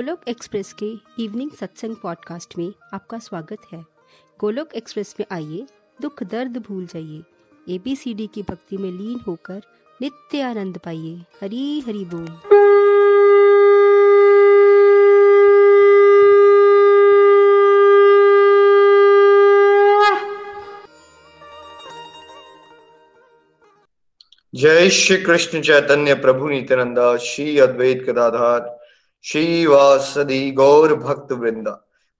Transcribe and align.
Golok 0.00 0.20
express 0.28 0.72
के 0.72 0.94
evening 1.22 1.50
सत्संग 1.50 1.96
podcast 1.96 2.58
में 2.58 2.72
आपका 2.94 3.18
स्वागत 3.18 3.56
है। 3.72 3.84
गोलोक 4.40 4.68
एक्सप्रेस 4.74 5.16
में 5.20 5.26
आइए, 5.32 5.66
दुख 6.02 6.22
दर्द 6.22 6.56
भूल 6.56 6.86
जाइए। 6.86 7.22
एबीसीडी 7.74 8.26
की 8.26 8.42
भक्ति 8.42 8.76
में 8.76 8.90
लीन 8.90 9.20
होकर 9.28 9.62
नित्य 10.02 10.40
आनंद 10.40 10.78
पाइए। 10.78 11.16
हरी 11.42 11.80
हरी 11.80 12.04
बोल। 12.04 12.26
जय 24.54 24.88
श्री 24.88 25.16
कृष्ण 25.16 25.60
चैतन्य 25.60 26.14
प्रभु 26.14 26.48
नित्यानंदा, 26.48 27.16
श्री 27.16 27.58
अद्वैत 27.58 28.04
गदाधार। 28.10 28.79
श्री 29.24 29.66
वासदी 29.66 30.50
गौर 30.50 30.94
भक्त 30.94 31.32
वृंदा। 31.32 31.72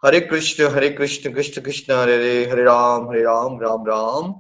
हरे 0.03 0.19
कृष्ण 0.21 0.67
हरे 0.71 0.89
कृष्ण 0.91 1.33
कृष्ण 1.33 1.63
कृष्ण 1.63 1.93
हरे 1.93 2.15
हरे 2.15 2.45
हरे 2.51 2.63
राम 2.65 3.09
हरे 3.11 3.23
राम 3.23 3.59
राम 3.61 3.87
राम 3.87 4.31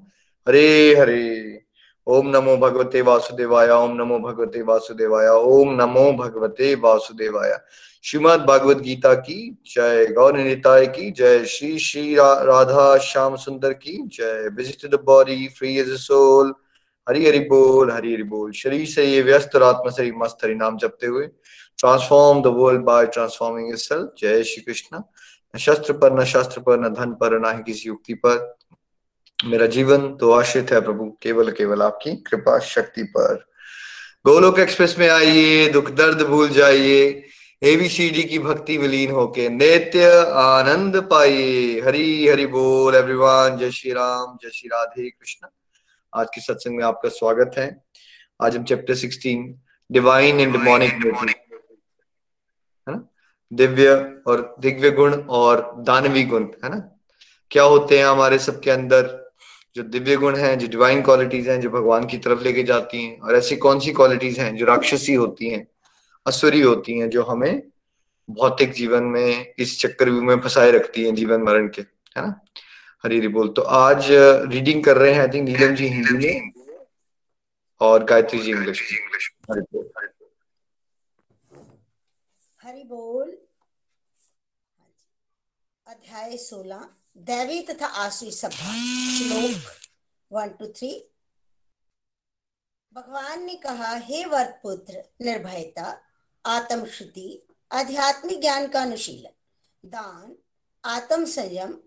हरे 0.46 0.94
हरे। 0.96 1.60
ओम 2.06 2.28
नमो 2.28 2.56
भगवते 2.56 3.00
वासुदेवाय 3.00 3.70
ओम 3.70 3.96
नमो 3.96 4.18
भगवते 4.18 4.62
वासुदेवाय 4.62 5.28
ओम 5.28 5.74
नमो 5.74 6.12
भगवते 6.12 6.74
वासुदेवाय। 6.74 7.58
श्रीमद 8.04 8.44
भागवत 8.48 8.76
गीता 8.78 9.14
की 9.16 9.40
जय 9.66 10.06
गौर 10.16 10.36
निताय 10.38 10.86
की 10.86 11.10
जय 11.10 11.44
श्री 11.46 11.78
श्री 11.78 12.14
रा, 12.14 12.32
राधा 12.34 12.96
श्याम 13.00 13.36
सुंदर 13.38 13.72
की 13.74 13.98
जय। 14.08 14.48
Visit 14.56 14.90
the 14.90 15.00
body 15.04 15.48
free 15.58 15.76
age 15.78 15.96
soul 15.98 16.54
Hari 17.06 17.26
Hari 17.26 17.38
बोल 17.40 17.90
हरि 17.90 18.12
हरि 18.14 18.22
बोल। 18.22 18.52
शरीर 18.52 18.86
से 18.86 19.04
ये 19.04 19.22
व्यस्त 19.22 19.56
और 19.56 19.62
आत्मा 19.62 19.90
से 19.90 20.10
मस्त 20.16 20.44
हरि 20.44 20.54
नाम 20.54 20.76
जपते 20.78 21.06
हुए 21.06 21.28
transform 21.80 22.42
the 22.42 22.46
world 22.54 22.82
by 22.84 23.06
transforming 23.06 23.74
self 23.78 24.12
जय 24.18 24.42
श्री 24.44 24.62
कृष्ण 24.62 25.02
न 25.54 25.58
शस्त्र 25.58 25.92
पर 25.92 26.20
न 26.20 26.24
शास्त्र 26.24 26.60
पर 26.60 26.80
न 26.80 26.88
धन 26.94 27.12
पर 27.20 27.38
न 27.40 27.56
ही 27.56 27.62
किसी 27.62 27.88
युक्ति 27.88 28.14
पर 28.14 28.38
मेरा 29.38 29.66
जीवन 29.66 30.08
तो 30.16 30.30
आश्रित 30.32 30.72
है 30.72 30.80
प्रभु 30.80 31.10
केवल 31.22 31.50
केवल 31.50 31.82
आपकी 31.82 32.14
कृपा 32.26 32.58
शक्ति 32.66 33.02
पर 33.16 33.34
गोलोक 34.26 34.58
एक्सप्रेस 34.58 34.96
में 34.98 35.08
आइए 35.08 35.68
दुख 35.72 35.90
दर्द 35.90 36.22
भूल 36.22 36.48
जाइए 36.48 37.00
एबीसीडी 37.62 38.22
की 38.22 38.38
भक्ति 38.38 38.76
विलीन 38.78 39.10
होके 39.10 39.48
नित्य 39.48 40.10
आनंद 40.36 40.96
पाइए 41.10 41.80
हरि 41.80 42.04
हरि 42.28 42.46
बोल 42.46 42.94
एवरीवन 42.94 43.56
जय 43.60 43.70
श्री 43.70 43.92
राम 43.92 44.36
जय 44.42 44.50
श्री 44.50 44.68
राधे 44.68 45.08
कृष्ण 45.10 45.48
आज 46.12 46.26
के 46.34 46.40
सत्संग 46.40 46.76
में 46.76 46.84
आपका 46.84 47.08
स्वागत 47.08 47.58
है 47.58 47.68
आज 48.42 48.56
हम 48.56 48.64
चैप्टर 48.64 48.94
सिक्सटीन 48.94 49.54
डिवाइन 49.90 50.40
एंड 50.40 50.56
ना 50.56 51.32
दिव्य 53.52 54.16
और 54.26 54.56
दिव्य 54.60 54.90
गुण 54.90 55.12
और 55.12 55.74
दानवी 55.78 56.24
गुण, 56.24 56.42
है 56.42 56.70
ना? 56.70 56.98
क्या 57.50 57.62
होते 57.62 57.98
हैं 57.98 58.04
हमारे 58.04 58.38
सबके 58.38 58.70
अंदर 58.70 59.32
जो 59.76 59.82
दिव्य 59.82 60.16
गुण 60.16 60.36
हैं, 60.36 60.58
जो 60.58 60.66
डिवाइन 60.66 61.02
क्वालिटीज 61.02 61.48
हैं, 61.48 61.60
जो 61.60 61.70
भगवान 61.70 62.06
की 62.06 62.18
तरफ़ 62.18 62.42
लेके 62.42 62.62
जाती 62.62 63.04
हैं, 63.04 63.20
और 63.20 63.36
ऐसी 63.36 63.56
कौन 63.56 63.80
सी 63.80 63.92
क्वालिटीज 63.92 64.38
हैं 64.40 64.56
जो 64.56 64.66
राक्षसी 64.66 65.14
होती 65.14 65.48
हैं, 65.48 65.66
असुरी 66.26 66.60
होती 66.60 66.98
हैं, 66.98 67.10
जो 67.10 67.22
हमें 67.22 67.62
भौतिक 68.30 68.72
जीवन 68.72 69.02
में, 69.02 69.54
इस 69.58 69.80
चक्रव्यूह 69.80 70.24
में 70.24 70.40
फंसाए 70.40 70.70
रखती 70.70 71.04
हैं 71.04 71.14
जीवन 71.14 71.42
मरण 71.42 71.68
के, 71.68 71.82
है 71.82 72.26
ना? 72.26 72.40
हरी 73.04 73.18
हरी 73.18 73.28
बोल। 73.28 73.48
तो 73.48 73.62
आज 73.62 74.06
रीडिंग 74.10 74.84
कर 74.84 74.96
रहे 74.96 75.12
हैं 75.12 75.20
आई 75.20 75.28
थिंक 75.28 75.48
नीलम 75.48 75.74
जी 75.74 75.86
हिंदी 75.86 76.40
में 76.40 76.52
और 77.80 78.04
गायत्री 78.04 78.38
जी 78.38 78.50
इंग्लिश 78.50 78.92
इंग्लिश 78.92 79.32
हरी 79.50 79.60
बोल। 79.60 79.90
हरि 82.70 82.82
बोल। 82.82 83.38
अध्याय 85.86 86.36
सोलह, 86.36 86.88
दैवी 87.16 87.62
तथा 87.62 87.86
आसुरी 87.86 88.30
सभा, 88.30 88.72
श्लोक 89.18 89.62
वन 90.32 90.48
टू 90.48 90.66
थ्री 90.66 91.10
भगवान 92.92 93.42
ने 93.44 93.54
कहा, 93.54 93.94
हे 93.94 94.24
वर्त 94.24 94.60
पुत्र 94.62 95.02
निर्भयता, 95.20 96.00
आत्मश्रुति, 96.46 97.46
आध्यात्मिक 97.72 98.40
ज्ञान 98.40 98.68
का 98.68 98.82
अनुशीलन, 98.82 99.32
दान, 99.88 100.36
आत्म 100.84 101.24
संयम, 101.24 101.78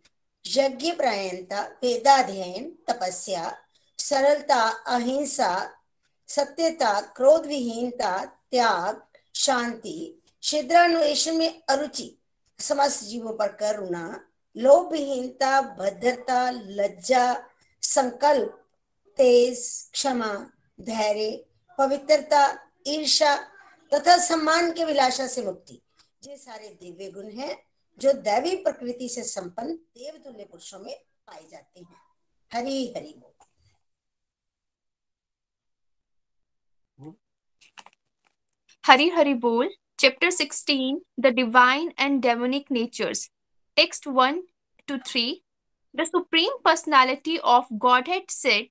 यज्ञ 0.47 0.91
प्रायणता, 0.91 1.61
वेदाध्ययन, 1.61 2.77
तपस्या, 2.89 3.57
सरलता, 4.00 4.61
अहिंसा, 4.69 5.79
सत्यता, 6.27 7.01
क्रोध 7.01 7.45
विहीनता, 7.45 8.25
त्याग, 8.25 9.19
शांति 9.35 10.19
छिद्रान्वेषण 10.43 11.37
में 11.37 11.61
अरुचि। 11.69 12.17
समस्त 12.59 13.03
जीवों 13.03 13.33
पर 13.33 13.51
करुणा 13.55 14.03
लोभ 14.55 14.91
विहीनता 14.91 15.61
भद्रता 15.77 16.49
लज्जा 16.51 17.23
संकल्प 17.83 18.59
तेज 19.17 19.59
क्षमा 19.93 20.33
धैर्य 20.81 21.45
पवित्रता 21.77 22.43
ईर्षा 22.87 23.35
तथा 23.91 24.17
सम्मान 24.17 24.71
के 24.73 24.85
विलासा 24.85 25.27
से 25.27 25.41
मुक्ति। 25.41 25.81
ये 26.23 26.37
सारे 26.37 26.67
दिव्य 26.81 27.11
गुण 27.11 27.29
हैं 27.31 27.55
जो 27.97 28.13
दैवी 28.13 28.55
प्रकृति 28.55 29.09
से 29.09 29.23
संपन्न 29.23 29.73
देवतुल्य 29.73 30.43
पुरुषों 30.43 30.79
में 30.79 30.93
पाए 31.27 31.45
जाते 31.51 31.79
हैं। 31.79 32.01
हरी 32.51 32.93
हरि 32.97 33.13
बोल। 33.17 33.31
Hari 38.83 39.05
Hari 39.09 39.33
Bol, 39.33 39.69
Chapter 40.03 40.31
16 40.31 40.99
The 41.17 41.31
Divine 41.31 41.93
and 41.97 42.21
Demonic 42.21 42.69
Natures. 42.69 43.29
Text 43.77 44.05
1 44.05 44.41
to 44.85 44.99
3. 44.99 45.43
The 45.93 46.05
Supreme 46.05 46.51
Personality 46.65 47.39
of 47.41 47.67
Godhead 47.79 48.23
said, 48.29 48.65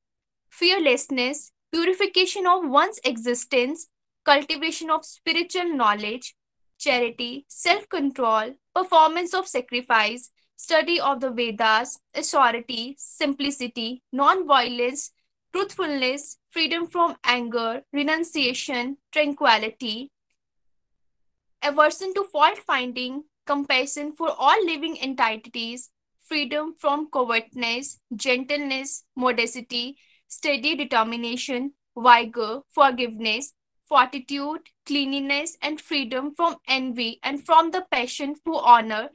Fearlessness, 0.50 1.52
purification 1.72 2.46
of 2.46 2.68
one's 2.68 3.00
existence, 3.02 3.88
cultivation 4.26 4.90
of 4.90 5.06
spiritual 5.06 5.74
knowledge, 5.74 6.34
charity, 6.76 7.46
self 7.48 7.88
control, 7.88 8.56
performance 8.74 9.32
of 9.32 9.48
sacrifice, 9.48 10.28
study 10.56 11.00
of 11.00 11.20
the 11.20 11.30
Vedas, 11.30 11.98
authority, 12.14 12.94
simplicity, 12.98 14.02
non 14.12 14.46
violence, 14.46 15.12
truthfulness, 15.50 16.36
freedom 16.50 16.86
from 16.86 17.16
anger, 17.24 17.84
renunciation, 17.90 18.98
tranquility, 19.10 20.10
aversion 21.62 22.14
to 22.14 22.24
fault 22.24 22.58
finding, 22.58 23.24
compassion 23.46 24.12
for 24.12 24.30
all 24.30 24.64
living 24.66 24.98
entities, 24.98 25.90
freedom 26.28 26.74
from 26.78 27.08
covetousness, 27.10 28.00
gentleness, 28.14 29.04
modesty, 29.16 29.96
steady 30.28 30.74
determination, 30.74 31.72
vigor, 31.96 32.60
forgiveness, 32.70 33.52
fortitude, 33.88 34.60
cleanliness, 34.86 35.56
and 35.60 35.80
freedom 35.80 36.34
from 36.34 36.56
envy 36.66 37.18
and 37.22 37.44
from 37.44 37.70
the 37.70 37.84
passion 37.90 38.34
for 38.44 38.66
honor. 38.66 39.10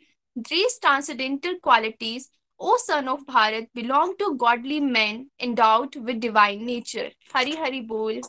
These 0.49 0.77
transcendental 0.79 1.55
qualities, 1.63 2.29
O 2.59 2.77
son 2.77 3.07
of 3.07 3.25
Bharat, 3.25 3.69
belong 3.73 4.15
to 4.19 4.35
godly 4.37 4.79
men 4.79 5.31
endowed 5.39 5.95
with 5.95 6.19
divine 6.19 6.65
nature. 6.65 7.09
Hari 7.33 7.55
Hari 7.55 7.81
Bol. 7.81 8.21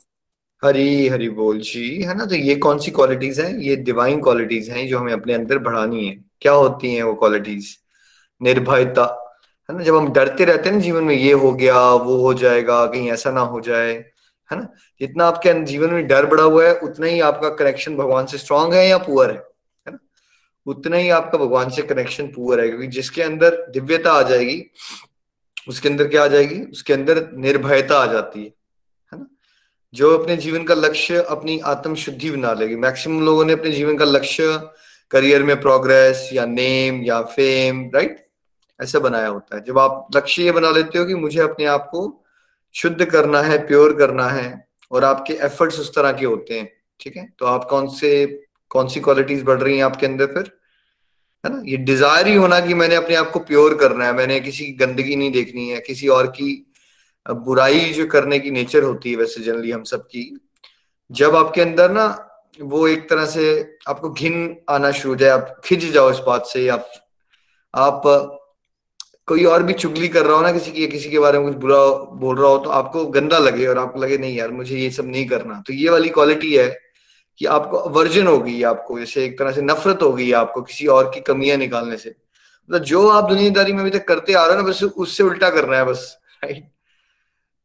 Hari 0.63 1.09
Hari 1.09 1.29
बोल 1.29 1.59
जी, 1.61 2.03
है 2.03 2.17
ना? 2.19 2.25
तो 2.27 2.35
ये 2.35 2.55
कौन 2.57 2.79
सी 2.79 2.91
qualities 2.91 3.41
हैं? 3.41 3.59
ये 3.59 3.77
divine 3.77 4.21
qualities 4.21 4.71
हैं 4.71 4.89
जो 4.89 4.99
हमें 4.99 5.13
अपने 5.13 5.35
अंदर 5.35 5.59
बढ़ानी 5.59 6.07
है। 6.09 6.25
क्या 6.41 6.53
होती 6.53 6.95
हैं 6.95 7.03
वो 7.03 7.15
क्वालिटीज 7.15 7.79
निर्भयता, 8.43 9.05
है 9.71 9.77
ना? 9.77 9.83
जब 9.85 9.97
हम 9.97 10.13
डरते 10.13 10.44
रहते 10.44 10.69
हैं 10.69 10.77
ना 10.77 10.82
जीवन 10.82 11.05
में, 11.05 11.15
ये 11.15 11.32
हो 11.32 11.53
गया, 11.53 11.81
वो 11.91 12.17
हो 12.17 12.35
जाएगा, 12.35 12.87
कहीं 12.87 13.11
ऐसा 13.11 13.31
ना 13.31 13.41
हो 13.41 13.61
जाए, 13.61 13.93
है 14.50 14.59
ना? 14.59 14.69
जितना 15.00 15.27
आपके 15.27 15.65
जीवन 15.65 15.91
में 15.91 16.06
डर 16.06 16.27
बढ़ा 16.27 16.44
हुआ 16.44 16.67
है, 16.67 16.75
उतना 16.75 17.06
ही 17.06 17.21
आपका 17.21 17.49
कनेक्शन 17.49 17.97
भगवान 17.97 18.27
से 18.27 18.38
स्ट्रांग 18.38 18.75
है 18.75 18.88
या 18.88 18.99
पुअर 18.99 19.31
है 19.31 19.37
है 19.37 19.93
ना? 19.93 19.99
उतना 20.67 20.97
ही 20.97 21.09
आपका 21.11 21.38
भगवान 21.38 21.71
से 21.71 21.82
कनेक्शन 21.82 22.27
पुअर 22.27 22.61
है, 22.61 22.69
क्योंकि 22.69 22.87
जिसके 22.87 23.23
अंदर 23.23 23.67
दिव्यता 23.71 24.12
आ 24.12 24.23
जाएगी, 24.23 24.62
उसके 25.69 25.88
अंदर 25.88 26.09
क्या 26.09 26.25
आ 26.25 26.27
जाएगी? 26.27 26.62
उसके 26.62 26.93
अंदर 26.93 27.29
निर्भयता 27.32 27.99
आ 27.99 28.06
जाती 28.06 28.44
है। 28.44 28.57
जो 29.94 30.19
अपने 30.19 30.37
जीवन 30.37 30.64
का 30.64 30.75
लक्ष्य 30.75 31.23
अपनी 31.29 31.58
आत्म 31.58 31.94
शुद्धि 31.94 32.31
बना 32.31 32.52
लेगी। 32.52 32.76
मैक्सिमम 32.76 33.25
लोगों 33.25 33.44
ने 33.44 33.52
अपने 33.52 33.70
जीवन 33.73 33.96
का 33.96 34.05
लक्ष्य 34.05 34.61
करियर 35.11 35.43
में 35.43 35.61
प्रोग्रेस 35.61 36.31
या 36.32 36.46
नेम 36.46 37.02
या 37.02 37.23
फेम 37.23 37.90
राइट 37.94 38.26
ऐसा 38.81 38.99
बनाया 38.99 39.29
होता 39.29 39.56
है। 39.56 39.64
जब 39.64 39.79
आप 39.79 40.06
लक्ष्य 40.17 40.43
ये 40.43 40.52
बना 40.52 40.70
लेते 40.70 40.99
हो 40.99 41.05
कि 41.05 41.14
मुझे 41.14 41.40
अपने 41.40 41.64
आप 41.64 41.88
को 41.93 42.25
शुद्ध 42.75 43.05
करना 43.05 43.43
है 43.43 43.67
प्योर 43.67 43.96
करना 43.96 44.29
है 44.29 44.69
और 44.90 45.05
आपके 45.05 45.35
एफर्ट्स 45.35 45.79
उस 45.81 45.94
तरह 45.94 46.12
के 46.12 46.26
होते 46.26 46.55
हैं, 46.55 46.73
ठीक 47.00 47.17
है? 47.17 47.29
तो 47.38 47.46
आप 47.46 47.64
कौन 47.64 47.88
से, 47.88 48.26
कौन 48.69 48.88
सी 48.88 49.00
क्वालिटीज 49.00 49.43
बढ़ 49.43 49.61
रही 49.61 49.76
हैं 49.76 49.84
आपके 49.84 50.06
अंदर 50.06 50.26
फिर? 50.26 50.52
है 51.44 51.52
ना? 51.52 51.62
ये 51.67 51.76
डिज़ायर 51.76 52.26
ही 52.26 52.34
होना 52.34 52.61
कि 52.61 52.75
मैंने 52.75 52.94
अपने 52.94 53.14
आप 53.14 53.31
को 53.31 53.38
प्योर 53.38 53.75
करना 53.75 54.05
है, 54.05 54.12
मैंने 54.12 54.41
किसी 54.41 54.67
की 54.67 54.73
गंदगी 54.73 55.17
नहीं 55.17 55.32
देखनी 55.32 55.69
है, 55.69 55.81
किसी 55.81 56.08
और 56.08 56.26
की 56.26 56.68
बुराई 57.29 57.93
जो 57.93 58.07
करने 58.07 58.39
की 58.39 58.51
नेचर 58.51 58.83
होती 58.83 59.11
है 59.11 59.17
वैसे 59.17 59.43
जनरली 59.43 59.71
हम 59.71 59.83
सब 59.85 60.07
की 60.07 60.33
जब 61.11 61.37
आपके 61.37 61.61
अंदर 61.61 61.91
ना 61.91 62.07
वो 62.61 62.87
एक 62.89 63.09
तरह 63.11 63.27
से 63.27 63.45
आपको 63.89 64.11
घिन 64.11 64.57
आना 64.71 64.91
शुरू 64.93 65.13
हो 65.15 65.19
जाए, 65.19 65.31
आप 65.31 65.61
खिंच 65.65 65.85
जाओ 65.85 66.11
इस 66.11 66.19
बात 66.27 66.47
से, 66.47 66.67
आप 66.69 66.91
आप 67.75 68.03
कोई 69.29 69.45
और 69.45 69.63
भी 69.63 69.73
चुगली 69.73 70.09
कर 70.09 70.25
रहा 70.27 70.37
हो 70.37 70.43
ना 70.43 70.53
किसी 70.53 70.71
की, 70.73 70.87
किसी 70.87 71.11
के 71.11 71.19
बारे 71.19 71.39
में 71.39 71.49
कुछ 71.49 71.57
बुरा 71.61 71.79
बोल 72.21 72.39
रहा 72.39 72.51
हो 72.51 72.59
तो 72.59 72.71
आपको 72.71 73.05
गंदा 73.07 73.39
लगे 73.39 73.67
और 73.67 73.79
आपको 73.79 74.01
लगे, 74.01 74.19
नहीं 74.19 74.37
यार, 74.37 74.51
मुझे 74.51 74.77
ये 74.77 74.91
सब 74.91 75.07
नहीं 75.07 75.27
करना। 75.29 75.63
तो 75.67 75.73
ये 75.73 75.89
वाली 75.91 76.09
क्वालिटी 76.09 76.55
है 76.55 76.69
कि 77.41 77.47
आपको 77.47 77.79
वर्जन 77.91 78.27
होगी 78.27 78.63
आपको, 78.63 78.99
जैसे 78.99 79.25
एक 79.25 79.39
तरह 79.39 79.53
से 79.53 79.63
नफरत 79.63 80.03
होगी 80.03 80.31
आपको 80.33 80.63
किसी 80.63 80.87
और 80.89 81.11
की 81.15 81.21
कमियाँ 81.23 81.57
निकालने 81.57 81.97
से। 81.97 82.11
मतलब 82.11 82.79
तो 82.79 82.85
जो 82.85 83.09
आप 83.09 83.29
दुनियादारी 83.29 83.73
में 83.73 83.81
अभी 83.81 83.91
तक 83.91 84.07
करते 84.09 84.33
आ 84.33 84.45
रहे 84.47 84.57
हो 84.57 84.63
ना, 84.63 84.69
बस 84.69 84.83
उससे 84.83 85.23
उल्टा 85.23 85.51
करना 85.51 85.77
है 85.77 85.85
बस 85.85 86.17
राइट 86.45 86.65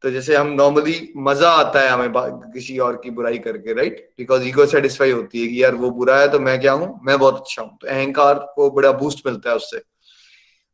तो 0.04 0.10
जैसे 0.10 0.34
हम 0.36 0.48
नॉर्मली 0.52 1.12
मज़ा 1.18 1.50
आता 1.50 1.80
है 1.80 1.88
हमें 1.88 2.12
किसी 2.52 2.78
और 2.78 2.96
की 3.04 3.10
बुराई 3.10 3.38
करके 3.38 3.72
राइट 3.74 4.08
बिकॉज़ 4.18 4.42
ईगो 4.48 4.66
सेटिस्फाई 4.66 5.10
होती 5.10 5.42
है 5.42 5.46
कि 5.48 5.62
यार 5.62 5.74
वो 5.74 5.90
बुरा 5.92 6.18
है 6.18 6.28
तो 6.28 6.40
मैं 6.40 6.58
क्या 6.60 6.72
हूँ? 6.72 7.00
मैं 7.04 7.18
बहुत 7.18 7.36
अच्छा 7.36 7.62
हूँ। 7.62 7.78
तो 7.80 7.88
अहंकार 7.88 8.34
को 8.56 8.70
बड़ा 8.70 8.92
बूस्ट 8.94 9.26
मिलता 9.26 9.50
है 9.50 9.56
उससे। 9.56 9.80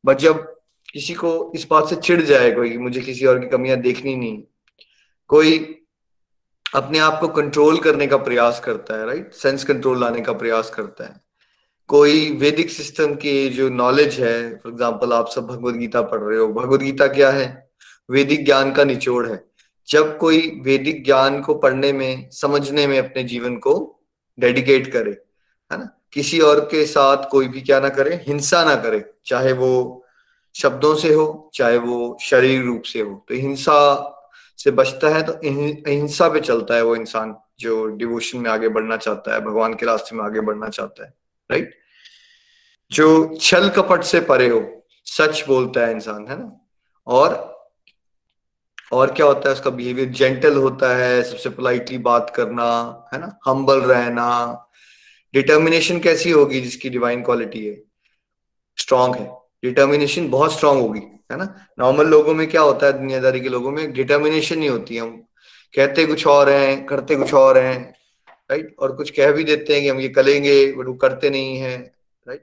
बट 0.04 0.18
जब 0.18 0.42
किसी 0.88 1.14
को 1.14 1.30
इस 1.54 1.66
बात 1.70 1.88
से 1.88 1.96
चिढ़ 1.98 2.22
जाए 2.22 2.50
कोई 2.50 2.76
मुझे 2.78 3.00
किसी 3.00 3.26
और 3.26 3.38
की 3.38 3.46
कमियाँ 3.48 3.76
देखनी 3.78 4.16
नहीं, 4.16 4.42
कोई 5.30 5.58
अपने 6.74 6.98
आप 6.98 7.20
को 7.20 7.28
कंट्रोल 7.30 7.78
करने 7.78 8.06
का 8.06 8.16
प्रयास 8.18 8.60
करता 8.60 8.98
है 8.98 9.06
राइट 9.06 9.32
सेंस 9.34 9.64
कंट्रोल 9.64 10.00
लाने 10.00 10.20
का 10.20 10.32
प्रयास 10.34 10.70
करता 10.70 11.04
है। 11.04 11.20
कोई 11.88 12.30
वैदिक 12.38 12.70
सिस्टम 12.70 13.14
की 13.16 13.48
जो 13.50 13.68
नॉलेज 13.70 14.20
है 14.20 14.36
फॉर 14.56 14.72
एग्ज़ाम्पल 14.72 15.12
आप 15.12 15.28
सब 15.28 15.46
भगवत 15.46 15.74
गीता 15.76 16.02
पढ़ 16.04 16.20
रहे 16.20 16.38
हो। 16.38 16.52
भगवत 16.52 16.80
गीता 16.80 17.06
क्या 17.08 17.30
है? 17.30 17.69
वैदिक 18.10 18.44
ज्ञान 18.44 18.72
का 18.72 18.84
निचोड़ 18.84 19.26
है। 19.26 19.42
जब 19.88 20.16
कोई 20.18 20.60
वैदिक 20.64 21.04
ज्ञान 21.04 21.40
को 21.40 21.54
पढ़ने 21.54 21.92
में, 21.92 22.30
समझने 22.30 22.86
में 22.86 22.98
अपने 22.98 23.22
जीवन 23.24 23.56
को 23.56 23.74
डेडिकेट 24.38 24.92
करे, 24.92 25.10
है 25.70 25.78
ना? 25.78 25.88
किसी 26.12 26.38
और 26.40 26.60
के 26.60 26.84
साथ 26.86 27.28
कोई 27.30 27.48
भी 27.48 27.60
क्या 27.60 27.80
ना 27.80 27.88
करे, 27.88 28.14
हिंसा 28.28 28.64
ना 28.64 28.74
करे, 28.74 29.04
चाहे 29.26 29.52
वो 29.52 30.04
शब्दों 30.54 30.94
से 30.94 31.12
हो, 31.14 31.50
चाहे 31.54 31.76
वो 31.78 32.16
शरीर 32.22 32.62
रूप 32.62 32.82
से 32.82 33.00
हो। 33.00 33.14
तो 33.28 33.34
हिंसा 33.34 34.16
से 34.58 34.70
बचता 34.70 35.08
है 35.08 35.22
तो 35.22 35.32
अहिंसा 35.32 36.28
पे 36.28 36.40
चलता 36.40 36.74
है 36.74 36.82
वो 36.82 36.96
इंसान 36.96 37.34
जो 37.60 37.86
डिवोशन 37.86 38.38
में 38.38 38.50
आगे 38.50 38.68
बढ़ना 38.68 38.96
चाहता 38.96 39.34
है, 39.34 39.40
भगवान 39.40 39.74
के 39.74 39.86
रास्ते 39.86 40.16
में 40.16 40.24
आगे 40.24 40.40
बढ़ना 40.40 40.68
चाहता 40.68 41.04
है 41.04 41.14
राइट 41.50 41.78
जो 42.92 43.36
छल 43.40 43.68
कपट 43.68 44.02
से 44.02 44.20
परे 44.20 44.48
हो, 44.48 44.62
सच 45.06 45.44
बोलता 45.48 45.86
है 45.86 45.92
इंसान, 45.92 46.26
है 46.28 46.38
ना? 46.38 46.50
और 47.06 47.49
और 48.92 49.12
क्या 49.12 49.26
होता 49.26 49.48
है, 49.48 49.54
उसका 49.54 49.70
बिहेवियर 49.70 50.08
जेंटल 50.08 50.56
होता 50.56 50.96
है, 50.96 51.22
सबसे 51.22 51.50
पोलाइटली 51.50 51.98
बात 51.98 52.32
करना, 52.36 52.64
है 53.14 53.20
ना? 53.20 53.38
हम्बल 53.46 53.80
रहना। 53.80 54.66
डिटर्मिनेशन 55.34 55.98
कैसी 56.00 56.30
होगी 56.30 56.60
जिसकी 56.60 56.90
डिवाइन 56.90 57.22
क्वालिटी 57.22 57.66
है? 57.66 57.82
स्ट्रांग 58.76 59.14
है। 59.14 59.30
डिटर्मिनेशन 59.62 60.28
बहुत 60.30 60.52
स्ट्रांग 60.52 60.80
होगी, 60.80 61.00
है 61.32 61.36
ना? 61.36 61.68
नॉर्मल 61.78 62.06
लोगों 62.06 62.34
में 62.34 62.50
क्या 62.50 62.60
होता 62.60 62.86
है, 62.86 62.92
दुनियादारी 62.92 63.40
के 63.40 63.48
लोगों 63.48 63.70
में 63.70 63.92
डिटर्मिनेशन 63.92 64.58
नहीं 64.58 64.68
होती। 64.68 64.94
है 64.94 65.00
हम 65.00 65.16
कहते 65.74 66.06
कुछ 66.06 66.26
और 66.26 66.48
हैं, 66.48 66.86
करते 66.86 67.16
कुछ 67.16 67.34
और 67.34 67.58
हैं 67.58 67.94
राइट 68.50 68.76
और 68.78 68.92
कुछ 68.96 69.10
कह 69.10 69.32
भी 69.32 69.44
देते 69.44 69.72
हैं 69.72 69.82
कि 69.82 69.88
हम 69.88 70.00
ये 70.00 70.08
करेंगे, 70.08 70.72
बट 70.72 70.86
वो 70.86 70.94
करते 70.94 71.30
नहीं 71.30 71.56
है 71.56 71.76
राइट 72.28 72.40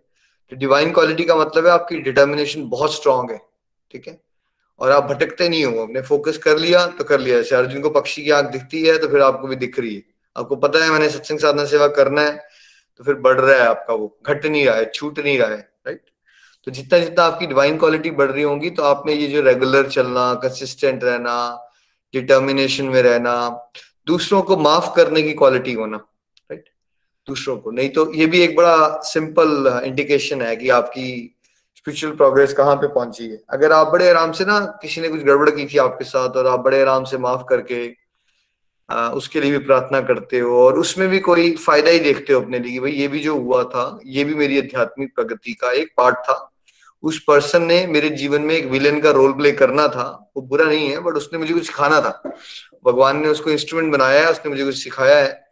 तो 0.51 0.55
डिवाइन 0.55 0.91
क्वालिटी 0.91 1.23
का 1.23 1.35
मतलब 1.35 1.65
है 1.65 1.71
आपकी 1.71 1.97
डिटर्मिनेशन 1.97 2.69
बहुत 2.69 2.93
स्ट्रांग 2.95 3.31
है, 3.31 3.41
ठीक 3.91 4.07
है? 4.07 4.26
और 4.79 4.91
आप 4.91 5.03
भटकते 5.05 5.47
नहीं 5.49 5.63
हो, 5.65 5.81
आपने 5.81 6.01
फोकस 6.03 6.37
कर 6.37 6.57
लिया 6.59 6.85
तो 6.87 7.03
कर 7.03 7.19
लिया। 7.19 7.37
जैसे 7.37 7.55
अर्जुन 7.55 7.81
को 7.81 7.89
पक्षी 7.91 8.23
की 8.23 8.31
आँख 8.31 8.51
दिखती 8.51 8.83
है 8.83 8.97
तो 8.97 9.07
फिर 9.07 9.21
आपको 9.21 9.47
भी 9.47 9.55
दिख 9.57 9.79
रही 9.79 9.95
है। 9.95 10.03
आपको 10.35 10.55
पता 10.57 10.83
है, 10.83 10.91
मैंने 10.91 11.09
सत्संग 11.09 11.39
साधना 11.39 11.65
सेवा 11.67 11.87
करना 11.93 12.21
है 12.21 12.35
तो 12.97 13.03
फिर 13.03 13.15
बढ़ 13.15 13.39
रहा 13.39 13.55
है 13.55 13.67
आपका 13.67 13.93
वो। 13.93 14.17
घट 14.27 14.45
नहीं 14.45 14.65
रहा 14.65 14.75
है, 14.75 14.91
छूट 14.91 15.19
नहीं 15.19 15.37
रहा 15.39 15.49
है 15.49 15.57
राइट 15.85 16.01
तो 16.67 16.71
जितना 16.71 16.99
जितना 16.99 17.23
आपकी 17.23 17.47
डिवाइन 17.47 17.77
क्वालिटी 17.77 18.11
बढ़ 18.11 18.31
रही 18.31 18.43
होगी 18.43 18.69
तो 18.69 18.83
आप 18.83 19.03
में 19.05 19.13
ये 19.13 19.27
जो 19.27 19.41
रेगुलर 19.41 19.87
चलना 19.89 20.33
कंसिस्टेंट 20.33 21.03
रहना 21.03 21.35
डिटर्मिनेशन 22.13 22.85
में 22.85 23.01
रहना, 23.01 23.33
दूसरों 24.07 24.41
को 24.41 24.57
माफ़ 24.57 24.95
करने 24.95 25.21
की 25.21 25.33
क्वालिटी 25.33 25.73
होना 25.73 25.97
राइट 25.97 26.69
दूसरों 27.27 27.57
को। 27.57 27.71
नहीं 27.71 27.89
तो 27.89 28.11
ये 28.13 28.25
भी 28.25 28.41
एक 28.41 28.55
बड़ा 28.55 28.99
सिंपल 29.03 29.81
इंडिकेशन 29.85 30.41
है 30.41 30.55
कि 30.55 30.69
आपकी 30.71 31.07
स्पिरिचुअल 31.77 32.15
प्रोग्रेस 32.15 32.53
कहाँ 32.53 32.75
पे 32.75 32.87
पहुँची 32.87 33.27
है? 33.27 33.39
अगर 33.49 33.71
आप 33.71 33.87
बड़े 33.87 34.09
आराम 34.09 34.31
से 34.31 34.45
ना 34.45 34.59
किसी 34.81 35.01
ने 35.01 35.09
कुछ 35.09 35.21
गड़बड़ 35.23 35.49
की 35.49 35.65
थी 35.65 35.77
आपके 35.77 36.05
साथ 36.05 36.37
और 36.37 36.47
आप 36.47 36.59
बड़े 36.59 36.81
आराम 36.81 37.03
से 37.03 37.17
माफ़ 37.17 37.43
करके 37.49 37.85
आ, 38.89 39.09
उसके 39.09 39.41
लिए 39.41 39.51
भी 39.51 39.57
प्रार्थना 39.57 39.99
करते 40.01 40.39
हो 40.39 40.59
और 40.65 40.77
उसमें 40.79 41.07
भी 41.09 41.19
कोई 41.19 41.55
फ़ायदा 41.55 41.91
ही 41.91 41.99
देखते 41.99 42.33
हो 42.33 42.41
अपने 42.41 42.59
लिए 42.59 42.79
भाई 42.79 42.91
ये 42.91 43.07
भी 43.07 43.19
जो 43.19 43.35
हुआ 43.37 43.63
था 43.63 43.99
ये 44.05 44.23
भी 44.23 44.35
मेरी 44.35 44.57
आध्यात्मिक 44.57 45.13
प्रगति 45.15 45.53
का 45.53 45.71
एक 45.71 45.89
पार्ट 45.97 46.17
था। 46.19 46.35
उस 47.03 47.19
पर्सन 47.23 47.63
ने 47.63 47.85
मेरे 47.87 48.09
जीवन 48.11 48.41
में 48.41 48.53
एक 48.55 48.65
विलेन 48.65 48.99
का 49.01 49.11
रोल 49.11 49.33
प्ले 49.33 49.51
करना 49.51 49.87
था। 49.87 50.05
वो 50.37 50.41
बुरा 50.43 50.65
नहीं 50.65 50.89
है 50.89 50.99
बट 50.99 51.13
उसने 51.13 51.39
मुझे 51.39 51.53
कुछ 51.53 51.65
सिखाना 51.67 51.99
था। 52.01 52.21
भगवान 52.85 53.17
ने 53.17 53.27
उसको 53.27 53.49
इंस्ट्रूमेंट 53.49 53.91
बनाया 53.93 54.21
है 54.21 54.31
उसने 54.31 54.49
मुझे 54.49 54.65
कुछ 54.65 54.83
सिखाया 54.83 55.17
है। 55.17 55.51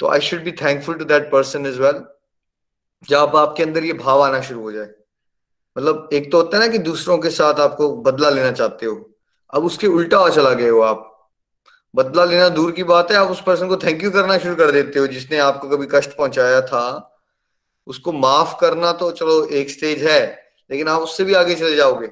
तो 0.00 0.08
I 0.08 0.20
should 0.20 0.44
be 0.44 0.52
thankful 0.62 0.94
to 0.94 1.04
that 1.04 1.30
person 1.32 1.66
is 1.66 1.80
well 1.82 2.02
जब 3.08 3.36
आपके 3.36 3.62
अंदर 3.62 3.84
ये 3.84 3.92
भाव 3.94 4.22
आना 4.22 4.40
शुरू 4.40 4.60
हो 4.60 4.72
जाए। 4.72 4.90
मतलब 5.78 6.08
एक 6.12 6.30
तो 6.32 6.38
होता 6.38 6.56
है 6.56 6.66
ना 6.66 6.72
कि 6.72 6.78
दूसरों 6.78 7.18
के 7.18 7.30
साथ 7.30 7.60
आपको 7.60 7.90
बदला 7.96 8.30
लेना 8.30 8.52
चाहते 8.52 8.86
हो। 8.86 9.10
अब 9.52 9.64
उसके 9.64 9.86
उल्टा 9.86 10.28
चला 10.28 10.52
गए 10.52 10.68
हो 10.68 10.80
आप। 10.80 11.04
बदला 11.94 12.24
लेना 12.24 12.48
दूर 12.48 12.72
की 12.72 12.82
बात 12.82 13.10
है, 13.10 13.16
आप 13.16 13.28
उस 13.28 13.42
पर्सन 13.42 13.68
को 13.68 13.76
थैंक 13.76 14.02
यू 14.04 14.10
करना 14.10 14.38
शुरू 14.38 14.56
कर 14.56 14.70
देते 14.70 14.98
हो, 14.98 15.06
जिसने 15.06 15.38
आपको 15.38 15.68
कभी 15.68 15.86
कष्ट 15.90 16.16
पहुँचाया 16.16 16.60
था। 16.60 17.14
उसको 17.86 18.12
माफ़ 18.12 18.58
करना 18.60 18.92
तो 18.92 19.10
चलो 19.10 19.44
एक 19.44 19.70
स्टेज 19.70 20.02
है, 20.04 20.44
लेकिन 20.70 20.88
आप 20.88 21.02
उससे 21.02 21.24
भी 21.24 21.34
आगे 21.34 21.54
चले 21.54 21.76
जाओगे 21.76 22.08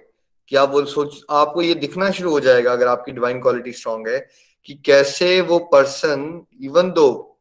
कि 0.48 0.56
आप 0.56 0.68
बोल 0.68 0.84
सोच, 0.84 1.20
आपको 1.30 1.62
ये 1.62 1.74
दिखना 1.74 2.10
शुरू 2.10 2.30
हो 2.30 2.40
जाएगा 2.40 2.72
अगर 2.72 2.88
आपकी 2.88 3.12
डिवाइन 3.12 3.40
क्वालिटी 3.40 3.72
स्ट्रांग 3.72 4.08
है 4.08 4.18
कि 4.64 4.74
कैसे 4.74 5.40
वो 5.40 5.58
पर्सन 5.58 6.46
इवन 6.60 6.90
दो 6.90 7.38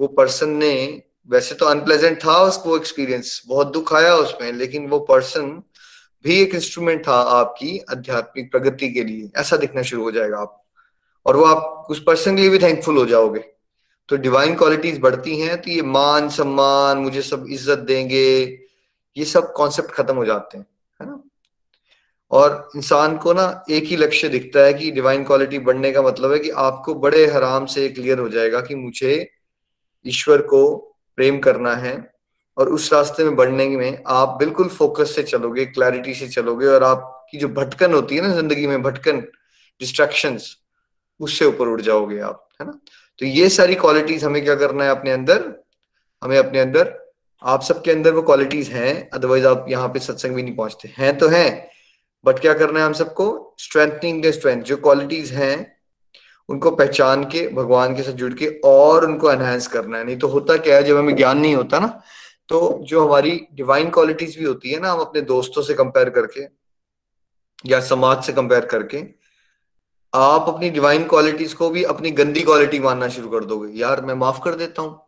वो 0.00 0.06
पर्सन 0.06 0.48
ने 0.48 1.02
वैसे 1.28 1.54
तो 1.54 1.66
अनप्लेजेंट 1.66 2.18
था 2.24 2.36
उसको 2.42 2.76
एक्सपीरियंस 2.76 3.42
बहुत 3.46 3.72
दुख 3.72 3.92
आया 3.94 4.14
उसमें, 4.16 4.52
लेकिन 4.52 4.88
वो 4.88 4.98
पर्सन 5.00 5.50
भी 6.24 6.40
एक 6.40 6.54
इंस्ट्रूमेंट 6.54 7.06
था 7.06 7.14
आपकी 7.30 7.78
आध्यात्मिक 7.90 8.50
प्रगति 8.52 8.92
के 8.92 9.04
लिए। 9.04 9.30
ऐसा 9.36 9.56
दिखना 9.56 9.82
शुरू 9.82 10.02
हो 10.02 10.10
जाएगा 10.10 10.38
आप। 10.38 10.58
और 11.26 11.36
वो 11.36 11.44
आप 11.44 11.86
उस 11.90 12.02
पर्सन 12.06 12.36
के 12.36 12.42
लिए 12.42 12.50
भी 12.50 12.58
थैंकफुल 12.58 12.96
हो 12.98 13.04
जाओगे। 13.06 13.44
तो 14.08 14.16
डिवाइन 14.18 14.54
क्वालिटीज 14.56 14.98
बढ़ती 15.00 15.38
हैं 15.40 15.60
तो 15.62 15.70
ये 15.70 15.82
मान, 15.82 16.28
सम्मान, 16.28 16.98
मुझे 16.98 17.22
सब 17.22 17.46
इज़्ज़त 17.50 17.78
देंगे, 17.78 18.42
ये 19.16 19.24
सब 19.24 19.52
कॉन्सेप्ट 19.52 19.90
खत्म 19.90 20.16
हो 20.16 20.24
जाते 20.24 20.58
हैं, 20.58 20.66
है 21.00 21.06
ना? 21.06 21.22
और 22.30 22.70
इंसान 22.76 23.16
को 23.16 23.32
ना 23.32 23.64
एक 23.70 23.84
ही 23.84 23.96
लक्ष्य 23.96 24.28
दिखता 24.28 24.60
है 24.60 24.74
कि 24.74 24.90
डिवाइन 24.90 25.24
क्वालिटी 25.24 25.58
बढ़ने 25.60 25.92
का 25.92 26.02
मतलब 26.02 26.32
है 26.32 26.38
कि 26.38 26.50
आपको 26.50 26.94
बड़े 26.94 27.26
हराम 27.26 27.66
से 27.66 27.88
क्लियर 27.88 28.18
हो 28.18 28.28
जाएगा 28.28 28.60
कि 28.60 28.74
मुझे 28.74 29.30
ईश्वर 30.06 30.42
को 30.42 30.62
प्रेम 31.18 31.38
करना 31.38 31.74
है 31.74 31.94
और 32.56 32.68
उस 32.68 32.92
रास्ते 32.92 33.24
में 33.24 33.36
बढ़ने 33.36 33.66
में 33.68 34.02
आप 34.06 34.36
बिल्कुल 34.38 34.68
फोकस 34.68 35.14
से 35.14 35.22
चलोगे 35.22 35.64
क्लैरिटी 35.66 36.14
से 36.14 36.28
चलोगे 36.28 36.66
और 36.66 36.82
आपकी 36.84 37.38
जो 37.38 37.48
भटकन 37.48 37.94
होती 37.94 38.16
है 38.16 38.22
ना 38.22 38.34
ज़िंदगी 38.34 38.66
में, 38.66 38.82
भटकन 38.82 39.20
डिस्ट्रैक्शंस 39.80 40.56
उससे 41.20 41.44
ऊपर 41.44 41.68
उड़ 41.68 41.80
जाओगे 41.80 42.18
आप, 42.20 42.48
है 42.60 42.66
ना? 42.66 42.78
तो 43.18 43.26
ये 43.26 43.48
सारी 43.48 43.74
क्वालिटीज 43.74 44.24
हमें 44.24 44.42
क्या 44.44 44.54
करना 44.54 44.84
है 44.84 44.90
अपने 44.90 45.10
अंदर? 45.10 45.52
हमें 46.22 46.38
अपने 46.38 46.60
अंदर, 46.60 46.98
आप 47.42 47.62
सबके 47.62 47.90
अंदर 47.90 48.12
वो 48.12 48.22
क्वालिटीज 48.22 48.68
हैं 48.68 49.10
अदरवाइज़ 49.10 49.46
आप 49.46 49.66
यहाँ 49.68 49.88
पे 49.88 49.98
सत्संग 49.98 50.34
भी 50.34 50.42
नहीं 50.42 50.56
पहुँचते। 50.56 50.92
हैं 50.98 51.16
तो 51.18 51.28
हैं 51.28 51.68
बट 52.24 52.38
क्या 52.38 52.54
करना 52.54 52.80
है 52.80 52.86
हम 52.86 52.92
सबको? 52.92 53.54
स्ट्रेंथनिंग 53.58 54.22
द 54.24 54.30
स्ट्रेंथ 54.30 54.62
जो 54.62 54.76
क्वालिटीज 54.76 55.32
हैं 55.32 55.54
उनको 56.48 56.70
पहचान 56.72 57.24
के, 57.24 57.46
भगवान 57.50 57.96
के 57.96 58.02
साथ 58.02 58.12
जुड़ 58.14 58.32
के 58.34 58.46
और 58.64 59.04
उनको 59.06 59.30
एनहेंस 59.32 59.66
करना 59.66 59.98
है। 59.98 60.04
नहीं 60.04 60.16
तो 60.18 60.28
होता 60.28 60.56
क्या 60.58 60.76
है, 60.76 60.84
जब 60.84 60.96
हमें 60.96 61.14
ज्ञान 61.16 61.38
नहीं 61.38 61.54
होता 61.54 61.78
ना 61.78 62.00
तो 62.48 62.78
जो 62.82 63.04
हमारी 63.06 63.30
डिवाइन 63.54 63.90
क्वालिटीज 63.90 64.36
भी 64.38 64.44
होती 64.44 64.70
है 64.70 64.80
ना, 64.80 64.90
हम 64.90 65.00
अपने 65.00 65.20
दोस्तों 65.22 65.62
से 65.62 65.74
कंपेयर 65.74 66.10
करके 66.10 66.46
या 67.64 67.80
समाज 67.80 68.22
से 68.24 68.32
कंपेयर 68.32 68.64
करके, 68.64 69.02
आप 70.12 70.48
अपनी 70.48 70.70
डिवाइन 70.70 71.04
क्वालिटीज 71.04 71.52
को 71.54 71.68
भी 71.70 71.82
अपनी 71.84 72.10
गंदी 72.10 72.40
क्वालिटी 72.40 72.78
मानना 72.80 73.08
शुरू 73.08 73.28
कर 73.28 73.44
दोगे। 73.44 73.72
यार, 73.80 74.00
मैं 74.00 74.14
माफ़ 74.14 74.40
कर 74.44 74.54
देता 74.54 74.82
हूँ। 74.82 75.00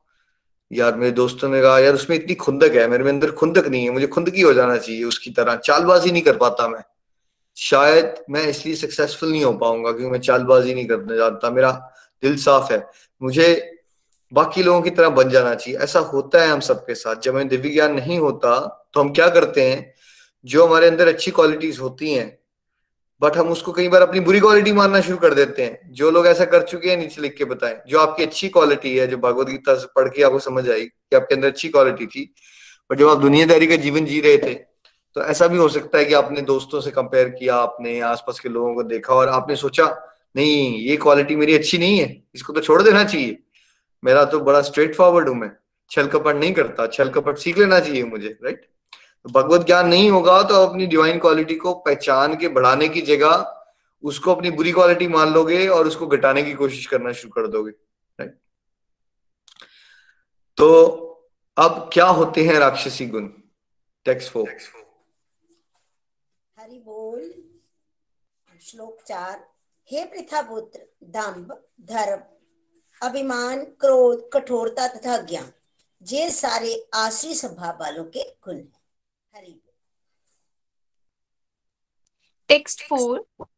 यार, 0.71 0.95
मेरे 0.95 1.13
दोस्तों 1.13 1.49
ने 1.49 1.61
कहा, 1.63 1.79
यार, 1.79 1.95
उसमें 1.95 2.17
इतनी 2.17 2.35
खुंदक 2.37 2.77
है, 2.77 2.87
मेरे 2.89 3.05
में 3.05 3.11
अंदर 3.13 3.31
खुंदक 3.33 3.67
नहीं 3.67 3.85
है, 3.85 3.91
मुझे 3.91 4.07
खुंदकी 4.07 4.41
हो 4.41 4.53
जाना 4.53 4.77
चाहिए, 4.77 5.05
उसकी 5.05 5.31
तरह 5.31 5.57
चालबाजी 5.57 6.13
नहीं 6.13 6.23
कर 6.23 6.37
पाता 6.37 6.69
मैं। 6.69 6.83
शायद 7.57 8.15
मैं 8.31 8.43
इसलिए 8.43 8.75
सक्सेसफुल 8.75 9.31
नहीं 9.31 9.45
हो 9.45 9.53
पाऊँगा 9.53 9.91
क्योंकि 9.91 10.11
मैं 10.11 10.21
चालबाजी 10.21 10.75
नहीं 10.75 10.87
करना 10.87 11.17
जानता। 11.17 11.51
मेरा 11.51 11.71
दिल 12.23 12.37
साफ़ 12.37 12.73
है। 12.73 12.87
मुझे 13.23 13.71
बाकी 14.33 14.63
लोगों 14.63 14.81
की 14.83 14.91
तरह 14.91 15.09
बन 15.09 15.31
जाना 15.31 15.55
चाहिए। 15.55 15.79
ऐसा 15.81 15.99
होता 16.01 16.43
है 16.43 16.49
हम 16.49 16.61
सबके 16.61 16.95
साथ। 16.95 17.17
जब 17.17 17.35
हमें 17.35 17.49
दिव्य 17.49 17.71
ज्ञान 17.71 17.95
नहीं 17.95 18.19
होता 18.19 18.59
तो 18.95 19.01
हम 19.01 19.13
क्या 19.13 19.29
करते 19.29 19.63
हैं? 19.63 19.95
जो 20.45 20.67
हमारे 20.67 20.87
अंदर 20.87 21.09
अच्छी 21.09 21.31
क्वालिटीज 21.31 21.79
होती 21.81 22.13
हैं 22.13 22.39
बट 23.23 23.37
हम 23.37 23.49
उसको 23.49 23.73
कई 23.73 23.89
बार 23.89 24.03
अपनी 24.03 24.21
बुरी 24.21 24.41
क्वालिटी 24.41 24.73
मानना 24.73 25.01
शुरू 25.01 25.17
कर 25.17 25.35
देते 25.35 25.63
हैं। 25.63 25.93
जो 25.93 26.11
लोग 26.11 26.27
ऐसा 26.27 26.45
कर 26.45 26.63
चुके 26.63 26.91
हैं, 26.91 26.97
नीचे 26.97 27.23
लिख 27.23 27.35
के 27.37 27.45
बताएँ। 27.45 27.77
जो 27.89 27.99
आपकी 27.99 28.23
अच्छी 28.23 28.49
क्वालिटी 28.49 28.97
है, 28.99 29.07
जो 29.07 29.17
भगवत 29.17 29.47
गीता 29.47 29.75
से 29.75 29.87
पढ़ 29.97 30.09
के 30.09 30.23
आपको 30.23 30.39
समझ 30.39 30.69
आई 30.71 30.81
कि 30.81 31.17
आपके 31.17 31.35
अंदर 31.35 31.49
अच्छी 31.49 31.69
क्वालिटी 31.69 32.07
थी 32.07 32.33
बट 32.91 32.99
जब 32.99 33.09
आप 33.09 33.19
दुनियादारी 33.19 33.67
का 33.67 33.77
जीवन 33.77 34.05
जी 34.07 34.21
रहे 34.21 34.39
थे 34.39 34.74
तो 35.17 35.23
ऐसा 35.23 35.47
भी 35.47 35.57
हो 35.57 35.69
सकता 35.69 35.99
है 35.99 36.05
कि 36.05 36.15
आपने 36.15 36.41
दोस्तों 36.43 36.81
से 36.81 36.91
कंपेयर 36.91 37.29
किया, 37.29 37.57
आपने 37.57 37.99
आसपास 38.01 38.41
के 38.41 38.49
लोगों 38.49 38.75
को 38.75 38.83
देखा 38.83 39.15
और 39.15 39.29
आपने 39.29 39.57
सोचा, 39.57 39.85
नहीं, 40.37 40.79
ये 40.79 40.97
क्वालिटी 40.97 41.37
मेरी 41.37 41.55
अच्छी 41.55 41.79
नहीं 41.79 41.99
है, 41.99 42.23
इसको 42.35 42.53
तो 42.53 42.61
छोड़ 42.61 42.83
देना 42.83 43.05
चाहिए। 43.05 43.39
मेरा 44.03 44.25
तो 44.25 44.41
बड़ा 44.41 44.61
स्ट्रेट 44.63 44.95
फॉरवर्ड 44.95 45.29
हूँ 45.29 45.37
मैं। 45.37 45.51
छल 45.91 46.07
कपट 46.07 46.37
नहीं 46.37 46.53
करता, 46.55 46.87
छल 46.87 47.09
कपट 47.11 47.39
सीख 47.39 47.59
लेना 47.59 47.81
चाहिए 47.81 48.05
मुझे 48.05 48.29
राइट 48.45 48.65
तो 49.25 49.31
भगवत 49.31 49.67
ज्ञान 49.67 49.89
नहीं 49.89 50.11
होगा 50.11 50.43
तो 50.43 50.55
अपनी 50.57 50.87
डिवाइन 50.87 51.19
क्वालिटी 51.19 51.55
को 51.55 51.75
पहचान 51.75 52.37
के 52.37 52.49
बढ़ाने 52.49 52.89
की 52.89 53.01
जगह 53.03 53.51
उसको 54.05 54.35
अपनी 54.35 54.51
बुरी 54.51 54.73
क्वालिटी 54.73 55.07
मान 55.09 55.33
लोगे 55.35 55.67
और 55.69 55.87
उसको 55.87 56.07
घटाने 56.07 56.43
की 56.43 56.53
कोशिश 56.55 56.87
करना 56.87 57.13
शुरू 57.13 57.31
कर 57.33 57.47
दोगे 57.49 57.71
राइट 58.19 58.37
तो 60.59 60.69
अब 61.57 61.89
क्या 61.93 62.07
होते 62.07 62.45
हैं 62.45 62.59
राक्षसी 62.59 63.07
गुण? 63.07 63.29
टेक्स्ट 64.07 64.33
फोर 64.33 64.49
हरि 66.57 66.79
बोल 66.79 67.23
श्लोक 68.65 69.03
चार 69.09 69.45
हे 69.89 70.05
पृथा 70.13 70.41
पुत्र 70.49 70.81
दम्भ 71.17 71.53
धर्म 71.89 72.21
अभिमान 73.07 73.65
क्रोध 73.81 74.29
कठोरता 74.33 74.87
तथा 74.95 75.17
ज्ञान 75.31 75.53
ये 76.03 76.31
सारे 76.31 76.75
आश्री 76.95 77.35
स्वभाव 77.35 77.81
वालों 77.81 78.05
के 78.17 78.25
गुण 78.47 78.57
हैं 78.57 79.37
Hari 79.37 79.61
Text 82.49 82.83
4 82.89 83.49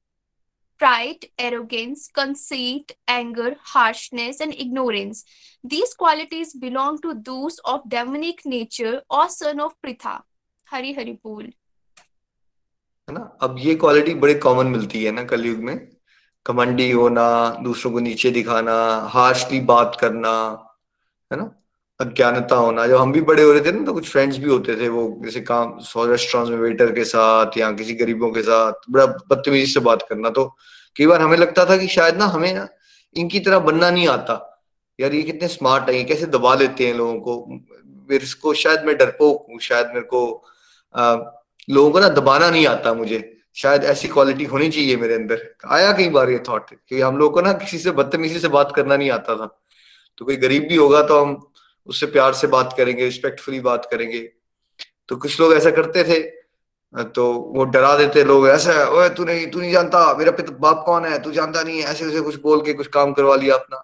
Pride, 0.80 1.24
arrogance, 1.38 2.02
conceit, 2.08 2.92
anger, 3.08 3.56
harshness, 3.72 4.40
and 4.40 4.54
ignorance. 4.54 5.24
These 5.64 5.94
qualities 5.94 6.52
belong 6.54 6.98
to 7.00 7.14
those 7.28 7.58
of 7.64 7.88
demonic 7.88 8.44
nature 8.44 9.02
or 9.08 9.28
son 9.28 9.60
of 9.60 9.74
Pritha. 9.82 10.20
Hari 10.68 10.92
Hari 10.92 11.18
Bol. 11.22 11.48
है 13.08 13.14
ना? 13.14 13.20
अब 13.42 13.56
ये 13.58 13.74
क्वालिटी 13.74 14.14
बड़े 14.14 14.34
कॉमन 14.34 14.66
मिलती 14.66 15.02
है 15.04 15.10
ना 15.12 15.22
कलयुग 15.24 15.58
में। 15.58 15.76
कमंडी 16.46 16.90
होना 16.90 17.26
दूसरों 17.64 17.92
को 17.92 17.98
नीचे 18.00 18.30
दिखाना 18.30 18.74
हार्शली 19.12 19.60
बात 19.60 19.96
करना 20.00 20.32
है 21.30 21.38
ना? 21.38 21.50
अज्ञानता 22.00 22.56
होना। 22.56 22.86
जब 22.86 22.96
हम 22.96 23.12
भी 23.12 23.20
बड़े 23.20 23.42
हो 23.42 23.52
रहे 23.52 23.60
थे 23.60 23.72
ना 23.72 23.84
तो 23.84 23.92
कुछ 23.92 24.08
फ्रेंड्स 24.10 24.38
भी 24.38 24.48
होते 24.50 24.76
थे 24.76 24.88
वो 24.88 25.04
जैसे 25.24 25.40
काम 25.40 25.78
सौ 25.82 26.04
रेस्टोरेंट 26.06 26.50
में 26.50 26.58
वेटर 26.58 26.92
के 26.92 27.04
साथ 27.04 27.56
या 27.58 27.70
किसी 27.72 27.94
गरीबों 27.94 28.30
के 28.32 28.42
साथ 28.42 28.90
बड़ा 28.90 29.06
बदतमीजी 29.06 29.72
से 29.72 29.80
बात 29.80 30.02
करना। 30.10 30.30
तो 30.30 30.44
कई 30.96 31.06
बार 31.06 31.22
हमें 31.22 31.36
लगता 31.36 31.64
था 31.64 31.76
कि 31.76 31.88
शायद 31.88 32.16
ना 32.18 32.26
हमें 32.26 32.52
ना 32.54 32.66
इनकी 33.16 33.40
तरह 33.40 33.58
बनना 33.60 33.90
नहीं 33.90 34.08
आता। 34.08 34.34
यार 34.98 35.14
ये 35.14 35.22
कितने 35.22 35.48
स्मार्ट 35.48 35.88
है 35.90 35.96
ये 35.96 36.04
कैसे 36.04 36.26
दबा 36.26 36.54
लेते 36.54 36.86
हैं 36.86 36.94
लोगों 36.94 37.20
को? 37.20 37.46
मेरे 38.10 38.26
को 38.42 38.54
शायद 38.54 38.84
मैं 38.84 38.96
डरपोक 38.96 39.46
हूँ 39.50 39.58
शायद 39.60 39.86
मेरे 39.86 40.06
को 40.06 40.22
आ, 40.94 41.16
लोगों 41.68 41.90
को 41.90 42.00
ना 42.00 42.08
दबाना 42.10 42.50
नहीं 42.50 42.66
आता 42.66 42.92
मुझे। 42.94 43.32
शायद 43.56 43.84
ऐसी 43.84 44.08
क्वालिटी 44.08 44.44
होनी 44.44 44.68
चाहिए 44.70 44.96
मेरे 44.96 45.14
अंदर। 45.14 45.42
आया 45.68 45.92
कई 45.92 46.08
बार 46.08 46.30
ये 46.30 46.38
थॉट 46.48 46.70
कि 46.70 47.00
हम 47.00 47.16
लोग 47.18 47.32
को 47.34 47.40
ना 47.40 47.52
किसी 47.54 47.78
से 47.78 47.90
बदतमीजी 47.92 48.38
से 48.40 48.48
बात 48.48 48.72
करना 48.76 48.96
नहीं 48.96 49.10
आता 49.10 49.36
था। 49.36 49.46
तो 50.18 50.24
कोई 50.24 50.36
गरीब 50.36 50.66
भी 50.68 50.76
होगा 50.76 51.02
तो 51.02 51.20
हम 51.20 51.36
उससे 51.88 52.06
प्यार 52.06 52.32
से 52.34 52.46
बात 52.46 52.74
करेंगे 52.76 53.04
रिस्पेक्टफुली 53.04 53.60
बात 53.60 53.88
करेंगे। 53.90 54.18
तो 55.08 55.16
कुछ 55.16 55.40
लोग 55.40 55.52
ऐसा 55.54 55.70
करते 55.70 56.04
थे 56.04 56.20
तो 57.14 57.32
वो 57.56 57.64
डरा 57.64 57.96
देते 57.96 58.22
लोग, 58.24 58.46
ऐसा 58.48 58.72
ओए, 58.88 59.08
तू 59.08 59.24
नहीं 59.24 59.46
तू 59.46 59.60
नहीं 59.60 59.72
जानता, 59.72 60.14
मेरा 60.18 60.30
पिता, 60.32 60.52
बाप 60.52 60.82
कौन 60.86 61.04
है? 61.04 61.18
तू 61.22 61.30
जानता 61.32 61.62
नहीं 61.62 61.78
है। 61.78 61.84
ऐसे 61.84 62.04
ऐसे 62.04 62.20
कुछ 62.20 62.40
बोल 62.40 62.60
के 62.62 62.72
कुछ 62.72 62.86
काम 62.88 63.12
करवा 63.12 63.34
लिया 63.36 63.54
अपना। 63.54 63.82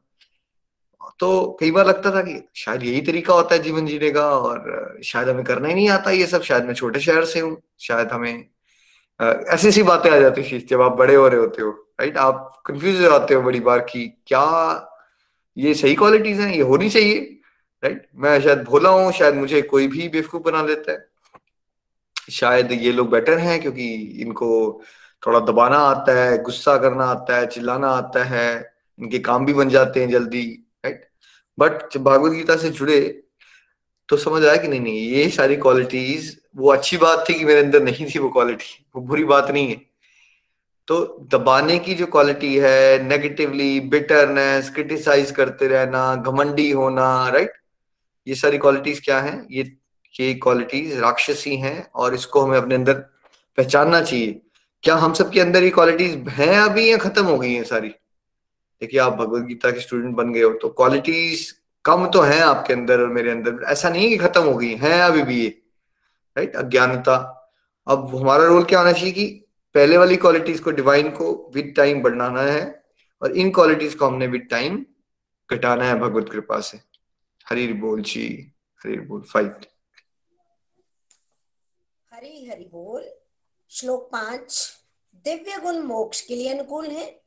तो 1.20 1.56
कई 1.60 1.70
बार 1.70 1.86
लगता 1.86 2.10
था 2.10 2.20
कि 2.22 2.40
शायद 2.56 2.82
यही 2.82 3.00
तरीका 3.02 3.34
होता 3.34 3.54
है 3.54 3.62
जीवन 3.62 3.86
जीने 3.86 4.10
का 4.10 4.26
और 4.28 5.00
शायद 5.04 5.28
हमें 5.28 5.44
करना 5.44 5.68
ही 5.68 5.74
नहीं 5.74 5.88
आता 5.90 6.10
ये 6.10 6.26
सब। 6.26 6.42
शायद 6.42 6.64
मैं 6.64 6.74
छोटे 6.74 7.00
शहर 7.00 7.24
से 7.24 7.40
हूँ, 7.40 7.56
शायद 7.80 8.08
हमें 8.12 8.44
ऐसी 9.20 9.68
ऐसी 9.68 9.82
बातें 9.82 10.10
आ 10.10 10.18
जाती 10.18 10.42
थी 10.42 10.58
जब 10.60 10.80
आप 10.82 10.96
बड़े 10.98 11.14
हो 11.14 11.26
रहे 11.28 11.40
होते 11.40 11.62
हो, 11.62 11.70
राइट? 12.00 12.16
आप 12.16 12.62
कंफ्यूज 12.66 12.96
हो 12.96 13.02
जाते 13.02 13.34
हो 13.34 13.42
बड़ी 13.42 13.60
बार 13.60 13.78
की 13.80 14.06
क्या 14.26 14.88
ये 15.56 15.74
सही 15.74 15.94
क्वालिटीज 15.94 16.40
हैं, 16.40 16.52
ये 16.54 16.62
होनी 16.62 16.88
चाहिए, 16.90 17.18
राइट? 17.82 18.06
मैं 18.14 18.40
शायद 18.40 18.62
भोला 18.64 18.90
हूँ, 18.90 19.12
शायद 19.12 19.34
मुझे 19.34 19.62
कोई 19.62 19.86
भी 19.88 20.08
बेवकूफ़ 20.08 20.42
बना 20.42 20.62
देता 20.62 20.92
है। 20.92 21.06
शायद 22.30 22.72
ये 22.72 22.92
लोग 22.92 23.10
बेटर 23.10 23.38
हैं 23.38 23.60
क्योंकि 23.60 23.92
इनको 24.22 24.82
थोड़ा 25.22 25.40
दबाना 25.40 25.78
आता 25.78 26.12
है, 26.14 26.42
गुस्सा 26.42 26.76
करना 26.78 27.04
आता 27.04 27.36
है, 27.36 27.46
चिल्लाना 27.46 27.88
आता 27.88 28.24
है, 28.24 28.74
इनके 28.98 29.18
काम 29.18 29.46
भी 29.46 29.54
बन 29.54 29.68
जाते 29.68 30.00
हैं 30.00 30.10
जल्दी। 30.10 30.61
बट 31.58 31.92
जब 31.92 32.02
भागवत 32.04 32.32
गीता 32.32 32.56
से 32.56 32.70
जुड़े 32.70 33.00
तो 34.08 34.16
समझ 34.16 34.44
आया 34.44 34.56
कि 34.56 34.68
नहीं 34.68 34.80
नहीं, 34.80 35.00
ये 35.00 35.28
सारी 35.30 35.56
क्वालिटीज 35.56 36.36
वो 36.56 36.72
अच्छी 36.72 36.96
बात 36.96 37.24
थी 37.28 37.34
कि 37.34 37.44
मेरे 37.44 37.60
अंदर 37.60 37.82
नहीं 37.82 38.06
थी 38.06 38.18
वो 38.18 38.28
क्वालिटी 38.28 38.84
वो 38.96 39.02
बुरी 39.02 39.24
बात 39.24 39.50
नहीं 39.50 39.68
है। 39.68 39.80
तो 40.88 41.26
दबाने 41.32 41.78
की 41.78 41.94
जो 41.94 42.06
क्वालिटी 42.06 42.54
है 42.58 43.02
नेगेटिवली 43.02 43.80
बिटरनेस 43.80 44.70
क्रिटिसाइज 44.70 45.30
करते 45.30 45.68
रहना, 45.68 46.14
घमंडी 46.16 46.70
होना 46.70 47.28
राइट 47.28 47.52
ये 48.26 48.34
सारी 48.34 48.58
क्वालिटीज 48.58 49.00
क्या 49.04 49.20
है? 49.20 49.46
ये 49.50 49.72
ये 50.14 50.32
क्वालिटीज 50.34 50.98
राक्षसी 51.00 51.56
हैं 51.56 51.90
और 51.94 52.14
इसको 52.14 52.40
हमें 52.40 52.56
अपने 52.58 52.74
अंदर 52.74 52.94
पहचानना 53.58 54.00
चाहिए। 54.02 54.40
क्या 54.82 54.94
हम 54.96 55.12
सबके 55.14 55.40
अंदर 55.40 55.62
ये 55.62 55.70
क्वालिटीज 55.70 56.28
हैं 56.30 56.56
अभी 56.58 56.90
या 56.90 56.96
खत्म 56.98 57.24
हो 57.24 57.38
गई 57.38 57.52
हैं 57.54 57.64
सारी? 57.64 57.92
देखिए 58.82 59.00
आप 59.00 59.12
भगवत 59.12 59.42
गीता 59.46 59.70
के 59.70 59.80
स्टूडेंट 59.80 60.14
बन 60.16 60.32
गए 60.32 60.40
हो 60.42 60.52
तो 60.52 60.68
क्वालिटीज 60.68 61.50
कम 61.84 62.06
तो 62.10 62.20
हैं 62.20 62.40
आपके 62.40 62.72
अंदर 62.72 63.00
और 63.00 63.08
मेरे 63.08 63.30
अंदर। 63.30 63.62
ऐसा 63.72 63.88
नहीं 63.88 64.08
कि 64.08 64.16
खत्म 64.16 64.42
हो 64.42 64.54
गई, 64.56 64.74
हैं 64.74 65.00
अभी 65.02 65.22
भी 65.22 65.40
ये। 65.40 65.48
राइट 66.36 66.56
अज्ञानता। 66.56 67.14
अब 67.86 68.16
हमारा 68.16 68.44
रोल 68.44 68.64
क्या 68.64 68.78
होना 68.78 68.92
चाहिए 68.92 69.12
कि 69.12 69.26
पहले 69.74 69.98
वाली 69.98 70.16
क्वालिटीज 70.16 70.60
को 70.60 70.70
डिवाइन 70.70 71.10
को 71.10 71.30
विद 71.54 71.72
टाइम 71.76 72.02
बढ़ाना 72.02 72.42
है 72.42 72.82
और 73.22 73.36
इन 73.36 73.50
क्वालिटीज 73.50 73.94
को 73.94 74.06
हमने 74.06 74.26
विद 74.26 74.48
टाइम 74.50 74.84
घटाना 75.50 75.84
है 75.84 75.98
भगवत 76.00 76.28
कृपा 76.32 76.60
से। 76.60 76.80
हरी 77.46 77.72
बोल 77.72 78.02
जी, 78.02 78.28
हरी 78.80 78.98
बोल 78.98 79.22
फाइव 79.22 79.54
हरी 82.12 82.46
हरि 82.48 82.68
बोल। 82.72 83.10
श्लोक 83.70 84.08
पाँच, 84.12 84.70
दिव्य 85.24 85.58
गुण 85.62 85.82
मोक्ष 85.86 86.20
के 86.20 86.34
लिए 86.34 86.54
अनुकूल 86.54 86.86
है। 86.86 87.21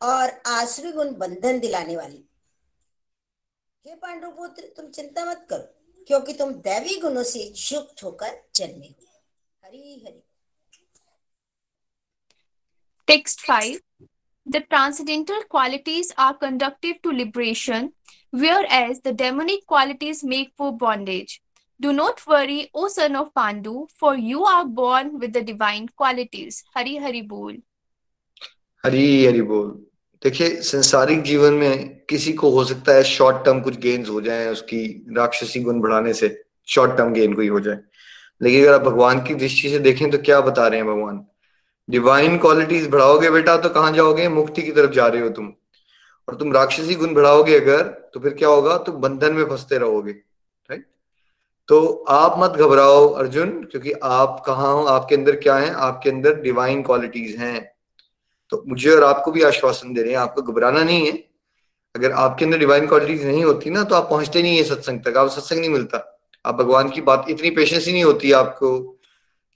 और 0.00 0.30
आश्री 0.46 0.92
गुण 0.92 1.12
बंधन 1.18 1.58
दिलाने 1.60 1.96
वाली। 1.96 2.24
हे 3.84 3.94
पांडव 3.94 4.46
तुम 4.76 4.90
चिंता 4.90 5.24
मत 5.24 5.46
करो 5.50 6.04
क्योंकि 6.06 6.32
तुम 6.32 6.52
दैवी 6.66 6.98
गुणों 7.00 7.22
से 7.24 7.40
युक्त 7.72 8.02
होकर 8.04 8.40
जन्मे 8.54 8.86
हो। 8.86 9.06
Hari 9.62 10.02
Hari. 10.06 10.22
Text 13.08 13.40
five 13.46 13.78
the 14.46 14.56
transcendental 14.70 15.42
qualities 15.50 16.12
are 16.18 16.32
conducive 16.40 16.94
to 17.02 17.10
liberation 17.10 17.88
whereas 18.74 19.00
the 19.04 19.14
demonic 19.16 19.64
qualities 19.68 20.20
make 20.24 20.52
for 20.58 20.70
bondage 20.80 21.38
do 21.80 21.90
not 21.92 22.20
worry 22.28 22.68
O 22.74 22.88
son 22.88 23.16
of 23.16 23.28
Pandu 23.34 23.86
for 24.00 24.18
you 24.18 24.42
are 24.44 24.64
born 24.80 25.16
with 25.16 25.36
the 25.36 25.44
divine 25.46 25.86
qualities 25.96 26.62
Hari 26.76 26.96
Hari 26.96 27.22
बोल 27.34 27.62
हरी 28.84 29.26
हरी 29.26 29.42
बोल 29.42 29.70
देखिए, 30.22 30.48
संसारिक 30.62 31.22
जीवन 31.22 31.52
में 31.52 32.00
किसी 32.08 32.32
को 32.32 32.50
हो 32.50 32.64
सकता 32.64 32.92
है 32.92 33.02
शॉर्ट 33.04 33.44
टर्म 33.44 33.60
कुछ 33.60 33.78
गेन्स 33.78 34.08
हो 34.10 34.20
जाए, 34.20 34.48
उसकी 34.48 35.06
राक्षसी 35.16 35.60
गुण 35.60 35.80
बढ़ाने 35.80 36.14
से 36.14 36.42
शॉर्ट 36.68 36.96
टर्म 36.96 37.12
गेन 37.12 37.34
कोई 37.34 37.48
हो 37.48 37.60
जाए। 37.60 37.78
लेकिन 38.40 38.64
अगर 38.64 38.74
आप 38.74 38.80
भगवान 38.80 39.22
की 39.24 39.34
दृष्टि 39.34 39.68
से 39.68 39.78
देखें 39.78 40.10
तो 40.10 40.18
क्या 40.18 40.40
बता 40.40 40.66
रहे 40.68 40.80
हैं 40.80 40.88
भगवान? 40.88 41.24
डिवाइन 41.88 42.38
क्वालिटीज 42.38 42.88
बढ़ाओगे 42.88 43.30
बेटा 43.30 43.56
तो 43.56 43.68
कहाँ 43.68 43.92
जाओगे? 43.92 44.28
मुक्ति 44.28 44.62
की 44.62 44.72
तरफ़ 44.72 44.90
जा 44.90 45.06
रहे 45.06 45.22
हो 45.22 45.28
तुम। 45.28 45.52
और 46.28 46.34
तुम 46.34 46.52
राक्षसी 46.52 46.94
गुण 46.94 47.14
बढ़ाओगे 47.14 47.60
अगर 47.60 47.82
तो 48.14 48.20
फिर 48.20 48.34
क्या 48.34 48.48
होगा? 48.48 48.76
तुम 48.78 48.94
बंधन 48.96 49.34
में 49.34 49.44
फंसते 49.44 49.78
रहोगे 49.78 50.12
राइट 50.12 50.86
तो 51.68 52.04
आप 52.08 52.34
मत 52.38 52.50
घबराओ 52.52 53.08
अर्जुन, 53.08 53.50
क्योंकि 53.64 53.92
आप 53.92 54.42
कहा 54.46 54.68
हो? 54.68 54.84
आपके 54.84 55.14
अंदर 55.14 55.36
क्या 55.36 55.56
है? 55.56 55.70
आपके 55.70 56.10
अंदर 56.10 56.40
डिवाइन 56.40 56.82
क्वालिटीज 56.82 57.36
हैं। 57.36 57.77
तो 58.52 58.62
मुझे 58.68 58.90
और 58.90 59.04
आपको 59.04 59.30
भी 59.30 59.42
आश्वासन 59.42 59.92
दे 59.94 60.02
रहे 60.02 60.12
हैं, 60.12 60.18
आपको 60.18 60.42
घबराना 60.42 60.82
नहीं 60.82 61.06
है। 61.06 61.12
अगर 61.94 62.12
आपके 62.12 62.44
अंदर 62.44 62.58
डिवाइन 62.58 62.86
क्वालिटीज 62.86 63.24
नहीं 63.26 63.44
होती 63.44 63.70
ना 63.70 63.82
तो 63.84 63.94
आप 63.94 64.08
पहुँचते 64.10 64.42
नहीं 64.42 64.56
है 64.56 64.62
सत्संग 64.64 65.00
तक 65.00 65.16
आप 65.16 65.28
सत्संग 65.30 65.60
नहीं 65.60 65.70
मिलता। 65.70 66.04
आप 66.44 66.54
भगवान 66.54 66.88
की 66.90 67.00
बात, 67.00 67.24
इतनी 67.30 67.50
पेशेंस 67.50 67.86
ही 67.86 67.92
नहीं 67.92 68.04
होती 68.04 68.32
आपको 68.32 68.78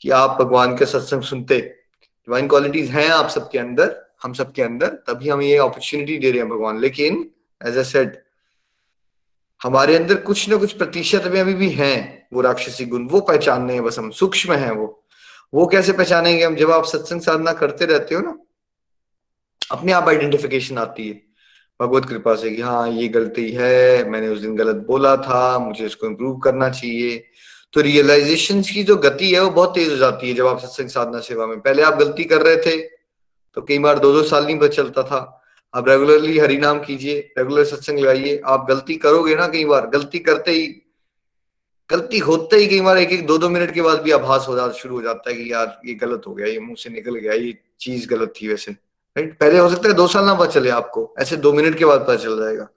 कि 0.02 0.10
आप 0.10 0.36
भगवान 0.40 0.76
का 0.76 0.86
सत्संग 0.86 1.22
सुनते। 1.22 1.58
डिवाइन 1.58 2.48
क्वालिटीज 2.48 2.90
हैं 2.90 3.08
आप 3.08 3.28
सबके 3.28 3.58
अंदर, 3.58 3.94
हम 4.22 4.32
सबके 4.32 4.62
अंदर, 4.62 4.88
तभी 5.06 5.28
हम 5.28 5.42
ये 5.42 5.56
अपॉर्चुनिटी 5.56 6.18
दे 6.18 6.30
रहे 6.30 6.40
हैं 6.40 6.48
भगवान। 6.48 6.80
लेकिन 6.80 7.24
एज 7.60 7.78
ए 7.78 7.84
सेट 7.84 8.22
हमारे 9.60 9.96
अंदर 9.96 10.14
कुछ 10.22 10.48
ना 10.48 10.56
कुछ 10.56 10.72
प्रतिशत 10.72 11.24
में 11.26 11.40
अभी 11.40 11.54
भी 11.54 11.68
हैं 11.70 12.28
वो 12.32 12.40
राक्षसी 12.40 12.84
गुण, 12.84 13.06
वो 13.08 13.20
पहचानने 13.20 13.72
हैं 13.72 13.82
बस 13.84 13.98
हम, 13.98 14.10
सूक्ष्म 14.10 14.52
हैं 14.54 14.70
वो। 14.70 15.04
वो 15.54 15.66
कैसे 15.66 15.92
पहचानेंगे 15.92 16.44
हम? 16.44 16.54
जब 16.56 16.70
आप 16.70 16.84
सत्संग 16.84 17.20
साधना 17.20 17.52
करते 17.52 17.84
रहते 17.84 18.14
हो 18.14 18.20
ना 18.20 18.38
अपने 19.70 19.92
आप 19.92 20.08
आइडेंटिफिकेशन 20.08 20.78
आती 20.78 21.08
है। 21.08 21.14
भगवत 21.80 22.04
कृपा 22.04 22.34
से 22.34 22.50
कि 22.50 22.62
हाँ 22.62 22.88
ये 22.90 23.08
गलती 23.08 23.50
है, 23.50 24.08
मैंने 24.10 24.28
उस 24.28 24.40
दिन 24.40 24.56
गलत 24.56 24.76
बोला 24.86 25.16
था, 25.18 25.58
मुझे 25.58 25.84
इसको 25.86 26.06
इम्प्रूव 26.06 26.38
करना 26.38 26.68
चाहिए। 26.70 27.16
तो 27.74 27.80
रियलाइजेशन 27.80 28.62
की 28.62 28.82
जो 28.84 28.96
गति 28.98 29.30
है, 29.32 29.40
वो 29.40 29.50
बहुत 29.50 29.74
तेज 29.74 29.90
हो 29.90 29.96
जाती 29.96 30.28
है 30.28 30.34
जब 30.34 30.46
आप 30.46 30.58
सत्संग 30.58 30.88
साधना 30.88 31.20
सेवा 31.20 31.46
में। 31.46 31.60
पहले 31.60 31.82
आप 31.82 31.94
गलती 31.98 32.24
कर 32.24 32.42
रहे 32.42 32.56
थे 32.56 32.80
तो 33.56 33.62
कई 33.62 33.78
बार 33.78 33.98
दो 33.98 34.12
दो 34.12 34.22
साल 34.22 34.44
नहीं 34.44 34.58
पता 34.58 34.68
चलता 34.68 35.02
था। 35.02 35.18
आप 35.74 35.88
रेगुलरली 35.88 36.38
हरि 36.38 36.56
नाम 36.56 36.78
कीजिए 36.80 37.18
रेगुलर 37.38 37.64
सत्संग 37.64 37.98
लगाइए। 37.98 38.40
आप 38.46 38.66
गलती 38.68 38.94
करोगे 38.96 39.34
ना 39.36 39.46
कई 39.48 39.64
बार, 39.64 39.86
गलती 39.86 40.18
करते 40.18 40.50
ही, 40.50 40.66
गलती 41.90 42.18
होते 42.18 42.56
ही 42.56 42.66
कई 42.66 42.80
बार 42.80 42.98
एक 42.98 43.12
एक 43.12 43.26
दो 43.26 43.36
दो 43.38 43.48
मिनट 43.48 43.74
के 43.74 43.82
बाद 43.82 44.00
भी 44.02 44.10
आभास 44.10 44.46
हो 44.48 44.56
जाता 44.56 44.72
शुरू 44.72 44.94
हो 44.96 45.02
जाता 45.02 45.30
है 45.30 45.36
कि 45.36 45.52
यार, 45.52 45.80
ये 45.86 45.94
गलत 45.94 46.22
हो 46.26 46.34
गया, 46.34 46.46
ये 46.46 46.58
मुँह 46.60 46.74
से 46.78 46.90
निकल 46.90 47.16
गया, 47.16 47.32
ये 47.34 47.58
चीज़ 47.80 48.08
गलत 48.08 48.32
थी 48.42 48.48
वैसे। 48.48 48.72
राइट? 49.16 49.38
पहले 49.38 49.58
हो 49.58 49.68
सकता 49.68 49.88
है 49.88 49.94
दो 49.94 50.06
साल 50.06 50.24
ना 50.24 50.34
पता 50.34 50.46
चले 50.46 50.70
आपको, 50.70 51.14
ऐसे 51.18 51.36
दो 51.36 51.52
मिनट 51.52 51.78
के 51.78 51.84
बाद 51.84 52.00
पता 52.00 52.16
चल 52.16 52.44
जाएगा। 52.44 52.68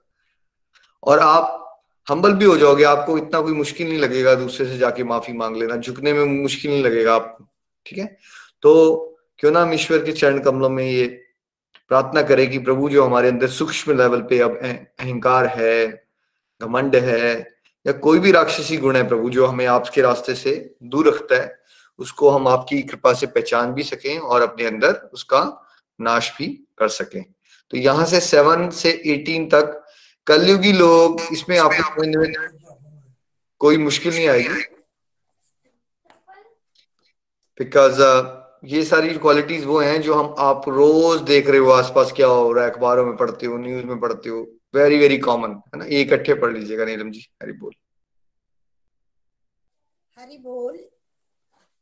और 1.02 1.18
आप 1.18 1.62
हम्बल 2.10 2.32
भी 2.32 2.44
हो 2.44 2.56
जाओगे, 2.56 2.84
आपको 2.84 3.18
इतना 3.18 3.40
कोई 3.40 3.52
मुश्किल 3.52 3.88
नहीं 3.88 3.98
लगेगा 3.98 4.34
दूसरे 4.34 4.66
से 4.66 4.78
जाके 4.78 5.04
माफ़ी 5.04 5.32
मांग 5.32 5.56
लेना, 5.56 5.76
झुकने 5.76 6.12
में 6.12 6.42
मुश्किल 6.42 6.70
नहीं 6.70 6.82
लगेगा 6.82 7.14
आपको, 7.14 7.44
ठीक 7.86 7.98
है? 7.98 8.18
तो 8.62 9.02
क्यों 9.38 9.52
ना 9.52 9.62
हम 9.62 9.72
ईश्वर 9.72 10.04
के 10.04 10.12
चरण 10.12 10.38
कमलों 10.38 10.68
में 10.68 10.84
ये 10.84 11.06
प्रार्थना 11.88 12.22
करें 12.22 12.50
कि 12.50 12.58
प्रभु 12.58 12.88
जो 12.88 13.04
हमारे 13.04 13.28
अंदर 13.28 13.48
सूक्ष्म 13.48 13.98
लेवल 13.98 14.20
पे 14.20 14.38
अब 14.38 14.56
अहंकार 14.62 15.46
है, 15.46 16.06
घमंड 16.62 16.96
है, 16.96 17.56
या 17.86 17.92
कोई 17.92 18.18
भी 18.18 18.32
राक्षसी 18.32 18.76
गुण 18.76 18.96
है 18.96 19.08
प्रभु, 19.08 19.30
जो 19.30 19.46
हमें 19.46 19.66
आपके 19.66 20.00
रास्ते 20.00 20.34
से 20.34 20.74
दूर 20.82 21.08
रखता 21.08 21.34
है, 21.34 21.58
उसको 21.98 22.30
हम 22.30 22.48
आपकी 22.48 22.82
कृपा 22.82 23.12
से 23.12 23.26
पहचान 23.26 23.72
भी 23.72 23.82
सकें 23.82 24.18
और 24.18 24.42
अपने 24.42 24.66
अंदर 24.66 25.10
उसका 25.12 25.62
नाश 26.00 26.32
भी 26.38 26.46
कर 26.78 26.88
सके। 26.88 27.20
तो 27.72 27.76
यहाँ 27.76 28.06
से 28.06 28.20
सेवन 28.20 28.68
से 28.70 28.90
एटीन 29.06 29.48
तक 29.48 29.82
कलयुगी 30.26 30.72
लोग 30.72 31.20
इसमें 31.32 31.58
आपको 31.58 32.04
कोई 33.60 33.76
मुश्किल 33.76 34.14
नहीं 34.14 34.28
आएगी। 34.28 34.62
बिकॉज़ 37.60 38.02
uh, 38.02 38.24
ये 38.64 38.82
सारी 38.84 39.14
क्वालिटीज 39.18 39.64
वो 39.64 39.78
हैं 39.80 40.00
जो 40.02 40.14
हम 40.14 40.34
आप 40.38 40.68
रोज 40.68 41.20
देख 41.20 41.48
रहे 41.48 41.58
हो 41.58 41.70
आसपास 41.70 42.12
क्या 42.12 42.26
हो 42.26 42.52
रहा 42.52 42.64
है 42.64 42.70
अखबारों 42.70 43.04
में 43.06 43.16
पढ़ते 43.16 43.46
हो 43.46 43.56
न्यूज़ 43.56 43.84
में 43.84 44.00
पढ़ते 44.00 44.28
हो। 44.28 44.40
वेरी 44.74 44.98
वेरी 44.98 45.18
कॉमन 45.18 45.50
है 45.50 45.78
ना? 45.78 45.84
ये 45.84 46.00
इकट्ठे 46.00 46.34
पढ़ 46.34 46.52
लीजिएगा 46.52 46.84
नीलम 46.84 47.10
जी। 47.10 47.26
हरी 47.42 47.52
बोल। 47.52 47.72
हरी 50.16 50.38
बोल। 50.38 50.78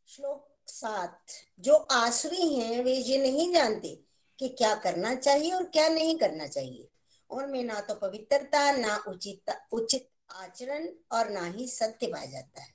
श्लोक 0.08 0.48
सात। 0.66 1.20
जो 1.60 1.74
आसुरी 1.74 2.54
हैं 2.54 2.84
वे 2.84 2.92
ये 2.92 3.18
नहीं 3.22 3.52
जानते 3.52 3.98
कि 4.38 4.48
क्या 4.48 4.74
करना 4.74 5.14
चाहिए 5.14 5.52
और 5.52 5.64
क्या 5.64 5.88
नहीं 5.88 6.18
करना 6.18 6.46
चाहिए। 6.46 6.88
उनमें 7.30 7.62
ना 7.64 7.80
तो 7.80 7.94
पवित्रता, 7.94 8.72
ना 8.72 8.96
उचित 9.08 9.50
उचित 9.72 10.08
आचरण 10.30 10.88
और 11.12 11.30
ना 11.30 11.44
ही 11.46 11.68
सत्य 11.68 12.06
पाया 12.06 12.26
जाता 12.26 12.62
है। 12.62 12.72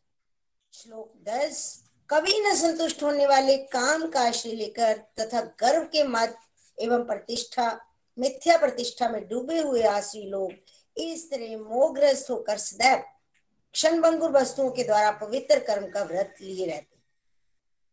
श्लोक 0.73 1.13
दस, 1.23 1.83
कभी 2.09 2.39
न 2.39 2.55
संतुष्ट 2.55 3.03
होने 3.03 3.27
वाले 3.27 3.57
काम 3.57 4.07
का 4.09 4.21
आश्रय 4.21 4.51
लेकर 4.51 4.97
तथा 5.19 5.41
गर्व 5.59 5.83
के 5.83 6.03
मत 6.03 6.37
एवं 6.77 7.03
प्रतिष्ठा, 7.03 7.79
मिथ्या 8.17 8.57
प्रतिष्ठा 8.57 9.09
में 9.09 9.27
डूबे 9.27 9.59
हुए 9.59 9.83
आश्री 9.83 10.23
लोग 10.29 10.53
इस 10.97 11.29
तरह 11.31 11.57
मोहग्रस्त 11.57 12.29
होकर 12.29 12.57
सदैव 12.57 13.03
क्षण 13.73 13.99
वस्तुओं 14.31 14.69
के 14.71 14.83
द्वारा 14.83 15.11
पवित्र 15.11 15.59
कर्म 15.59 15.89
का 15.91 16.03
व्रत 16.03 16.35
लिए 16.41 16.65
रहते 16.65 16.97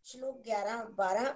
श्लोक 0.04 0.42
ग्यारह, 0.44 0.76
बारह 0.76 1.34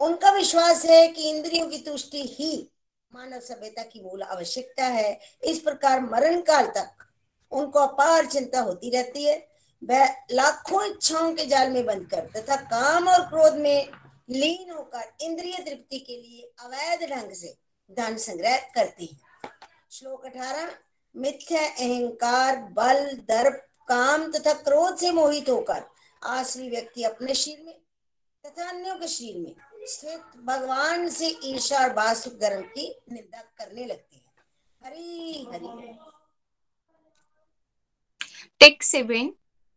उनका 0.00 0.30
विश्वास 0.30 0.84
है 0.84 1.06
कि 1.08 1.30
इंद्रियों 1.30 1.66
की 1.68 1.78
तुष्टि 1.78 2.22
ही 2.28 2.70
मानव 3.12 3.40
सभ्यता 3.40 3.82
की 3.82 4.00
मूल 4.02 4.22
आवश्यकता 4.22 4.84
है। 4.84 5.18
इस 5.44 5.58
प्रकार 5.58 6.00
मरण 6.00 6.40
काल 6.40 6.66
तक 6.66 7.04
उनको 7.52 7.78
अपार 7.78 8.26
चिंता 8.26 8.60
होती 8.60 8.90
रहती 8.90 9.24
है। 9.24 9.36
वह 9.82 10.14
लाखों 10.30 10.84
इच्छाओं 10.86 11.32
के 11.34 11.46
जाल 11.46 11.70
में 11.70 11.84
बंद 11.86 12.06
कर 12.10 12.28
तथा 12.36 12.56
काम 12.56 13.08
और 13.08 13.20
क्रोध 13.20 13.54
में 13.54 13.88
लीन 14.30 14.70
होकर 14.70 15.24
इंद्रिय 15.24 15.56
तृप्ति 15.58 15.98
के 15.98 16.16
लिए 16.16 16.50
अवैध 16.60 17.08
ढंग 17.10 17.32
से 17.32 17.54
धन 17.90 18.16
संग्रह 18.16 18.56
करती 18.74 19.06
है। 19.06 19.50
श्लोक 19.90 20.26
अठारह, 20.26 20.70
मिथ्या 21.14 21.62
अहंकार, 21.62 22.56
बल, 22.56 23.12
दर्प, 23.28 23.66
काम 23.88 24.30
तथा 24.32 24.52
क्रोध 24.52 24.96
से 24.96 25.10
मोहित 25.10 25.48
होकर 25.48 25.82
आश्री 26.22 26.68
व्यक्ति 26.70 27.02
अपने 27.02 27.34
शरीर 27.34 27.64
में 27.66 27.74
तथा 28.44 28.68
अन्यों 28.68 28.96
के 28.96 29.08
शरीर 29.08 29.38
में 29.38 29.54
स्थित 29.88 30.40
भगवान 30.44 31.08
से 31.08 31.28
ईर्षा 31.44 31.78
और 31.84 31.94
वास्तु 31.94 32.30
धर्म 32.40 32.62
की 32.76 32.94
निंदा 33.12 33.40
करने 33.58 33.84
लगती 33.86 34.16
है 34.16 34.88
हरी 34.88 35.44
हरी 35.52 35.98
Text 38.62 38.94
7 38.94 39.30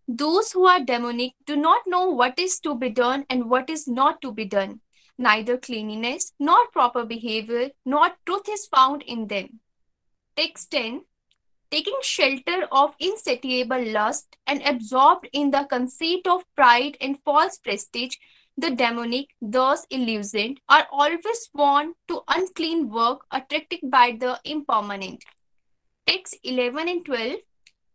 Those 0.07 0.51
who 0.51 0.65
are 0.65 0.81
demonic 0.83 1.33
do 1.45 1.55
not 1.55 1.87
know 1.87 2.05
what 2.09 2.37
is 2.37 2.59
to 2.59 2.75
be 2.75 2.89
done 2.89 3.25
and 3.29 3.49
what 3.49 3.69
is 3.69 3.87
not 3.87 4.21
to 4.21 4.31
be 4.33 4.45
done. 4.45 4.81
Neither 5.17 5.57
cleanliness 5.57 6.33
nor 6.39 6.67
proper 6.73 7.05
behavior 7.05 7.69
nor 7.85 8.09
truth 8.25 8.49
is 8.49 8.65
found 8.67 9.03
in 9.03 9.27
them. 9.27 9.61
Text 10.37 10.71
10 10.71 11.01
Taking 11.71 11.97
shelter 12.01 12.67
of 12.71 12.93
insatiable 12.99 13.83
lust 13.93 14.37
and 14.45 14.61
absorbed 14.63 15.27
in 15.31 15.49
the 15.51 15.63
conceit 15.69 16.27
of 16.27 16.43
pride 16.55 16.97
and 17.01 17.17
false 17.23 17.57
prestige, 17.57 18.17
the 18.57 18.71
demonic, 18.71 19.27
thus 19.41 19.85
illusioned, 19.89 20.59
are 20.69 20.87
always 20.91 21.49
born 21.53 21.93
to 22.07 22.21
unclean 22.27 22.89
work 22.89 23.25
attracted 23.31 23.79
by 23.89 24.17
the 24.19 24.39
impermanent. 24.45 25.23
Text 26.05 26.37
11 26.43 26.87
and 26.87 27.05
12 27.05 27.39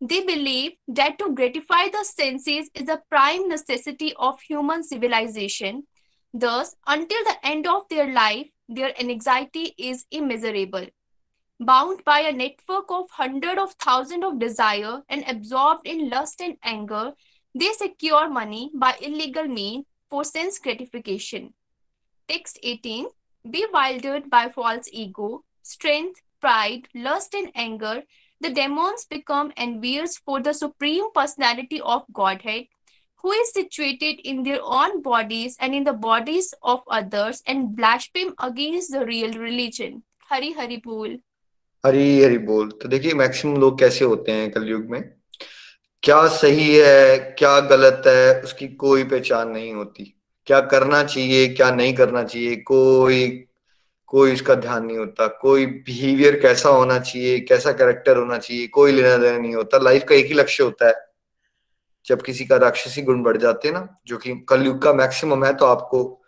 they 0.01 0.25
believe 0.25 0.73
that 0.87 1.19
to 1.19 1.35
gratify 1.35 1.89
the 1.89 2.05
senses 2.05 2.71
is 2.73 2.89
a 2.89 3.03
prime 3.11 3.49
necessity 3.49 4.15
of 4.17 4.41
human 4.41 4.85
civilization. 4.85 5.89
Thus, 6.33 6.77
until 6.87 7.25
the 7.25 7.37
end 7.43 7.67
of 7.67 7.89
their 7.91 8.13
life, 8.13 8.47
their 8.69 8.99
anxiety 9.01 9.75
is 9.77 10.05
immeasurable. 10.13 10.87
Bound 11.59 12.05
by 12.05 12.21
a 12.21 12.33
network 12.33 12.85
of 12.91 13.11
hundreds 13.11 13.61
of 13.61 13.73
thousands 13.73 14.25
of 14.25 14.39
desire 14.39 15.03
and 15.09 15.25
absorbed 15.27 15.85
in 15.85 16.09
lust 16.09 16.41
and 16.41 16.57
anger, 16.63 17.13
they 17.55 17.73
secure 17.73 18.31
money 18.31 18.71
by 18.75 18.95
illegal 19.01 19.49
means 19.49 19.85
for 20.10 20.24
sense 20.24 20.60
gratification. 20.60 21.54
Text 22.28 22.60
18 22.64 23.08
Bewildered 23.50 24.30
by 24.30 24.50
false 24.50 24.88
ego, 24.92 25.44
strength, 25.62 26.22
pride, 26.40 26.88
lust, 26.96 27.34
and 27.34 27.52
anger, 27.56 28.04
the 28.40 28.50
demons 28.50 29.06
become 29.06 29.52
envious 29.58 30.18
for 30.18 30.42
the 30.42 30.54
Supreme 30.54 31.12
Personality 31.14 31.82
of 31.82 32.04
Godhead, 32.14 32.68
who 33.22 33.32
is 33.32 33.54
situated 33.54 34.20
in 34.24 34.44
their 34.44 34.60
own 34.62 35.02
bodies 35.02 35.58
and 35.60 35.76
in 35.76 35.84
the 35.84 35.94
bodies 35.94 36.54
of 36.62 36.82
others, 36.90 37.42
and 37.48 37.76
blaspheme 37.76 38.34
against 38.40 38.92
the 38.92 39.06
real 39.06 39.34
religion. 39.34 40.04
Hari 40.30 40.54
Hari 40.54 40.78
Bol. 40.78 41.18
Hari 41.86 42.22
हरी 42.22 42.38
बोल 42.48 42.70
तो 42.82 42.90
देखिए 42.90 43.14
maximum 43.14 43.58
लोग 43.60 43.80
कैसे 43.80 44.06
होते 44.06 44.32
हैं 44.32 44.52
कलयुग 44.52 44.86
में 44.90 45.02
क्या 46.03 46.27
सही 46.29 46.77
है, 46.77 47.19
क्या 47.19 47.61
गलत 47.61 48.03
है, 48.07 48.41
उसकी 48.41 48.69
कोई 48.69 49.05
पहचान 49.05 49.49
नहीं 49.49 49.73
होती। 49.75 50.05
क्या 50.47 50.61
करना 50.61 51.03
चाहिए, 51.05 51.49
क्या 51.49 51.71
नहीं 51.71 51.95
करना 51.95 52.23
चाहिए, 52.23 52.57
कोई 52.57 53.45
कोई 54.07 54.33
इसका 54.33 54.55
ध्यान 54.55 54.85
नहीं 54.85 54.99
होता। 54.99 55.27
कोई 55.27 55.67
बिहेवियर 55.67 56.39
कैसा 56.41 56.69
होना 56.69 56.99
चाहिए, 56.99 57.41
कैसा 57.41 57.73
कैरेक्टर 57.73 58.17
होना 58.17 58.39
चाहिए, 58.39 58.67
कोई 58.67 58.93
लेना 58.93 59.17
देना 59.17 59.39
नहीं 59.39 59.55
होता। 59.55 59.79
लाइफ 59.79 60.05
का 60.09 60.15
एक 60.15 60.27
ही 60.27 60.35
लक्ष्य 60.35 60.63
होता 60.65 60.89
है। 60.89 60.95
जब 62.07 62.23
किसी 62.23 62.45
का 62.45 62.57
राक्षसी 62.57 63.03
गुण 63.03 63.23
बढ़ 63.23 63.37
जाते 63.37 63.69
हैं 63.69 63.75
ना, 63.75 63.97
जो 64.07 64.17
कि 64.17 64.35
कलयुग 64.49 64.83
का 64.83 64.93
मैक्सिमम 64.93 65.45
है 65.45 65.55
तो 65.55 65.67
आपको 65.67 66.23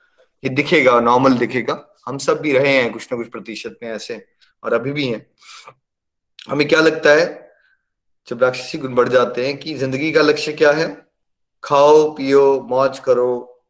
ये 0.44 0.50
दिखेगा 0.50 1.00
नॉर्मल 1.00 1.34
दिखेगा। 1.34 1.98
हम 2.06 2.18
सब 2.18 2.40
भी 2.40 2.52
रहे 2.52 2.72
हैं 2.72 2.92
कुछ 2.92 3.08
ना 3.12 3.18
कुछ 3.18 3.28
प्रतिशत 3.28 3.78
में 3.82 3.90
ऐसे, 3.90 4.24
और 4.62 4.72
अभी 4.72 4.92
भी 4.92 5.06
हैं। 5.06 5.26
हमें 6.50 6.68
क्या 6.68 6.80
लगता 6.80 7.10
है 7.10 7.49
जब 8.28 8.42
राक्षसी 8.42 8.78
गुण 8.78 8.94
बढ़ 8.94 9.08
जाते 9.08 9.46
हैं 9.46 9.56
कि 9.58 9.74
ज़िंदगी 9.74 10.10
का 10.12 10.22
लक्ष्य 10.22 10.52
क्या 10.52 10.70
है? 10.72 10.86
खाओ, 11.62 12.10
पियो, 12.10 12.60
मौज 12.70 12.98
करो, 12.98 13.60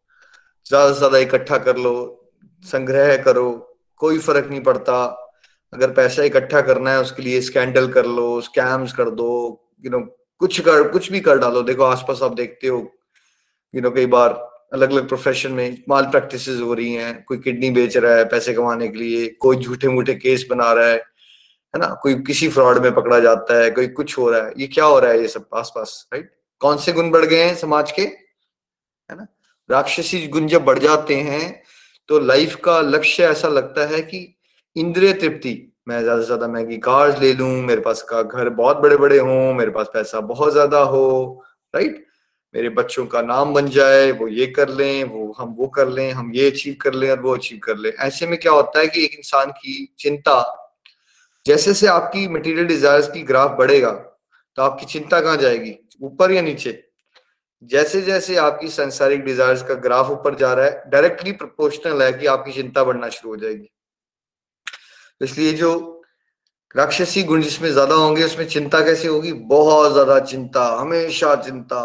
ज़्यादा 0.66 0.92
से 0.92 0.98
ज़्यादा 0.98 1.18
इकट्ठा 1.18 1.58
कर 1.58 1.76
लो, 1.76 1.94
संग्रह 2.64 3.16
करो, 3.22 3.50
कोई 4.00 4.18
फ़र्क 4.18 4.48
नहीं 4.50 4.60
पड़ता। 4.62 5.02
अगर 5.72 5.90
पैसा 5.92 6.22
इकट्ठा 6.22 6.60
करना 6.60 6.90
है, 6.90 7.00
उसके 7.00 7.22
लिए 7.22 7.40
स्कैंडल 7.40 7.88
कर 7.92 8.06
लो 8.06 8.40
स्कैम्स 8.40 8.92
कर 8.92 9.10
दो 9.12 9.32
यू 9.84 9.90
नो 9.90 10.00
कुछ 10.40 10.60
कर, 10.60 10.88
कुछ 10.88 11.10
भी 11.12 11.20
कर 11.20 11.38
डालो। 11.38 11.62
देखो, 11.62 11.82
आसपास 11.84 12.22
आप 12.22 12.34
देखते 12.34 12.68
हो 12.68 12.78
यू 13.74 13.82
नो 13.82 13.90
कई 13.90 14.06
बार 14.06 14.30
अलग 14.72 14.90
अलग 14.90 15.08
प्रोफेशन 15.08 15.52
में 15.52 15.82
माल 15.88 16.04
प्रैक्टिस 16.06 16.48
हो 16.48 16.74
रही 16.74 16.92
हैं, 16.92 17.24
कोई 17.24 17.38
किडनी 17.38 17.70
बेच 17.70 17.96
रहा 17.96 18.14
है 18.16 18.24
पैसे 18.28 18.54
कमाने 18.54 18.88
के 18.88 18.98
लिए, 18.98 19.26
कोई 19.40 19.56
झूठे 19.56 19.88
मूठे 19.88 20.14
केस 20.14 20.46
बना 20.50 20.72
रहा 20.72 20.88
है। 20.88 21.02
है 21.74 21.80
ना? 21.80 21.86
कोई 22.02 22.14
किसी 22.22 22.48
फ्रॉड 22.48 22.78
में 22.78 22.94
पकड़ा 22.94 23.18
जाता 23.20 23.60
है, 23.62 23.70
कोई 23.70 23.86
कुछ 23.88 24.16
हो 24.18 24.28
रहा 24.30 24.44
है, 24.44 24.52
ये 24.58 24.66
क्या 24.68 24.84
हो 24.84 24.98
रहा 24.98 25.10
है 25.10 25.20
ये 25.20 25.28
सब 25.28 25.48
आस 25.54 25.72
पास 25.74 26.08
राइट 26.12 26.30
कौन 26.60 26.76
से 26.78 26.92
गुण 26.92 27.10
बढ़ 27.10 27.24
गए 27.24 27.42
हैं 27.42 27.54
समाज 27.56 27.92
के? 27.92 28.02
है 28.02 29.16
ना? 29.16 29.26
राक्षसी 29.70 30.26
गुण 30.28 30.46
जब 30.48 30.64
बढ़ 30.64 30.78
जाते 30.78 31.14
हैं 31.16 31.62
तो 32.08 32.18
लाइफ 32.20 32.54
का 32.64 32.80
लक्ष्य 32.80 33.24
ऐसा 33.24 33.48
लगता 33.48 33.86
है 33.88 34.00
कि 34.02 34.18
इंद्रिय 34.76 35.12
तृप्ति। 35.12 35.56
मैं 35.88 36.00
ज़्यादा 36.02 36.20
से 36.20 36.26
ज़्यादा 36.26 36.46
महँगी 36.48 36.76
कार्स 36.78 37.20
ले 37.20 37.32
लूँ, 37.34 37.50
मेरे 37.62 37.80
पास 37.80 38.02
का 38.02 38.22
घर 38.22 38.48
बहुत 38.50 38.76
बड़े 38.76 38.96
बड़े 38.96 39.18
हों, 39.18 39.54
मेरे 39.54 39.70
पास 39.70 39.90
पैसा 39.94 40.20
बहुत 40.22 40.52
ज़्यादा 40.52 40.78
हो 40.84 41.42
राइट 41.74 42.04
मेरे 42.54 42.68
बच्चों 42.68 43.04
का 43.06 43.20
नाम 43.22 43.52
बन 43.54 43.68
जाए, 43.68 44.10
वो 44.12 44.28
ये 44.28 44.46
कर 44.48 44.68
लें, 44.70 45.04
वो 45.04 45.34
हम 45.38 45.54
वो 45.58 45.66
कर 45.68 45.88
लें, 45.88 46.10
हम 46.12 46.32
ये 46.34 46.50
अचीव 46.50 46.76
कर 46.80 46.94
लें 46.94 47.10
और 47.10 47.20
वो 47.20 47.34
अचीव 47.36 47.58
कर 47.64 47.76
लें। 47.76 47.90
ऐसे 47.90 48.26
में 48.26 48.38
क्या 48.38 48.52
होता 48.52 48.78
है 48.80 48.86
कि 48.88 49.04
एक 49.04 49.14
इंसान 49.14 49.50
की 49.52 49.94
चिंता 49.98 50.40
जैसे 51.46 51.74
से 51.74 51.86
आपकी 51.88 52.26
मटेरियल 52.28 52.66
डिजायर्स 52.66 53.10
की 53.10 53.22
ग्राफ 53.22 53.56
बढ़ेगा 53.58 53.90
तो 53.90 54.62
आपकी 54.62 54.86
चिंता 54.86 55.20
कहाँ 55.20 55.36
जाएगी? 55.36 55.74
ऊपर 56.02 56.32
या 56.32 56.42
नीचे? 56.42 56.82
जैसे 57.62 58.00
जैसे 58.02 58.36
आपकी 58.38 58.68
संसारिक 58.70 59.24
डिजायर्स 59.24 59.62
का 59.62 59.74
ग्राफ 59.76 60.10
ऊपर 60.10 60.34
जा 60.34 60.52
रहा 60.54 60.66
है 60.66 60.82
डायरेक्टली 60.90 61.32
प्रोपोर्शनल 61.32 62.02
है 62.02 62.12
कि 62.12 62.26
आपकी 62.26 62.52
चिंता 62.52 62.84
बढ़ना 62.84 63.08
शुरू 63.08 63.30
हो 63.30 63.36
जाएगी। 63.36 63.68
इसलिए 65.20 65.52
जो 65.52 65.72
राक्षसी 66.76 67.22
गुण 67.22 67.42
जिसमें 67.42 67.70
ज़्यादा 67.70 67.94
होंगे, 67.94 68.24
उसमें 68.24 68.46
चिंता 68.48 68.80
कैसे 68.80 69.08
होगी? 69.08 69.32
बहुत 69.32 69.92
ज़्यादा 69.92 70.18
चिंता, 70.20 70.64
हमेशा 70.80 71.34
चिंता। 71.42 71.82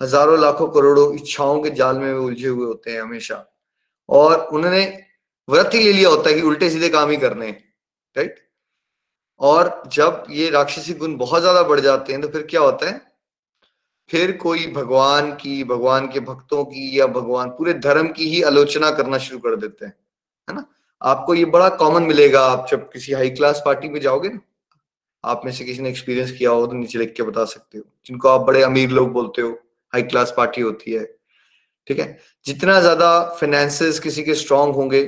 हज़ारों 0.00 0.38
लाखों 0.40 0.68
करोड़ों 0.70 1.14
इच्छाओं 1.14 1.60
के 1.62 1.70
जाल 1.70 1.98
में 1.98 2.12
उलझे 2.12 2.48
हुए 2.48 2.66
होते 2.66 2.90
हैं 2.90 3.00
हमेशा। 3.02 3.44
और 4.08 4.36
उन्होंने 4.48 4.84
व्रत 5.48 5.70
ही 5.74 5.82
ले 5.82 5.92
लिया 5.92 6.08
होता 6.08 6.28
है 6.30 6.34
कि 6.34 6.42
उल्टे 6.42 6.70
सीधे 6.70 6.88
काम 6.88 7.10
ही 7.10 7.16
करने 7.16 7.50
राइट 8.16 8.47
और 9.40 9.82
जब 9.92 10.24
ये 10.30 10.48
राक्षसी 10.50 10.94
गुण 10.94 11.16
बहुत 11.16 11.40
ज़्यादा 11.40 11.62
बढ़ 11.62 11.80
जाते 11.80 12.12
हैं 12.12 12.22
तो 12.22 12.28
फिर 12.28 12.42
क्या 12.42 12.60
होता 12.60 12.88
है? 12.88 13.00
फिर 14.10 14.32
कोई 14.36 14.66
भगवान 14.72 15.30
की, 15.32 15.62
भगवान 15.64 16.06
के 16.08 16.20
भक्तों 16.20 16.64
की 16.64 16.98
या 16.98 17.06
भगवान 17.06 17.48
पूरे 17.48 17.74
धर्म 17.76 18.08
की 18.08 18.28
ही 18.28 18.42
आलोचना 18.42 18.90
करना 18.90 19.18
शुरू 19.18 19.38
कर 19.38 19.56
देते 19.56 19.84
हैं, 19.86 19.92
है 20.48 20.54
ना? 20.56 20.64
आपको 21.02 21.34
ये 21.34 21.44
बड़ा 21.46 21.68
कॉमन 21.76 22.02
मिलेगा, 22.02 22.40
आप 22.42 22.66
जब 22.70 22.88
किसी 22.90 23.12
हाई 23.12 23.30
क्लास 23.30 23.62
पार्टी 23.64 23.88
में 23.88 24.00
जाओगे 24.00 24.28
ना, 24.28 24.40
आप 25.24 25.42
में 25.44 25.52
से 25.52 25.64
किसी 25.64 25.82
ने 25.82 25.88
एक्सपीरियंस 25.88 26.32
किया 26.32 26.50
हो 26.50 26.66
तो 26.66 26.72
नीचे 26.72 26.98
लिख 26.98 27.12
के 27.16 27.22
बता 27.22 27.44
सकते 27.44 27.78
हो, 27.78 27.84
जिनको 28.06 28.28
आप 28.28 28.40
बड़े 28.40 28.62
अमीर 28.62 28.90
लोग 28.90 29.12
बोलते 29.12 29.42
हो 29.42 29.50
हाई 29.92 30.02
क्लास 30.04 30.34
पार्टी 30.36 30.60
होती 30.60 30.92
है, 30.92 31.04
ठीक 31.86 31.98
है? 31.98 32.18
जितना 32.46 32.80
ज़्यादा 32.80 33.10
फाइनेंसेस 33.40 33.98
किसी 34.00 34.22
के 34.22 34.34
स्ट्रांग 34.34 34.74
होंगे 34.74 35.02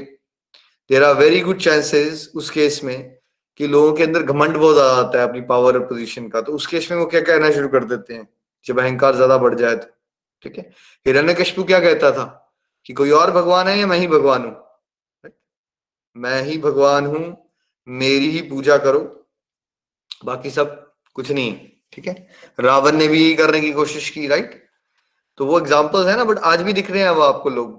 there 0.90 1.04
are 1.04 1.14
very 1.14 1.40
good 1.40 1.58
chances 1.60 2.30
उस 2.34 2.50
केस 2.50 2.80
में 2.84 3.19
कि 3.60 3.66
लोगों 3.66 3.92
के 3.92 4.02
अंदर 4.02 4.22
घमंड 4.22 4.56
बहुत 4.56 4.74
ज़्यादा 4.74 4.92
आता 4.98 5.20
है 5.20 5.28
अपनी 5.28 5.40
पावर 5.46 5.76
और 5.76 5.84
पोजीशन 5.86 6.28
का। 6.28 6.40
तो 6.40 6.52
उस 6.52 6.66
केस 6.66 6.90
में 6.90 6.98
वो 6.98 7.06
क्या 7.06 7.20
कहना 7.22 7.50
शुरू 7.50 7.68
कर 7.68 7.84
देते 7.84 8.14
हैं? 8.14 8.28
जब 8.66 8.78
अहंकार 8.80 9.14
ज़्यादा 9.14 9.36
बढ़ 9.38 9.54
जाए 9.54 9.74
तो 9.76 9.86
ठीक 10.44 10.56
है? 10.58 10.62
हिरण्य 11.06 11.34
क्या 11.34 11.80
कहता 11.80 12.10
था? 12.12 12.24
कि 12.86 12.92
कोई 12.92 13.10
और 13.12 13.30
भगवान 13.30 13.68
है 13.68 13.78
या 13.78 13.86
मैं 13.86 13.98
ही 13.98 14.06
भगवान 14.08 14.44
हूँ? 14.44 15.30
मैं 16.16 16.42
ही 16.42 16.56
भगवान 16.58 17.06
हूँ, 17.06 17.36
मेरी 17.88 18.30
ही 18.30 18.40
पूजा 18.48 18.76
करो। 18.78 19.00
बाकी 20.24 20.50
सब 20.50 20.74
कुछ 21.16 21.30
नहीं 21.30 21.54
ठीक 21.92 22.06
है? 22.08 22.14
रावण 22.58 22.96
ने 22.96 23.08
भी 23.08 23.22
यही 23.22 23.34
करने 23.34 23.60
की 23.60 23.72
कोशिश 23.72 24.08
की 24.10 24.26
राइट 24.28 24.58
तो 25.38 25.46
वो 25.46 25.58
एग्जाम्पल्स 25.60 26.08
है 26.08 26.16
ना 26.16 26.24
बट 26.24 26.38
आज 26.46 26.62
भी 26.62 26.72
दिख 26.72 26.90
रहे 26.90 27.02
हैं 27.02 27.10
वो 27.10 27.22
आपको 27.22 27.50
लोग। 27.50 27.78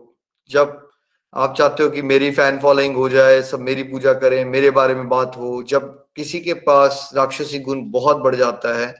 जब 0.49 0.90
आप 1.33 1.53
चाहते 1.57 1.83
हो 1.83 1.89
कि 1.89 2.01
मेरी 2.01 2.31
फ़ैन 2.31 2.59
फॉलोइंग 2.59 2.95
हो 2.95 3.07
जाए, 3.09 3.41
सब 3.41 3.59
मेरी 3.61 3.83
पूजा 3.85 4.13
करें, 4.13 4.43
मेरे 4.45 4.69
बारे 4.71 4.95
में 4.95 5.07
बात 5.09 5.35
हो, 5.37 5.61
जब 5.63 5.83
किसी 6.15 6.39
के 6.39 6.53
पास 6.61 7.09
राक्षसी 7.15 7.59
गुण 7.59 7.83
बहुत 7.91 8.17
बढ़ 8.17 8.35
जाता 8.35 8.77
है 8.77 8.93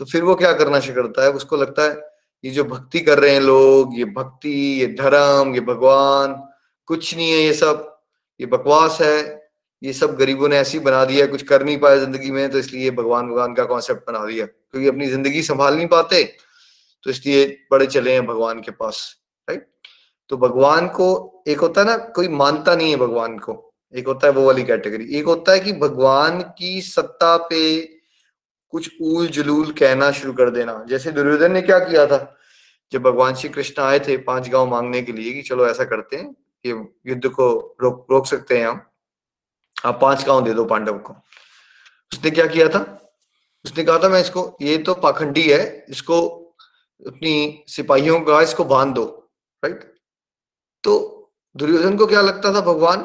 तो 0.00 0.04
फिर 0.04 0.22
वो 0.24 0.34
क्या 0.34 0.52
करना 0.52 0.80
शुरू 0.80 1.02
करता 1.02 1.22
है? 1.24 1.30
उसको 1.32 1.56
लगता 1.56 1.82
है, 1.82 1.96
ये 2.44 2.50
जो 2.50 2.64
भक्ति 2.64 3.00
कर 3.00 3.18
रहे 3.18 3.32
हैं 3.32 3.40
लोग, 3.40 3.98
ये 3.98 4.04
भक्ति, 4.06 4.50
ये 4.80 4.86
धर्म, 4.94 5.54
ये 5.54 5.60
भगवान, 5.62 6.34
कुछ 6.88 7.14
नहीं 7.16 7.30
है 7.30 7.38
ये 7.38 7.52
सब। 7.54 7.88
ये 8.40 8.46
बकवास 8.48 8.98
है, 9.00 9.18
ये 9.82 9.92
सब 9.92 10.16
गरीबों 10.16 10.48
ने 10.48 10.56
ऐसी 10.58 10.78
बना 10.80 11.04
दिया 11.04 11.26
कुछ 11.26 11.42
कर 11.42 11.64
नहीं 11.64 11.78
पाया 11.78 11.96
ज़िंदगी 11.96 12.30
में 12.30 12.50
तो 12.50 12.58
इसलिए 12.58 12.90
भगवान 12.92 13.28
भगवान 13.28 13.54
का 13.54 13.64
कॉन्सेप्ट 13.64 14.10
बना 14.10 14.24
दिया। 14.26 14.46
क्योंकि 14.46 14.88
अपनी 14.88 15.06
ज़िंदगी 15.08 15.42
संभाल 15.42 15.76
नहीं 15.76 15.86
पाते 15.88 16.22
तो 17.06 17.10
इसलिए 17.10 17.46
बड़े 17.72 17.86
चले 17.86 18.12
हैं 18.12 18.26
भगवान 18.26 18.60
के 18.60 18.70
पास 18.72 19.04
राइट 19.48 19.66
तो 20.28 20.36
भगवान 20.36 20.88
को 20.88 21.42
एक 21.48 21.60
होता 21.60 21.80
है 21.80 21.86
ना, 21.86 21.96
कोई 21.96 22.28
मानता 22.28 22.74
नहीं 22.74 22.90
है 22.90 22.96
भगवान 22.96 23.38
को। 23.38 23.74
एक 23.94 24.06
होता 24.06 24.26
है 24.26 24.32
वो 24.32 24.46
वाली 24.46 24.64
कैटेगरी 24.64 25.14
एक 25.14 25.24
होता 25.24 25.52
है 25.52 25.60
कि 25.60 25.72
भगवान 25.72 26.40
की 26.40 26.80
सत्ता 26.80 27.36
पे 27.36 27.82
कुछ 28.70 28.90
ऊल 29.02 29.26
जुलूल 29.26 29.72
कहना 29.72 30.10
शुरू 30.10 30.32
कर 30.32 30.50
देना। 30.50 30.84
जैसे 30.88 31.12
दुर्योधन 31.12 31.52
ने 31.52 31.62
क्या 31.62 31.78
किया 31.78 32.06
था? 32.06 32.36
जब 32.92 33.02
भगवान 33.02 33.34
श्री 33.34 33.48
कृष्ण 33.48 33.82
आए 33.82 33.98
थे 33.98 34.16
पाँच 34.16 34.48
गाँव 34.48 34.66
मांगने 34.66 35.02
के 35.02 35.12
लिए 35.12 35.32
कि 35.32 35.42
चलो 35.42 35.66
ऐसा 35.66 35.84
करते 35.84 36.16
हैं 36.16 36.32
कि 36.32 36.70
युद्ध 37.10 37.28
को 37.28 37.76
रोक 37.80 38.06
रोक 38.10 38.26
सकते 38.26 38.58
हैं 38.58 38.66
हम। 38.68 38.80
आप 39.84 39.98
पाँच 40.02 40.26
गाँव 40.26 40.44
दे 40.44 40.54
दो 40.54 40.64
पांडव 40.64 40.98
को। 40.98 41.12
उसने 42.12 42.30
क्या 42.30 42.46
किया 42.46 42.68
था? 42.68 42.98
उसने 43.64 43.84
कहा 43.84 43.98
था, 43.98 44.08
मैं 44.08 44.20
इसको, 44.20 44.56
ये 44.62 44.78
तो 44.78 44.94
पाखंडी 44.94 45.42
है, 45.42 45.86
इसको 45.88 46.28
अपनी 47.06 47.64
सिपाहियों 47.68 48.20
का, 48.20 48.42
इसको 48.42 48.64
बाँध 48.64 48.94
दो। 48.94 49.30
राइट 49.64 49.91
तो 50.84 50.94
दुर्योधन 51.56 51.96
को 51.96 52.06
क्या 52.06 52.20
लगता 52.20 52.54
था 52.54 52.60
भगवान? 52.62 52.98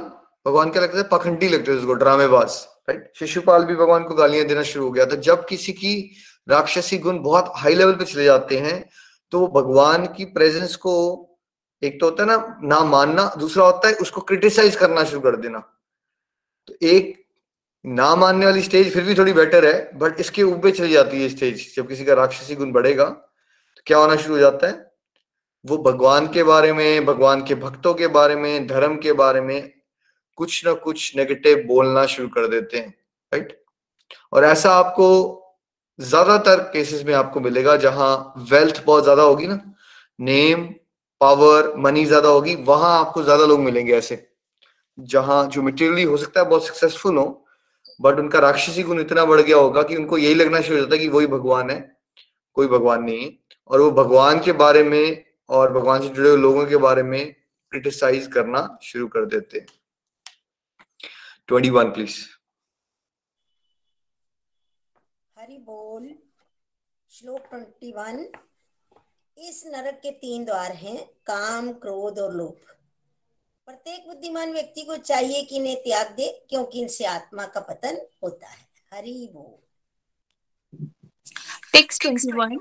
भगवान 0.46 0.70
क्या 0.70 0.82
लगता 0.82 0.98
था? 0.98 1.08
पखंडी 1.08 1.50
लगते 1.50 1.72
थे 1.72 1.78
उसको, 1.78 1.94
ड्रामेबाज 1.94 2.66
राइट 2.90 3.12
शिशुपाल 3.20 3.64
भी 3.66 3.76
भगवान 3.76 4.04
को 4.04 4.16
गालियाँ 4.16 4.46
देना 4.48 4.64
शुरू 4.64 4.86
हो 4.86 4.92
गया। 4.92 5.06
था 5.06 5.16
जब 5.22 5.46
किसी 5.46 5.74
की 5.74 5.94
राक्षसी 6.48 6.98
गुण 6.98 7.20
बहुत 7.20 7.52
हाई 7.56 7.76
लेवल 7.76 7.94
पे 7.94 8.06
चले 8.06 8.24
जाते 8.24 8.58
हैं 8.58 8.90
तो 9.32 9.48
भगवान 9.48 10.06
की 10.08 10.26
प्रेजेंस 10.28 10.76
को 10.76 10.94
एक 11.82 12.00
तो 12.02 12.06
होता 12.06 12.24
है 12.24 12.30
ना 12.30 12.60
ना 12.64 12.80
मानना, 12.86 13.32
दूसरा 13.38 13.66
होता 13.66 13.88
है 13.88 13.94
उसको 13.96 14.22
क्रिटिसाइज 14.22 14.76
करना 14.76 15.04
शुरू 15.04 15.22
कर 15.22 15.36
देना। 15.36 15.60
तो 16.68 16.74
एक 16.84 17.16
ना 17.86 18.16
मानने 18.16 18.46
वाली 18.46 18.62
स्टेज 18.62 18.94
फिर 18.94 19.04
भी 19.04 19.16
थोड़ी 19.16 19.34
बेटर 19.34 19.66
है 19.66 19.98
बट 19.98 20.20
इसके 20.20 20.44
ऊपर 20.44 20.72
चली 20.72 20.94
जाती 20.94 21.22
है 21.22 21.30
स्टेज 21.30 21.74
जब 21.76 21.88
किसी 21.88 22.06
का 22.06 22.14
राक्षसी 22.14 22.56
गुण 22.56 22.72
बढ़ेगा 22.72 23.06
तो 23.06 23.82
क्या 23.86 23.98
होना 23.98 24.16
शुरू 24.16 24.34
हो 24.34 24.40
जाता 24.40 24.68
है? 24.68 24.87
वो 25.68 25.78
भगवान 25.84 26.28
के 26.28 26.44
बारे 26.44 26.72
में, 26.74 27.06
भगवान 27.06 27.44
के 27.46 27.56
भक्तों 27.56 27.94
के 27.94 28.08
बारे 28.10 28.36
में, 28.36 28.68
धर्म 28.68 28.96
के 28.98 29.14
बारे 29.14 29.42
में 29.42 29.72
कुछ 30.38 30.66
ना 30.66 30.74
कुछ 30.76 31.16
नेगेटिव 31.18 31.64
बोलना 31.68 32.06
शुरू 32.06 32.28
कर 32.30 32.48
देते 32.48 32.78
हैं 32.78 32.90
राइट 33.32 33.58
और 34.34 34.44
ऐसा 34.46 34.72
आपको 34.74 35.08
ज़्यादातर 36.00 36.60
केसेस 36.74 37.04
में 37.06 37.14
आपको 37.14 37.40
मिलेगा 37.40 37.76
जहाँ 37.78 38.34
वेल्थ 38.52 38.84
बहुत 38.86 39.04
ज़्यादा 39.04 39.24
होगी 39.24 39.48
ना 39.48 39.60
नेम 40.20 40.64
पावर 41.22 41.74
मनी 41.78 42.06
ज़्यादा 42.06 42.30
होगी, 42.30 42.56
वहाँ 42.58 43.00
आपको 43.00 43.24
ज़्यादा 43.24 43.46
लोग 43.46 43.60
मिलेंगे 43.60 43.94
ऐसे, 43.94 44.28
जहाँ 44.98 45.46
जो 45.48 45.62
मटेरियली 45.62 46.04
हो 46.04 46.18
सकता 46.18 46.42
है 46.42 46.50
बहुत 46.50 46.66
सक्सेसफुल 46.68 47.18
हो 47.18 47.26
बट 48.00 48.20
उनका 48.20 48.40
राक्षसी 48.40 48.84
गुण 48.84 49.00
इतना 49.02 49.26
बढ़ 49.26 49.42
गया 49.42 49.58
होगा 49.58 49.84
कि 49.84 49.96
उनको 49.96 50.18
यही 50.18 50.36
लगना 50.36 50.62
शुरू 50.62 50.76
हो 50.76 50.82
जाता 50.82 50.96
है 50.96 51.02
कि 51.02 51.08
वही 51.10 51.28
भगवान 51.28 51.70
है, 51.70 51.80
कोई 52.58 52.68
भगवान 52.68 53.04
नहीं 53.04 53.24
है, 53.24 53.32
और 53.70 53.82
वो 53.82 53.92
भगवान 53.94 54.40
के 54.42 54.52
बारे 54.54 54.84
में 54.84 55.24
और 55.50 55.74
भगवान 55.74 56.02
से 56.02 56.10
जुड़े 56.10 56.30
हुए 56.30 56.38
लोगों 56.38 56.66
के 56.66 56.78
बारे 56.78 57.04
में 57.04 57.34
क्रिटिसाइज 57.72 58.28
करना 58.28 58.80
शुरू 58.84 59.08
कर 59.08 59.26
देते 59.26 59.60
हैं। 59.60 59.68
ट्वेंटी 61.48 61.70
वन 61.70 61.92
प्लीज़ 61.92 62.18
हरि 65.38 65.58
बोल 65.58 66.16
श्लोक 67.10 67.40
ट्वेंटी 67.40 67.92
वन 67.92 68.32
इस 69.38 69.64
नरक 69.68 70.00
के 70.04 70.12
तीन 70.12 70.46
द्वार 70.46 70.72
हैं 70.72 71.06
काम 71.26 71.74
क्रोध 71.74 72.20
और 72.20 72.34
लोभ। 72.34 72.74
प्रत्येक 73.66 74.08
बुद्धिमान 74.08 74.54
व्यक्ति 74.54 74.82
को 74.82 74.98
चाहिए 74.98 75.44
कि 75.44 75.56
इन्हें 75.56 75.76
त्याग 75.76 76.12
दे 76.12 76.46
क्योंकि 76.50 76.82
इनसे 76.82 77.06
आत्मा 77.06 77.46
का 77.46 77.60
पतन 77.60 78.02
होता 78.24 78.48
है। 78.48 78.68
हरि 78.94 79.30
बोल। 79.34 79.64
Text 81.76 82.06
21 82.06 82.58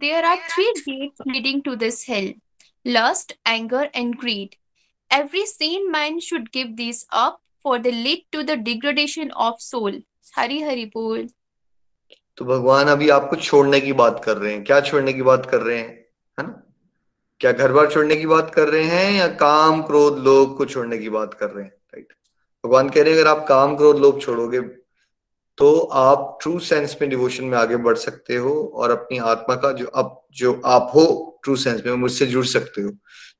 There 0.00 0.24
are 0.24 0.38
three 0.50 0.72
gates 0.86 1.20
leading 1.26 1.62
to 1.64 1.74
this 1.74 2.04
hell 2.04 2.26
lust, 2.84 3.32
anger, 3.44 3.88
and 3.92 4.16
greed. 4.16 4.56
Every 5.10 5.44
sane 5.44 5.90
man 5.90 6.20
should 6.20 6.52
give 6.52 6.76
these 6.76 7.04
up, 7.10 7.40
for 7.64 7.78
they 7.80 7.90
lead 7.90 8.26
to 8.32 8.44
the 8.44 8.56
degradation 8.56 9.32
of 9.32 9.60
soul. 9.60 9.92
Hari 10.36 10.60
Hari 10.62 10.84
Bol. 10.94 11.26
तो 12.36 12.44
भगवान 12.44 12.88
अभी 12.88 13.08
आपको 13.10 13.36
छोड़ने 13.36 13.80
की 13.80 13.92
बात 14.00 14.22
कर 14.24 14.36
रहे 14.36 14.52
हैं 14.52 14.62
क्या 14.64 14.80
छोड़ने 14.80 15.12
की 15.12 15.22
बात 15.28 15.46
कर 15.50 15.60
रहे 15.60 15.78
हैं 15.78 15.88
है 16.38 16.46
ना 16.46 16.62
क्या 17.40 17.52
घर 17.52 17.72
बार 17.72 17.90
छोड़ने 17.92 18.16
की 18.16 18.26
बात 18.26 18.54
कर 18.54 18.68
रहे 18.68 18.84
हैं 18.84 19.10
या 19.12 19.26
काम 19.42 19.82
क्रोध 19.88 20.18
लोभ 20.24 20.56
को 20.58 20.66
छोड़ने 20.66 20.98
की 20.98 21.08
बात 21.16 21.34
कर 21.40 21.50
रहे 21.50 21.64
हैं 21.64 21.72
राइट 21.94 22.12
भगवान 22.64 22.88
कह 22.88 23.02
रहे 23.02 23.12
हैं 23.12 23.20
अगर 23.20 23.30
आप 23.30 23.44
काम 23.48 23.76
क्रोध 23.76 23.98
लोभ 24.02 24.20
छोड़ोगे 24.20 24.60
तो 25.58 25.78
आप 25.80 26.38
ट्रू 26.42 26.58
सेंस 26.58 26.96
में 27.00 27.10
डिवोशन 27.10 27.44
में 27.44 27.58
आगे 27.58 27.76
बढ़ 27.76 27.96
सकते 27.96 28.36
हो 28.36 28.72
और 28.74 28.90
अपनी 28.90 29.18
आत्मा 29.18 29.56
का 29.56 29.72
जो 29.72 29.86
अब, 29.86 30.26
जो 30.32 30.60
आप 30.64 30.92
हो 30.94 31.40
ट्रू 31.44 31.56
सेंस 31.56 31.82
में 31.86 31.92
मुझसे 31.92 32.26
जुड़ 32.26 32.46
सकते 32.46 32.82
हो। 32.82 32.90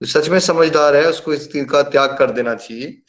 जो 0.03 0.07
सच 0.07 0.29
में 0.29 0.41
समझदार 0.41 0.97
है, 0.97 1.07
उसको 1.07 1.35
इस 1.35 1.53
चीज़ 1.53 1.67
का 1.67 1.83
त्याग 1.83 2.17
कर 2.19 2.31
देना 2.31 2.55
चाहिए, 2.55 3.03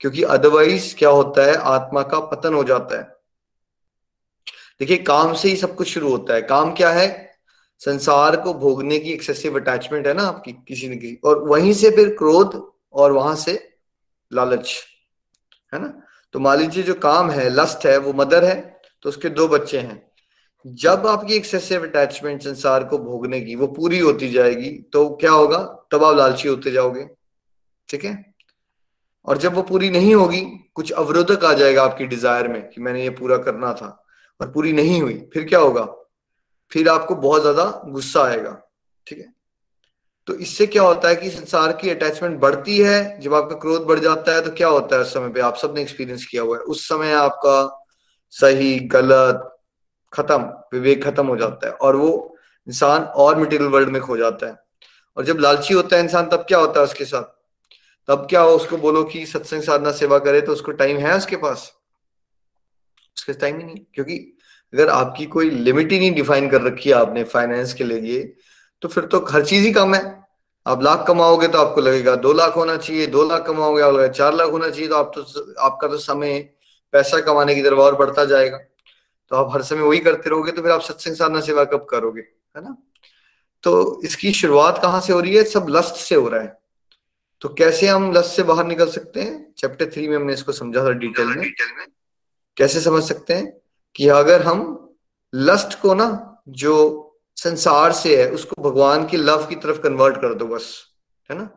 क्योंकि 0.00 0.22
अदरवाइज़ 0.22 0.96
क्या 0.96 1.08
होता 1.08 1.46
है, 1.46 1.54
आत्मा 1.54 2.02
का 2.02 2.20
पतन 2.20 2.54
हो 2.54 2.64
जाता 2.64 2.98
है। 2.98 3.16
देखिए, 4.80 4.96
काम 4.96 5.34
से 5.34 5.48
ही 5.48 5.56
सब 5.56 5.74
कुछ 5.74 5.88
शुरू 5.88 6.08
होता 6.08 6.34
है। 6.34 6.42
काम 6.42 6.74
क्या 6.74 6.90
है? 6.90 7.32
संसार 7.78 8.36
को 8.36 8.54
भोगने 8.54 8.98
की 8.98 9.12
एक्सेसिव 9.12 9.60
अटैचमेंट 9.60 10.06
है 10.06 10.14
ना 10.14 10.22
आपकी, 10.22 10.52
किसी 10.52 10.88
न 10.88 10.98
किसी। 10.98 11.20
और 11.24 11.48
वहीं 11.48 11.72
से 11.72 11.90
फिर 11.90 12.08
क्रोध 12.08 12.72
और 12.92 13.12
वहाँ 13.12 13.36
से 13.36 13.76
लालच, 14.32 14.84
है 15.74 15.80
ना? 15.80 16.01
तो 16.34 16.40
मान 16.40 16.58
लीजिए 16.58 16.82
जो 16.84 16.94
काम 16.96 17.30
है 17.30 17.48
लस्ट 17.50 17.86
है, 17.86 17.96
वो 17.98 18.12
मदर 18.14 18.44
है 18.44 18.80
तो 19.04 19.08
उसके 19.08 19.28
दो 19.30 19.46
बच्चे 19.48 19.78
हैं। 19.78 20.02
जब 20.64 21.06
आपकी 21.06 21.34
एक्सेसिव 21.34 21.82
अटैचमेंट 21.82 22.42
संसार 22.42 22.84
को 22.84 22.98
भोगने 22.98 23.40
की, 23.40 23.54
वो 23.56 23.66
पूरी 23.68 23.98
होती 23.98 24.28
जाएगी 24.30 24.70
तो 24.92 25.08
क्या 25.16 25.30
होगा? 25.32 25.58
तब 25.92 26.04
आप 26.04 26.16
लालची 26.16 26.48
होते 26.48 26.70
जाओगे। 26.70 27.06
ठीक 27.88 28.04
है? 28.04 28.14
और 29.26 29.38
जब 29.38 29.54
वो 29.54 29.62
पूरी 29.62 29.90
नहीं 29.90 30.14
होगी, 30.14 30.40
कुछ 30.74 30.92
अवरोधक 30.92 31.44
आ 31.44 31.52
जाएगा 31.54 31.82
आपकी 31.84 32.06
डिज़ायर 32.06 32.48
में 32.48 32.62
कि 32.70 32.80
मैंने 32.80 33.02
ये 33.02 33.10
पूरा 33.10 33.36
करना 33.38 33.72
था, 33.72 33.88
और 34.40 34.50
पूरी 34.50 34.72
नहीं 34.72 35.00
हुई, 35.02 35.14
फिर 35.32 35.44
क्या 35.44 35.58
होगा? 35.58 35.84
फिर 36.72 36.88
आपको 36.88 37.14
बहुत 37.16 37.40
ज़्यादा 37.42 37.64
गुस्सा 37.86 38.22
आएगा। 38.22 38.60
ठीक 39.06 39.18
है? 39.18 39.32
तो 40.26 40.34
इससे 40.34 40.66
क्या 40.66 40.82
होता 40.82 41.08
है 41.08 41.16
कि 41.16 41.30
संसार 41.30 41.72
की 41.72 41.90
अटैचमेंट 41.90 42.38
बढ़ती 42.40 42.78
है, 42.78 43.20
जब 43.20 43.34
आपका 43.34 43.56
क्रोध 43.56 43.82
बढ़ 43.82 43.98
जाता 43.98 44.34
है 44.34 44.40
तो 44.40 44.50
क्या 44.50 44.68
होता 44.68 44.96
है 44.96 45.02
उस 45.02 45.14
समय 45.14 45.28
पे? 45.28 45.40
आप 45.40 45.56
सबने 45.56 45.82
एक्सपीरियंस 45.82 46.26
किया 46.26 46.42
हुआ 46.42 46.56
है। 46.56 46.62
उस 46.62 46.88
समय 46.88 47.12
आपका 47.12 47.84
सही, 48.30 48.78
गलत, 48.78 49.48
खत्म, 50.12 50.42
विवेक 50.72 51.04
खत्म 51.04 51.26
हो 51.26 51.36
जाता 51.36 51.66
है 51.66 51.72
और 51.72 51.96
वो 51.96 52.36
इंसान 52.66 53.02
और 53.02 53.40
मटेरियल 53.40 53.70
वर्ल्ड 53.70 53.88
में 53.88 54.00
खो 54.02 54.16
जाता 54.16 54.46
है। 54.46 54.56
और 55.16 55.24
जब 55.24 55.38
लालची 55.38 55.74
होता 55.74 55.96
है 55.96 56.02
इंसान, 56.02 56.28
तब 56.28 56.44
क्या 56.48 56.58
होता 56.58 56.80
है 56.80 56.86
उसके 56.86 57.04
साथ? 57.04 57.22
तब 58.08 58.26
क्या 58.30 58.40
हो 58.40 58.50
उसको 58.50 58.76
बोलो 58.76 59.02
कि 59.04 59.24
सत्संग 59.26 59.62
साधना, 59.62 59.92
सेवा 59.92 60.18
करे 60.18 60.40
तो 60.40 60.52
उसको 60.52 60.72
टाइम 60.72 60.96
है 60.96 61.16
उसके 61.16 61.36
पास? 61.36 61.72
उसके 63.16 63.32
टाइम 63.32 63.58
ही 63.58 63.64
नहीं 63.64 63.84
क्योंकि 63.94 64.16
अगर 64.72 64.88
आपकी 64.88 65.26
कोई 65.26 65.50
लिमिट 65.50 65.92
ही 65.92 65.98
नहीं 65.98 66.12
डिफाइन 66.14 66.48
कर 66.50 66.62
रखी 66.62 66.90
है 66.90 66.96
आपने 66.96 67.24
फाइनेंस 67.24 67.74
के 67.74 67.84
लिए 67.84 68.22
तो 68.82 68.88
फिर 68.88 69.04
तो 69.04 69.24
हर 69.30 69.44
चीज़ 69.44 69.64
ही 69.64 69.72
कम 69.72 69.94
है। 69.94 70.02
आप 70.66 70.82
लाख 70.82 71.04
कमाओगे 71.06 71.48
तो 71.48 71.58
आपको 71.58 71.80
लगेगा 71.80 72.14
दो 72.16 72.32
लाख 72.32 72.56
होना 72.56 72.76
चाहिए, 72.76 73.06
दो 73.06 73.26
लाख 73.28 73.46
कमाओगे 73.46 73.82
आप 73.82 73.92
लगेगा 73.94 74.12
चार 74.12 74.34
लाख 74.34 74.50
होना 74.50 74.68
चाहिए 74.70 74.88
तो 74.88 74.96
आप 74.96 75.12
तो 75.14 75.52
आपका 75.60 75.88
तो 75.88 75.98
समय, 75.98 76.38
पैसा 76.92 77.20
कमाने 77.20 77.54
की 77.54 77.62
और 77.62 77.96
बढ़ता 77.96 78.24
जाएगा। 78.24 78.58
तो 78.58 79.36
आप 79.36 79.52
हर 79.54 79.62
समय 79.62 79.82
वही 79.82 79.98
करते 79.98 80.30
रहोगे 80.30 80.52
तो 80.52 80.62
फिर 80.62 80.70
आप 80.70 80.80
सत्संग 80.80 81.14
साधना 81.14 81.40
सेवा 81.40 81.64
कब 81.64 81.86
करोगे, 81.90 82.20
है 82.56 82.64
ना? 82.64 82.76
तो 83.64 84.00
इसकी 84.04 84.32
शुरुआत 84.32 84.78
कहाँ 84.82 85.00
से 85.00 85.12
हो 85.12 85.20
रही 85.20 85.36
है? 85.36 85.44
सब 85.44 85.66
लस्ट 85.68 85.94
से 85.96 86.14
हो 86.14 86.28
रहा 86.28 86.40
है। 86.40 86.58
तो 87.40 87.48
कैसे 87.48 87.86
हम 87.86 88.12
लस्ट 88.12 88.30
से 88.30 88.42
बाहर 88.42 88.66
निकल 88.66 88.88
सकते 88.90 89.20
हैं? 89.20 89.52
चैप्टर 89.58 89.90
थ्री 89.92 90.08
में 90.08 90.16
हमने 90.16 90.32
इसको 90.32 90.52
समझा 90.52 90.84
था 90.84 90.90
डिटेल 90.92 91.26
में। 91.28 91.52
कैसे 92.56 92.80
समझ 92.80 93.02
सकते 93.02 93.34
हैं 93.34 93.52
कि 93.94 94.08
अगर 94.08 94.42
हम 94.42 94.94
लस्ट 95.32 95.80
को 95.80 95.94
ना, 95.94 96.08
जो 96.48 97.11
संसार 97.44 97.92
से 97.92 98.22
है, 98.22 98.30
उसको 98.30 98.62
भगवान 98.62 99.06
के 99.06 99.16
लव 99.16 99.46
की 99.46 99.54
तरफ़ 99.54 99.80
कन्वर्ट 99.80 100.16
कर 100.16 100.34
दो 100.34 100.46
बस, 100.46 100.86
है 101.30 101.38
ना? 101.38 101.48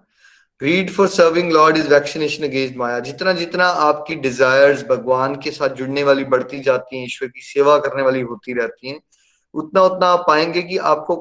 Read 0.62 0.90
for 0.92 1.08
serving 1.08 1.52
Lord 1.52 1.78
is 1.78 1.88
vaccination 1.88 2.44
against 2.44 2.78
Maya 2.78 3.00
जितना 3.00 3.34
जितना 3.34 3.68
आपकी 3.68 4.16
डिजायर्स 4.16 4.84
भगवान 4.84 5.36
के 5.36 5.52
साथ 5.52 5.70
जुड़ने 5.70 6.04
वाली 6.04 6.24
बढ़ती 6.24 6.60
जाती 6.60 6.98
हैं, 6.98 7.06
ईश्वर 7.06 7.30
की 7.30 7.42
सेवा 7.42 7.78
करने 7.78 8.04
वाली 8.04 8.22
होती 8.22 8.54
रहती 8.54 8.90
हैं, 8.90 9.00
उतना 9.54 9.82
उतना 9.82 10.08
आप 10.08 10.24
पाएँगे 10.28 10.62
कि 10.62 10.78
आपको 10.78 11.16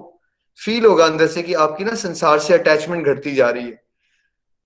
फील 0.59 0.85
होगा 0.87 1.05
अंदर 1.05 1.27
से 1.27 1.43
कि 1.43 1.55
आपकी 1.55 1.85
ना 1.85 1.95
संसार 1.95 2.39
से 2.39 2.55
अटैचमेंट 2.55 3.07
घटती 3.07 3.35
जा 3.35 3.49
रही 3.51 3.65
है। 3.65 3.83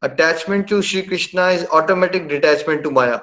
Attachment 0.02 0.68
to 0.70 0.82
Shri 0.82 1.02
Krishna 1.02 1.50
is 1.50 1.64
automatic 1.64 2.28
detachment 2.28 2.82
to 2.82 2.90
Maya 2.90 3.20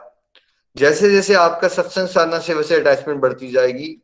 जैसे 0.75 1.11
जैसे 1.11 1.33
आपका 1.33 1.67
सत्संग 1.67 2.07
साधना 2.07 2.39
से 2.39 2.53
वैसे 2.53 2.75
अटैचमेंट 2.75 3.21
बढ़ती 3.21 3.51
जाएगी 3.51 3.97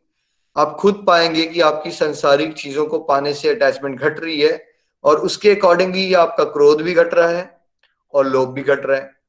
आप 0.57 0.77
खुद 0.79 1.03
पाएँगे 1.07 1.45
कि 1.45 1.61
आपकी 1.61 1.91
संसारिक 1.91 2.53
चीज़ों 2.53 2.85
को 2.85 2.99
पाने 2.99 3.33
से 3.33 3.49
अटैचमेंट 3.49 3.99
घट 3.99 4.19
रही 4.19 4.41
है 4.41 4.67
और 5.03 5.19
उसके 5.19 5.55
अकॉर्डिंगली 5.55 6.13
आपका 6.13 6.43
क्रोध 6.43 6.81
भी 6.81 6.93
घट 6.93 7.13
रहा 7.13 7.29
है 7.29 7.61
और 8.13 8.27
लोभ 8.27 8.53
भी 8.53 8.61
घट 8.61 8.85
रहा 8.85 8.97
है। 8.97 9.21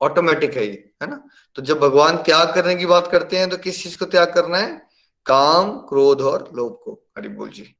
ऑटोमेटिक 0.00 0.54
है 0.54 0.66
ये, 0.66 0.94
है 1.02 1.10
ना? 1.10 1.28
तो 1.54 1.62
जब 1.62 1.78
भगवान 1.78 2.16
त्याग 2.16 2.54
करने 2.54 2.74
की 2.74 2.86
बात 2.86 3.06
करते 3.12 3.38
हैं 3.38 3.50
तो 3.50 3.56
किस 3.56 3.82
चीज़ 3.82 3.98
को 3.98 4.04
त्याग 4.04 4.34
करना 4.34 4.58
है? 4.58 4.88
काम, 5.26 5.78
क्रोध 5.78 6.20
और 6.20 6.50
लोभ 6.54 6.80
को। 6.84 7.04
हरि 7.18 7.28
बोल 7.28 7.48
जी। 7.48 7.76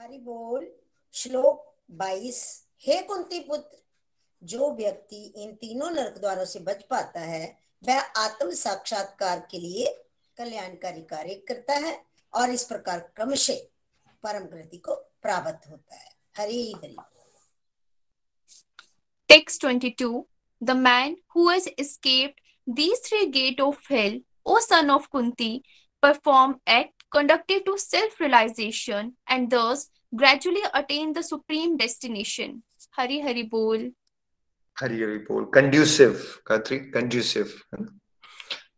हरि 0.00 0.18
बोल, 0.18 0.70
श्लोक 1.12 1.74
बाईस। 1.90 2.66
हे 2.80 3.02
कुंती 3.02 3.40
पुत्र, 3.40 3.76
जो 4.42 4.74
व्यक्ति 4.74 5.24
इन 5.36 5.52
तीनों 5.52 5.90
नरक 5.90 6.18
द्वारों 6.18 6.44
से 6.44 6.58
बच 6.58 6.82
पाता 6.82 7.20
है 7.20 7.59
वह 7.82 8.00
आत्म 8.24 8.50
साक्षात्कार 8.54 9.38
के 9.50 9.58
लिए 9.58 9.86
कल्याणकारी 10.38 11.02
कार्य 11.10 11.34
करता 11.48 11.74
है 11.86 11.98
और 12.32 12.50
इस 12.50 12.64
प्रकार 12.64 12.98
क्रमशः 13.16 13.60
परम 14.22 14.44
गति 14.46 14.78
को 14.78 14.94
प्राप्त 15.22 15.70
होता 15.70 15.96
है 15.96 16.08
Hari 16.38 16.72
Hari 16.72 16.96
Text 19.28 19.64
22 19.64 20.24
The 20.62 20.74
man 20.74 21.16
who 21.34 21.48
has 21.48 21.66
escaped 21.78 22.40
these 22.66 22.98
three 23.00 23.30
gates 23.30 23.62
of 23.62 23.78
hell, 23.88 24.18
O 24.44 24.58
son 24.60 24.90
of 24.90 25.10
Kunti, 25.10 25.62
perform 26.02 26.56
act 26.66 27.04
conductive 27.10 27.64
to 27.64 27.78
self-realization 27.78 29.14
and 29.26 29.50
thus 29.50 29.88
gradually 30.14 30.62
attain 30.74 31.12
the 31.12 31.22
supreme 31.22 31.76
destination. 31.76 32.62
Hari 32.90 33.20
Hari 33.20 33.44
Bol. 33.44 33.90
Hari 34.82 35.04
बोल 35.18 35.44
कंड्यूसिव 35.54 36.20
कंड्यूसिव 36.52 37.42
है 37.42 37.82
ना? 37.82 37.98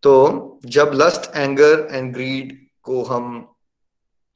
तो 0.03 0.61
जब 0.67 0.91
lust 0.95 1.37
anger 1.37 1.89
and 1.91 2.13
greed 2.15 2.67
को 2.83 3.03
हम 3.03 3.55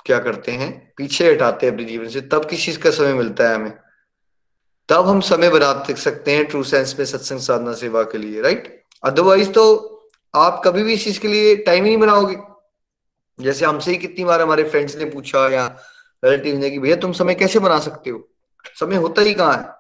क्या 0.07 0.19
करते 0.19 0.53
हैं? 0.53 0.93
पीछे 0.97 1.33
हटाते 1.33 1.67
हैं 1.67 1.73
अपने 1.73 1.85
जीवन 1.85 2.09
से, 2.09 2.21
तब 2.21 2.49
किस 2.51 2.65
चीज़ 2.65 2.79
का 2.79 2.91
समय 2.91 3.13
मिलता 3.13 3.49
है 3.49 3.55
हमें? 3.55 3.73
तब 4.89 5.07
हम 5.07 5.21
समय 5.21 5.51
बना 5.51 5.95
सकते 5.95 6.33
हैं 6.33 6.45
ट्रू 6.47 6.63
सेंस 6.63 6.95
में, 6.99 7.07
सत्संग 7.07 7.39
साधना, 7.39 7.73
सेवा 7.73 8.03
के 8.03 8.19
लिए 8.19 8.41
राइट 8.41 8.83
अदरवाइज़ 9.05 9.51
तो 9.51 9.65
आप 10.35 10.61
कभी 10.65 10.83
भी 10.83 10.93
इस 10.93 11.05
चीज़ 11.05 11.21
के 11.21 11.29
लिए 11.29 11.57
टाइम 11.57 11.85
ही 11.85 11.91
नहीं 11.91 12.01
बनाओगे। 12.01 12.37
जैसे 13.41 13.65
हमसे 13.67 13.91
ही 13.91 13.97
कितनी 13.97 14.25
बार 14.25 14.43
हमारे 14.43 14.65
फ्रेंड्स 14.65 14.97
ने 14.97 15.05
पूछा 15.05 15.49
या 15.49 15.67
रिलेटिव 16.25 16.59
ने 16.59 16.71
कि, 16.71 16.79
भैया 16.79 16.97
तुम 16.97 17.13
समय 17.13 17.35
कैसे 17.35 17.59
बना 17.59 17.79
सकते 17.79 18.11
हो? 18.11 18.29
समय 18.81 18.97
होता 18.97 19.23
ही 19.23 19.35
कहाँ 19.35 19.55
है? 19.55 19.76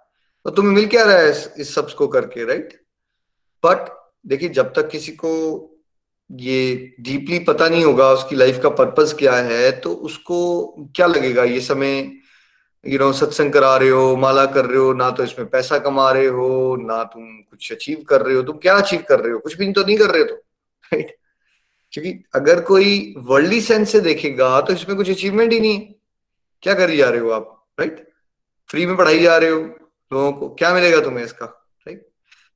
तो 0.46 0.50
तुम्हें 0.50 0.74
मिल 0.74 0.87
क्या 0.87 1.04
रहा 1.04 1.18
है 1.18 1.30
इस, 1.30 1.48
इस 1.59 1.74
सबको 1.74 2.06
करके 2.06 2.44
राइट 2.44 2.74
बट 3.64 3.88
देखिए 4.26 4.48
जब 4.48 4.72
तक 4.72 4.88
किसी 4.88 5.12
को 5.12 5.30
ये 6.30 6.94
डीपली 7.00 7.38
पता 7.38 7.68
नहीं 7.68 7.85
होगा 7.85 8.11
उसकी 8.12 8.37
लाइफ 8.37 8.61
का 8.62 8.68
पर्पस 8.68 9.14
क्या 9.18 9.35
है 9.35 9.70
तो 9.80 9.92
उसको 9.92 10.37
क्या 10.96 11.06
लगेगा? 11.06 11.44
ये 11.44 11.61
समय 11.61 12.12
यू 12.87 12.98
नो 12.98 13.12
सत्संग 13.12 13.52
करा 13.52 13.76
रहे 13.76 13.88
हो 13.88 14.16
माला 14.16 14.44
कर 14.46 14.66
रहे 14.66 14.78
हो 14.78 14.92
ना 14.92 15.11
तो 15.11 15.24
इसमें 15.24 15.48
पैसा 15.48 15.78
कमा 15.78 16.11
रहे 16.12 16.26
हो 16.26 16.76
ना 16.76 17.02
तुम 17.04 17.24
कुछ 17.38 17.72
अचीव 17.72 18.04
कर 18.09 18.22
रहे 18.22 18.37
हो। 18.37 18.42
तुम 18.42 18.56
क्या 18.56 18.74
अचीव 18.74 19.04
कर 19.09 19.20
रहे 19.20 19.32
हो? 19.32 19.38
कुछ 19.38 19.56
भी 19.56 19.72
तो 19.72 19.85
नहीं 19.85 19.98
कर 19.98 20.11
रहे 20.11 20.22
हो 20.22 20.28
तो 20.28 20.35
राइट 20.92 21.16
क्योंकि 21.92 22.24
अगर 22.35 22.61
कोई 22.61 23.14
वर्ल्डली 23.18 23.61
सेंस 23.61 23.92
से 23.92 24.00
देखेगा 24.00 24.61
तो 24.61 24.72
इसमें 24.72 24.96
कुछ 24.96 25.11
अचीवमेंट 25.11 25.52
ही 25.52 25.61
नहीं 25.61 25.74
है। 25.74 25.94
क्या 26.62 26.74
कर 26.74 26.90
जा 26.90 27.09
रहे 27.11 27.20
हो 27.20 27.30
आप 27.30 27.66
राइट 27.80 28.09
फ्री 28.68 28.87
में 28.87 28.96
पढ़ाई 28.96 29.20
जा 29.20 29.37
रहे 29.37 29.50
हो 29.50 29.78
लोगों 30.11 30.33
को 30.33 30.49
क्या 30.55 30.73
मिलेगा 30.75 31.01
तुम्हें 31.01 31.25
इसका 31.25 31.47
राइट 31.87 32.07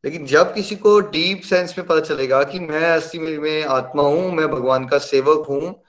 लेकिन 0.05 0.27
जब 0.27 0.55
किसी 0.55 0.77
को 0.77 0.99
डीप 1.01 1.43
सेंस 1.43 1.75
में 1.79 1.87
पता 1.87 2.01
चलेगा 2.01 2.43
कि 2.43 2.59
मैं 2.61 2.83
असली 2.91 3.39
में 3.39 3.65
आत्मा 3.65 4.03
हूँ, 4.03 4.31
मैं 4.33 4.49
भगवान 4.49 4.87
का 4.87 4.99
सेवक 4.99 5.47
हूँ, 5.49 5.83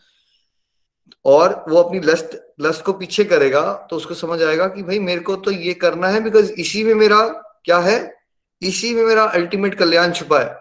और 1.26 1.64
वो 1.70 1.82
अपनी 1.82 2.00
लस्ट 2.00 2.36
लस्ट 2.62 2.84
को 2.84 2.94
पीछे 2.94 3.24
करेगा 3.24 3.62
तो 3.90 3.96
उसको 3.96 4.14
समझ 4.14 4.42
आएगा 4.44 4.68
कि 4.68 4.84
भाई 4.84 5.00
मेरे 5.00 5.22
को 5.22 5.36
तो 5.36 5.52
ये 5.52 5.74
करना 5.76 6.08
है 6.08 6.22
बिकॉज़ 6.24 6.52
इसी 6.54 6.84
में 6.84 6.94
मेरा 6.96 7.22
क्या 7.66 7.78
है? 7.80 8.14
इसी 8.62 8.94
में 8.96 9.04
मेरा 9.06 9.24
अल्टीमेट 9.26 9.76
कल्याण 9.76 10.12
छुपा 10.12 10.40
है। 10.40 10.56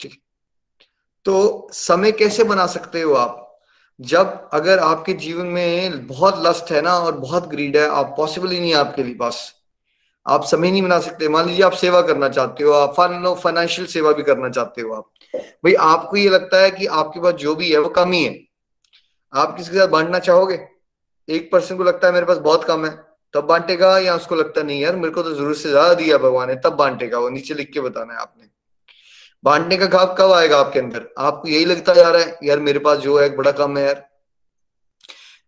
ठीक 0.00 0.20
तो 1.26 1.68
समय 1.72 2.12
कैसे 2.12 2.44
बना 2.44 2.66
सकते 2.66 3.00
हो 3.02 3.14
आप? 3.14 3.40
जब 4.00 4.48
अगर 4.52 4.78
आपके 4.78 5.12
जीवन 5.14 5.46
में 5.48 6.06
बहुत 6.06 6.42
लस्ट 6.46 6.72
है 6.72 6.80
ना 6.82 6.94
और 6.96 7.18
बहुत 7.18 7.48
ग्रीड 7.48 7.76
है, 7.76 7.88
आप 7.88 8.14
पॉसिबल 8.16 8.50
ही 8.50 8.60
नहीं 8.60 8.74
आपके 8.74 9.02
लिए 9.02 9.14
पास 9.14 9.52
आप 10.26 10.44
समय 10.44 10.70
नहीं 10.70 10.82
बना 10.82 10.98
सकते। 10.98 11.28
मान 11.28 11.46
लीजिए 11.46 11.64
आप 11.64 11.72
सेवा 11.72 12.02
करना 12.02 12.28
चाहते 12.28 12.64
हो, 12.64 12.72
आप 12.72 12.94
फन 12.94 13.34
फाइनेंशियल 13.42 13.86
सेवा 13.86 14.12
भी 14.12 14.22
करना 14.22 14.48
चाहते 14.48 14.82
हो 14.82 14.92
आप। 14.92 15.10
भाई, 15.34 15.74
आपको 15.74 16.16
ये 16.16 16.28
लगता 16.28 16.60
है 16.60 16.70
कि 16.70 16.86
आपके 16.86 17.20
पास 17.20 17.34
जो 17.34 17.54
भी 17.54 17.70
है, 17.70 17.78
वो 17.78 17.88
कम 17.88 18.12
ही 18.12 18.24
है। 18.24 18.44
आप 19.32 19.56
किसी 19.56 19.70
के 19.70 19.78
साथ 19.78 19.88
बांटना 19.88 20.18
चाहोगे? 20.18 20.68
एक 21.28 21.52
पर्सन 21.52 21.76
को 21.76 21.84
लगता 21.84 22.06
है 22.06 22.12
मेरे 22.12 22.26
पास 22.26 22.36
बहुत 22.36 22.64
कम 22.64 22.84
है, 22.86 22.90
तब 23.34 23.44
बांटेगा 23.44 23.98
या 23.98 24.14
उसको 24.14 24.34
लगता 24.34 24.62
नहीं, 24.62 24.80
यार, 24.80 24.96
मेरे 24.96 25.10
को 25.10 25.22
तो 25.22 25.34
ज़रूरत 25.34 25.56
से 25.56 25.68
ज़्यादा 25.68 25.94
दिया 25.94 26.18
भगवान 26.18 26.48
ने, 26.48 26.54
तब 26.54 26.72
बांटेगा 26.72 27.18
वो, 27.18 27.28
नीचे 27.28 27.54
लिख 27.54 27.70
के 27.72 27.80
बताना 27.80 28.12
है 28.14 28.20
आपने। 28.20 28.48
बांटने 29.44 29.76
का 29.76 29.86
घाव 29.86 30.14
कब 30.18 30.32
आएगा 30.32 30.58
आपके 30.58 30.78
अंदर? 30.78 31.08
आपको 31.18 31.48
यही 31.48 31.64
लगता 31.64 31.94
जा 31.94 32.10
रहा 32.10 32.22
है, 32.22 32.38
यार, 32.44 32.58
मेरे 32.58 32.78
पास 32.78 32.98
जो 32.98 33.18
है, 33.18 33.36
बड़ा 33.36 33.52
कम 33.52 33.78
है 33.78 33.84
यार। 33.86 34.08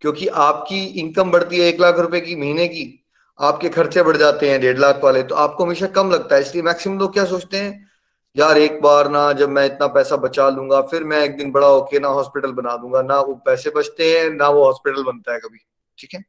क्योंकि 0.01 0.27
आपकी 0.27 0.85
इनकम 0.85 1.31
बढ़ती 1.31 1.59
है 1.59 1.67
एक 1.67 1.81
लाख 1.81 1.99
रुपए 1.99 2.21
की 2.21 2.37
महीने 2.37 2.69
की 2.69 3.06
आपके 3.38 3.68
खर्चे 3.68 4.03
बढ़ 4.03 4.16
जाते 4.16 4.51
हैं 4.51 4.61
डेढ़ 4.61 4.79
लाख 4.79 5.01
वाले 5.05 5.22
तो 5.22 5.35
आपको 5.37 5.64
हमेशा 5.64 5.87
कम 5.88 6.11
लगता 6.11 6.35
है। 6.35 6.40
इसलिए 6.40 6.62
मैक्सिमम 6.62 6.99
लोग 6.99 7.12
क्या 7.12 7.25
सोचते 7.25 7.57
हैं? 7.57 7.90
यार, 8.37 8.59
एक 8.59 8.81
बार 8.83 9.09
ना 9.11 9.33
जब 9.33 9.49
मैं 9.49 9.64
इतना 9.66 9.87
पैसा 9.88 10.16
बचा 10.16 10.49
लूँगा, 10.51 10.81
फिर 10.83 11.05
मैं 11.05 11.22
एक 11.25 11.37
दिन 11.37 11.53
बड़ा 11.53 11.66
होके 11.66 11.99
ना 12.01 12.09
हॉस्पिटल 12.11 12.53
बना 12.53 12.77
दूँगा। 12.77 13.03
ना 13.03 13.20
वो 13.20 13.35
पैसे 13.46 13.70
बचते 13.70 14.11
हैं, 14.11 14.31
ना 14.31 14.49
वो 14.49 14.64
हॉस्पिटल 14.64 15.03
बनता 15.03 15.33
है 15.33 15.38
कभी। 15.38 15.59
ठीक 15.99 16.14
है? 16.14 16.25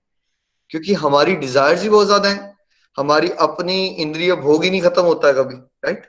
क्योंकि 0.71 0.93
हमारी 0.95 1.35
डिज़ायर 1.35 1.77
ही 1.77 1.89
बहुत 1.89 2.05
ज़्यादा 2.07 2.29
है। 2.29 2.55
हमारी 2.97 3.29
अपनी 3.39 3.85
इंद्रिय 3.85 4.33
भोग 4.35 4.63
ही 4.63 4.69
नहीं 4.69 4.81
खत्म 4.81 5.01
होता 5.03 5.27
है 5.27 5.33
कभी 5.33 5.55
राइट 5.85 6.05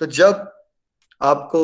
तो 0.00 0.06
जब 0.08 0.50
आपको 1.20 1.60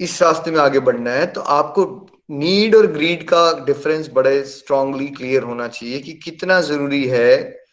इस 0.00 0.22
रास्ते 0.22 0.50
में 0.50 0.58
आगे 0.60 0.80
बढ़ना 0.80 1.10
है 1.10 1.26
तो 1.26 1.40
आपको 1.40 1.84
नीड 2.30 2.74
और 2.74 2.86
ग्रीड 2.86 3.22
का 3.24 3.64
डिफरेंस 3.64 4.10
बड़े 4.12 4.44
स्ट्रांगली 4.44 5.06
क्लियर 5.06 5.42
होना 5.42 5.68
चाहिए 5.68 5.98
कि 5.98 6.12
कितना 6.12 6.60
ज़रूरी 6.60 7.06
है। 7.06 7.64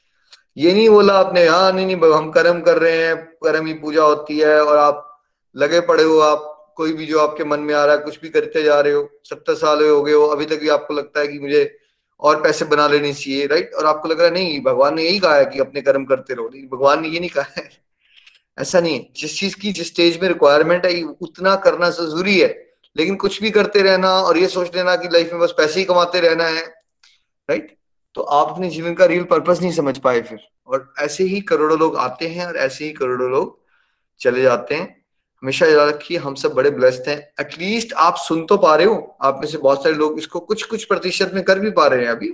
ये 0.58 0.74
नहीं 0.74 0.90
बोला 0.90 1.14
आपने 1.14 1.48
हाँ 1.48 1.72
नहीं 1.72 1.86
नहीं, 1.86 2.14
हम 2.14 2.32
कर्म 2.32 2.62
कर 2.62 2.78
रहे 2.78 2.98
हैं, 2.98 3.26
कर्म 3.26 3.66
ही 3.66 3.74
पूजा 3.74 4.04
होती 4.04 4.40
है 4.40 4.64
और 4.64 4.78
आप 4.78 5.22
लगे 5.56 5.80
पड़े 5.80 6.04
हो, 6.04 6.20
आप 6.20 6.74
कोई 6.78 6.94
भी 6.94 7.06
जो 7.06 7.20
आपके 7.20 7.44
मन 7.44 7.60
में 7.60 7.74
आ 7.74 7.86
रहा 7.86 7.96
है, 7.96 8.02
कुछ 8.02 8.22
भी 8.22 8.30
करते 8.30 8.64
जा 8.64 8.80
रहे 8.80 8.94
हो, 8.94 9.10
सत्तर 9.24 9.56
साल 9.56 9.90
हो 9.90 10.04
गए 10.04 10.14
हो, 10.14 10.26
अभी 10.26 10.46
तक 10.46 10.60
भी 10.60 10.70
आपको 10.70 10.94
लगता 10.94 11.20
है 11.20 11.28
कि 11.28 11.40
मुझे 11.40 11.78
और 12.20 12.42
पैसे 12.42 12.66
बना 12.66 12.88
लेने 12.88 13.14
चाहिए 13.14 13.48
राइट 13.48 13.74
और 13.74 13.86
आपको 13.86 14.08
लग 14.08 14.18
रहा 14.18 14.28
है, 14.28 14.34
नहीं, 14.34 14.62
भगवान 14.62 14.96
ने 14.96 15.04
यही 15.04 15.20
कहा 15.20 15.36
है 15.36 15.46
कि 15.46 15.60
अपने 15.60 15.82
कर्म 15.82 16.06
करते 16.06 16.34
रहो। 16.34 16.50
नहीं, 16.54 16.68
भगवान 16.68 17.02
ने 17.02 17.08
ये 17.08 17.20
नहीं 17.20 17.30
कहा 17.30 17.54
है। 17.58 17.70
ऐसा 18.60 18.80
नहीं 18.80 19.00
है। 19.00 19.10
जिस 19.16 19.40
चीज़ 19.40 19.56
की, 19.56 19.72
जिस 19.72 19.88
स्टेज 19.88 20.22
में 20.22 20.28
रिक्वायरमेंट 20.30 20.86
है, 20.86 21.04
उतना 21.04 21.56
करना 21.56 21.90
ज़रूरी 21.90 22.40
है। 22.40 22.73
लेकिन 22.98 23.16
कुछ 23.16 23.42
भी 23.42 23.52
करते 23.52 23.82
रहना 23.82 24.10
और 24.10 24.38
ये 24.38 24.48
सोच 24.48 24.76
लेना 24.76 24.96
कि 24.96 25.08
लाइफ 25.08 25.32
में 25.32 25.42
बस 25.42 25.54
पैसे 25.58 25.80
ही 25.80 25.86
कमाते 25.86 26.20
रहना 26.20 26.44
है 26.44 26.66
राइट 27.50 27.76
तो 28.16 28.22
आप 28.22 28.50
अपने 28.50 28.70
जीवन 28.70 28.94
का 28.94 29.06
रियल 29.06 29.24
पर्पस 29.24 29.62
नहीं 29.62 29.72
समझ 29.72 29.98
पाए 29.98 30.22
फिर। 30.22 30.40
और 30.68 30.94
ऐसे 31.00 31.24
ही 31.24 31.42
करोड़ों 31.42 31.80
लोग 31.80 31.96
आते 31.96 32.28
हैं 32.28 32.46
और 32.46 32.58
ऐसे 32.58 32.86
ही 32.86 32.92
करोड़ों 32.92 33.32
लोग 33.32 33.62
चले 34.20 34.42
जाते 34.42 34.76
हैं। 34.76 35.06
हमेशा 35.44 35.66
याद 35.66 35.90
रखिए, 35.90 36.18
हम 36.18 36.36
सब 36.36 36.54
बड़े 36.54 36.70
ब्लेस्ड 36.70 37.10
हैं। 37.10 37.34
एटलीस्ट 37.40 37.94
आप 37.94 38.16
सुन 38.16 38.46
तो 38.46 38.58
पा 38.58 38.76
रहे 38.76 38.86
हो। 38.86 39.18
आप 39.22 39.40
में 39.40 39.48
से 39.48 39.58
बहुत 39.58 39.84
सारे 39.84 39.96
लोग 39.96 40.18
इसको 40.18 40.40
कुछ 40.40 40.64
कुछ 40.64 40.84
प्रतिशत 40.84 41.32
में 41.34 41.44
कर 41.44 41.60
भी 41.60 41.72
पा 41.72 41.88
रहे 41.88 42.02
हैं 42.02 42.12
अभी। 42.12 42.30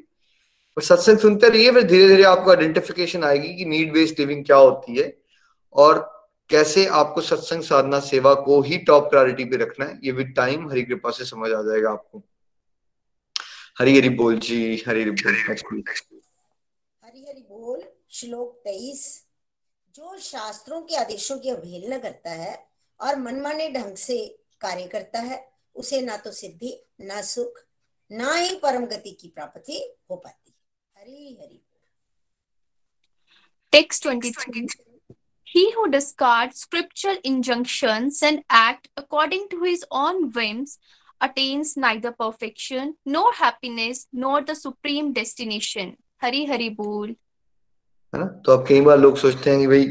और 0.77 0.83
सत्संग 0.83 1.17
सुनते 1.17 1.49
रहिए, 1.49 1.71
फिर 1.71 1.83
धीरे 1.83 2.07
धीरे 2.07 2.23
आपको 2.23 2.49
आइडेंटिफिकेशन 2.49 3.23
आएगी 3.23 3.53
कि 3.55 3.65
नीड 3.65 3.93
बेस्ड 3.93 4.15
लिविंग 4.19 4.45
क्या 4.45 4.57
होती 4.57 4.95
है। 4.95 5.17
और 5.73 6.18
कैसे 6.49 6.85
आपको 6.85 7.21
सत्संग 7.21 7.63
साधना 7.63 7.99
सेवा 7.99 8.33
को 8.33 8.61
ही 8.61 8.77
टॉप 8.77 9.09
प्रायोरिटी 9.09 9.45
पे 9.45 9.57
रखना 9.57 9.85
है 9.85 9.99
ये 10.03 10.11
विद 10.11 10.33
टाइम 10.35 10.69
हरी 10.69 10.83
कृपा 10.83 11.11
से 11.11 11.25
समझ 11.25 11.51
आ 11.51 11.61
जाएगा 11.61 11.91
आपको। 11.91 12.23
हरी 13.79 13.97
हरी 13.97 14.09
बोल 14.09 14.39
जी 14.39 14.83
हरी 14.87 15.01
हरी 15.01 15.11
बोल 15.11 15.83
हरी 17.03 17.25
हरी 17.29 17.41
बोल 17.41 17.83
श्लोक 18.09 18.61
तेईस। 18.63 19.25
जो 19.95 20.17
शास्त्रों 20.19 20.81
के 20.81 20.95
आदेशों 20.95 21.39
की 21.39 21.49
अवहेलना 21.49 21.97
करता 21.97 22.31
है 22.31 22.67
और 22.99 23.15
मनमाने 23.15 23.71
ढंग 23.71 23.95
से 23.95 24.39
कार्य 24.61 24.87
करता 24.87 25.19
है 25.19 25.51
उसे 25.75 26.01
ना 26.01 26.17
तो 26.17 26.31
सिद्धि 26.31 26.85
ना 27.01 27.21
सुख 27.21 27.59
ना 28.11 28.35
ही 28.35 28.55
परम 28.55 28.85
गति 28.85 29.11
की 29.11 29.27
प्राप्ति 29.27 29.97
हो 30.11 30.15
पाती। 30.15 30.53
है 30.97 31.03
Hari 31.03 31.37
Hari 31.41 31.61
text 33.71 34.07
23 34.07 34.35
He 35.55 35.71
who 35.71 35.89
discards 35.89 36.59
scriptural 36.59 37.17
injunctions 37.23 38.21
and 38.21 38.43
act 38.49 38.89
according 38.95 39.47
to 39.49 39.63
his 39.63 39.83
own 39.91 40.31
whims 40.31 40.77
attains 41.21 41.75
neither 41.75 42.11
perfection 42.11 42.95
nor 43.05 43.33
happiness 43.33 44.05
nor 44.13 44.41
the 44.41 44.55
supreme 44.55 45.11
destination. 45.13 45.95
Hari 46.21 46.45
Hari 46.45 46.69
बोल 46.69 47.09
है 48.13 48.19
ना 48.19 48.25
तो 48.45 48.51
अब 48.51 48.65
कई 48.67 48.81
बार 48.81 48.97
लोग 48.99 49.17
सोचते 49.17 49.49
हैं 49.49 49.59
कि 49.59 49.67
भाई 49.67 49.85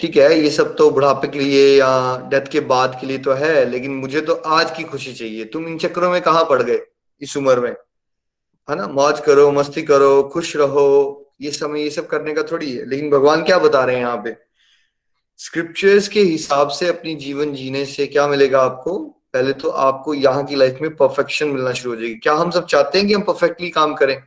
ठीक 0.00 0.16
है 0.16 0.38
ये 0.40 0.50
सब 0.50 0.74
तो 0.76 0.90
बुढ़ापे 0.90 1.28
के 1.28 1.38
लिए 1.38 1.78
या 1.78 1.90
डेथ 2.30 2.50
के 2.52 2.60
बाद 2.72 2.96
के 3.00 3.06
लिए 3.06 3.18
तो 3.26 3.32
है 3.42 3.64
लेकिन 3.70 3.94
मुझे 3.94 4.20
तो 4.20 4.34
आज 4.58 4.76
की 4.76 4.84
खुशी 4.92 5.12
चाहिए 5.12 5.44
तुम 5.54 5.66
इन 5.68 5.78
चक्रों 5.78 6.10
में 6.10 6.20
कहा 6.22 6.42
पड़ 6.52 6.62
गए 6.62 6.80
इस 7.20 7.36
उम्र 7.36 7.60
में 7.60 7.70
है 8.68 8.76
ना 8.76 8.86
मौज 8.98 9.20
करो 9.26 9.50
मस्ती 9.52 9.82
करो 9.82 10.22
खुश 10.32 10.56
रहो 10.56 10.86
ये 11.40 11.50
समय 11.50 11.82
ये 11.82 11.90
सब 11.90 12.06
करने 12.06 12.34
का 12.34 12.42
थोड़ी 12.42 12.76
है। 12.76 12.88
लेकिन 12.88 13.10
भगवान 13.10 13.44
क्या 13.44 13.58
बता 13.58 13.84
रहे 13.84 13.96
हैं 13.96 14.02
यहाँ 14.02 14.16
पे? 14.16 14.36
स्क्रिप्चर्स 15.38 16.08
के 16.08 16.20
हिसाब 16.20 16.68
से 16.68 16.88
अपनी 16.88 17.14
जीवन 17.14 17.54
जीने 17.54 17.84
से 17.84 18.06
क्या 18.06 18.28
मिलेगा 18.28 18.60
आपको? 18.62 18.98
पहले 19.32 19.52
तो 19.52 19.68
आपको 19.68 20.14
यहाँ 20.14 20.44
की 20.44 20.54
लाइफ 20.54 20.78
में 20.82 20.96
परफेक्शन 20.96 21.48
मिलना 21.48 21.72
शुरू 21.72 21.94
हो 21.94 22.00
जाएगी। 22.00 22.14
क्या 22.14 22.32
हम 22.32 22.50
सब 22.50 22.66
चाहते 22.66 22.98
हैं 22.98 23.06
कि 23.06 23.14
हम 23.14 23.22
परफेक्टली 23.22 23.70
काम 23.70 23.94
करें? 23.94 24.20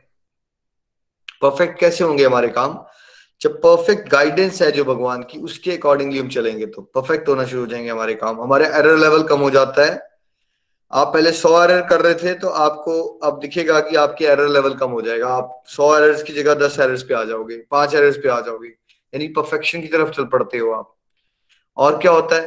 परफेक्ट 1.42 1.80
कैसे 1.80 2.04
होंगे 2.04 2.24
हमारे 2.24 2.48
काम? 2.48 2.84
जब 3.40 3.58
परफेक्ट 3.58 4.08
गाइडेंस 4.08 4.62
है 4.62 4.72
जो 4.72 4.84
भगवान 4.84 5.22
की, 5.22 5.38
उसके 5.38 5.72
अकॉर्डिंगली 5.72 6.18
हम 6.18 6.28
चलेंगे 6.28 6.66
तो। 6.66 6.82
परफेक्ट 6.82 7.28
होना 7.28 7.44
शुरू 7.44 7.60
हो 7.60 7.66
जाएँगे 7.66 7.90
हमारे 7.90 8.14
काम। 8.14 8.40
हमारे 8.40 8.66
एरर 8.66 8.96
लेवल 8.96 9.22
कम 9.22 9.40
हो 9.40 9.50
जाता 9.50 9.84
है। 9.84 10.13
आप 10.92 11.12
पहले 11.14 11.32
सौ 11.32 11.62
एरर 11.62 11.80
कर 11.86 12.00
रहे 12.00 12.14
थे 12.14 12.34
तो 12.34 12.48
आपको 12.48 13.02
अब 13.24 13.38
दिखेगा 13.40 13.80
कि 13.80 13.96
आपके 13.96 14.24
एरर 14.24 14.48
लेवल 14.48 14.74
कम 14.74 14.90
हो 14.90 15.02
जाएगा। 15.02 15.28
आप 15.28 15.62
सौ 15.66 15.96
एरर्स 15.96 16.22
की 16.22 16.32
जगह 16.32 16.54
दस 16.54 16.78
एरर्स 16.80 17.02
पे 17.02 17.14
आ 17.14 17.24
जाओगे, 17.24 17.56
पाँच 17.70 17.94
एरर्स 17.94 18.16
पे 18.16 18.28
आ 18.28 18.40
जाओगे। 18.40 18.68
यानी 18.68 19.28
परफेक्शन 19.28 19.80
की 19.80 19.88
तरफ़ 19.88 20.10
चल 20.10 20.24
पड़ते 20.24 20.58
हो 20.58 20.70
आप। 20.70 20.94
और 21.76 21.98
क्या 21.98 22.12
होता 22.12 22.36
है? 22.36 22.46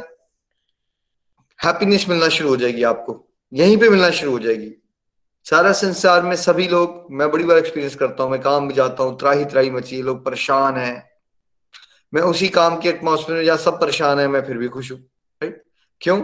हैप्पीनेस 1.59 2.05
मिलना 2.09 2.27
शुरू 2.29 2.49
हो 2.49 2.57
जाएगी 2.57 2.83
आपको। 2.83 3.23
यहीं 3.53 3.77
पे 3.77 3.89
मिलना 3.89 4.09
शुरू 4.09 4.31
हो 4.31 4.39
जाएगी। 4.39 4.71
सारा 5.45 5.71
संसार 5.71 6.21
में 6.21 6.35
सभी 6.35 6.67
लोग, 6.67 7.07
मैं 7.11 7.31
बड़ी 7.31 7.43
बार 7.43 7.57
एक्सपीरियंस 7.57 7.95
करता 7.95 8.23
हूँ, 8.23 8.31
मैं 8.31 8.41
काम 8.41 8.67
भी 8.67 8.73
जाता 8.73 9.03
हूँ 9.03 9.17
त्राही 9.19 9.45
त्राही 9.45 9.69
मची 9.69 10.01
लोग 10.01 10.25
परेशान 10.25 10.77
है। 10.77 11.09
मैं 12.13 12.21
उसी 12.21 12.47
काम 12.47 12.79
के 12.79 12.89
एटमोसफेयर 12.89 13.37
में, 13.37 13.45
जहाँ 13.45 13.57
सब 13.57 13.79
परेशान 13.81 14.19
है, 14.19 14.27
मैं 14.27 14.41
फिर 14.45 14.57
भी 14.57 14.67
खुश 14.67 14.91
हूँ। 14.91 14.99
राइट 15.41 15.63
क्यों? 16.01 16.21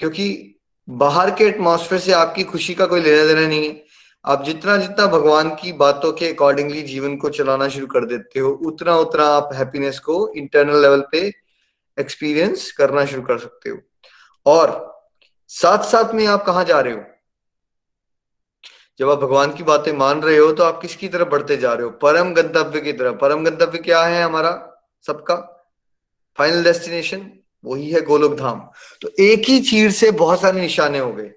क्योंकि 0.00 0.55
बाहर 0.88 1.30
के 1.30 1.44
एटमोसफेयर 1.44 2.00
से 2.00 2.12
आपकी 2.12 2.44
खुशी 2.44 2.74
का 2.74 2.86
कोई 2.86 3.00
लेना 3.00 3.24
देना 3.24 3.48
नहीं 3.48 3.68
है। 3.68 3.84
आप 4.24 4.44
जितना 4.44 4.76
जितना 4.76 5.06
भगवान 5.06 5.50
की 5.50 5.72
बातों 5.72 6.12
के 6.12 6.32
अकॉर्डिंगली 6.32 6.82
जीवन 6.82 7.16
को 7.16 7.28
चलाना 7.28 7.68
शुरू 7.68 7.86
कर 7.86 8.06
देते 8.06 8.40
हो, 8.40 8.50
उतना 8.50 8.96
उतना 8.96 9.24
आप 9.24 9.50
हैप्पीनेस 9.54 9.98
को 9.98 10.32
इंटरनल 10.36 10.82
लेवल 10.82 11.04
पे 11.12 11.32
एक्सपीरियंस 12.00 12.72
करना 12.72 13.04
शुरू 13.04 13.22
कर 13.22 13.38
सकते 13.38 13.70
हो। 13.70 13.78
और 14.46 14.96
साथ 15.48 15.78
साथ 15.78 16.14
में 16.14 16.26
आप 16.26 16.44
कहा 16.44 16.62
जा 16.62 16.80
रहे 16.80 16.92
हो? 16.92 17.04
जब 18.98 19.10
आप 19.10 19.18
भगवान 19.18 19.54
की 19.54 19.62
बातें 19.62 19.92
मान 19.92 20.22
रहे 20.22 20.38
हो 20.38 20.52
तो 20.52 20.64
आप 20.64 20.82
किसकी 20.82 21.08
तरफ़ 21.08 21.28
बढ़ते 21.28 21.56
जा 21.56 21.72
रहे 21.72 21.84
हो? 21.84 21.90
परम 21.90 22.34
गंतव्य 22.34 22.80
की 22.80 22.92
तरफ़। 22.92 23.16
परम 23.16 23.44
गंतव्य 23.44 23.78
क्या 23.78 24.02
है 24.02 24.22
हमारा? 24.22 24.82
सबका? 25.06 25.64
फाइनल 26.38 26.64
डेस्टिनेशन 26.64 27.35
वही 27.66 27.90
है 27.90 28.00
गोलोक 28.00 28.34
धाम। 28.34 28.68
तो 29.02 29.10
एक 29.20 29.48
ही 29.48 29.60
चीर 29.60 29.90
से 29.90 30.10
बहुत 30.10 30.40
सारे 30.40 30.60
निशाने 30.60 30.98
हो 30.98 31.12
गए। 31.12 31.30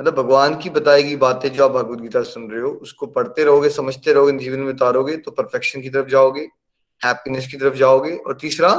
मतलब 0.00 0.14
भगवान 0.14 0.56
की 0.56 0.70
बताई 0.70 1.02
गई 1.02 1.16
बातें 1.16 1.52
जो 1.52 1.64
आप 1.64 1.70
भगवत 1.70 1.98
गीता 1.98 2.22
सुन 2.22 2.50
रहे 2.50 2.62
हो, 2.62 2.68
उसको 2.68 3.06
पढ़ते 3.06 3.44
रहोगे, 3.44 3.68
समझते 3.70 4.12
रहोगे, 4.12 4.38
जीवन 4.38 4.58
में 4.58 4.72
उतारोगे 4.72 5.16
तो 5.16 5.30
परफेक्शन 5.30 5.80
की 5.80 5.90
तरफ़ 5.90 6.06
जाओगे 6.06 6.48
हैप्पीनेस 7.04 7.46
की 7.46 7.56
तरफ़ 7.56 7.74
जाओगे 7.74 8.16
और 8.16 8.38
तीसरा, 8.40 8.70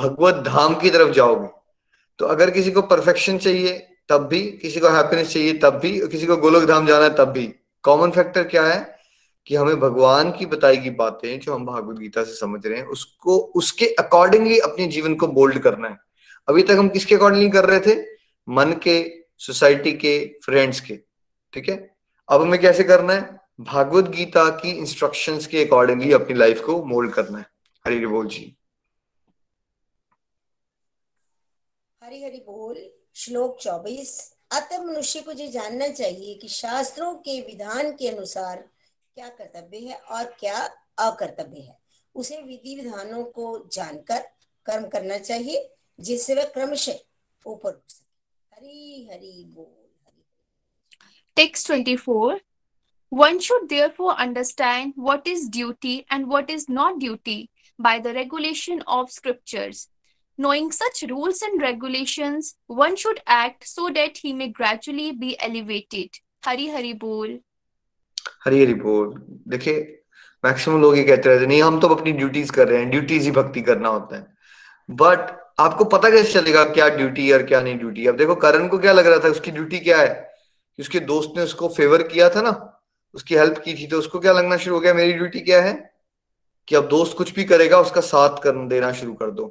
भगवत 0.00 0.34
धाम 0.34 0.74
की 0.74 0.90
तरफ़ 0.90 1.10
जाओगे। 1.10 1.48
तो 2.18 2.26
अगर 2.26 2.50
किसी 2.50 2.70
को 2.70 2.82
परफेक्शन 2.82 3.38
चाहिए, 3.38 3.88
तब 4.08 4.26
भी, 4.26 4.42
किसी 4.42 4.80
को 4.80 4.88
हैप्पीनेस 4.88 5.32
चाहिए, 5.32 5.52
तब 5.52 5.70
भी, 5.70 6.00
और 6.00 6.08
किसी 6.08 6.26
को 6.26 6.36
गोलोक 6.36 6.64
धाम 6.64 6.86
जाना 6.86 7.04
है, 7.04 7.14
तब 7.14 7.24
भी। 7.24 7.54
कॉमन 7.82 8.10
फैक्टर 8.10 8.44
क्या 8.44 8.62
है? 8.62 8.93
कि 9.46 9.56
हमें 9.56 9.80
भगवान 9.80 10.32
की 10.32 10.46
बताई 10.46 10.76
गई 10.76 10.90
बातें 10.90 11.40
जो 11.40 11.54
हम 11.54 11.66
भागवत 11.66 11.96
गीता 11.96 12.24
से 12.24 12.34
समझ 12.34 12.66
रहे 12.66 12.78
हैं, 12.78 12.86
उसको, 12.86 13.38
उसके 13.38 13.86
अकॉर्डिंगली 13.86 14.58
अपने 14.58 14.86
जीवन 14.86 15.14
को 15.14 15.26
बोल्ड 15.26 15.58
करना 15.58 15.88
है। 15.88 15.98
अभी 16.48 16.62
तक 16.62 16.70
हम 16.70 16.88
किसके 16.88 17.14
अकॉर्डिंगली 17.14 17.50
कर 17.50 17.64
रहे 17.64 17.80
थे? 17.80 18.06
मन 18.48 18.72
के 18.72 19.24
सोसाइटी 19.38 19.92
के 19.92 20.36
फ्रेंड्स 20.44 20.80
के। 20.80 20.96
ठीक 21.52 21.68
है? 21.68 21.96
अब 22.28 22.42
हमें 22.42 22.60
कैसे 22.60 22.84
करना 22.84 23.12
है? 23.12 23.40
भागवत 23.60 24.04
गीता 24.04 24.50
की 24.50 24.70
इंस्ट्रक्शंस 24.70 25.46
के 25.46 25.64
अकॉर्डिंगली 25.64 26.12
अपनी 26.12 26.34
लाइफ 26.34 26.64
को 26.64 26.84
मोल्ड 26.84 27.12
करना 27.12 27.38
है। 27.38 27.46
हरी 27.86 28.06
बोल 28.06 28.26
जी। 28.26 28.56
हरी 32.04 32.24
हरी 32.24 32.38
बोल। 32.38 32.90
श्लोक 33.14 33.58
चौबीस। 33.60 34.36
अतः 34.52 34.82
मनुष्य 34.82 35.20
को 35.20 35.32
ये 35.32 35.48
जानना 35.48 35.88
चाहिए 35.88 36.34
कि 36.34 36.48
शास्त्रों 36.48 37.14
के 37.14 37.40
विधान 37.40 37.92
के 37.92 38.08
अनुसार 38.08 38.64
क्या 39.14 39.28
कर्तव्य 39.28 39.78
है 39.78 39.96
और 40.10 40.24
क्या 40.40 40.58
अकर्तव्य 40.98 41.60
है 41.60 41.76
उसे 42.14 42.40
विधि 42.42 42.74
विधानों 42.76 43.22
को 43.36 43.46
जानकर 43.72 44.20
कर्म 44.66 44.88
करना 44.88 45.18
चाहिए 45.18 45.68
जिससे 46.00 46.34
वह 46.34 46.44
क्रमशः 46.54 46.98
ऊपर 47.46 47.70
उठ 47.70 47.90
सके 47.90 48.56
हरी 48.56 49.08
हरी 49.12 49.44
बोल 49.54 49.72
हरी 50.06 50.22
Text 51.36 51.70
24 51.70 52.40
One 53.12 53.38
should 53.38 53.68
therefore 53.68 54.12
understand 54.22 54.94
what 54.96 55.28
is 55.32 55.48
duty 55.48 56.04
and 56.10 56.28
what 56.28 56.50
is 56.50 56.68
not 56.68 56.98
duty 56.98 57.50
by 57.78 58.00
the 58.00 58.12
regulation 58.12 58.82
of 58.88 59.10
scriptures. 59.10 59.88
Knowing 60.38 60.72
such 60.72 61.04
rules 61.08 61.42
and 61.42 61.62
regulations, 61.62 62.56
one 62.66 62.96
should 62.96 63.20
act 63.26 63.68
so 63.68 63.88
that 63.90 64.18
he 64.18 64.32
may 64.32 64.48
gradually 64.48 65.12
be 65.12 65.36
elevated. 65.40 66.10
Hari 66.44 66.68
Hari 66.70 66.92
Bol. 66.94 67.38
Hari 68.44 68.62
हरी 68.62 68.74
बोल। 68.74 69.14
देखिए 69.48 70.02
maximum 70.44 70.82
लोग 70.82 70.96
ये 70.98 71.04
कहते 71.04 71.28
रहते 71.28 71.46
नहीं, 71.46 71.62
हम 71.62 71.80
तो 71.80 71.88
अपनी 71.88 72.12
ड्यूटीज़ 72.12 72.52
कर 72.52 72.68
रहे 72.68 72.78
हैं 72.78 72.90
ड्यूटीज़ 72.90 73.24
ही 73.24 73.30
भक्ति 73.30 73.60
करना 73.60 73.88
होता 73.88 74.16
है। 74.16 74.26
बट 74.90 75.32
आपको 75.60 75.84
पता 75.84 76.10
कैसे 76.10 76.32
चलेगा 76.32 76.64
क्या 76.64 76.88
ड्यूटी 76.88 77.30
और 77.32 77.42
क्या 77.42 77.60
नहीं 77.60 77.78
ड्यूटी 77.78 78.06
अब 78.06 78.16
देखो, 78.16 78.34
करण 78.34 78.68
को 78.68 78.78
क्या 78.78 78.92
लग 78.92 79.06
रहा 79.06 79.18
था, 79.18 79.28
उसकी 79.28 79.50
ड्यूटी 79.50 79.78
क्या 79.78 79.98
है? 79.98 80.08
कि 80.76 80.82
उसके 80.82 81.00
दोस्त 81.00 81.36
ने 81.36 81.42
उसको 81.42 81.68
फेवर 81.68 82.02
किया 82.02 82.28
था 82.30 82.42
ना, 82.42 82.80
उसकी 83.14 83.34
हेल्प 83.34 83.58
की 83.58 83.74
थी 83.74 83.86
तो 83.86 83.98
उसको 83.98 84.20
क्या 84.20 84.32
लगना 84.32 84.56
शुरू 84.56 84.74
हो 84.76 84.80
गया, 84.80 84.94
मेरी 84.94 85.12
ड्यूटी 85.12 85.40
क्या 85.40 85.62
है? 85.62 85.74
कि 86.68 86.76
अब 86.76 86.88
दोस्त 86.88 87.16
कुछ 87.16 87.34
भी 87.34 87.44
करेगा, 87.44 87.80
उसका 87.80 88.00
साथ 88.00 88.42
कर 88.42 88.66
देना 88.66 88.92
शुरू 88.92 89.14
कर 89.14 89.30
दो। 89.30 89.44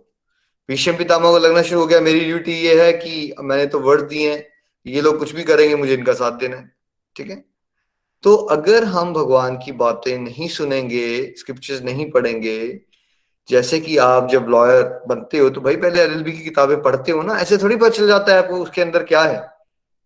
भीष्म 0.70 0.98
पितामह 0.98 1.32
को 1.32 1.38
लगना 1.38 1.62
शुरू 1.62 1.82
हो 1.82 1.88
गया, 1.88 2.00
मेरी 2.02 2.20
ड्यूटी 2.20 2.54
ये 2.54 2.84
है 2.84 2.94
कि 2.94 3.34
मैंने 3.40 3.66
तो 3.66 3.80
वर्ड 3.80 4.02
दिए 4.02 4.32
हैं, 4.32 4.46
ये 4.86 5.02
लोग 5.02 5.20
कुछ 5.20 5.36
भी 5.36 5.44
करेंगे, 5.44 5.76
मुझे 5.76 5.94
इनका 5.94 6.14
साथ 6.14 6.32
देना 6.32 6.58
है। 6.58 6.72
ठीक 7.16 7.30
है? 7.30 7.53
तो 8.24 8.36
अगर 8.52 8.84
हम 8.86 9.14
भगवान 9.14 9.58
की 9.58 9.72
बातें 9.74 10.18
नहीं 10.20 10.48
सुनेंगे 10.50 11.34
स्क्रिप्चर्स 11.38 11.82
नहीं 11.84 12.10
पढ़ेंगे, 12.12 12.80
जैसे 13.50 13.80
कि 13.80 13.98
आप 13.98 14.30
जब 14.30 14.46
लॉयर 14.50 14.84
बनते 15.08 15.38
हो 15.38 15.50
तो 15.50 15.62
भाई 15.62 15.76
पहले 15.78 16.02
एलएलबी 16.02 16.32
की 16.32 16.44
किताबें 16.44 16.82
पढ़ते 16.82 17.12
हो 17.12 17.22
ना, 17.22 17.38
ऐसे 17.38 17.58
थोड़ी 17.58 17.76
पता 17.76 17.90
चल 17.90 18.08
जाता 18.08 18.34
है 18.34 18.38
आपको 18.38 18.58
उसके 18.58 18.82
अंदर 18.82 19.04
क्या 19.04 19.22
है, 19.22 19.42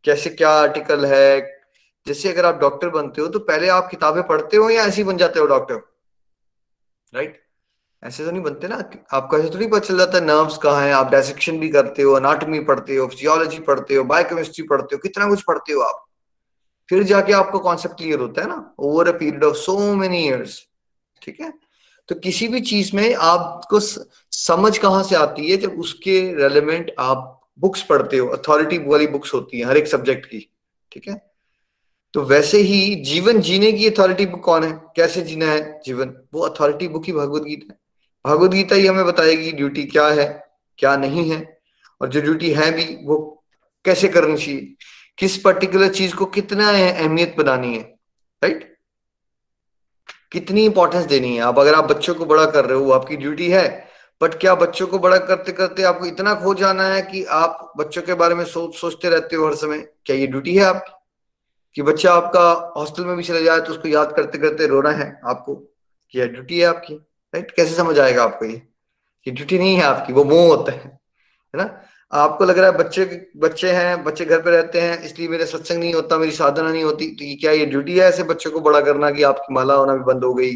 कैसे 0.06 0.30
क्या 0.32 0.50
आर्टिकल 0.52 1.06
है। 1.06 1.40
जैसे 2.08 2.32
अगर 2.32 2.46
आप 2.46 2.60
डॉक्टर 2.62 2.90
बनते 2.90 3.22
हो 3.22 3.28
तो 3.28 3.40
पहले 3.42 3.68
आप 3.70 3.88
किताबें 3.90 4.22
पढ़ते 4.28 4.58
हो 4.58 4.70
या 4.70 4.84
ऐसे 4.84 4.98
ही 4.98 5.04
बन 5.04 5.18
जाते 5.18 5.40
हो 5.40 5.46
डॉक्टर 5.48 5.76
राइट 7.14 7.40
ऐसे 8.04 8.26
तो 8.26 8.32
नहीं 8.32 8.42
बनते 8.44 8.68
ना, 8.68 8.78
आपको 9.12 9.38
ऐसे 9.38 9.58
नहीं 9.58 9.70
पता 9.70 9.80
चल 9.80 9.98
जाता 9.98 10.18
है 10.18 10.26
नर्व्स 10.26 10.58
कहाँ 10.58 10.82
है, 10.82 10.92
आप 10.92 11.12
डायसेक्शन 11.12 11.60
भी 11.60 11.70
करते 11.70 12.02
हो 12.02 12.14
अनाटमी 12.14 12.60
पढ़ते 12.64 12.96
हो 12.96 13.08
फिजियोलॉजी 13.08 13.60
पढ़ते 13.62 13.96
हो 13.96 14.04
बायोकेमिस्ट्री 14.06 14.66
पढ़ते 14.68 14.96
हो, 14.96 15.00
कितना 15.00 15.28
कुछ 15.30 15.42
पढ़ते 15.44 15.74
हो 15.74 15.82
आप। 15.82 16.07
फिर 16.90 17.04
जाके 17.04 17.34
आपको 17.34 17.60
कॉन्सेप्ट 17.60 17.98
क्लियर 17.98 18.20
होता 18.20 18.42
है 18.42 18.48
ना 18.48 18.76
over 18.80 19.08
a 19.08 19.18
period 19.18 19.44
of 19.44 19.56
so 19.56 19.94
many 19.96 20.26
years 20.28 20.62
ठीक 21.22 21.42
है? 21.42 21.54
तो 22.10 22.16
किसी 22.16 22.48
भी 22.48 22.60
चीज़ 22.62 22.96
में 22.96 23.16
आपको 23.16 23.80
समझ 23.80 24.78
कहाँ 24.78 25.04
से 25.04 25.16
आती 25.16 25.50
है 25.52 25.58
जब 25.58 25.80
उसके 25.80 26.20
रेलिवेंट 26.34 26.92
आप 27.00 27.34
बुक्स 27.60 27.82
पढ़ते 27.84 28.18
हो 28.18 28.28
अथॉरिटी 28.28 28.78
वाली 28.78 29.08
बुक्स 29.08 29.34
होती 29.34 29.60
है, 29.60 29.66
हर 29.66 29.78
एक 29.78 29.88
सब्जेक्ट 29.88 30.26
की, 30.26 30.40
ठीक 30.92 31.08
है? 31.08 31.16
तो 32.14 32.22
वैसे 32.22 32.58
ही 32.58 32.96
जीवन 32.96 33.42
जीने 33.42 33.72
की 33.72 33.90
अथॉरिटी 33.90 34.26
बुक 34.26 34.44
कौन 34.44 34.64
है? 34.64 34.72
कैसे 34.96 35.22
जीना 35.22 35.46
है 35.46 35.82
जीवन? 35.86 36.14
वो 36.34 36.42
अथॉरिटी 36.42 36.88
बुक 36.88 37.06
ही 37.06 37.14
भगवत 37.14 37.44
गीता 37.44 37.74
है। 37.74 37.80
भगवत 38.26 38.52
गीता 38.52 38.76
ही 38.76 38.88
हमें 38.88 39.06
बताएगी 39.06 39.52
ड्यूटी 39.52 39.84
क्या 39.84 40.08
है, 40.08 40.28
क्या 40.78 40.96
नहीं 40.98 41.30
है, 41.32 41.60
और 42.02 42.10
जो 42.10 42.22
ड्यूटी 42.22 42.52
है 42.52 42.72
भी 42.72 43.06
वो 43.06 43.44
कैसे 43.86 44.08
करनी 44.08 44.38
चाहिए। 44.38 44.76
किस 45.18 45.38
पर्टिकुलर 45.38 45.90
चीज़ 45.90 46.16
को 46.16 46.26
कितना 46.26 46.70
अहमियत 46.70 47.36
बनानी 47.38 47.76
है 47.76 47.84
राइट 48.42 48.76
कितनी 50.32 50.66
इंपॉर्टेंस 50.66 51.06
देनी 51.06 51.36
है। 51.36 51.42
आप 51.42 51.60
अगर 51.60 51.76
आप 51.76 51.84
बच्चों 51.84 52.16
को 52.16 52.26
बड़ा 52.26 52.46
कर 52.46 52.66
रहे 52.66 52.78
हो 52.80 52.92
आपकी 52.92 53.18
ड्यूटी 53.18 53.50
है 53.52 53.68
बट 54.22 54.34
क्या 54.34 54.56
बच्चों 54.56 54.88
को 54.88 55.00
बड़ा 55.00 55.18
करते 55.18 55.52
करते 55.52 55.84
आपको 55.84 56.06
इतना 56.06 56.34
खो 56.34 56.54
जाना 56.54 56.84
है 56.84 57.02
कि 57.02 57.24
आप 57.26 57.74
बच्चों 57.78 58.02
के 58.02 58.14
बारे 58.14 58.36
में 58.36 58.46
सोच, 58.46 58.76
सोचते 58.76 59.10
रहते 59.10 59.36
हो 59.36 59.48
हर 59.48 59.56
समय? 59.56 59.80
क्या 60.06 60.16
ये 60.16 60.28
ड्यूटी 60.28 60.56
है 60.56 60.64
आपकी? 60.64 60.94
कि 61.76 61.82
बच्चा 61.82 62.14
आपका 62.14 62.74
हॉस्टल 62.78 63.06
में 63.06 63.16
भी 63.18 63.24
चले 63.24 63.44
जाए 63.44 63.60
तो 63.60 63.72
उसको 63.72 63.88
याद 63.88 64.14
करते 64.16 64.38
करते 64.38 64.68
रोना 64.68 64.92
है 64.92 65.10
आपको 65.26 65.56
कि 66.12 66.20
यह 66.20 66.26
ड्यूटी 66.26 66.60
है 66.60 66.66
आपकी 66.66 66.94
राइट 67.34 67.52
कैसे 67.52 67.76
समझ 67.76 68.00
आएगा 68.00 68.24
आपको 68.24 68.46
ये? 68.46 68.62
ड्यूटी 69.28 69.58
नहीं 69.60 69.76
है 69.76 69.84
आपकी, 69.84 70.14
वो 70.14 70.24
मोह 70.24 70.48
होता 70.48 70.72
है 70.72 71.00
ना? 71.56 71.64
आपको 72.12 72.46
लग 72.46 72.58
रहा 72.60 72.72
है 72.72 72.78
बच्चे 72.78 73.06
बच्चे 73.38 73.72
हैं, 73.72 74.04
बच्चे 74.04 74.26
घर 74.26 74.42
पे 74.42 74.52
रहते 74.52 74.82
हैं, 74.82 75.02
इसलिए 75.04 75.28
मेरे 75.28 75.46
सत्संग 75.46 75.80
नहीं 75.80 75.94
होता, 75.94 76.18
मेरी 76.18 76.32
साधना 76.32 76.70
नहीं 76.72 76.84
होती 76.84 77.10
तो 77.16 77.26
ये 77.26 77.36
क्या 77.36 77.52
ये 77.52 77.66
ड्यूटी 77.66 77.98
है 77.98 78.06
ऐसे 78.06 78.24
बच्चों 78.24 78.52
को 78.52 78.60
बड़ा 78.60 78.82
करना 78.82 79.12
कि 79.12 79.24
आपकी 79.24 79.54
माला 79.54 79.74
होना 79.74 79.94
भी 79.94 80.04
बंद 80.04 80.24
हो 80.24 80.34
गई 80.34 80.56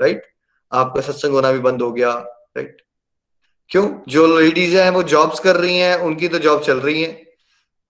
राइट 0.00 0.22
आपका 0.72 1.00
सत्संग 1.00 1.32
होना 1.32 1.52
भी 1.52 1.58
बंद 1.58 1.82
हो 1.82 1.92
गया 1.92 2.12
राइट 2.12 2.82
क्यों? 3.70 3.88
जो 4.08 4.26
लेडीज़ 4.38 4.76
हैं, 4.76 4.90
वो 4.90 5.02
जॉब्स 5.02 5.40
कर 5.40 5.56
रही 5.56 5.76
हैं, 5.78 5.96
उनकी 5.98 6.28
तो 6.28 6.38
जॉब 6.38 6.62
चल 6.62 6.80
रही 6.80 7.02
है, 7.02 7.12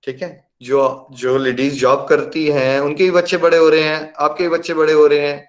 ठीक 0.05 0.23
है? 0.23 0.49
जो 0.63 1.07
जो 1.13 1.37
लेडीज़ 1.39 1.75
जॉब 1.75 2.07
करती 2.09 2.47
हैं, 2.47 2.79
उनके 2.81 3.05
भी 3.05 3.11
बच्चे 3.11 3.37
बड़े 3.37 3.59
हो 3.59 3.69
रहे 3.69 3.83
हैं, 3.83 4.13
आपके 4.19 4.45
भी 4.45 4.49
बच्चे 4.49 4.75
बड़े 4.75 4.93
हो 4.93 5.07
रहे 5.07 5.29
हैं, 5.29 5.45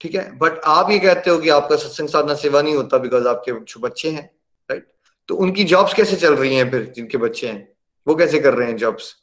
ठीक 0.00 0.14
है? 0.14 0.30
बट 0.38 0.60
आप 0.66 0.90
ये 0.90 0.98
कहते 0.98 1.30
हो 1.30 1.38
कि 1.38 1.48
आपका 1.48 1.76
सत्संग 1.76 2.08
साधना, 2.08 2.34
सेवा 2.34 2.62
नहीं 2.62 2.74
होता 2.76 2.98
बिकॉज़ 2.98 3.26
आपके 3.28 3.52
बच्चे 3.80 4.10
हैं 4.10 4.30
तो 5.32 5.36
उनकी 5.36 5.64
जॉब्स 5.64 5.94
कैसे 5.94 6.16
चल 6.16 6.34
रही 6.34 6.56
हैं 6.56 6.70
फिर, 6.70 6.92
जिनके 6.96 7.18
बच्चे 7.18 7.48
हैं? 7.48 7.72
वो 8.06 8.14
कैसे 8.14 8.38
कर 8.38 8.54
रहे 8.54 8.68
हैं 8.68 8.76
जॉब्स 8.76 9.16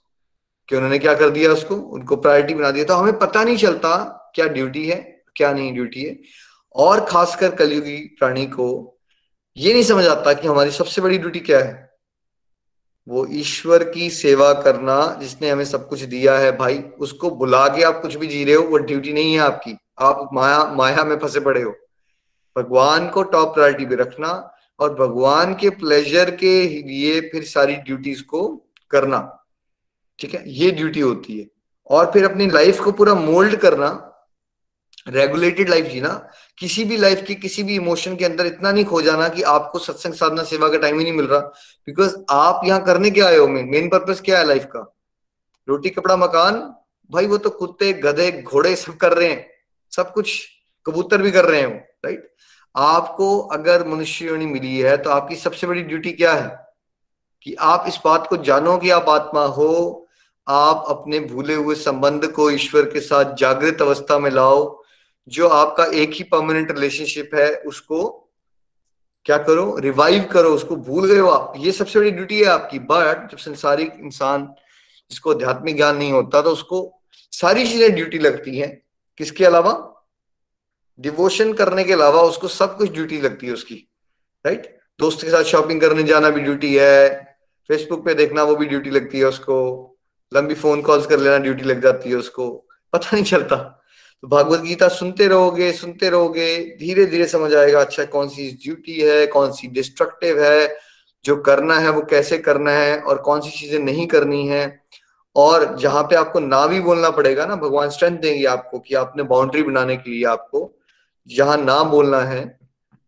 कि 0.70 0.76
उन्होंने 0.76 1.00
क्या 1.00 1.14
कर 1.14 1.30
दिया 1.30 1.52
उसको? 1.52 1.76
उनको 1.76 2.16
प्रायोरिटी 2.16 2.54
बना 2.54 2.72
दिया। 2.72 2.86
तो 2.86 2.94
हमें 2.94 3.20
पता 3.20 3.44
नहीं 3.44 3.58
चलता 3.58 4.16
क्या 4.36 4.46
ड्यूटी 4.46 4.86
है, 4.90 5.24
क्या 5.36 5.54
नहीं 5.54 5.74
ड्यूटी 5.74 6.04
है। 6.04 6.20
और 6.76 7.06
खासकर 7.06 7.56
कलयुगी 7.56 7.98
प्राणी 7.98 8.46
को 8.46 8.98
ये 9.58 9.74
नहीं 9.74 9.84
समझ 9.84 10.08
आता 10.08 10.34
कि 10.34 10.48
हमारी 10.48 10.72
सबसे 10.72 11.02
बड़ी 11.02 11.18
ड्यूटी 11.18 11.40
क्या 11.40 11.60
है। 11.60 11.94
वो 13.08 13.28
ईश्वर 13.32 13.84
की 13.90 14.10
सेवा 14.10 14.54
करना 14.54 15.18
जिसने 15.22 15.50
हमें 15.50 15.66
सब 15.66 15.88
कुछ 15.90 16.02
दिया 16.02 16.38
है 16.38 16.58
भाई, 16.58 16.80
उसको 17.00 17.32
बुला 17.32 17.68
के 17.68 17.84
आप 17.84 18.02
कुछ 18.02 18.16
भी 18.16 18.28
जी 18.28 18.44
रहे 18.44 18.56
हो, 18.56 18.64
वो 18.64 18.78
ड्यूटी 18.78 19.14
नहीं 19.14 19.34
है 19.34 19.40
आपकी। 19.40 19.78
आप 20.00 20.30
माया 20.34 20.64
माया 20.64 21.04
में 21.04 21.20
फंसे 21.20 21.40
पड़े 21.40 21.62
हो। 21.62 21.76
भगवान 22.58 23.10
को 23.10 23.24
टॉप 23.24 23.54
प्रायोरिटी 23.54 23.86
पे 23.86 23.96
रखना 23.96 24.56
और 24.80 24.96
भगवान 24.96 25.56
के 25.56 25.70
प्लेजर 25.70 26.36
के 26.36 26.68
लिए 26.68 27.22
फिर 27.22 27.44
सारी 27.44 27.76
ड्यूटीज़ 27.76 28.24
को 28.24 28.66
करना। 28.92 29.46
ठीक 30.20 30.34
है? 30.34 30.44
ये 30.46 30.72
ड्यूटी 30.72 31.00
होती 31.00 31.40
है। 31.40 31.48
और 31.88 32.12
फिर 32.12 32.26
अपनी 32.26 32.48
लाइफ 32.48 32.80
को 32.80 32.92
पूरा 32.92 33.14
मोल्ड 33.14 33.56
करना। 33.56 34.06
रेगुलेटेड 35.08 35.70
लाइफ 35.70 35.86
जीना। 35.86 36.30
किसी 36.58 36.86
भी 36.86 36.98
लाइफ 36.98 37.24
की, 37.28 37.36
किसी 37.36 37.64
भी 37.64 37.76
इमोशन 37.76 38.16
के 38.16 38.26
अंदर 38.26 38.46
इतना 38.46 38.72
नहीं 38.72 38.86
खो 38.86 39.02
जाना 39.02 39.30
कि 39.30 39.42
आपको 39.42 39.80
सत्संग 39.80 40.14
साधना, 40.14 40.44
सेवा 40.44 40.70
का 40.70 40.78
टाइम 40.78 40.98
ही 40.98 41.04
नहीं 41.04 41.14
मिल 41.14 41.26
रहा। 41.26 41.40
बिकॉज़ 41.86 42.18
आप 42.30 42.62
यहाँ 42.66 42.86
करने 42.86 43.12
क्या 43.12 43.26
आए 43.26 43.38
हो? 43.38 43.48
मेन 43.48 43.66
मेन 43.66 43.90
पर्पज 43.90 44.22
क्या 44.22 44.40
है 44.40 44.48
लाइफ 44.48 44.64
का? 44.64 44.96
रोटी, 45.70 45.90
कपड़ा, 45.90 46.18
मकान? 46.18 46.74
भाई, 47.12 47.26
वो 47.26 47.38
तो 47.38 47.50
कुत्ते, 47.50 47.94
गधे, 47.94 48.42
घोड़े 48.42 48.76
सब 48.76 48.98
कर 48.98 49.14
रहे 49.14 49.30
हैं। 49.30 49.50
सब 49.96 50.14
कुछ 50.14 50.48
कबूतर 50.86 51.22
भी 51.22 51.32
कर 51.32 51.46
रहे 51.46 51.60
हैं 51.60 51.68
वो 51.68 51.80
राइट 52.06 52.36
आपको 52.76 53.40
अगर 53.40 53.88
मनुष्य 53.88 54.32
मिली 54.32 54.78
है 54.78 54.98
तो 54.98 55.10
आपकी 55.10 55.36
सबसे 55.36 55.68
बड़ी 55.68 55.82
ड्यूटी 55.82 56.12
क्या 56.12 56.34
है? 56.34 56.70
कि 57.42 57.54
आप 57.54 57.86
इस 57.88 58.00
बात 58.06 58.28
को 58.28 58.38
जानो 58.38 58.78
कि 58.78 58.90
आप 58.90 59.10
आत्मा 59.10 59.46
हो, 59.46 60.08
आप 60.48 60.86
अपने 60.88 61.20
भूले 61.20 61.54
हुए 61.54 61.76
संबंध 61.76 62.28
को 62.28 62.50
ईश्वर 62.52 62.82
के 62.82 63.00
साथ 63.00 63.36
जागृत 63.36 63.82
अवस्था 63.82 64.20
में 64.20 64.32
लाओ, 64.32 64.84
जो 65.28 65.48
आपका 65.48 65.86
एक 65.86 66.12
ही 66.14 66.24
परमानेंट 66.24 66.72
रिलेशनशिप 66.72 67.32
है, 67.36 67.56
उसको 67.56 68.30
क्या 69.26 69.38
करो? 69.38 69.78
रिवाइव 69.78 70.24
करो, 70.24 70.50
उसको 70.50 70.76
भूल 70.76 71.08
गए 71.08 71.20
हो 71.20 71.30
आप। 71.30 71.54
ये 71.58 71.72
सबसे 71.72 72.00
बड़ी 72.00 72.12
ड्यूटी 72.12 72.40
है 72.40 72.46
आपकी। 72.46 72.80
बट 72.80 73.32
जब 73.32 73.38
संसारिक 73.38 73.94
इंसान 74.00 74.46
जिसको 75.12 75.32
आध्यात्मिक 75.32 75.76
ज्ञान 75.76 75.98
नहीं 75.98 76.12
होता 76.12 76.42
तो 76.42 76.50
उसको 76.50 77.02
सारी 77.32 77.68
चीज़ें 77.68 77.96
ड्यूटी 77.96 78.20
लगती 78.20 78.58
हैं। 78.60 78.82
किसके 79.18 79.46
अलावा? 79.46 79.99
डिवोशन 81.00 81.54
करने 81.54 81.84
के 81.84 81.94
अलावा 81.94 82.22
उसको 82.22 82.48
सब 82.48 82.78
कुछ 82.78 82.92
ड्यूटी 82.92 83.22
लगती 83.22 83.48
है 83.48 83.54
उसकी 83.54 83.76
राइट 84.46 84.68
दोस्त 85.00 85.22
के 85.22 85.30
साथ 85.30 85.44
शॉपिंग 85.44 85.82
करने 85.82 86.04
जाना 86.04 86.30
भी 86.30 86.42
ड्यूटी 86.42 86.74
है 86.76 87.10
फेसबुक 87.70 88.06
पे 88.06 88.14
देखना 88.14 88.44
वो 88.44 88.56
भी 88.56 88.66
ड्यूटी 88.66 88.90
लगती 88.90 89.20
है 89.20 89.26
उसको, 89.26 89.56
लंबी 90.32 90.54
फ़ोन 90.54 90.82
कॉल्स 90.82 91.06
कर 91.08 91.20
लेना 91.20 91.38
ड्यूटी 91.38 91.64
लग 91.64 91.82
जाती 91.84 92.10
है 92.10 92.16
उसको, 92.16 92.50
पता 92.94 93.10
नहीं 93.14 93.24
चलता। 93.26 93.56
तो 94.24 94.28
भागवत 94.28 94.62
गीता 94.62 94.88
सुनते 94.88 95.28
रहोगे 95.28 95.72
सुनते 95.74 96.10
रहोगे 96.10 96.58
धीरे 96.80 97.06
धीरे 97.06 97.26
समझ 97.28 97.54
आएगा 97.56 97.82
अच्छा 97.82 98.06
कौन 98.06 98.28
सी 98.28 98.50
ड्यूटी 98.64 99.00
है, 99.00 99.26
कौन 99.28 99.52
सी 99.52 99.68
डिस्ट्रक्टिव 99.68 100.42
है, 100.44 100.78
जो 101.26 101.36
करना 101.42 101.78
है 101.80 101.90
वो 101.90 102.02
कैसे 102.02 102.38
करना 102.38 102.72
है, 102.72 102.98
और 103.00 103.18
कौन 103.18 103.42
सी 103.42 103.52
चीज़ें 103.52 103.80
नहीं 103.80 104.08
करनी 104.08 104.48
है। 104.48 104.64
और 105.36 105.76
जहाँ 105.80 106.04
पे 106.04 106.16
आपको 106.16 106.40
ना 106.40 106.66
भी 106.68 106.80
बोलना 106.80 107.10
पड़ेगा 107.10 107.46
ना, 107.46 107.56
भगवान 107.56 107.90
स्ट्रेंथ 107.90 108.18
देंगे 108.18 108.46
आपको 108.48 108.80
कि 108.80 108.96
आपने 108.96 109.24
बाउंड्री 109.24 109.64
बनाने 109.64 109.96
के 109.98 110.12
लिए 110.12 110.26
आपको 110.26 110.66
जहाँ 111.30 111.58
ना 111.58 111.82
बोलना 111.84 112.20
है, 112.22 112.60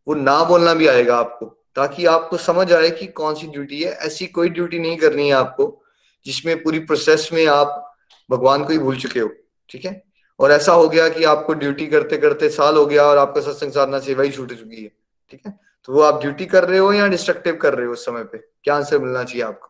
वो 0.07 0.15
ना 0.15 0.43
बोलना 0.43 0.73
भी 0.73 0.87
आएगा 0.87 1.17
आपको, 1.17 1.45
ताकि 1.75 2.05
आपको 2.05 2.37
समझ 2.37 2.71
आए 2.73 2.89
कि 2.89 3.07
कौन 3.07 3.35
सी 3.35 3.47
ड्यूटी 3.47 3.81
है। 3.83 3.91
ऐसी 3.91 4.25
कोई 4.27 4.49
ड्यूटी 4.49 4.79
नहीं 4.79 4.97
करनी 4.97 5.27
है 5.27 5.33
आपको, 5.33 5.83
जिसमें 6.25 6.63
पूरी 6.63 6.79
प्रोसेस 6.79 7.29
में 7.33 7.45
आप 7.47 7.95
भगवान 8.29 8.63
को 8.63 8.73
ही 8.73 8.79
भूल 8.79 8.97
चुके 8.97 9.19
हो, 9.19 9.29
ठीक 9.69 9.85
है? 9.85 10.03
और 10.39 10.51
ऐसा 10.51 10.73
हो 10.73 10.87
गया 10.89 11.07
कि 11.09 11.23
आपको 11.23 11.53
ड्यूटी 11.53 11.87
करते 11.87 12.17
करते 12.17 12.49
साल 12.49 12.77
हो 12.77 12.85
गया 12.85 13.03
और 13.03 13.17
आपका 13.17 13.41
सत्संग 13.41 13.71
साधना 13.71 13.99
सेवा 13.99 14.23
ही 14.23 14.31
छूट 14.31 14.53
चुकी 14.53 14.83
है, 14.83 14.91
ठीक 15.31 15.41
है? 15.47 15.59
तो 15.85 15.93
वो 15.93 16.01
आप 16.01 16.21
ड्यूटी 16.21 16.45
कर 16.45 16.65
रहे 16.65 16.79
हो 16.79 16.93
या 16.93 17.07
डिस्ट्रक्टिव 17.07 17.55
कर 17.55 17.73
रहे 17.73 17.85
हो 17.85 17.93
उस 17.93 18.05
समय 18.05 18.23
पे? 18.23 18.37
क्या 18.37 18.75
आंसर 18.75 18.99
मिलना 18.99 19.23
चाहिए 19.23 19.43
आपको? 19.43 19.67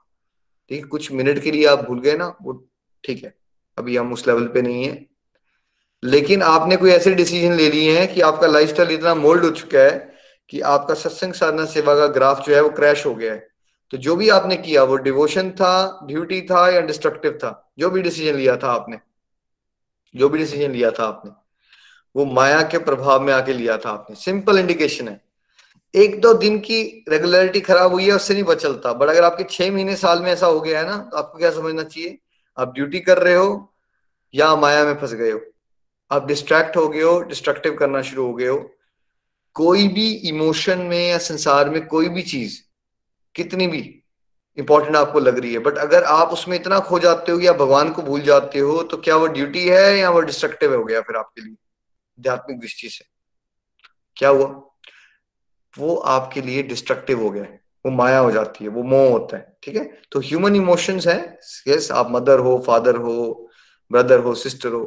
ठीक 0.69 0.83
है, 0.83 0.89
कुछ 0.89 1.11
मिनट 1.11 1.39
के 1.39 1.51
लिए 1.51 1.65
आप 1.65 1.85
भूल 1.85 1.99
गए 1.99 2.15
ना, 2.17 2.35
वो 2.41 2.53
ठीक 3.03 3.23
है, 3.23 3.33
अभी 3.77 3.97
हम 3.97 4.13
उस 4.13 4.27
लेवल 4.27 4.47
पे 4.47 4.61
नहीं 4.61 4.83
है। 4.83 5.10
लेकिन 6.03 6.41
आपने 6.41 6.75
कोई 6.77 6.91
ऐसे 6.91 7.13
डिसीज़न 7.13 7.53
ले 7.53 7.69
लिए 7.69 7.99
हैं 7.99 8.13
कि 8.13 8.21
आपका 8.21 8.47
लाइफस्टाइल 8.47 8.91
इतना 8.91 9.15
मोल्ड 9.15 9.43
हो 9.43 9.49
चुका 9.51 9.79
है 9.79 10.13
कि 10.49 10.61
आपका 10.61 10.93
सत्संग 10.93 11.33
साधना 11.33 11.65
सेवा 11.65 11.95
का 11.95 12.07
ग्राफ 12.07 12.47
जो 12.47 12.55
है 12.55 12.61
वो 12.61 12.69
क्रैश 12.69 13.05
हो 13.05 13.15
गया 13.15 13.33
है? 13.33 13.47
तो 13.91 13.97
जो 13.97 14.15
भी 14.15 14.29
आपने 14.29 14.57
किया, 14.57 14.83
वो 14.83 14.95
डिवोशन 14.95 15.51
था 15.51 15.99
ड्यूटी 16.03 16.41
था 16.41 16.69
या 16.69 16.81
डिस्ट्रक्टिव 16.81 17.31
था? 17.31 17.71
जो 17.79 17.89
भी 17.89 18.01
डिसीज़न 18.01 18.35
लिया 18.35 18.57
था 18.57 18.71
आपने? 18.71 18.97
जो 20.15 20.29
भी 20.29 20.39
डिसीज़न 20.39 20.71
लिया 20.71 20.91
था 20.91 21.03
आपने? 21.03 21.31
वो 22.15 22.25
माया 22.25 22.61
के 22.61 22.77
प्रभाव 22.77 23.21
में 23.21 23.33
आके 23.33 23.53
लिया 23.53 23.77
था 23.77 23.89
आपने। 23.89 24.15
सिंपल 24.15 24.59
इंडिकेशन 24.59 25.07
है। 25.07 25.21
एक 25.95 26.21
दो 26.21 26.33
दिन 26.33 26.59
की 26.59 27.05
रेगुलरिटी 27.09 27.61
खराब 27.61 27.91
हुई 27.91 28.05
है, 28.05 28.11
उससे 28.11 28.33
नहीं 28.33 28.43
बचलता 28.43 28.93
बट 28.93 29.09
अगर 29.09 29.23
आपके 29.23 29.43
छह 29.43 29.71
महीने, 29.71 29.95
साल 29.95 30.19
में 30.19 30.31
ऐसा 30.31 30.47
हो 30.47 30.61
गया 30.61 30.79
है 30.79 30.89
ना 30.89 30.97
तो 30.97 31.17
आपको 31.17 31.39
क्या 31.39 31.51
समझना 31.51 31.83
चाहिए? 31.83 32.17
आप 32.57 32.73
ड्यूटी 32.73 32.99
कर 32.99 33.17
रहे 33.17 33.35
हो 33.35 33.73
या 34.33 34.55
माया 34.55 34.83
में 34.85 34.93
फंस 34.95 35.13
गए 35.13 35.31
हो? 35.31 35.41
आप 36.11 36.25
डिस्ट्रैक्ट 36.27 36.77
हो 36.77 36.87
गए 36.87 37.01
हो 37.01 37.19
डिस्ट्रक्टिव 37.23 37.75
करना 37.75 38.01
शुरू 38.01 38.25
हो 38.27 38.33
गए 38.33 38.47
हो, 38.47 38.57
कोई 39.55 39.87
भी 39.87 40.11
इमोशन 40.29 40.79
में 40.79 41.07
या 41.09 41.17
संसार 41.19 41.69
में 41.69 41.85
कोई 41.87 42.09
भी 42.09 42.21
चीज़, 42.23 42.59
कितनी 43.35 43.67
भी 43.67 43.81
इंपॉर्टेंट 44.57 44.95
आपको 44.95 45.19
लग 45.19 45.37
रही 45.39 45.53
है 45.53 45.59
बट 45.59 45.77
अगर 45.77 46.03
आप 46.03 46.29
उसमें 46.29 46.55
इतना 46.57 46.79
खो 46.79 46.99
जाते 46.99 47.31
हो 47.31 47.39
या 47.39 47.53
भगवान 47.53 47.91
को 47.93 48.01
भूल 48.01 48.21
जाते 48.21 48.59
हो 48.59 48.81
तो 48.83 48.97
क्या 48.97 49.15
वो 49.15 49.27
ड्यूटी 49.27 49.67
है 49.67 49.97
या 49.97 50.09
वो 50.09 50.21
डिस्ट्रक्टिव 50.21 50.75
हो 50.75 50.83
गया 50.83 51.01
फिर 51.01 51.15
आपके 51.15 51.41
लिए, 51.41 51.53
आध्यात्मिक 52.19 52.59
दृष्टि 52.59 52.89
से? 52.89 53.05
क्या 54.17 54.29
हुआ? 54.29 54.47
वो 55.73 55.95
आपके 55.95 56.41
लिए 56.41 56.63
डिस्ट्रक्टिव 56.63 57.21
हो 57.21 57.29
गया, 57.29 57.43
वो 57.85 57.91
माया 57.91 58.17
हो 58.19 58.31
जाती 58.31 58.63
है, 58.63 58.69
वो 58.69 58.83
मोह 58.83 59.09
होता 59.11 59.37
है, 59.37 59.57
ठीक 59.63 59.75
है? 59.75 59.83
तो 60.11 60.19
ह्यूमन 60.19 60.55
इमोशंस 60.55 61.07
है 61.07 61.39
यस 61.67 61.91
आप 61.91 62.11
मदर 62.11 62.39
हो 62.39 62.57
फादर 62.67 62.95
हो 62.97 63.49
ब्रदर 63.91 64.19
हो 64.19 64.33
सिस्टर 64.35 64.69
हो 64.69 64.83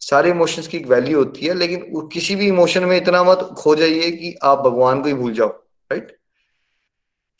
सारे 0.00 0.30
इमोशंस 0.30 0.66
की 0.66 0.76
एक 0.76 0.86
वैल्यू 0.86 1.18
होती 1.18 1.46
है, 1.46 1.54
लेकिन 1.54 2.08
किसी 2.12 2.36
भी 2.36 2.46
इमोशन 2.48 2.84
में 2.84 2.96
इतना 2.96 3.22
मत 3.24 3.38
खो 3.58 3.74
जाइए 3.76 4.10
कि 4.10 4.36
आप 4.42 4.58
भगवान 4.58 5.02
को 5.02 5.08
ही 5.08 5.14
भूल 5.14 5.32
जाओ 5.32 5.48
राइट 5.90 6.16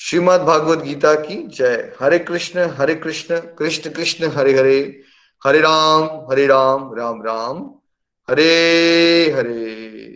श्रीमद 0.01 0.41
भागवत 0.41 0.79
गीता 0.79 1.15
की 1.15 1.37
जय। 1.49 1.97
हरे 2.01 2.19
कृष्ण 2.19 2.69
हरे 2.71 2.95
कृष्ण 2.95 3.39
कृष्ण 3.59 3.91
कृष्ण, 3.91 4.29
हरे 4.29 4.53
हरे। 4.59 5.03
हरे 5.47 5.61
राम 5.61 6.05
हरे 6.31 6.47
राम 6.47 6.95
राम 6.95 7.23
राम। 7.23 7.59
हरे 8.31 9.33
हरे। 9.37 10.15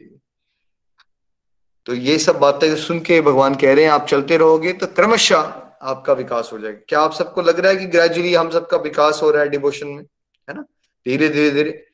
तो 1.86 1.94
ये 1.94 2.18
सब 2.18 2.38
बातें 2.38 2.74
सुन 2.76 3.00
के 3.00 3.20
भगवान 3.20 3.54
कह 3.54 3.74
रहे 3.74 3.84
हैं, 3.84 3.90
आप 3.92 4.06
चलते 4.06 4.36
रहोगे 4.36 4.72
तो 4.72 4.86
क्रमशः 4.86 5.36
आपका 5.82 6.12
विकास 6.12 6.50
हो 6.52 6.58
जाएगा। 6.58 6.78
क्या 6.88 7.00
आप 7.00 7.12
सबको 7.12 7.42
लग 7.42 7.60
रहा 7.60 7.72
है 7.72 7.76
कि 7.76 7.86
ग्रेजुअली 7.86 8.34
हम 8.34 8.50
सबका 8.50 8.76
विकास 8.76 9.20
हो 9.22 9.30
रहा 9.30 9.42
है 9.42 9.48
डिवोशन 9.48 9.86
में? 9.86 10.02
है 10.48 10.54
ना? 10.54 10.62
धीरे 11.06 11.28
धीरे 11.28 11.50
धीरे। 11.50 11.86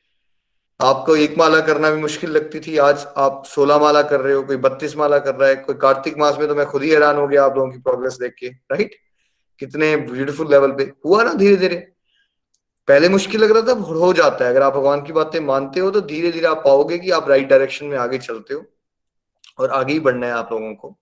आपको 0.79 1.15
एक 1.15 1.37
माला 1.37 1.59
करना 1.59 1.89
भी 1.91 2.01
मुश्किल 2.01 2.29
लगती 2.31 2.59
थी। 2.59 2.77
आज 2.77 3.05
आप 3.17 3.43
सोलह 3.45 3.77
माला 3.79 4.01
कर 4.01 4.21
रहे 4.21 4.33
हो, 4.33 4.43
कोई 4.43 4.57
बत्तीस 4.57 4.95
माला 4.97 5.17
कर 5.19 5.35
रहा 5.35 5.49
है, 5.49 5.55
कोई 5.55 5.75
कार्तिक 5.75 6.17
मास 6.17 6.37
में 6.39 6.47
तो 6.47 6.55
मैं 6.55 6.65
खुद 6.65 6.83
ही 6.83 6.89
हैरान 6.89 7.17
हो 7.17 7.27
गया 7.27 7.43
आप 7.45 7.57
लोगों 7.57 7.71
की 7.71 7.77
प्रोग्रेस 7.79 8.17
देख 8.21 8.33
के 8.39 8.47
राइट 8.47 8.95
कितने 9.61 9.95
ब्यूटीफुल 9.97 10.49
लेवल 10.51 10.71
पे 10.71 10.83
हुआ 11.05 11.23
ना 11.23 11.33
धीरे 11.33 11.55
धीरे 11.55 11.75
पहले 12.87 13.09
मुश्किल 13.09 13.41
लग 13.43 13.51
रहा 13.51 13.67
था 13.67 13.79
हो 13.81 14.13
जाता 14.13 14.45
है। 14.45 14.51
अगर 14.51 14.61
आप 14.61 14.73
भगवान 14.73 15.01
की 15.01 15.13
बातें 15.13 15.39
मानते 15.41 15.79
हो 15.79 15.91
तो 15.91 16.01
धीरे 16.03 16.31
धीरे 16.31 16.47
आप 16.47 16.61
पाओगे 16.65 16.97
कि 16.97 17.11
आप 17.11 17.29
राइट 17.29 17.47
डायरेक्शन 17.49 17.85
में 17.85 17.97
आगे 17.97 18.17
चलते 18.19 18.53
हो 18.53 18.65
और 19.59 19.69
आगे 19.71 19.93
ही 19.93 19.99
बढ़ना 19.99 20.27
है 20.27 20.33
आप 20.33 20.49
लोगों 20.51 20.73
को। 20.75 20.95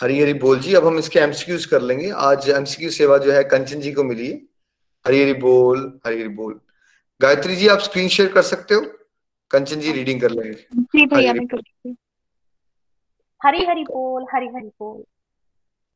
हरी 0.00 0.20
हरी 0.20 0.34
बोल 0.34 0.58
जी, 0.60 0.74
अब 0.74 0.86
हम 0.86 0.98
इसके 0.98 1.18
एमसीक्यूज 1.20 1.64
कर 1.66 1.82
लेंगे। 1.82 2.10
आज 2.10 2.48
एमसीक्यू 2.50 2.90
सेवा 2.90 3.18
जो 3.18 3.32
है 3.32 3.44
कंचन 3.44 3.80
जी 3.80 3.92
को 3.92 4.04
मिली 4.04 4.30
है। 4.30 4.40
हरी 5.04 5.22
हरी 5.22 5.34
बोल 5.40 5.92
हरी 6.06 6.20
हरी 6.20 6.28
बोल। 6.30 6.60
गायत्री 7.22 7.56
जी 7.56 7.68
आप 7.68 7.78
स्क्रीन 7.78 8.08
शेयर 8.08 8.32
कर 8.32 8.42
सकते 8.42 8.74
हो? 8.74 8.80
कंचन 9.50 9.80
जी 9.80 9.92
रीडिंग 9.92 10.20
कर 10.20 10.30
लेंगे। 10.30 10.66
हरी 13.42 13.64
हरी 13.64 13.84
बोल। 13.84 14.26
हरी 14.34 14.46
हरी 14.46 14.68
बोल। 14.68 15.04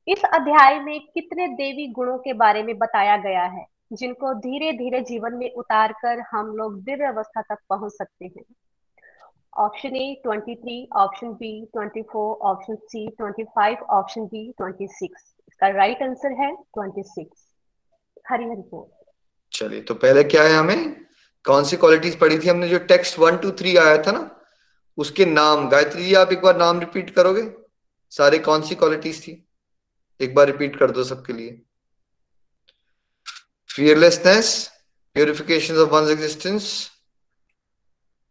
इस 0.09 0.23
अध्याय 0.25 0.81
में 0.81 1.01
कितने 1.01 1.49
देवी 1.49 1.87
गुणों 1.87 2.19
के 2.19 2.33
बारे 2.33 2.63
में 2.63 2.79
बताया 2.79 3.17
गया 3.17 3.45
है 3.45 3.67
जिनको 3.93 4.35
धीरे 4.35 4.73
धीरे 4.73 5.01
जीवन 5.01 5.35
में 5.35 5.53
उतार 5.53 5.93
कर 5.93 6.21
हम 6.21 6.57
लोग 6.57 6.83
दिव्य 6.83 7.05
अवस्था 7.05 7.43
तक 7.43 7.59
पहुँच 7.69 7.93
सकते 7.93 8.27
हैं? 8.27 8.45
Option 9.57 9.97
A 9.97 10.23
23, 10.27 10.87
option 10.97 11.33
B 11.33 11.67
24, 11.77 12.39
option 12.43 12.75
C 12.75 13.09
25, 13.09 13.79
option 13.79 14.27
D 14.27 14.55
26. 14.63 15.35
इसका 15.49 15.69
राइट 15.69 16.03
आंसर 16.03 16.33
है 16.33 16.57
26. 16.57 17.27
हरी 18.31 18.45
हरी 18.45 18.63
बोल। 18.63 19.05
चलिए 19.53 19.81
तो 19.81 19.95
पहले 19.95 20.25
क्या 20.25 20.43
है 20.43 20.55
हमें? 20.55 21.08
कौन 21.45 21.65
सी 21.65 21.77
क्वालिटीज 21.77 22.19
पढ़ी 22.19 22.39
थी 22.39 22.49
हमने 22.49 22.69
जो 22.69 22.79
टेक्स्ट 22.79 23.19
वन 23.19 23.37
टू 23.37 23.51
थ्री 23.51 23.77
आया 23.77 24.03
था 24.03 24.13
ना? 24.13 24.31
उसके 24.97 25.27
नाम, 25.27 25.69
गायत्री 25.69 26.05
जी, 26.05 26.15
आप 26.15 26.33
एक 26.33 26.43
बार 26.43 26.57
नाम 26.57 26.81
रिपीट 26.81 27.11
करोगे? 27.11 27.51
सारे 28.11 28.39
कौन 28.39 28.63
सी 28.63 28.75
क्वालिटीज 28.75 29.27
थी? 29.27 29.49
एक 30.21 30.35
बार 30.35 30.47
रिपीट 30.47 30.79
कर 30.79 30.91
दो 30.91 31.05
सबके 31.05 31.33
लिए। 31.33 31.63
Fearlessness 33.75 34.71
purification 35.15 35.77
of 35.77 35.91
one 35.91 36.11
existence 36.11 36.91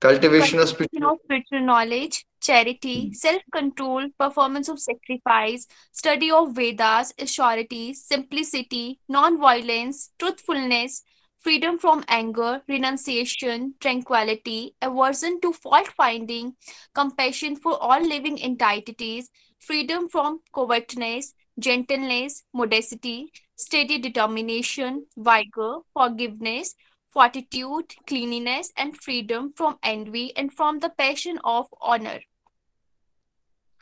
cultivation 0.02 0.60
of 0.60 0.68
spiritual 0.68 1.62
knowledge 1.62 2.26
charity 2.42 3.12
self 3.16 3.42
control 3.54 4.12
performance 4.20 4.70
of 4.70 4.78
sacrifice 4.78 5.68
study 5.94 6.30
of 6.30 6.50
Vedas 6.50 7.14
simplicity 7.24 9.00
non 9.12 9.38
violence 9.38 10.14
truthfulness 10.20 11.04
freedom 11.48 11.80
from 11.80 12.04
anger, 12.10 12.62
renunciation, 12.68 13.74
tranquility, 13.80 14.76
aversion 14.82 15.40
to 15.40 15.54
fault 15.54 15.88
finding, 15.96 16.54
compassion 16.94 17.56
for 17.56 17.78
all 17.82 18.06
living 18.06 18.38
entities, 18.42 19.30
freedom 19.60 20.10
from 20.10 20.42
covetousness, 20.54 21.34
gentleness, 21.58 22.44
modesty, 22.54 23.32
steady 23.56 23.98
determination, 23.98 25.06
vigor, 25.16 25.78
forgiveness, 25.94 26.76
fortitude, 27.08 27.96
cleanliness, 28.06 28.74
and 28.76 28.98
freedom 28.98 29.54
from 29.56 29.80
envy 29.84 30.36
and 30.36 30.52
from 30.52 30.80
the 30.80 30.90
passion 30.90 31.40
of 31.46 31.68
honor. 31.82 32.20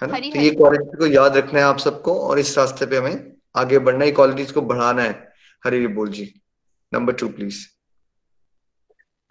है 0.02 0.08
ना 0.08 0.20
तो 0.20 0.40
ये 0.40 0.50
quality 0.52 0.98
को 0.98 1.08
याद 1.08 1.38
रखना 1.38 1.60
है 1.60 1.66
आप 1.66 1.78
सबको 1.80 2.20
और 2.30 2.40
इस 2.40 2.58
रास्ते 2.58 2.86
पे 2.86 2.98
हमें 2.98 3.32
आगे 3.58 3.80
बढ़ना 3.80 4.06
है 4.06 4.12
क्वालिटीज 4.12 4.52
को 4.52 4.62
बढ़ाना 4.62 5.02
है 5.02 5.14
हरी 5.66 5.88
बोल 5.88 6.10
जी 6.18 6.34
नंबर 6.94 7.14
टू 7.14 7.28
प्लीज़ 7.28 7.66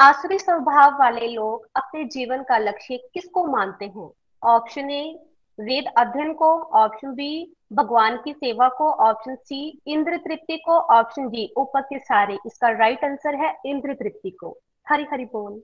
आसुरी 0.00 0.38
स्वभाव 0.38 0.98
वाले 0.98 1.28
लोग 1.28 1.68
अपने 1.76 2.04
जीवन 2.04 2.42
का 2.42 2.58
लक्ष्य 2.58 2.96
किसको 2.96 3.44
मानते 3.44 3.84
हैं? 3.84 4.10
ऑप्शन 4.42 4.90
ए 4.90 5.18
वेद 5.60 5.84
अध्ययन 5.98 6.32
को। 6.32 6.62
ऑप्शन 6.62 7.08
बी 7.08 7.56
भगवान 7.72 8.16
की 8.16 8.32
सेवा 8.32 8.68
को। 8.68 8.90
ऑप्शन 8.90 9.34
सी 9.34 9.82
इंद्र 9.86 10.16
तृप्ति 10.16 10.56
को। 10.56 10.72
ऑप्शन 10.72 11.28
डी 11.28 11.54
ऊपर 11.56 11.80
के 11.80 11.98
सारे। 11.98 12.38
इसका 12.46 12.68
राइट 12.68 13.04
आंसर 13.04 13.34
है 13.34 13.56
इंद्र 13.66 13.94
तृप्ति 13.94 14.30
को। 14.30 14.58
हरी 14.88 15.06
हरी 15.12 15.24
बोल। 15.24 15.62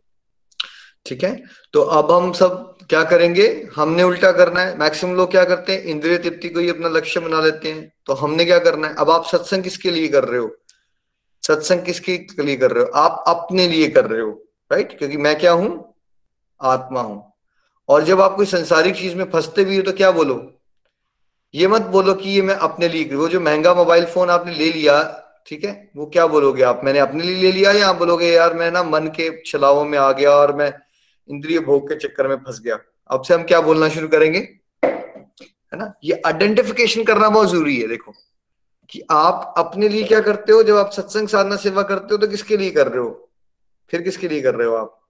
ठीक 1.07 1.25
है? 1.25 1.43
तो 1.73 1.81
अब 1.83 2.11
हम 2.11 2.33
सब 2.33 2.79
क्या 2.89 3.05
करेंगे? 3.05 3.69
हमने 3.77 4.03
उल्टा 4.03 4.33
करना 4.33 4.61
है। 4.61 4.79
मैक्सिमम 4.79 5.15
लोग 5.15 5.31
क्या 5.31 5.45
करते 5.45 5.73
हैं? 5.73 5.83
इंद्रिय 5.83 6.19
तृप्ति 6.19 6.49
को 6.49 6.61
ही 6.61 6.71
अपना 6.71 6.89
लक्ष्य 6.89 7.21
बना 7.21 7.41
लेते 7.41 7.73
हैं। 7.73 7.93
तो 8.07 8.15
हमने 8.15 8.45
क्या 8.45 8.59
करना 8.59 8.89
है? 8.89 8.95
अब 8.99 9.11
आप 9.11 9.25
सत्संग 9.25 9.63
किसके 9.63 9.91
लिए 9.91 10.09
कर 10.09 10.25
रहे 10.25 10.41
हो? 10.41 10.57
सत्संग 11.43 11.83
किसके 11.83 12.43
लिए 12.43 12.57
कर 12.57 12.71
रहे 12.71 12.85
हो? 12.85 12.91
आप 12.91 13.25
अपने 13.27 13.67
लिए 13.69 13.89
कर 13.89 14.07
रहे 14.07 14.21
हो 14.21 14.31
राइट 14.71 14.99
क्योंकि 14.99 15.17
मैं 15.17 15.39
क्या 15.39 15.53
हूँ? 15.53 15.95
आत्मा 16.61 17.01
हूँ। 17.01 17.33
और 17.89 18.05
जब 18.05 18.21
आप 18.21 18.35
कोई 18.37 18.47
संसारिक 18.47 18.97
चीज़ 18.97 19.15
में 19.17 19.25
फंसते 19.25 19.65
भी 19.65 19.77
हो 19.77 19.83
तो 19.83 19.93
क्या 19.93 20.11
बोलो? 20.11 20.35
ये 21.55 21.69
मत 21.69 21.83
बोलो 21.83 22.15
कि 22.15 22.31
ये 22.31 22.43
मैं 22.43 22.55
अपने 22.57 22.89
लिए 22.89 23.15
वो 23.15 23.29
जो 23.29 23.41
महँगा 23.41 23.75
मोबाइल 23.75 24.05
फ़ोन 24.05 24.31
आपने 24.31 24.53
ले 24.55 24.71
लिया, 24.73 25.03
ठीक 25.47 25.65
है? 25.65 25.91
वो 25.97 26.07
क्या 26.07 26.27
बोलोगे 26.27 26.63
आप? 26.63 26.81
मैंने 26.85 26.99
अपने 26.99 27.23
लिए 27.23 27.37
ले 27.37 27.53
लिया 27.53 27.73
या 27.73 27.89
आप 27.89 27.97
बोलोगे, 27.97 28.27
यार, 28.27 28.55
मैं 28.55 28.71
ना 28.71 28.83
मन 28.83 29.07
के 29.07 29.31
छलावों 29.47 29.85
में 29.85 29.99
आ 29.99 30.11
गया 30.13 30.31
और 30.31 30.55
मैं 30.57 30.73
इंद्रिय 31.29 31.59
भोग 31.61 31.89
के 31.89 31.97
चक्कर 31.99 32.29
में 32.29 32.37
फंस 32.37 32.61
गया 32.61 32.79
अब 33.11 33.23
से 33.23 33.35
हम 33.35 33.43
क्या 33.43 33.61
बोलना 33.61 33.89
शुरू 33.89 34.09
करेंगे? 34.09 34.39
है 34.83 35.79
ना? 35.79 35.93
ये 36.05 36.23
आइडेंटिफिकेशन 36.27 37.05
करना 37.05 37.29
बहुत 37.29 37.51
ज़रूरी 37.51 37.77
है, 37.81 37.89
देखो। 37.89 38.15
कि 38.91 39.03
आप 39.11 39.55
अपने 39.59 39.89
लिए 39.89 40.05
क्या 40.05 40.21
करते 40.21 40.53
हो? 40.53 40.63
जब 40.63 40.77
आप 40.77 40.91
सत्संग 40.91 41.29
साधना 41.29 41.57
सेवा 41.57 41.83
करते 41.83 42.09
हो 42.11 42.17
तो 42.17 42.27
किसके 42.27 42.57
लिए 42.57 42.71
कर 42.71 42.89
रहे 42.89 43.01
हो? 43.01 43.31
फिर 43.91 44.03
किसके 44.03 44.29
लिए 44.29 44.41
कर 44.43 44.55
रहे 44.55 44.67
हो 44.69 44.75
आप? 44.75 45.01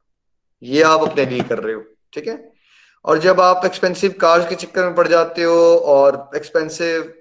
ये 0.62 0.82
आप 0.82 1.00
अपने 1.00 1.24
लिए 1.24 1.42
कर 1.42 1.58
रहे 1.58 1.74
हो, 1.74 1.84
ठीक 2.12 2.26
है? 2.26 2.52
और 3.04 3.18
जब 3.18 3.40
आप 3.40 3.64
एक्सपेंसिव 3.64 4.14
कार्स 4.20 4.48
के 4.48 4.54
चक्कर 4.54 4.84
में 4.84 4.94
पड़ 4.94 5.06
जाते 5.08 5.42
हो 5.42 5.76
और 5.76 6.30
एक्सपेंसिव 6.36 7.12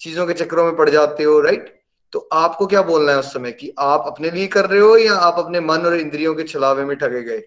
चीज़ों 0.00 0.26
के 0.26 0.32
चक्करों 0.32 0.64
में 0.64 0.76
पड़ 0.76 0.88
जाते 0.90 1.24
हो 1.24 1.40
राइट 1.40 1.76
तो 2.12 2.28
आपको 2.32 2.66
क्या 2.66 2.82
बोलना 2.82 3.12
है 3.12 3.18
उस 3.18 3.32
समय 3.32 3.52
कि 3.52 3.72
आप 3.78 4.04
अपने 4.06 4.30
लिए 4.30 4.46
कर 4.46 4.66
रहे 4.66 4.80
हो 4.80 4.96
या 4.96 5.14
आप 5.14 5.38
अपने 5.38 5.60
मन 5.60 5.86
और 5.86 5.94
इंद्रियों 5.94 6.34
के 6.34 6.42
छलावे 6.42 6.84
में 6.84 6.96
ठगे 6.96 7.22
गए? 7.22 7.38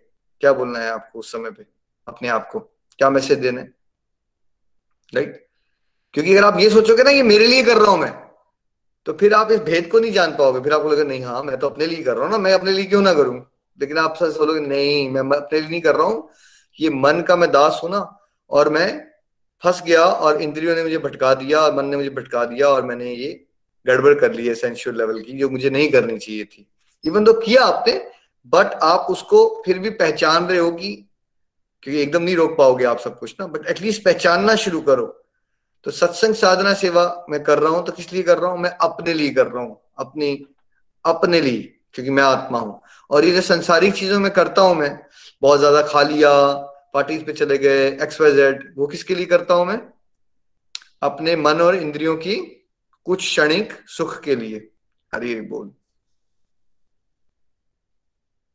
क्या 0.41 0.53
बोलना 0.53 0.79
है 0.79 0.89
आपको 0.91 1.19
उस 1.19 1.31
समय 1.31 1.51
पे? 1.51 1.65
अपने 2.07 2.27
आप 2.27 2.49
को। 2.51 2.59
क्या 2.99 3.09
मैसेज 3.09 3.39
देना 3.39 3.61
है? 3.61 3.73
राइट 5.15 5.47
क्योंकि 6.13 6.35
अगर 6.35 6.47
आप 6.47 6.59
ये 6.59 6.69
सोचोगे 6.69 7.03
ना 7.03 7.09
ये 7.09 7.23
मेरे 7.23 7.47
लिए 7.47 7.63
कर 7.63 7.77
रहा 7.77 7.91
हूँ 7.91 7.99
मैं 7.99 8.30
तो 9.05 9.13
फिर 9.13 9.33
आप 9.33 9.51
इस 9.51 9.59
भेद 9.59 9.87
को 9.87 9.99
नहीं 9.99 10.11
जान 10.11 10.31
पाओगे। 10.31 10.59
फिर 10.59 10.73
आपको 10.73 10.89
लगेगा 10.89 11.09
नहीं 11.09 11.23
हाँ 11.23 11.43
मैं 11.43 11.57
तो 11.59 11.69
अपने 11.69 11.85
लिए 11.85 12.03
कर 12.03 12.15
रहा 12.15 12.23
हूँ 12.23 12.31
ना। 12.31 12.37
मैं 12.37 12.53
अपने 12.53 12.71
लिए 12.71 12.85
क्यों 12.85 13.01
ना 13.01 13.13
करूँ? 13.13 13.45
लेकिन 13.81 13.97
आप 13.97 14.15
सच 14.15 14.37
बोलोगे, 14.37 14.59
नहीं, 14.59 15.09
मैं 15.09 15.21
अपने 15.21 15.59
लिए 15.59 15.69
नहीं 15.69 15.81
कर 15.81 15.95
रहा 15.95 16.07
हूँ। 16.07 16.29
ये 16.79 16.89
मन 16.89 17.21
का 17.21 17.35
मैं 17.35 17.51
दास 17.51 17.81
हूँ 17.83 17.91
ना, 17.91 18.19
और 18.49 18.69
मैं 18.69 19.07
फंस 19.63 19.81
गया, 19.83 20.03
और 20.03 20.41
इंद्रियों 20.41 20.75
ने 20.75 20.83
मुझे 20.83 20.97
भटका 20.97 21.33
दिया, 21.33 21.59
और 21.59 21.75
मन 21.75 21.85
ने 21.85 21.97
मुझे 21.97 22.09
भटका 22.09 22.45
दिया, 22.45 22.67
और 22.67 22.85
मैंने 22.85 23.13
ये 23.13 23.45
गड़बड़ 23.85 24.13
कर 24.13 24.33
ली 24.33 24.47
है 24.47 24.53
सेंशुअल 24.55 24.97
लेवल 24.97 25.19
की, 25.21 25.31
जो 25.31 25.49
मुझे 25.49 25.69
नहीं 25.69 25.89
करनी 25.91 26.17
चाहिए 26.17 26.43
थी। 26.43 26.67
इवन 27.05 27.25
तो 27.25 27.33
किया 27.33 27.63
आपने 27.63 27.93
बट 28.53 28.65
आप 28.65 29.07
उसको 29.09 29.63
फिर 29.65 29.79
भी 29.79 29.89
पहचान 29.89 30.45
रहे 30.45 30.57
हो 30.57 30.71
कि, 30.71 31.09
क्योंकि 31.83 32.01
एकदम 32.01 32.23
नहीं 32.23 32.35
रोक 32.35 32.57
पाओगे 32.57 32.85
आप 32.85 32.99
सब 32.99 33.19
कुछ 33.19 33.35
ना 33.39 33.47
बट 33.47 33.67
एटलीस्ट 33.67 34.05
पहचानना 34.05 34.55
शुरू 34.55 34.81
करो। 34.81 35.20
तो 35.85 35.91
सत्संग 35.91 36.35
साधना 36.35 36.73
सेवा 36.73 37.03
मैं 37.29 37.41
कर 37.43 37.59
रहा 37.59 37.71
हूँ 37.71 37.85
तो 37.85 37.91
किस 37.91 38.11
लिए 38.13 38.23
कर 38.23 38.37
रहा 38.37 38.51
हूँ? 38.51 38.59
मैं 38.59 38.69
अपने 38.81 39.13
लिए 39.13 39.29
कर 39.29 39.47
रहा 39.47 39.63
हूँ, 39.63 39.79
अपनी, 39.99 40.45
अपने 41.05 41.41
लिए, 41.41 41.61
क्योंकि 41.93 42.11
मैं 42.11 42.23
आत्मा 42.23 42.59
हूँ। 42.59 42.79
और 43.09 43.25
ये 43.25 43.31
जो 43.31 43.41
संसारिक 43.41 43.93
चीज़ों 43.93 44.19
में 44.19 44.31
करता 44.31 44.61
हूँ 44.61 44.75
मैं, 44.75 44.97
बहुत 45.41 45.59
ज़्यादा 45.59 45.81
खा 45.81 46.01
लिया 46.01 46.31
पार्टीज़ 46.93 47.23
पे 47.23 47.33
चले 47.33 47.57
गए 47.57 47.87
एक्सवाइजेड 48.03 48.73
वो 48.77 48.87
किसके 48.87 49.15
लिए 49.15 49.25
करता 49.25 49.53
हूँ 49.53 49.65
मैं? 49.65 49.81
अपने 51.01 51.35
मन 51.35 51.61
और 51.61 51.75
इंद्रियों 51.75 52.15
की 52.17 52.35
कुछ 53.05 53.19
क्षणिक 53.19 53.73
सुख 53.87 54.19
के 54.21 54.35
लिए। 54.35 54.57
हरी 55.13 55.39
बोल। 55.41 55.71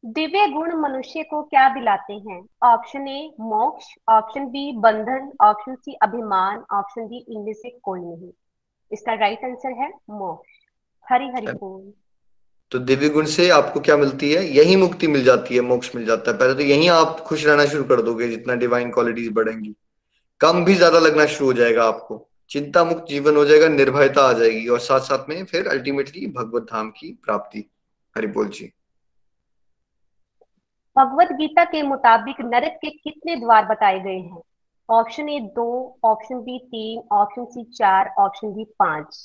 दिव्य 0.06 0.46
गुण 0.48 0.74
मनुष्य 0.74 1.22
को 1.22 1.42
क्या 1.42 1.68
दिलाते 1.68 2.14
हैं? 2.14 2.40
ऑप्शन 2.62 3.08
ए 3.08 3.20
मोक्ष। 3.40 3.84
ऑप्शन 4.08 4.44
बी 4.46 4.72
बंधन। 4.72 5.30
ऑप्शन 5.40 5.74
सी 5.74 5.94
अभिमान। 6.02 6.62
ऑप्शन 6.72 7.06
डी 7.06 7.24
इनमें 7.28 7.52
से 7.52 7.70
कोई 7.82 8.00
नहीं। 8.00 8.30
इसका 8.90 9.14
राइट 9.14 9.44
आंसर 9.44 9.72
है 9.72 9.88
मोक्ष। 10.10 10.50
हरि 11.06 11.30
हरि 11.34 11.52
बोल। 11.52 11.92
तो 12.72 12.78
दिव्य 12.78 13.08
गुण 13.08 13.24
से 13.24 13.48
आपको 13.50 13.80
क्या 13.80 13.96
मिलती 13.96 14.32
है? 14.32 14.44
यही 14.46 14.76
मुक्ति 14.76 15.06
मिल 15.06 15.24
जाती 15.24 15.54
है 15.54 15.60
मोक्ष 15.60 15.94
मिल 15.96 16.06
जाता 16.06 16.30
है। 16.30 16.38
पहले 16.38 16.54
तो 16.54 16.60
यही 16.60 16.88
आप 16.88 17.20
खुश 17.20 17.46
रहना 17.46 17.66
शुरू 17.66 17.84
कर 17.84 18.02
दोगे 18.02 18.28
जितना 18.28 18.54
डिवाइन 18.54 18.90
क्वालिटीज 18.90 19.32
बढ़ेंगी। 19.32 19.74
कम 20.40 20.64
भी 20.64 20.74
ज़्यादा 20.74 20.98
लगना 20.98 21.26
शुरू 21.26 21.46
हो 21.46 21.52
जाएगा 21.52 21.84
आपको। 21.84 22.26
चिंता 22.50 22.84
मुक्त 22.84 23.04
जीवन 23.08 23.36
हो 23.36 23.44
जाएगा 23.44 23.68
निर्भयता 23.68 24.28
आ 24.28 24.32
जाएगी 24.32 24.66
और 24.68 24.78
साथ 24.78 25.00
साथ 25.00 25.28
में 25.28 25.44
फिर 25.44 25.68
अल्टीमेटली 25.68 26.26
भगवत 26.26 26.62
धाम 26.62 26.90
की 26.90 27.12
प्राप्ति। 27.24 27.70
हरि 28.16 28.26
बोल 28.26 28.48
जी। 28.48 28.72
भगवत 30.96 31.32
गीता 31.32 31.64
के 31.64 31.82
मुताबिक 31.82 32.36
नरक 32.40 32.78
के 32.82 32.90
कितने 32.90 33.36
द्वार 33.36 33.64
बताए 33.64 33.98
गए 34.00 34.18
हैं? 34.18 34.40
ऑप्शन 34.88 35.28
ए 35.28 35.38
दो 35.56 35.98
ऑप्शन 36.04 36.40
बी 36.40 36.58
तीन 36.58 37.02
ऑप्शन 37.12 37.44
सी 37.44 37.64
चार 37.74 38.10
ऑप्शन 38.18 38.52
डी 38.52 38.64
पाँच। 38.78 39.18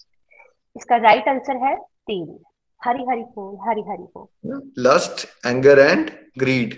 इसका 0.76 0.96
राइट 0.98 1.28
आंसर 1.28 1.58
है 1.58 1.76
तीन। 1.76 2.40
हरि 2.82 3.06
हरि 3.10 3.22
बोल 3.36 3.58
हरि 3.70 3.82
हरि 3.82 4.04
बोल 4.16 4.72
लस्ट 4.80 5.28
एंगर 5.46 5.80
एंड 5.80 6.12
ग्रीड 6.40 6.76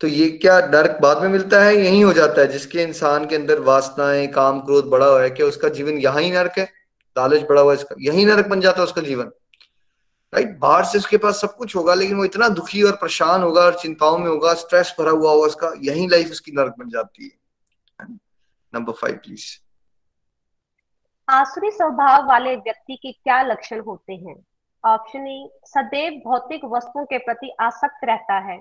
तो 0.00 0.06
ये 0.06 0.28
क्या 0.38 0.58
नरक 0.66 0.98
बाद 1.02 1.22
में 1.22 1.28
मिलता 1.28 1.62
है? 1.62 1.74
यही 1.76 2.00
हो 2.00 2.12
जाता 2.12 2.40
है, 2.40 2.48
जिसके 2.48 2.82
इंसान 2.82 3.26
के 3.26 3.36
अंदर 3.36 3.60
वासनाएँ, 3.60 4.26
काम, 4.26 4.60
क्रोध 4.60 4.88
बड़ा 4.90 5.06
हुआ 5.06 5.22
है, 5.22 5.30
क्या 5.30 5.46
उसका 5.46 5.68
जीवन 5.68 5.98
यहाँ 5.98 6.20
ही 6.22 6.30
नरक 6.30 6.58
है? 6.58 6.64
लालच 7.16 7.48
बड़ा 7.48 7.60
हुआ 7.60 7.72
है 7.72 7.78
इसका। 7.78 7.96
यही 8.00 8.24
नरक 8.24 8.48
बन 8.48 8.60
जाता 8.60 8.78
है 8.78 8.84
उसका 8.84 9.02
जीवन। 9.02 9.30
राइट 10.32 10.58
बाहर 10.58 10.84
से 10.84 10.98
उसके 10.98 11.16
पास 11.16 11.40
सब 11.40 11.54
कुछ 11.56 11.76
होगा, 11.76 11.94
लेकिन 11.94 12.16
वो 12.16 12.24
इतना 12.24 12.48
दुखी 12.48 12.82
और 12.82 12.92
परेशान 12.92 13.42
होगा 13.42 13.60
और 13.60 13.78
चिंताओं 13.78 14.18
में 14.18 14.28
होगा 14.28 14.54
स्ट्रेस 14.54 14.94
भरा 14.98 15.10
हुआ 15.10 15.30
होगा 15.30 15.46
उसका, 15.46 15.72
यही 15.80 16.06
लाइफ 16.08 16.30
उसकी 16.30 16.52
नरक 16.52 16.74
बन 16.78 16.88
जाती 16.88 17.24
है। 17.24 17.38
नंबर 18.72 18.92
फाइव 18.92 19.14
प्लीज़ 19.14 19.46
आसुरी 21.28 21.70
स्वभाव 21.70 22.26
वाले 22.28 22.56
व्यक्ति 22.56 22.96
के 22.96 23.12
क्या 23.12 23.42
लक्षण 23.42 23.80
होते 23.80 24.12
हैं? 24.12 24.36
ऑप्शन 24.84 25.26
ए 25.26 25.48
सदैव 25.64 26.20
भौतिक 26.26 26.64
वस्तुओं 26.64 27.04
के 27.04 27.18
प्रति 27.18 27.50
आसक्त 27.60 28.04
रहता 28.04 28.38
है। 28.38 28.60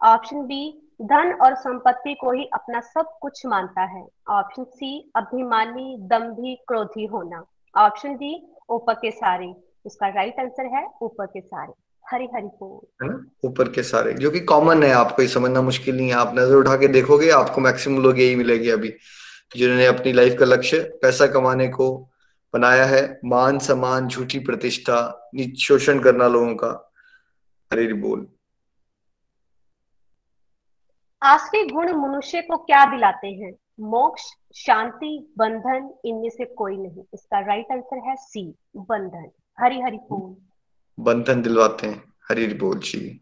ऑप्शन 0.00 0.42
बी 0.42 0.82
धन 1.02 1.32
और 1.42 1.54
संपत्ति 1.54 2.14
को 2.14 2.32
ही 2.32 2.44
अपना 2.54 2.80
सब 2.80 3.18
कुछ 3.20 3.46
मानता 3.46 3.84
है। 3.84 4.06
ऑप्शन 4.28 4.64
सी 4.64 5.12
अभिमानी, 5.16 5.96
दम्भी, 6.00 6.54
क्रोधी 6.68 7.06
होना। 7.06 7.44
ऑप्शन 7.76 8.16
डी 8.16 8.48
ऊपर 8.68 8.94
के 8.94 9.10
सारे। 9.10 9.54
इसका 9.86 10.08
राइट 10.10 10.40
आंसर 10.40 10.74
है 10.74 10.86
ऊपर 11.02 11.26
के 11.26 11.40
सारे 11.40 11.72
हरी 12.04 12.28
हरी 12.34 12.46
बोल। 12.46 13.04
है 13.04 13.08
ना? 13.08 13.24
ऊपर 13.44 13.68
के 13.72 13.82
सारे 13.82 14.12
जो 14.14 14.30
कि 14.30 14.40
कॉमन 14.42 14.82
है 14.82 14.90
आपको 14.94 15.22
ये 15.22 15.28
समझना 15.28 15.62
मुश्किल 15.62 15.96
नहीं 15.96 16.08
है। 16.08 16.14
आप 16.14 16.34
नज़र 16.34 16.56
उठा 16.56 16.76
के 16.76 16.88
देखोगे 16.88 17.30
आपको 17.30 17.60
मैक्सिमम 17.60 18.02
लोग 18.02 18.18
यही 18.18 18.36
मिलेगी 18.36 18.70
अभी 18.70 18.92
जिन्होंने 19.56 19.86
अपनी 19.86 20.12
लाइफ 20.12 20.36
का 20.38 20.44
लक्ष्य 20.44 20.80
पैसा 21.02 21.26
कमाने 21.26 21.68
को 21.68 21.88
बनाया 22.54 22.84
है 22.84 23.02
मान 23.24 23.58
सम्मान 23.58 24.08
झूठी 24.08 24.38
प्रतिष्ठा 24.38 24.98
शोषण 25.58 26.00
करना 26.00 26.28
लोगों 26.28 26.54
का 26.54 26.68
हरी 27.70 27.92
बोल। 27.92 28.26
आसरी 31.22 31.62
गुण 31.66 31.92
मनुष्य 31.92 32.40
को 32.42 32.56
क्या 32.56 32.84
दिलाते 32.90 33.28
हैं? 33.28 33.52
मोक्ष 33.80 34.22
शांति 34.56 35.34
बंधन 35.38 35.90
इनमें 36.04 36.28
से 36.30 36.44
कोई 36.54 36.76
नहीं। 36.76 37.04
इसका 37.14 37.40
राइट 37.46 37.72
आंसर 37.72 38.08
है 38.08 38.14
सी 38.16 38.44
बंधन। 38.76 39.30
हरी 39.58 39.80
हरी 39.80 39.96
बोल। 39.96 40.34
बंधन 40.98 41.42
दिलवाते 41.42 41.86
हैं 41.86 42.02
हरी 42.30 42.46
बोल 42.54 42.78
जी। 42.78 43.20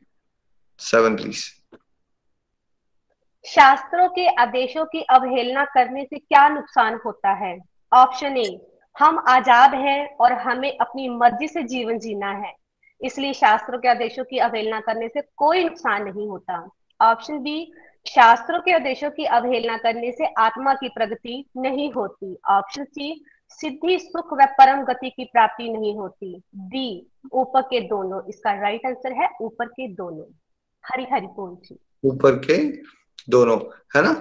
सेवन 0.80 1.16
प्लीज़ 1.16 1.44
शास्त्रों 3.44 4.08
के 4.08 4.26
आदेशों 4.34 4.84
की 4.84 5.02
अवहेलना 5.02 5.64
करने 5.64 6.04
से 6.04 6.18
क्या 6.18 6.48
नुकसान 6.48 6.98
होता 7.06 7.32
है? 7.34 7.58
ऑप्शन 7.92 8.36
ए 8.36 8.60
हम 8.96 9.18
आज़ाद 9.28 9.74
हैं 9.74 10.16
और 10.16 10.32
हमें 10.32 10.76
अपनी 10.78 11.08
मर्ज़ी 11.08 11.48
से 11.48 11.62
जीवन 11.62 11.98
जीना 11.98 12.30
है। 12.30 12.52
इसलिए 13.00 13.32
शास्त्रों 13.32 13.78
के 13.78 13.88
आदेशों 13.88 14.24
की 14.24 14.38
अवहेलना 14.38 14.80
करने 14.80 15.08
से 15.08 15.20
कोई 15.36 15.64
नुकसान 15.64 16.04
नहीं 16.04 16.28
होता। 16.28 16.68
ऑप्शन 17.00 17.38
बी 17.38 17.72
शास्त्रों 18.06 18.60
के 18.60 18.72
आदेशों 18.72 19.10
की 19.10 19.24
अवहेलना 19.24 19.76
करने 19.76 20.12
से 20.12 20.26
आत्मा 20.38 20.74
की 20.74 20.88
प्रगति 20.88 21.44
नहीं 21.56 21.92
होती। 21.92 22.36
ऑप्शन 22.50 22.84
सी 22.84 23.24
सिद्धि 23.48 23.98
सुख 23.98 24.32
व 24.32 24.44
परम 24.44 24.82
गति 24.84 25.10
की 25.10 25.24
प्राप्ति 25.24 25.68
नहीं 25.72 25.94
होती। 25.96 26.42
डी 26.56 27.06
ऊपर 27.32 27.62
के 27.62 27.80
दोनों। 27.80 28.20
इसका 28.28 28.60
राइट 28.60 28.86
आंसर 28.86 29.12
है 29.12 29.28
ऊपर 29.42 29.66
के 29.66 29.88
दोनों। 29.88 30.24
हरि 30.84 31.06
हरि 31.12 31.26
बोल 31.26 31.56
जी। 31.64 31.78
ऊपर 32.04 32.38
के 32.38 32.56
दोनों, 33.30 33.58
है 33.96 34.02
ना? 34.02 34.12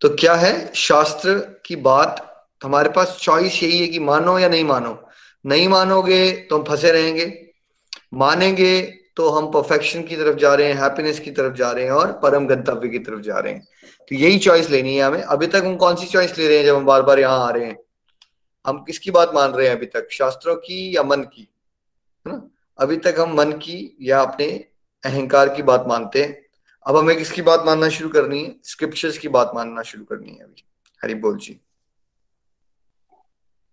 तो 0.00 0.08
क्या 0.08 0.34
है? 0.34 0.72
शास्त्र 0.74 1.34
की 1.66 1.76
बात, 1.76 2.24
हमारे 2.64 2.88
पास 2.88 3.18
चॉइस 3.22 3.62
यही 3.62 3.78
है 3.78 3.86
कि 3.86 3.98
मानो 3.98 4.38
या 4.38 4.48
नहीं 4.48 4.64
मानो। 4.64 4.98
नहीं 5.46 5.68
मानोगे 5.68 6.30
तो 6.50 6.58
हम 6.58 6.64
फंसे 6.64 6.92
रहेंगे। 6.92 7.26
मानेंगे 8.14 8.80
तो 9.16 9.28
हम 9.28 9.46
परफेक्शन 9.46 10.02
की 10.02 10.16
तरफ़ 10.16 10.36
जा 10.36 10.54
रहे 10.54 10.66
हैं 10.66 10.74
हैप्पीनेस 10.74 11.20
की 11.20 11.30
तरफ़ 11.30 11.54
जा 11.54 11.70
रहे 11.70 11.84
हैं 11.84 11.90
और 11.90 12.12
परम 12.12 12.46
गंतव्य 12.46 12.88
की 12.88 12.98
तरफ़ 12.98 13.20
जा 13.20 13.38
रहे 13.38 13.52
हैं। 13.52 13.66
तो 14.08 14.14
यही 14.14 14.38
चॉइस 14.38 14.70
लेनी 14.70 14.96
है 14.96 15.02
हमें। 15.02 15.22
अभी 15.22 15.46
तक 15.46 15.62
हम 15.64 15.76
कौन 15.76 15.96
सी 15.96 16.06
चॉइस 16.06 16.38
ले 16.38 16.48
रहे 16.48 16.58
हैं 16.58 16.64
जब 16.64 16.76
हम 16.76 16.84
बार 16.84 17.02
बार 17.02 17.20
यहाँ 17.20 17.46
आ 17.46 17.50
रहे 17.50 17.64
हैं? 17.64 17.76
हम 18.68 18.84
किसकी 18.84 19.10
बात 19.10 19.30
मान 19.34 19.50
रहे 19.50 19.68
हैं 19.68 19.76
अभी 19.76 19.86
तक? 19.86 20.08
शास्त्रों 20.10 20.56
की 20.56 20.96
या 20.96 21.02
मन 21.02 21.22
की? 21.22 21.48
है 22.26 22.32
ना? 22.32 22.50
अभी 22.78 22.96
तक 22.96 23.16
हम 23.18 23.34
मन 23.34 23.52
की 23.52 23.96
या 24.00 24.22
अपने 24.22 24.64
अहंकार 25.04 25.48
की 25.48 25.62
बात 25.62 25.84
मानते 25.86 26.22
हैं। 26.22 26.46
अब 26.86 26.96
हमें 26.96 27.16
किसकी 27.16 27.42
बात 27.42 27.62
मानना 27.66 27.88
शुरू 27.88 28.10
करनी 28.10 28.44
है? 28.44 28.54
स्क्रिप्चर्स 28.64 29.18
की 29.18 29.28
बात 29.28 29.52
मानना 29.54 29.82
शुरू 29.82 30.04
करनी 30.04 30.30
है 30.30 30.38
अभी। 30.38 30.64
हरि 31.02 31.14
बोल 31.14 31.38
जी। 31.38 31.60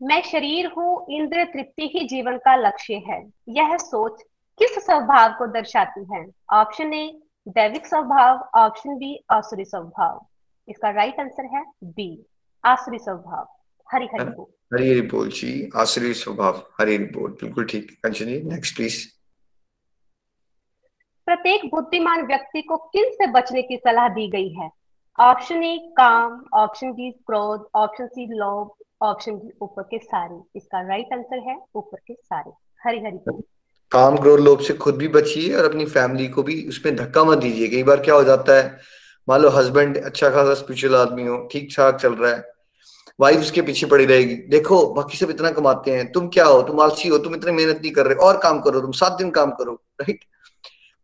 मैं 0.01 0.21
शरीर 0.21 0.71
हूँ, 0.77 1.05
इंद्र 1.09 1.43
तृप्ति 1.43 1.91
ही 1.93 2.07
जीवन 2.07 2.37
का 2.37 2.55
लक्ष्य 2.55 2.93
है। 2.93 3.31
यह 3.49 3.77
सोच 3.77 4.21
किस 4.59 4.85
स्वभाव 4.85 5.33
को 5.33 5.47
दर्शाती 5.47 6.07
है? 6.13 6.25
ऑप्शन 6.53 6.93
ए 6.93 7.19
दैविक 7.47 7.87
स्वभाव। 7.87 8.49
ऑप्शन 8.55 8.97
बी 8.97 9.25
आसुरी 9.31 9.65
स्वभाव। 9.65 10.25
इसका 10.69 10.89
राइट 10.89 11.19
आंसर 11.19 11.45
है 11.45 11.65
बी 11.83 12.25
आसुरी 12.65 12.99
स्वभाव। 12.99 13.54
हरि 13.89 14.07
हरि 14.13 14.23
बोल। 14.25 14.45
हरी 14.73 14.89
हरी 14.89 15.01
बोल 15.07 15.29
जी 15.31 15.51
आसुरी 15.77 16.13
स्वभाव 16.13 16.63
हरी 16.79 16.95
हरी 16.95 17.05
बोल 17.13 17.31
बिल्कुल 17.41 17.65
ठीक। 17.65 17.91
कंचन 18.03 18.29
नेक्स्ट 18.53 18.75
प्लीज़ 18.75 19.03
प्रत्येक 21.27 21.65
बुद्धिमान 21.65 22.25
व्यक्ति 22.27 22.61
को 22.61 22.77
किन 22.93 23.09
से 23.11 23.27
बचने 23.31 23.61
की 23.61 23.77
सलाह 23.77 24.07
दी 24.09 24.27
गई 24.31 24.49
है? 24.53 24.69
ऑप्शन 25.19 25.63
ए 25.63 25.77
काम 25.97 26.43
ऑप्शन 26.53 26.91
बी 26.93 27.09
क्रोध 27.27 27.67
ऑप्शन 27.75 28.07
सी 28.07 28.25
लोभ 28.33 28.71
ऑप्शन 29.01 29.37
डी 29.37 29.51
ऊपर 29.61 29.83
के 29.83 29.97
सारे। 29.97 30.39
इसका 30.55 30.81
राइट 30.87 31.13
आंसर 31.13 31.39
है 31.49 31.57
ऊपर 31.75 31.97
के 31.97 32.13
सारे। 32.13 32.51
हरी 32.81 32.99
हरी 33.05 33.17
बोल। 33.19 33.41
काम 33.91 34.17
क्रोध 34.17 34.39
लोभ 34.39 34.59
से 34.59 34.73
खुद 34.73 34.95
भी 34.97 35.07
बचिए 35.07 35.55
और 35.55 35.65
अपनी 35.65 35.85
फैमिली 35.85 36.27
को 36.27 36.43
भी 36.43 36.61
उसमें 36.69 36.95
धक्का 36.95 37.23
मत 37.23 37.37
दीजिए। 37.37 37.67
कई 37.67 37.83
बार 37.83 38.01
क्या 38.01 38.15
हो 38.15 38.23
जाता 38.23 38.57
है 38.57 38.77
मान 39.27 39.41
लो 39.41 39.49
हस्बैंड 39.49 39.97
अच्छा 39.97 40.29
खासा 40.29 40.53
स्पिरिचुअल 40.53 40.95
आदमी 40.95 41.25
हो 41.27 41.37
ठीक 41.51 41.69
ठाक 41.75 41.95
चल 41.95 42.13
रहा 42.13 42.31
है 42.31 42.54
वाइफ 43.19 43.39
उसके 43.39 43.61
पीछे 43.61 43.85
पड़ी 43.87 44.05
रहेगी। 44.05 44.35
देखो, 44.49 44.85
बाकी 44.93 45.17
सब 45.17 45.29
इतना 45.29 45.51
कमाते 45.51 45.91
हैं। 45.91 46.11
तुम 46.11 46.27
क्या 46.27 46.45
हो? 46.45 46.61
तुम 46.61 46.79
आलसी 46.81 47.09
हो, 47.09 47.17
तुम 47.17 47.35
इतनी 47.35 47.51
मेहनत 47.51 47.79
नहीं 47.81 47.91
कर 47.91 48.05
रहे। 48.05 48.15
और 48.17 48.37
काम 48.37 48.59
करो, 48.61 48.81
तुम 48.81 48.91
सात 48.93 49.13
दिन 49.13 49.29
काम 49.31 49.51
करो 49.51 49.73
राइट 50.01 50.25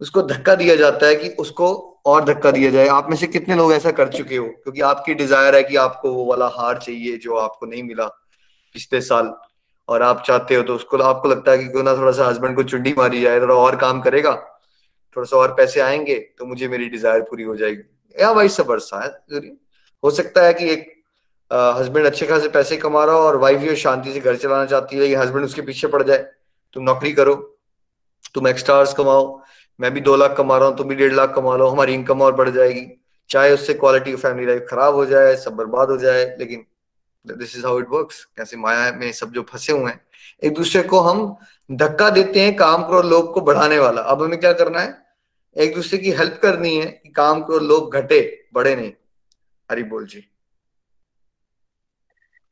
उसको 0.02 0.22
धक्का 0.22 0.56
दिया 0.56 0.76
जाता 0.76 1.08
है 1.08 1.16
कि 1.16 1.30
उसको 1.40 1.68
और 2.06 2.24
धक्का 2.26 2.52
दिया 2.52 2.70
जाए। 2.72 2.88
आप 2.88 3.10
में 3.10 3.16
से 3.18 3.28
कितने 3.28 3.56
लोग 3.56 3.74
ऐसा 3.74 3.92
कर 3.92 4.08
चुके 4.10 4.38
हो? 4.38 4.48
क्योंकि 4.48 4.82
आपकी 4.82 5.14
डिज़ायर 5.14 5.56
है 5.56 5.64
कि 5.64 5.76
आपको 5.76 6.14
वो 6.14 6.26
वाला 6.26 6.48
हार 6.54 6.78
चाहिए 6.78 7.18
जो 7.18 7.36
आपको 7.38 7.66
नहीं 7.66 7.84
मिला 7.84 8.06
पिछले 8.76 9.02
साल। 9.02 9.34
और 9.90 10.02
आप 10.02 10.24
चाहते 10.28 10.56
हो 10.56 10.64
तो 10.64 10.76
उसको, 10.76 10.98
आपको 10.98 11.30
लगता 11.30 11.52
है 11.52 11.58
कि 11.58 11.68
क्यों 11.68 11.84
ना 11.84 11.96
थोड़ा 11.96 12.12
सा 12.12 12.28
हस्बैंड 12.28 12.56
को 12.56 12.64
चुंडी 12.64 12.94
मारी 12.98 13.22
जाए, 13.22 13.40
थोड़ा 13.42 13.56
और 13.56 13.76
काम 13.76 14.02
करेगा, 14.02 14.32
थोड़ा 15.16 15.26
सा 15.26 15.38
और 15.38 15.54
पैसे 15.54 15.82
आएँगे 15.82 16.16
तो 16.38 16.46
मुझे 16.46 16.68
मेरी 16.68 16.90
डिज़ायर 16.90 17.22
पूरी 17.22 17.44
हो 17.44 17.56
जाएगी। 17.56 17.84
या 18.16 18.48
सब 18.50 18.70
वर्षा 18.70 19.00
है 19.00 19.40
हो 20.04 20.12
सकता 20.12 20.46
है 20.46 20.54
कि 20.54 20.70
एक 20.70 20.92
हस्बैंड 21.52 22.06
अच्छे 22.06 22.26
खासे 22.26 22.50
पैसे 22.50 22.78
कमा 22.78 23.04
रहा 23.06 23.16
हो 23.16 23.22
और 23.22 23.38
वाइफ 23.38 23.60
भी 23.60 23.76
शांति 23.76 24.14
से 24.14 24.20
घर 24.20 24.36
चलाना 24.36 24.66
चाहती 24.66 24.98
है 24.98 25.16
हस्बैंड 25.16 25.46
उसके 25.46 25.62
पीछे 25.62 25.88
पड़ 25.88 26.04
जाए। 26.04 26.18
तुम 26.74 26.84
नौकरी 26.84 27.12
करो, 27.14 27.36
तुम 28.34 28.48
एक्स्ट्रास 28.48 28.94
कमाओ। 28.94 29.42
मैं 29.80 29.94
भी 29.94 30.02
दो 30.02 30.16
लाख 30.16 30.36
कमा 30.38 30.58
रहा 30.58 30.68
हूँ, 30.68 30.78
तुम 30.78 30.88
भी 30.88 30.96
डेढ़ 30.96 31.14
लाख 31.14 31.34
कमा 31.36 31.56
लो, 31.56 31.68
हमारी 31.68 31.94
इनकम 31.94 32.22
और 32.22 32.36
बढ़ 32.36 32.50
जाएगी। 32.50 32.88
चाहे 33.30 33.52
उससे 33.54 33.74
क्वालिटी 33.74 34.14
ऑफ़ 34.14 34.20
फैमिली 34.20 34.48
लाइफ 34.48 34.66
खराब 34.70 34.96
हो 34.96 35.06
जाए, 35.06 35.36
सब 35.36 35.56
बर्बाद 35.56 35.90
हो 35.90 35.98
जाए, 35.98 36.36
लेकिन 36.40 36.66
this 37.26 37.58
is 37.58 37.66
how 37.66 37.80
it 37.80 37.88
works 37.90 38.24
कैसे 38.38 38.58
माया 38.58 38.92
में 38.92 39.12
सब 39.12 39.32
जो 39.32 39.42
फंसे 39.42 39.74
हुए 39.74 39.92
हैं। 39.92 40.02
एक 40.44 40.54
दूसरे 40.54 40.84
को 40.84 41.00
हम 41.00 41.38
धक्का 41.72 42.10
देते 42.10 42.40
हैं 42.40 42.56
काम 42.56 42.84
करो 42.84 43.02
लोग 43.02 43.34
को 43.34 43.42
बढ़ाने 43.42 43.80
वाला। 43.80 44.02
अब 44.02 44.24
हमें 44.24 44.40
क्या 44.40 44.54
करना 44.54 44.80
है? 44.80 44.98
एक 45.58 45.76
दूसरे 45.76 45.98
की 45.98 46.12
हेल्प 46.12 46.40
करनी 46.44 46.76
है 46.78 46.86
कि 46.86 47.10
काम 47.10 47.42
करो 47.42 47.60
लोग 47.60 47.94
घटे, 47.94 48.46
बढ़े 48.54 48.76
नहीं। 48.76 48.92
हरी 49.72 49.84
बोल 49.84 50.06
जी। 50.06 50.31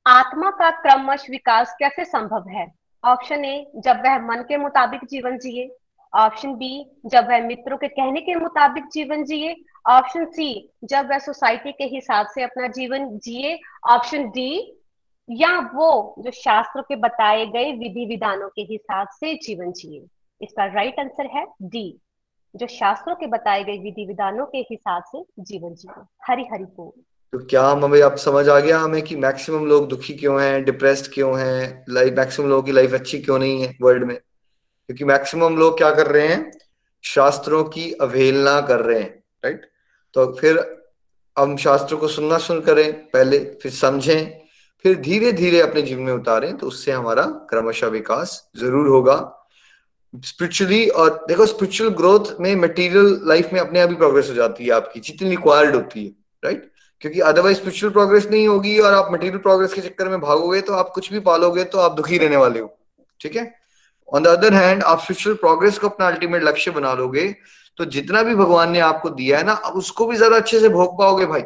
आत्मा 0.10 0.50
का 0.50 0.70
क्रमश 0.72 1.30
विकास 1.30 1.76
कैसे 1.80 2.06
संभव 2.06 2.48
है? 2.50 2.72
ऑप्शन 3.04 3.46
ए 3.46 3.72
जब 3.76 3.98
वह 3.98 4.20
मन 4.20 4.44
के 4.48 4.58
मुताबिक 4.58 5.00
जीवन 5.06 5.38
जिए। 5.38 5.76
ऑप्शन 6.14 6.54
बी 6.56 6.92
जब 7.06 7.28
वह 7.28 7.42
मित्रों 7.42 7.78
के 7.78 7.88
कहने 7.88 8.22
के 8.22 8.36
मुताबिक 8.36 8.84
जीवन 8.94 9.24
जिए। 9.24 9.56
ऑप्शन 9.90 10.26
सी 10.26 10.70
जब 10.84 11.10
वह 11.10 11.18
सोसाइटी 11.18 11.72
के 11.72 11.84
हिसाब 11.84 12.28
से 12.28 12.44
अपना 12.44 12.68
जीवन 12.68 13.18
जिए। 13.18 13.60
ऑप्शन 13.90 14.30
डी 14.30 14.78
या 15.30 15.60
वो, 15.74 16.16
जो 16.20 16.32
शास्त्रों 16.32 16.84
के 16.84 16.96
बताए 16.96 17.46
गए 17.46 17.72
विधि 17.72 18.06
विधानों 18.06 18.50
के 18.50 18.62
हिसाब 18.62 19.08
से 19.08 19.34
जीवन 19.36 19.72
जिए। 19.72 20.06
इसका 20.42 20.66
राइट 20.66 21.00
आंसर 21.00 21.26
है 21.26 21.46
डी 21.62 22.00
जो 22.56 22.68
शास्त्रों 22.68 23.16
के 23.16 23.28
बताए 23.28 23.64
गए 23.64 23.78
विधि 23.78 24.06
विधानों 24.06 24.46
के 24.46 24.58
हिसाब 24.58 25.04
से 25.04 25.26
जीवन 25.40 25.76
जिए। 25.76 26.02
हरि 26.28 26.48
हरि 26.54 26.64
बोल। 26.64 27.02
तो 27.34 27.40
क्या 27.40 27.64
हम, 27.64 27.84
हमें, 27.86 28.02
अब 28.02 28.16
समझ 28.18 28.48
आ 28.50 28.60
गया 28.60 28.80
हमें 28.80 29.02
कि 29.02 29.16
मैक्सिमम 29.16 29.66
लोग 29.68 29.88
दुखी 29.90 30.14
क्यों 30.14 30.42
हैं 30.42 30.64
डिप्रेस्ड 30.66 31.12
क्यों 31.14 31.40
हैं 31.40 31.86
लाइफ 31.90 32.14
मैक्सिमम 32.18 32.48
लोगों 32.50 32.64
की 32.64 32.72
लाइफ 32.72 32.94
अच्छी 32.94 33.20
क्यों 33.20 33.38
नहीं 33.40 33.62
है 33.62 33.76
वर्ल्ड 33.82 34.04
में? 34.04 34.16
क्योंकि 34.16 35.06
मैक्सिमम 35.06 35.58
लोग 35.58 35.78
क्या 35.78 35.92
कर 35.96 36.08
रहे 36.08 36.28
हैं? 36.28 36.52
शास्त्रों 37.04 37.64
की 37.66 37.92
अवहेलना 38.02 38.60
कर 38.62 38.80
रहे 38.80 39.00
हैं 39.00 39.24
राइट 39.44 39.70
तो 40.16 40.26
फिर 40.40 40.60
हम 41.38 41.56
शास्त्रों 41.58 41.98
को 41.98 42.08
सुनना 42.08 42.38
सुन 42.38 42.62
करें, 42.62 42.94
पहले 42.94 43.40
फिर 43.62 43.72
समझें, 43.72 44.32
फिर 44.86 44.96
धीरे 45.02 45.32
धीरे 45.32 45.62
अपने 45.62 45.82
जीवन 45.82 46.02
में 46.02 46.14
उतारें 46.14 46.58
तो 46.58 46.68
उससे 46.68 46.92
हमारा 46.92 47.24
क्रमशः 47.50 47.88
विकास 47.90 48.42
ज़रूर 48.58 48.88
होगा। 48.88 49.16
स्पिरिचुअली 50.14 50.88
और 50.90 51.26
देखो 51.28 51.46
स्पिरिचुअल 51.46 51.90
ग्रोथ 51.96 52.34
में 52.42 52.56
मटेरियल 52.56 53.20
लाइफ 53.28 53.54
में 53.54 53.60
अपने 53.62 53.80
आप 53.80 53.90
ही 53.90 53.96
प्रोग्रेस 53.96 54.30
हो 54.30 54.34
जाती 54.34 54.66
है 54.66 54.72
आपकी, 54.72 55.00
जितनी 55.00 55.30
रिक्वायर्ड 55.30 55.76
होती 55.76 56.06
है 56.06 56.12
राइट 56.44 56.72
क्योंकि 57.02 57.20
अदरवाइज़ 57.22 57.58
स्पिरिचुअल 57.58 57.92
प्रोग्रेस 57.94 58.28
नहीं 58.32 58.48
होगी 58.48 58.78
और 58.80 58.94
आप 58.94 59.12
मटेरियल 59.12 59.38
प्रोग्रेस 59.40 59.74
के 59.74 59.82
चक्कर 59.82 60.10
में 60.10 60.20
भागोगे 60.22 60.62
तो 60.62 60.74
आप 60.74 60.92
कुछ 60.96 61.12
भी 61.14 61.20
पालोगे 61.22 61.64
तो 61.66 61.80
आप 61.80 61.92
दुखी 61.92 62.18
रहने 62.18 62.38
वाले 62.38 62.60
हो। 62.60 62.76
ठीक 63.22 63.36
है? 63.36 63.54
ऑन 64.10 64.24
द 64.24 64.28
अदर 64.28 64.54
हैंड 64.54 64.84
आप 64.84 65.00
स्पिरिचुअल 65.02 65.36
प्रोग्रेस 65.38 65.78
को 65.78 65.90
अपना 65.90 66.08
अल्टीमेट 66.08 66.44
लक्ष्य 66.44 66.72
बना 66.72 66.94
लोगे 66.94 67.28
तो 67.78 67.86
जितना 67.88 68.24
भी 68.24 68.36
भगवान 68.36 68.72
ने 68.72 68.80
आपको 68.82 69.10
दिया 69.12 69.38
है 69.38 69.44
ना, 69.44 69.54
आप 69.54 69.74
उसको 69.76 70.06
भी 70.06 70.16
ज़्यादा 70.16 70.36
अच्छे 70.36 70.60
से 70.60 70.70
भोग 70.70 70.98
पाओगे 71.00 71.26
भाई। 71.26 71.42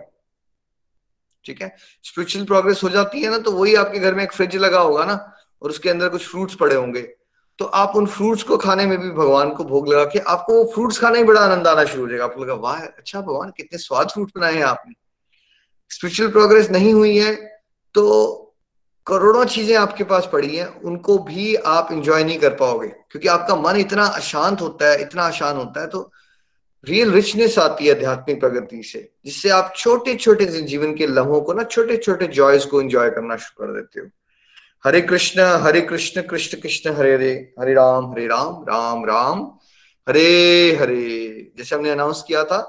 ठीक 1.46 1.62
है? 1.62 1.76
स्पिरिचुअल 2.04 2.46
प्रोग्रेस 2.46 2.84
हो 2.84 2.90
जाती 2.90 3.22
है 3.22 3.32
ना 3.32 3.38
तो 3.40 3.52
वही 3.52 3.76
आपके 3.76 4.00
घर 4.00 4.14
में 4.16 4.24
एक 4.24 4.32
फ्रिज 4.32 4.56
लगा 4.58 4.80
होगा 4.80 5.06
ना, 5.06 5.14
और 5.62 5.70
उसके 5.70 5.90
अंदर 5.90 6.10
कुछ 6.10 6.28
फ्रूट्स 6.28 6.56
पड़े 6.56 6.76
होंगे। 6.76 7.02
तो 7.60 7.66
आप 7.66 7.96
उन 7.96 8.06
फ्रूट्स 8.08 8.44
को 8.44 8.58
खाने 8.58 8.86
में 8.86 8.98
भी 9.00 9.10
भगवान 9.12 9.50
को 9.52 9.64
भोग 9.64 9.88
लगा 9.90 10.06
के, 10.06 10.20
आपको 10.20 10.54
वो 10.54 10.64
फ्रूट्स 10.74 11.00
खाने 11.00 11.20
में 11.20 11.28
बड़ा 11.28 11.42
आनंद 11.42 11.68
आना 11.68 11.84
शुरू 11.86 12.04
हो 12.04 12.10
जाएगा। 12.10 12.26
आपको 12.26 12.44
लगा 12.44 12.54
वाह 12.56 12.82
अच्छा 12.82 13.22
भगवान, 13.22 13.52
कितने 13.58 13.78
स्वाद 13.80 14.10
फ्रूट 14.10 14.32
बनाए 14.36 14.56
हैं 14.56 14.64
आपने। 14.64 14.94
स्पिरिचुअल 15.92 16.32
प्रोग्रेस 16.32 16.70
नहीं 16.72 16.94
हुई 16.94 17.18
है 17.18 17.36
तो 17.96 18.40
करोड़ों 19.08 19.44
चीज़ें 19.46 19.76
आपके 19.78 20.04
पास 20.04 20.30
पड़ी 20.34 20.56
हैं, 20.56 20.68
उनको 20.82 21.18
भी 21.20 21.54
आप 21.56 21.92
इंजॉय 21.92 22.24
नहीं 22.24 22.38
कर 22.40 22.54
पाओगे, 22.56 22.88
क्योंकि 22.88 23.28
आपका 23.28 23.56
मन 23.58 23.78
इतना 23.78 24.06
अशांत 24.08 24.62
होता 24.62 24.92
है, 24.92 25.02
इतना 25.02 25.26
अशांत 25.28 25.58
होता 25.58 25.82
है 25.82 25.88
तो 25.88 26.12
रियल 26.84 27.12
रिचनेस 27.12 27.58
आती 27.60 27.86
है 27.86 27.96
आध्यात्मिक 27.96 28.40
प्रगति 28.40 28.82
से, 28.84 29.10
जिससे 29.26 29.50
आप 29.50 29.74
छोटे 29.78 30.16
छोटे 30.16 30.46
जीवन 30.46 30.94
के 30.96 31.08
लम्हों 31.08 31.42
को 31.42 31.54
ना 31.54 31.64
छोटे 31.66 31.98
छोटे 31.98 32.28
जॉयस 32.30 32.66
को 32.66 32.82
एंजॉय 32.82 33.10
करना 33.10 33.36
शुरू 33.38 33.66
कर 33.66 33.74
देते 33.74 34.00
हो। 34.00 34.08
हरे 34.86 35.02
कृष्ण 35.02 35.42
हरे 35.62 35.82
कृष्ण 35.82 36.22
कृष्ण 36.22 36.60
कृष्ण, 36.62 36.94
हरे 36.94 37.14
हरे 37.14 37.32
हरे 37.60 37.74
राम 37.74 38.12
हरे 38.12 38.26
राम 38.28 38.64
राम 38.70 39.06
राम, 39.06 39.42
हरे 40.08 40.78
हरे। 40.80 41.52
जैसे 41.58 41.76
हमने 41.76 41.90
अनाउंस 41.90 42.24
किया 42.28 42.44
था, 42.44 42.60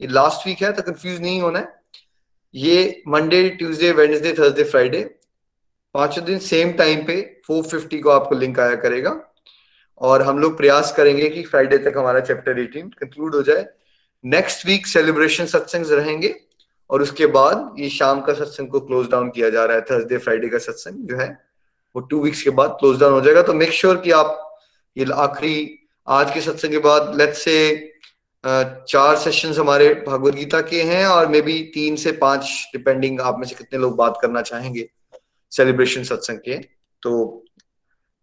ये 0.00 0.08
लास्ट 0.08 0.46
वीक 0.46 0.62
है 0.62 0.72
तो 0.72 0.82
कंफ्यूज 0.82 1.20
नहीं 1.20 1.40
होना 1.40 1.58
है। 1.58 1.83
ये 2.54 3.02
Monday 3.08 3.48
Tuesday 3.50 3.92
Wednesday 3.92 4.32
Thursday 4.32 4.64
Friday 4.64 5.02
पाँचों 5.94 6.24
दिन 6.24 6.38
सेम 6.38 6.72
टाइम 6.72 7.04
पे 7.06 7.42
450 7.50 8.02
को 8.02 8.10
आपको 8.10 8.34
लिंक 8.34 8.60
आया 8.60 8.74
करेगा। 8.74 9.32
और 10.00 10.22
हम 10.22 10.38
लोग 10.38 10.56
प्रयास 10.56 10.92
करेंगे 10.96 11.28
कि 11.28 11.42
फ्राइडे 11.42 11.78
तक 11.78 11.94
हमारा 11.96 12.20
चैप्टर 12.20 12.54
18 12.54 12.90
कंक्लूड 12.98 13.34
हो 13.34 13.42
जाए। 13.42 13.66
नेक्स्ट 14.24 14.66
वीक 14.66 14.86
सेलिब्रेशन 14.86 15.46
सत्संग 15.46 15.86
रहेंगे 15.86 16.34
और 16.90 17.02
उसके 17.02 17.26
बाद 17.26 17.74
ये 17.78 17.88
शाम 17.88 18.20
का 18.20 18.32
सत्संग 18.32 18.68
को 18.68 18.80
क्लोज 18.80 19.10
डाउन 19.10 19.30
किया 19.30 19.50
जा 19.50 19.64
रहा 19.64 19.76
है। 19.76 19.82
थर्सडे 19.82 20.18
फ्राइडे 20.18 20.48
का 20.48 20.58
सत्संग 20.58 21.08
जो 21.08 21.16
है, 21.16 21.28
वो 21.96 22.00
टू 22.00 22.22
वीक्स 22.22 22.42
के 22.42 22.50
बाद 22.50 22.76
क्लोज 22.80 23.00
डाउन 23.00 23.12
हो 23.12 23.20
जाएगा। 23.20 23.42
तो 23.42 23.52
मेक 23.52 23.72
श्योर 23.72 23.94
sure 23.94 24.04
कि 24.04 24.10
आप 24.10 24.58
ये 24.96 25.06
आखिरी, 25.14 25.78
आज 26.08 26.34
के 26.34 26.40
सत्संग 26.40 26.70
के 26.70 26.78
बाद 26.78 27.16
लेट्स 27.18 27.38
से 27.38 27.90
चार 28.46 29.16
सेशंस 29.16 29.58
हमारे 29.58 30.04
भगवत 30.08 30.34
गीता 30.34 30.60
के 30.60 30.82
हैं 30.82 31.06
और 31.06 31.28
मे 31.28 31.40
बी 31.42 31.58
तीन 31.74 31.96
से 31.96 32.12
पाँच 32.12 32.70
डिपेंडिंग 32.72 33.20
आप 33.20 33.38
में 33.38 33.46
से 33.46 33.54
कितने 33.54 33.78
लोग 33.78 33.96
बात 33.96 34.18
करना 34.22 34.42
चाहेंगे 34.42 34.88
सेलिब्रेशन 35.50 36.02
सत्संग 36.02 36.38
के 36.38 36.56
तो 37.02 37.44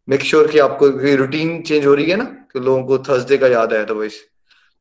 मेक 0.07 0.21
श्योर 0.21 0.41
sure 0.41 0.53
कि 0.53 0.59
आपको 0.59 0.87
रूटीन 1.15 1.61
चेंज 1.61 1.85
हो 1.85 1.93
रही 1.93 2.09
है 2.11 2.15
ना, 2.15 2.23
कि 2.23 2.59
लोगों 2.59 2.83
को 2.83 2.97
थर्सडे 2.99 3.37
का 3.37 3.47
याद 3.47 3.73
आया 3.73 3.83
तो 3.83 3.95
वैसे 3.95 4.29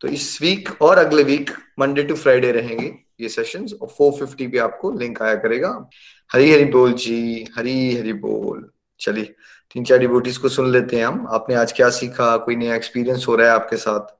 तो 0.00 0.08
इस 0.08 0.42
वीक 0.42 0.68
और 0.82 0.98
अगले 0.98 1.22
वीक 1.22 1.50
मंडे 1.78 2.02
टू 2.02 2.14
फ्राइडे 2.14 2.52
रहेंगे 2.52 2.94
ये 3.20 3.28
सेशंस 3.28 3.72
और 3.82 3.88
450 3.90 4.50
पे 4.52 4.58
आपको 4.58 4.90
लिंक 4.92 5.22
आया 5.22 5.34
करेगा। 5.34 5.88
हरी 6.32 6.52
हरी 6.52 6.64
बोल 6.64 6.92
जी, 6.92 7.48
हरी 7.56 7.96
हरी 7.96 8.12
बोल। 8.12 8.70
चलिए, 9.00 9.24
तीन 9.72 9.84
चार 9.84 9.98
डिबोटीज 9.98 10.38
को 10.38 10.48
सुन 10.48 10.70
लेते 10.72 10.96
हैं 10.96 11.06
हम। 11.06 11.26
आपने 11.30 11.54
आज 11.54 11.72
क्या 11.72 11.88
सीखा? 11.90 12.36
कोई 12.36 12.56
नया 12.56 12.74
एक्सपीरियंस 12.74 13.24
हो 13.28 13.36
रहा 13.36 13.48
है 13.48 13.54
आपके 13.54 13.76
साथ? 13.76 14.19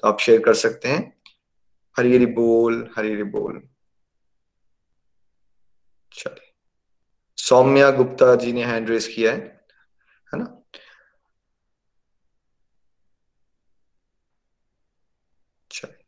तो 0.00 0.08
आप 0.08 0.18
शेयर 0.18 0.42
कर 0.44 0.54
सकते 0.54 0.88
हैं। 0.88 1.22
हरी 1.98 2.14
हरी 2.16 2.26
बोल 2.26 2.94
हरी 2.96 3.12
हरी 3.12 3.22
बोल। 3.22 3.68
चलिए। 6.12 6.52
सौम्या 7.36 7.90
गुप्ता 7.90 8.34
जी 8.36 8.52
ने 8.52 8.64
हैंड 8.64 8.90
रेस 8.90 9.08
किया 9.08 9.32
है 9.32 9.38
है 10.34 10.38
ना? 10.38 10.62
चलिए। 15.70 16.04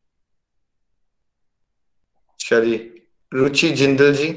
चलिए। 2.40 3.06
रुचि 3.32 3.70
जिंदल 3.70 4.14
जी। 4.14 4.28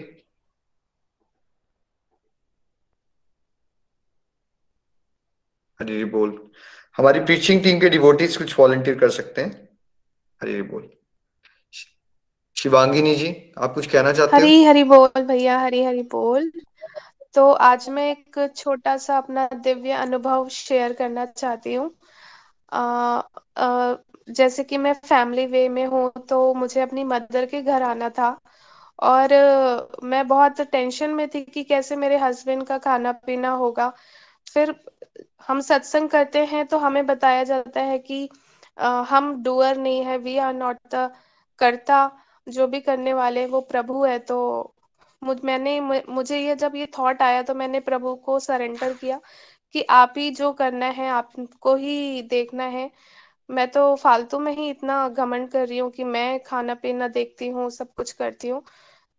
हरी 5.80 6.04
बोल। 6.06 6.52
हमारी 6.98 7.20
प्रीचिंग 7.20 7.64
टीम 7.64 7.80
के 7.80 7.90
डिवोटीज 7.90 8.36
कुछ 8.38 8.58
वॉलंटियर 8.60 8.98
कर 9.00 9.10
सकते 9.10 9.42
हैं। 9.42 9.52
हरी 10.42 10.62
बोल। 10.62 10.90
शिवांगिनी 12.58 13.16
जी 13.16 13.30
आप 13.58 13.74
कुछ 13.74 13.88
कहना 13.88 14.12
चाहते 14.14 14.36
हैं? 14.36 14.42
हरी 14.44 14.64
हरी 14.64 14.84
बोल 14.84 15.22
भैया 15.22 15.58
हरी 15.60 15.84
हरी 15.84 16.02
बोल। 16.12 16.52
तो 17.36 17.52
आज 17.52 17.88
मैं 17.90 18.10
एक 18.12 18.40
छोटा 18.56 18.96
सा 18.98 19.18
अपना 19.18 19.48
दिव्य 19.56 19.92
अनुभव 19.94 20.48
शेयर 20.50 20.94
करना 20.94 21.26
चाहती 21.28 21.74
हूँ। 21.74 21.90
जैसे 24.30 24.64
कि 24.64 24.78
मैं 24.78 24.94
फैमिली 25.06 25.46
वे 25.46 25.68
में 25.70 25.86
हूँ 25.86 26.12
तो 26.30 26.54
मुझे 26.54 26.82
अपनी 26.82 27.04
मदर 27.04 27.46
के 27.46 27.62
घर 27.62 27.82
आना 27.82 28.10
था। 28.10 28.38
और 29.00 29.34
मैं 30.04 30.28
बहुत 30.28 30.62
टेंशन 30.62 31.10
में 31.10 31.28
थी 31.30 31.42
कि 31.44 31.64
कैसे 31.64 31.96
मेरे 31.96 32.18
हस्बैंड 32.18 32.64
का 32.64 32.78
खाना 32.78 33.12
पीना 33.26 33.50
होगा। 33.52 33.92
फिर 34.48 34.74
हम 35.48 35.60
सत्संग 35.62 36.10
करते 36.10 36.46
हैं 36.46 36.66
तो 36.68 36.78
हमें 36.80 37.06
बताया 37.06 37.44
जाता 37.44 37.82
है 37.82 37.98
कि 38.00 38.28
आ, 38.78 39.02
हम 39.04 39.34
डूअर 39.44 39.78
नहीं 39.78 40.04
है 40.06 40.18
वी 40.20 40.38
आर 40.40 40.54
नॉट 40.54 40.78
द 40.96 41.10
कर्ता 41.60 42.00
जो 42.48 42.68
भी 42.68 42.80
करने 42.82 43.14
वाले 43.14 43.46
वो 43.48 43.62
प्रभु 43.72 44.04
है। 44.06 44.18
तो 44.22 44.38
मुझ 45.22 45.38
मैंने 45.46 45.80
मुझे 46.10 46.40
ये 46.40 46.56
जब 46.56 46.76
ये 46.76 46.86
थॉट 46.98 47.22
आया 47.22 47.42
तो 47.44 47.54
मैंने 47.56 47.80
प्रभु 47.80 48.16
को 48.26 48.40
सरेंडर 48.40 48.94
किया 48.94 49.20
कि 49.76 49.82
आप 49.92 50.14
ही 50.18 50.30
जो 50.32 50.52
करना 50.54 50.86
है 50.92 51.10
आपको 51.12 51.76
ही 51.76 52.22
देखना 52.30 52.64
है। 52.68 52.90
मैं 53.50 53.68
तो 53.72 53.96
फालतू 53.96 54.40
में 54.40 54.52
ही 54.56 54.70
इतना 54.70 55.08
घमंड 55.10 55.50
कर 55.52 55.68
रही 55.68 55.78
हूँ 55.78 55.90
कि 55.92 56.04
मैं 56.06 56.40
खाना 56.44 56.74
पीना 56.76 57.08
देखती 57.10 57.48
हूँ 57.50 57.70
सब 57.72 57.94
कुछ 57.96 58.12
करती 58.14 58.48
हूँ। 58.50 58.64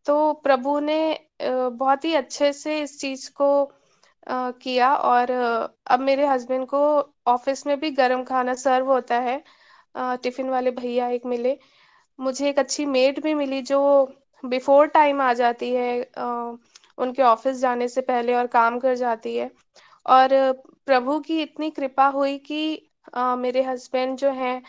तो 0.06 0.32
प्रभु 0.44 0.78
ने 0.80 0.98
बहुत 1.42 2.04
ही 2.04 2.14
अच्छे 2.14 2.52
से 2.52 2.80
इस 2.82 3.00
चीज़ 3.00 3.30
को 3.32 3.48
किया 4.26 4.94
और 4.96 5.30
अब 5.86 6.00
मेरे 6.00 6.26
हस्बैंड 6.26 6.66
को 6.68 6.80
ऑफ़िस 7.26 7.66
में 7.66 7.78
भी 7.80 7.90
गर्म 7.92 8.22
खाना 8.24 8.54
सर्व 8.54 8.92
होता 8.92 9.18
है। 9.20 9.42
टिफ़िन 9.96 10.48
वाले 10.50 10.70
भैया 10.70 11.08
एक 11.08 11.26
मिले। 11.26 11.58
मुझे 12.18 12.48
एक 12.48 12.58
अच्छी 12.58 12.86
मेड 12.86 13.22
भी 13.22 13.34
मिली 13.34 13.60
जो 13.62 13.80
बिफोर 14.44 14.86
टाइम 14.88 15.20
आ 15.22 15.32
जाती 15.34 15.70
है 15.72 16.00
उनके 16.98 17.22
ऑफ़िस 17.22 17.56
जाने 17.58 17.88
से 17.88 18.00
पहले 18.02 18.34
और 18.34 18.46
काम 18.48 18.78
कर 18.80 18.94
जाती 18.96 19.36
है। 19.36 19.50
और 20.06 20.28
प्रभु 20.86 21.18
की 21.20 21.40
इतनी 21.42 21.70
कृपा 21.70 22.06
हुई 22.08 22.38
कि 22.40 22.90
मेरे 23.16 23.62
हस्बैंड 23.62 24.16
जो 24.18 24.30
हैं 24.32 24.62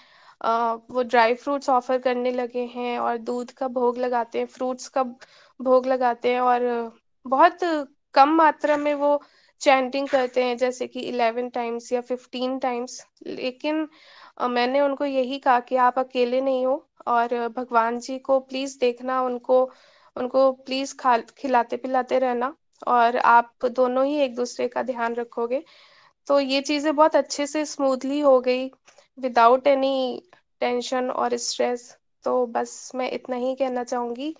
वो 0.91 1.03
ड्राई 1.03 1.33
फ्रूट्स 1.35 1.69
ऑफ़र 1.69 1.97
करने 1.99 2.31
लगे 2.31 2.65
हैं 2.75 2.97
और 2.99 3.17
दूध 3.19 3.51
का 3.51 3.67
भोग 3.69 3.97
लगाते 3.97 4.39
हैं, 4.39 4.45
फ्रूट्स 4.45 4.87
का 4.89 5.03
भोग 5.59 5.85
लगाते 5.87 6.33
हैं 6.33 6.41
और 6.41 6.91
बहुत 7.25 7.59
कम 8.15 8.29
मात्रा 8.29 8.77
में 8.77 8.93
वो 8.95 9.21
चैंटिंग 9.63 10.09
करते 10.09 10.43
हैं, 10.43 10.55
जैसे 10.57 10.87
कि 10.87 10.99
इलेवन 11.01 11.49
टाइम्स 11.51 11.91
या 11.93 12.01
फिफ्टीन 12.03 12.57
टाइम्स 12.59 13.01
लेकिन 13.27 13.87
मैंने 14.49 14.81
उनको 14.81 15.05
यही 15.05 15.39
कहा 15.39 15.59
कि 15.61 15.75
आप 15.79 15.99
अकेले 15.99 16.41
नहीं 16.41 16.65
हो 16.65 16.75
और 17.07 17.47
भगवान 17.49 17.99
जी 17.99 18.17
को 18.21 18.39
प्लीज़ 18.41 18.77
देखना, 18.79 19.21
उनको 19.21 19.63
उनको 20.15 20.51
प्लीज़ 20.53 20.95
खा, 20.97 21.17
खिलाते 21.37 21.77
पिलाते 21.77 22.19
रहना 22.19 22.55
और 22.87 23.17
आप 23.17 23.65
दोनों 23.71 24.05
ही 24.05 24.19
एक 24.21 24.35
दूसरे 24.35 24.67
का 24.67 24.83
ध्यान 24.83 25.15
रखोगे। 25.15 25.63
तो 26.27 26.39
ये 26.39 26.61
चीज़ें 26.63 26.95
बहुत 26.95 27.15
अच्छे 27.15 27.47
से 27.47 27.65
स्मूथली 27.67 28.19
हो 28.21 28.39
गई 28.41 28.67
विदाउट 29.17 29.67
एनी 29.67 30.21
टेंशन 30.61 31.09
और 31.11 31.37
स्ट्रेस 31.39 31.89
तो 32.25 32.45
बस 32.49 32.91
मैं 32.95 33.09
इतना 33.11 33.35
ही 33.37 33.55
कहना 33.55 33.83
चाहूँगी 33.85 34.35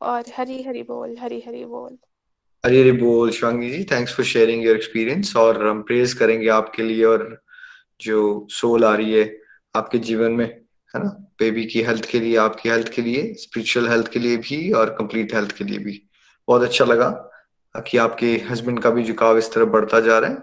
और 0.00 0.32
हरी 0.36 0.62
हरी 0.62 0.82
बोल 0.84 1.16
हरी 1.18 1.40
हरी 1.42 1.64
बोल। 1.66 1.98
हरी 2.66 2.92
बोल 2.92 3.30
Shivangi 3.30 3.70
ji 3.70 3.84
thanks 3.84 4.16
for 4.16 4.26
sharing 4.26 4.64
your 4.64 4.76
experience 4.76 5.36
और 5.36 5.66
हम 5.66 5.82
प्रेज 5.82 6.12
करेंगे 6.12 6.48
आपके 6.48 6.82
लिए 6.82 7.04
और 7.04 7.42
जो 8.00 8.46
सोल 8.50 8.84
आ 8.84 8.94
रही 8.94 9.12
है 9.12 9.40
आपके 9.76 9.98
जीवन 9.98 10.32
में, 10.32 10.46
है 10.46 10.98
ना? 10.98 11.08
बेबी 11.40 11.64
की 11.64 11.82
हेल्थ 11.82 12.04
के 12.04 12.20
लिए, 12.20 12.36
आपकी 12.36 12.68
हेल्थ 12.68 12.88
के 12.88 13.02
लिए 13.02 13.34
स्पिरिचुअल 13.34 13.88
हेल्थ 13.88 14.08
के 14.08 14.18
लिए 14.18 14.36
भी 14.36 14.72
और 14.72 14.90
कंप्लीट 14.90 15.34
हेल्थ 15.34 15.52
के 15.52 15.64
लिए 15.64 15.78
भी। 15.78 16.02
बहुत 16.48 16.62
अच्छा 16.62 16.84
लगा 16.84 17.30
कि 17.76 17.98
आपके 17.98 18.42
हस्बैंड 18.50 18.80
का 18.80 18.90
भी 18.90 19.04
झुकाव 19.04 19.38
इस 19.38 19.52
तरह 19.52 19.64
बढ़ता 19.64 20.00
जा 20.00 20.18
रहा 20.18 20.30
है। 20.30 20.38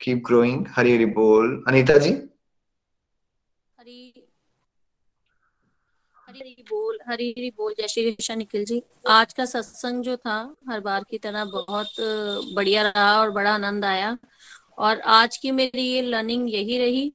कीप 0.00 0.22
ग्रोइंग 0.26 0.66
हरी 0.70 0.94
हरी 0.94 1.06
बोल। 1.06 1.64
अनीता 1.68 1.98
जी? 1.98 2.12
हरी 6.36 6.64
बोल 6.70 6.98
हरी 7.08 7.28
हरी 7.30 7.50
बोल। 7.50 7.74
जय 7.78 7.88
श्री 7.88 8.10
कृष्ण, 8.12 8.34
निखिल 8.36 8.64
जी। 8.64 8.82
आज 9.08 9.32
का 9.32 9.44
सत्संग 9.44 10.02
जो 10.02 10.16
था, 10.16 10.54
हर 10.70 10.80
बार 10.80 11.04
की 11.10 11.18
तरह 11.18 11.44
बहुत 11.44 11.94
बढ़िया 12.54 12.82
रहा 12.82 13.20
और 13.20 13.30
बड़ा 13.30 13.54
आनंद 13.54 13.84
आया। 13.84 14.16
और 14.78 15.00
आज 15.00 15.36
की 15.36 15.50
मेरी 15.50 15.82
ये 15.82 16.02
लर्निंग 16.02 16.52
यही 16.54 16.78
रही 16.78 17.08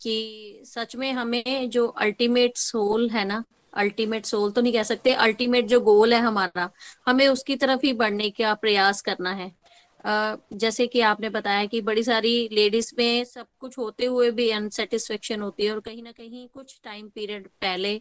कि 0.00 0.62
सच 0.64 0.96
में 0.96 1.12
हमें 1.12 1.70
जो 1.70 1.86
अल्टीमेट 1.86 2.56
सोल 2.56 3.08
है 3.10 3.24
ना, 3.24 3.42
अल्टीमेट 3.74 4.24
सोल 4.24 4.50
तो 4.50 4.60
नहीं 4.60 4.72
कह 4.72 4.82
सकते, 4.82 5.12
अल्टीमेट 5.12 5.66
जो 5.66 5.80
गोल 5.80 6.14
है 6.14 6.20
हमारा, 6.20 6.70
हमें 7.06 7.26
उसकी 7.28 7.56
तरफ़ 7.56 7.86
ही 7.86 7.92
बढ़ने 7.92 8.30
का 8.30 8.54
प्रयास 8.54 9.02
करना 9.02 9.32
है। 9.32 9.52
जैसे 10.54 10.86
कि 10.86 11.00
आपने 11.00 11.28
बताया 11.28 11.64
कि 11.66 11.80
बड़ी 11.80 12.02
सारी 12.02 12.48
लेडीज़ 12.52 12.92
में 12.98 13.24
सब 13.24 13.46
कुछ 13.60 13.78
होते 13.78 14.06
हुए 14.06 14.30
भी 14.30 14.48
अनसेटिस्फेक्शन 14.50 15.40
होती 15.40 15.64
है 15.64 15.72
और 15.72 15.80
कहीं 15.80 16.02
ना 16.02 16.12
कहीं 16.12 16.46
कुछ 16.48 16.80
टाइम 16.84 17.08
पीरियड 17.08 17.48
पहले 17.60 18.00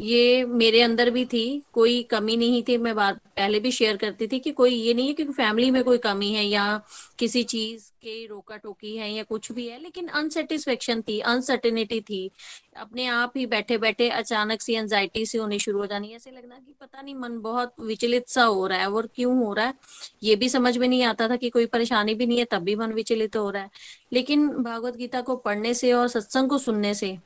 ये 0.00 0.44
मेरे 0.44 0.80
अंदर 0.82 1.10
भी 1.10 1.24
थी, 1.24 1.62
कोई 1.72 2.02
कमी 2.02 2.36
नहीं 2.36 2.62
थी, 2.68 2.76
मैं 2.78 2.94
बात 2.94 3.16
पहले 3.16 3.60
भी 3.60 3.70
शेयर 3.70 3.96
करती 3.96 4.26
थी 4.26 4.38
कि 4.38 4.50
कोई 4.50 4.74
ये 4.74 4.94
नहीं 4.94 5.08
है 5.08 5.14
कि 5.14 5.24
फैमिली 5.24 5.70
में 5.70 5.84
कोई 5.84 5.98
कमी 5.98 6.32
है 6.32 6.44
या 6.44 6.82
किसी 7.18 7.42
चीज़ 7.42 7.90
के 8.02 8.26
रोका 8.26 8.56
टोकी 8.56 8.96
है 8.96 9.12
या 9.12 9.22
कुछ 9.22 9.52
भी 9.52 9.68
है, 9.68 9.82
लेकिन 9.82 10.06
अनसेटिस्फेक्शन 10.08 11.02
थी 11.02 11.18
अनसर्टेनिटी 11.20 12.00
थी। 12.00 12.30
अपने 12.76 13.06
आप 13.06 13.32
ही 13.36 13.46
बैठे 13.46 13.78
बैठे 13.78 14.08
अचानक 14.08 14.60
सी 14.60 14.74
एंजाइटी 14.74 15.26
सी 15.26 15.38
होनी 15.38 15.58
शुरू 15.58 15.78
हो 15.78 15.86
जानी 15.86 16.14
ऐसे 16.14 16.30
लगना 16.30 16.54
कि 16.54 16.74
पता 16.80 17.02
नहीं, 17.02 17.14
मन 17.14 17.38
बहुत 17.40 17.74
विचलित 17.80 18.28
सा 18.28 18.44
हो 18.44 18.66
रहा 18.66 18.78
है 18.78 18.90
और 18.90 19.08
क्यों 19.14 19.36
हो 19.46 19.52
रहा 19.54 19.66
है? 19.66 19.74
ये 20.22 20.36
भी 20.36 20.48
समझ 20.48 20.78
में 20.78 20.88
नहीं 20.88 21.02
आता 21.02 21.28
था 21.28 21.36
कि 21.36 21.50
कोई 21.50 21.66
परेशानी 21.66 22.14
भी 22.14 22.26
नहीं 22.26 22.38
है, 22.38 22.44
तब 22.44 22.62
भी 22.62 22.76
मन 22.76 22.92
विचलित 22.92 23.36
हो 23.36 23.50
रहा 23.50 23.62
है। 23.62 23.70
लेकिन 24.12 24.48
भागवत 24.48 24.96
गीता 24.96 25.20
को 25.20 25.36
पढ़ने 25.36 25.74
से 25.74 25.92
और 25.92 26.08
सत्संग 26.08 26.48
को 26.48 26.58
सुनने 26.58 26.94
से 26.94 27.18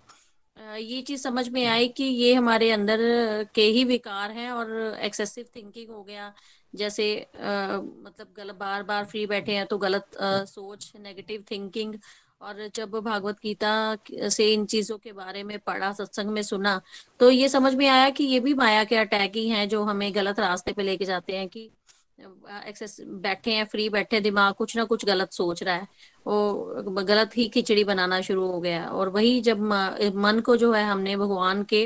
ये 0.73 1.01
चीज़ 1.03 1.23
समझ 1.23 1.49
में 1.49 1.65
आई 1.67 1.89
कि 1.89 2.05
ये 2.05 2.35
हमारे 2.35 2.71
अंदर 2.71 2.99
के 3.55 3.62
ही 3.62 3.85
विकार 3.85 4.31
हैं 4.31 4.51
और 4.51 4.71
एक्सेसिव 5.03 5.47
थिंकिंग 5.57 5.91
हो 5.91 6.03
गया। 6.03 6.33
जैसे 6.75 7.07
आ, 7.21 7.77
मतलब 7.79 8.27
गलत 8.37 8.55
बार 8.55 8.83
बार 8.83 9.05
फ्री 9.05 9.27
बैठे 9.27 9.53
हैं 9.53 9.67
तो 9.67 9.79
गलत 9.79 10.17
आ, 10.17 10.45
सोच 10.45 10.93
नेगेटिव 11.01 11.45
थिंकिंग 11.51 11.95
और 12.41 12.69
जब 12.75 12.91
भागवत 13.01 13.37
गीता 13.43 13.97
से 14.29 14.53
इन 14.55 14.65
चीज़ों 14.67 14.99
के 14.99 15.12
बारे 15.12 15.43
में 15.43 15.59
पढ़ा 15.59 15.93
सत्संग 15.93 16.31
में 16.31 16.43
सुना 16.43 16.81
तो 17.21 17.31
ये 17.31 17.49
समझ 17.49 17.75
में 17.75 17.87
आया 17.89 18.11
कि 18.11 18.25
ये 18.25 18.41
भी 18.41 18.55
माया 18.55 18.85
के 18.85 18.97
अटैक 18.97 19.37
ही 19.37 19.49
हैं 19.49 19.69
जो 19.69 19.83
हमें 19.85 20.15
गलत 20.15 20.41
रास्ते 20.41 20.73
पे 20.73 20.83
लेके 20.83 21.05
जाते 21.05 21.37
हैं 21.37 21.49
कि 21.49 21.71
एक्सेस 22.19 22.97
बैठे 23.03 23.53
हैं 23.53 23.65
फ्री 23.65 23.89
बैठे 23.89 24.21
दिमाग 24.21 24.55
कुछ 24.55 24.77
ना 24.77 24.85
कुछ 24.85 25.05
गलत 25.05 25.33
सोच 25.33 25.62
रहा 25.62 25.75
है। 25.75 25.87
वो 26.27 27.03
गलत 27.03 27.37
ही 27.37 27.49
खिचड़ी 27.49 27.85
बनाना 27.85 28.21
शुरू 28.21 28.47
हो 28.47 28.61
गया 28.61 28.85
और 28.87 29.09
वही 29.09 29.41
जब 29.41 29.61
मन 30.17 30.41
को 30.47 30.57
जो 30.57 30.73
है 30.73 30.85
हमने 30.85 31.17
भगवान 31.17 31.62
के 31.65 31.83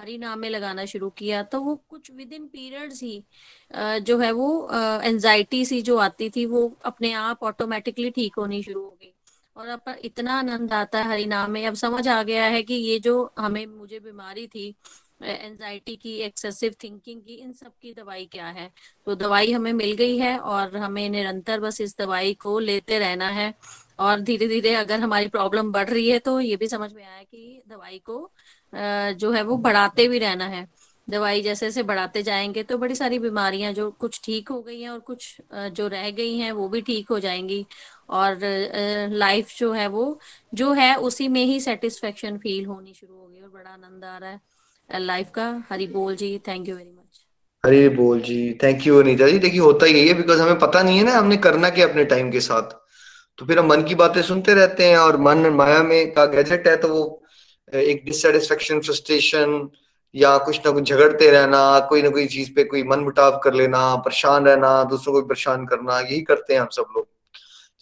हरि 0.00 0.16
नाम 0.18 0.38
में 0.38 0.48
लगाना 0.50 0.84
शुरू 0.84 1.08
किया 1.10 1.42
तो 1.42 1.60
वो 1.60 1.74
कुछ 1.88 2.10
विद 2.12 2.32
इन 2.32 2.46
पीरियड्स 2.46 3.02
ही 3.02 3.22
जो 4.02 4.18
है 4.18 4.30
वो 4.32 4.48
एंजाइटी 4.72 5.64
सी 5.64 5.80
जो 5.82 5.96
आती 5.98 6.28
थी, 6.30 6.44
वो 6.46 6.72
अपने 6.84 7.12
आप 7.14 7.42
ऑटोमेटिकली 7.42 8.10
ठीक 8.10 8.34
होनी 8.38 8.62
शुरू 8.62 8.80
हो 8.80 8.96
गई। 9.00 9.12
और 9.56 9.68
अब 9.68 9.94
इतना 10.04 10.34
आनंद 10.34 10.72
आता 10.72 10.98
है 10.98 11.08
हरि 11.08 11.24
नाम 11.26 11.50
में। 11.50 11.66
अब 11.66 11.74
समझ 11.74 12.06
आ 12.08 12.22
गया 12.22 12.44
है 12.46 12.62
कि 12.62 12.74
ये 12.74 12.98
जो 12.98 13.32
हमें, 13.38 13.66
मुझे 13.66 13.98
बीमारी 14.00 14.46
थी 14.46 14.74
एंजाइटी 15.20 15.94
की 15.96 16.14
एक्सेसिव 16.20 16.74
थिंकिंग 16.84 17.20
की, 17.22 17.34
इन 17.34 17.52
सब 17.52 17.72
की 17.82 17.92
दवाई 17.94 18.24
क्या 18.32 18.46
है? 18.48 18.70
तो 19.06 19.14
दवाई 19.14 19.52
हमें 19.52 19.72
मिल 19.72 19.92
गई 19.92 20.16
है 20.18 20.38
और 20.38 20.76
हमें 20.76 21.08
निरंतर 21.10 21.60
बस 21.60 21.80
इस 21.80 21.96
दवाई 21.98 22.34
को 22.34 22.58
लेते 22.58 22.98
रहना 22.98 23.28
है। 23.30 23.52
और 23.98 24.20
धीरे 24.20 24.48
धीरे 24.48 24.74
अगर 24.74 25.00
हमारी 25.00 25.28
प्रॉब्लम 25.28 25.72
बढ़ 25.72 25.88
रही 25.90 26.08
है 26.10 26.18
तो 26.18 26.38
ये 26.40 26.56
भी 26.56 26.68
समझ 26.68 26.92
में 26.92 27.04
आया 27.04 27.22
कि 27.22 27.62
दवाई 27.68 27.98
को 28.06 28.30
जो 28.72 29.30
है 29.32 29.42
वो 29.42 29.56
बढ़ाते 29.58 30.08
भी 30.08 30.18
रहना 30.18 30.46
है। 30.46 30.66
दवाई 31.08 31.42
जैसे 31.42 31.66
जैसे 31.66 31.82
बढ़ाते 31.82 32.22
जाएँगे 32.22 32.62
तो 32.62 32.76
बड़ी 32.78 32.94
सारी 32.94 33.18
बीमारियाँ 33.18 33.72
जो 33.72 33.90
कुछ 34.00 34.20
ठीक 34.24 34.48
हो 34.48 34.60
गई 34.62 34.80
हैं 34.80 34.88
और 34.90 34.98
कुछ 35.00 35.40
जो 35.52 35.86
रह 35.88 36.10
गई 36.10 36.36
हैं, 36.38 36.50
वो 36.52 36.68
भी 36.68 36.80
ठीक 36.80 37.08
हो 37.10 37.18
जाएँगी। 37.20 37.64
और 38.10 38.38
लाइफ 39.12 39.56
जो 39.58 39.72
है 39.72 39.86
वो, 39.88 40.18
जो 40.54 40.72
है 40.72 40.94
उसी 40.98 41.28
में 41.28 41.44
ही 41.44 41.58
सेटिस्फेक्शन 41.60 42.38
फील 42.38 42.66
होनी 42.66 42.94
शुरू 42.94 43.16
होगी 43.16 43.40
और 43.40 43.48
बड़ा 43.50 43.70
आनंद 43.70 44.04
आ 44.04 44.16
रहा 44.18 44.30
है। 44.30 44.40
लाइफ 44.90 45.30
का 45.34 45.44
हरी 45.70 45.86
बोल 45.86 46.14
जी 46.16 46.38
thank 46.48 46.68
you 46.68 46.76
very 46.76 46.90
much 46.90 47.20
Hari 47.64 47.88
बोल 47.88 48.20
जी 48.20 48.58
थैंक 48.62 48.86
यू 48.86 49.00
अनिता 49.00 49.26
जी 49.28 49.38
देखिए 49.38 49.60
होता 49.60 49.86
यही 49.86 50.08
है 50.08 50.14
बिकॉज़ 50.14 50.40
हमें 50.40 50.58
पता 50.58 50.82
नहीं 50.82 50.98
है 50.98 51.04
ना, 51.04 51.12
हमने 51.12 51.36
करना 51.36 51.70
क्या 51.70 51.86
अपने 51.88 52.04
टाइम 52.04 52.30
के 52.30 52.40
साथ। 52.40 52.70
तो 53.38 53.46
फिर 53.46 53.58
हम 53.58 53.66
मन 53.66 53.82
की 53.82 53.94
बातें 53.94 54.20
सुनते 54.22 54.54
रहते 54.54 54.84
हैं 54.84 54.96
और 54.98 55.16
मन 55.16 55.48
माया 55.54 55.82
में 55.82 56.12
का 56.12 56.24
गैजेट 56.26 56.68
है 56.68 56.76
तो 56.76 56.88
वो 56.88 57.02
एक 57.72 58.04
डिससेटिस्फेक्शन 58.04 58.80
फ्रस्ट्रेशन 58.80 59.68
या 60.14 60.36
कुछ 60.38 60.60
ना 60.66 60.70
कुछ 60.72 60.90
झगड़ते 60.90 61.30
रहना, 61.30 61.78
कोई 61.88 62.02
ना 62.02 62.08
कोई 62.08 62.26
चीज़ 62.26 62.50
पे 62.56 62.64
कोई 62.64 62.82
मन 62.82 63.00
मुटाव 63.00 63.38
कर 63.44 63.54
लेना, 63.54 63.94
परेशान 63.96 64.46
रहना, 64.46 64.82
दूसरों 64.84 65.14
को 65.14 65.22
परेशान 65.22 65.66
करना, 65.66 65.98
यही 66.00 66.20
करते 66.22 66.54
हैं 66.54 66.60
हम 66.60 66.68
सब 66.72 66.86
लोग। 66.96 67.06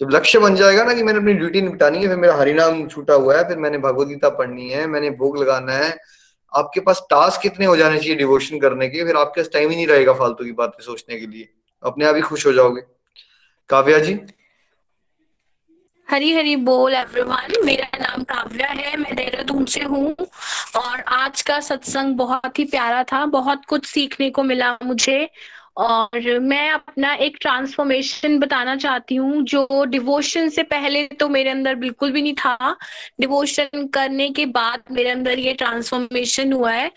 जब 0.00 0.10
लक्ष्य 0.10 0.38
बन 0.38 0.54
जाएगा 0.54 0.84
ना 0.84 0.94
कि 0.94 1.02
मैंने 1.02 1.18
अपनी 1.18 1.32
ड्यूटी 1.34 1.60
निपटानी 1.62 1.98
है, 1.98 2.08
फिर 2.08 2.16
मेरा 2.16 2.34
हरिनाम 2.34 2.86
छूटा 2.88 3.14
हुआ 3.14 3.36
है, 3.36 3.48
फिर 3.48 3.58
मैंने 3.58 3.78
भगवदगीता 3.78 4.28
पढ़नी 4.28 4.68
है, 4.70 4.86
मैंने 4.86 5.10
भोग 5.10 5.38
लगाना 5.38 5.72
है 5.72 5.96
आपके 6.54 6.80
पास 6.80 7.06
टास्क 7.10 7.40
कितने 7.40 7.66
हो 7.66 7.76
जाने 7.76 7.98
चाहिए 7.98 8.14
डिवोशन 8.14 8.58
करने 8.58 8.88
के? 8.88 9.04
फिर 9.04 9.16
आपके 9.16 9.40
पास 9.40 9.50
टाइम 9.52 9.70
ही 9.70 9.76
नहीं 9.76 9.86
रहेगा 9.86 10.12
फालतू 10.12 10.44
की 10.44 10.52
बातें 10.52 10.84
सोचने 10.84 11.20
के 11.20 11.26
लिए। 11.26 11.48
अपने 11.82 12.04
आप 12.04 12.14
ही 12.14 12.20
खुश 12.20 12.46
हो 12.46 12.52
जाओगे। 12.52 12.82
काव्या 13.68 13.98
जी? 13.98 14.20
हरी 16.10 16.32
हरी 16.34 16.56
बोल 16.56 16.94
एवरीवन 16.94 17.64
मेरा 17.64 17.98
नाम 17.98 18.22
काव्या 18.22 18.66
है। 18.66 18.96
मैं 18.96 19.16
देहरादून 19.16 19.64
से 19.64 19.80
हूँ। 19.80 20.16
और 20.76 21.00
आज 21.00 21.42
का 21.42 21.60
सत्संग 21.60 22.14
बहुत 22.14 22.58
ही 22.58 22.64
प्यारा 22.64 23.04
था। 23.04 23.26
बहुत 23.26 23.64
कुछ 23.64 23.86
सीखने 23.86 24.30
को 24.30 24.42
मिला 24.42 24.78
मुझे। 24.84 25.30
और 25.76 26.38
मैं 26.40 26.68
अपना 26.70 27.12
एक 27.16 27.36
ट्रांसफॉर्मेशन 27.40 28.38
बताना 28.38 28.74
चाहती 28.76 29.14
हूँ, 29.16 29.42
जो 29.44 29.84
डिवोशन 29.86 30.48
से 30.48 30.62
पहले 30.64 31.06
तो 31.10 31.28
मेरे 31.28 31.50
अंदर 31.50 31.74
बिल्कुल 31.76 32.12
भी 32.12 32.22
नहीं 32.22 32.34
था। 32.36 32.76
डिवोशन 33.20 33.86
करने 33.94 34.28
के 34.30 34.46
बाद 34.48 34.82
मेरे 34.90 35.10
अंदर 35.10 35.38
ये 35.38 35.52
ट्रांसफॉर्मेशन 35.54 36.52
हुआ 36.52 36.72
है 36.72 36.90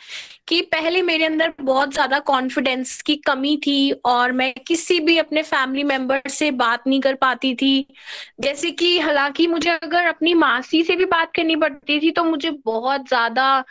कि 0.47 0.61
पहले 0.71 1.01
मेरे 1.01 1.25
अंदर 1.25 1.53
बहुत 1.61 1.93
ज़्यादा 1.93 2.19
कॉन्फिडेंस 2.21 3.01
की 3.01 3.15
कमी 3.25 3.55
थी 3.57 3.91
और 4.05 4.31
मैं 4.33 4.53
किसी 4.67 4.99
भी 4.99 5.17
अपने 5.17 5.41
फैमिली 5.43 5.83
मेंबर 5.85 6.21
से 6.29 6.49
बात 6.53 6.87
नहीं 6.87 6.99
कर 7.01 7.15
पाती 7.17 7.53
थी। 7.55 7.85
जैसे 8.41 8.71
कि 8.73 8.97
हालाँकि 8.99 9.47
मुझे 9.47 9.69
अगर 9.71 10.05
अपनी 10.07 10.33
मासी 10.35 10.83
से 10.83 10.95
भी 10.95 11.05
बात 11.07 11.31
करनी 11.35 11.55
पड़ती 11.57 11.99
थी 11.99 12.11
तो 12.11 12.23
मुझे 12.23 12.51
बहुत 12.65 13.07
ज़्यादा 13.07 13.63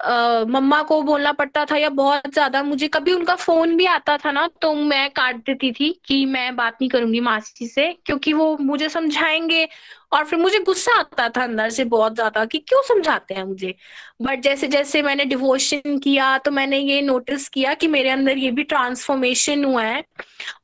मम्मा 0.00 0.82
को 0.84 1.00
बोलना 1.02 1.32
पड़ता 1.32 1.64
था 1.64 1.76
या 1.76 1.88
बहुत 1.90 2.32
ज़्यादा। 2.32 2.62
मुझे 2.62 2.88
कभी 2.88 3.12
उनका 3.12 3.34
फ़ोन 3.36 3.76
भी 3.76 3.86
आता 3.88 4.16
था 4.18 4.32
ना 4.32 4.46
तो 4.62 4.72
मैं 4.74 5.08
काट 5.12 5.36
देती 5.46 5.70
थी 5.72 5.90
कि 6.06 6.24
मैं 6.26 6.54
बात 6.56 6.74
नहीं 6.74 6.88
करूँगी 6.90 7.20
मासी 7.20 7.66
से, 7.68 7.92
क्योंकि 8.06 8.32
वो 8.32 8.56
मुझे 8.62 8.88
समझाएँगे 8.90 9.66
और 10.12 10.24
फिर 10.24 10.38
मुझे 10.38 10.58
गुस्सा 10.60 10.98
आता 10.98 11.28
था 11.28 11.42
अंदर 11.42 11.70
से 11.70 11.84
बहुत 11.86 12.14
ज़्यादा 12.14 12.44
कि 12.44 12.58
क्यों 12.58 12.82
समझाते 12.84 13.34
हैं 13.34 13.44
मुझे? 13.44 13.74
बट 14.22 14.40
जैसे 14.42 14.66
जैसे 14.68 15.02
मैंने 15.02 15.24
डिवोशन 15.24 15.98
किया 15.98 16.36
तो 16.38 16.50
मैंने 16.50 16.78
ये 16.78 17.00
नोटिस 17.02 17.48
किया 17.48 17.74
कि 17.74 17.88
मेरे 17.88 18.10
अंदर 18.10 18.38
ये 18.38 18.50
भी 18.50 18.62
ट्रांसफॉर्मेशन 18.64 19.64
हुआ 19.64 19.82
है। 19.82 20.02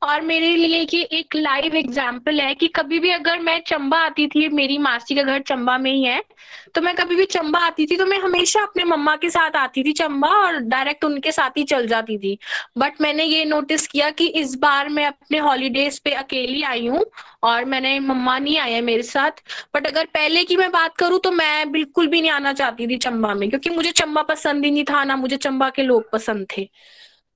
और 0.03 0.21
मेरे 0.21 0.55
लिए 0.55 0.79
ये 0.83 1.01
एक 1.11 1.35
लाइव 1.35 1.75
एग्ज़ाम्पल 1.75 2.39
है 2.41 2.53
कि 2.55 2.67
कभी 2.75 2.99
भी 2.99 3.09
अगर 3.11 3.39
मैं 3.39 3.59
चंबा 3.67 3.97
आती 3.99 4.27
थी, 4.27 4.47
मेरी 4.49 4.77
मासी 4.77 5.15
का 5.15 5.23
घर 5.23 5.41
चंबा 5.41 5.77
में 5.77 5.91
ही 5.91 6.03
है 6.03 6.23
तो 6.75 6.81
मैं 6.81 6.93
कभी 6.95 7.15
भी 7.15 7.25
चंबा 7.25 7.59
आती 7.59 7.85
थी 7.85 7.95
तो 7.97 8.05
मैं 8.05 8.17
हमेशा 8.19 8.61
अपने 8.61 8.83
मम्मा 8.85 9.15
के 9.15 9.29
साथ 9.29 9.55
आती 9.55 9.83
थी 9.83 9.91
चंबा 9.93 10.27
और 10.37 10.57
डायरेक्ट 10.59 11.03
उनके 11.05 11.31
साथ 11.31 11.57
ही 11.57 11.63
चल 11.63 11.87
जाती 11.87 12.17
थी। 12.17 12.37
बट 12.77 13.01
मैंने 13.01 13.23
ये 13.23 13.45
नोटिस 13.45 13.87
किया 13.87 14.09
कि 14.11 14.27
इस 14.39 14.55
बार 14.55 14.89
मैं 14.89 15.05
अपने 15.05 15.37
हॉलीडेज 15.39 15.99
पे 15.99 16.11
अकेली 16.13 16.61
आई 16.63 16.87
हूँ 16.87 17.03
और 17.45 17.65
मैंने 17.65 17.99
मम्मा 18.01 18.37
नहीं 18.39 18.57
आया 18.59 18.81
मेरे 18.81 19.03
साथ। 19.03 19.41
बट 19.75 19.87
अगर 19.87 20.05
पहले 20.13 20.43
की 20.43 20.57
मैं 20.57 20.71
बात 20.71 20.95
करूँ 20.97 21.19
तो 21.19 21.31
मैं 21.33 21.71
बिल्कुल 21.71 22.07
भी 22.07 22.21
नहीं 22.21 22.31
आना 22.31 22.53
चाहती 22.53 22.87
थी 22.87 22.97
चंबा 22.97 23.33
में, 23.33 23.49
क्योंकि 23.49 23.69
मुझे 23.69 23.91
चंबा 23.93 24.21
पसंद 24.23 24.65
ही 24.65 24.71
नहीं 24.71 24.83
था, 24.83 25.03
ना 25.03 25.15
मुझे 25.15 25.37
चंबा 25.37 25.69
के 25.69 25.83
लोग 25.83 26.09
पसंद 26.11 26.47
थे। 26.57 26.69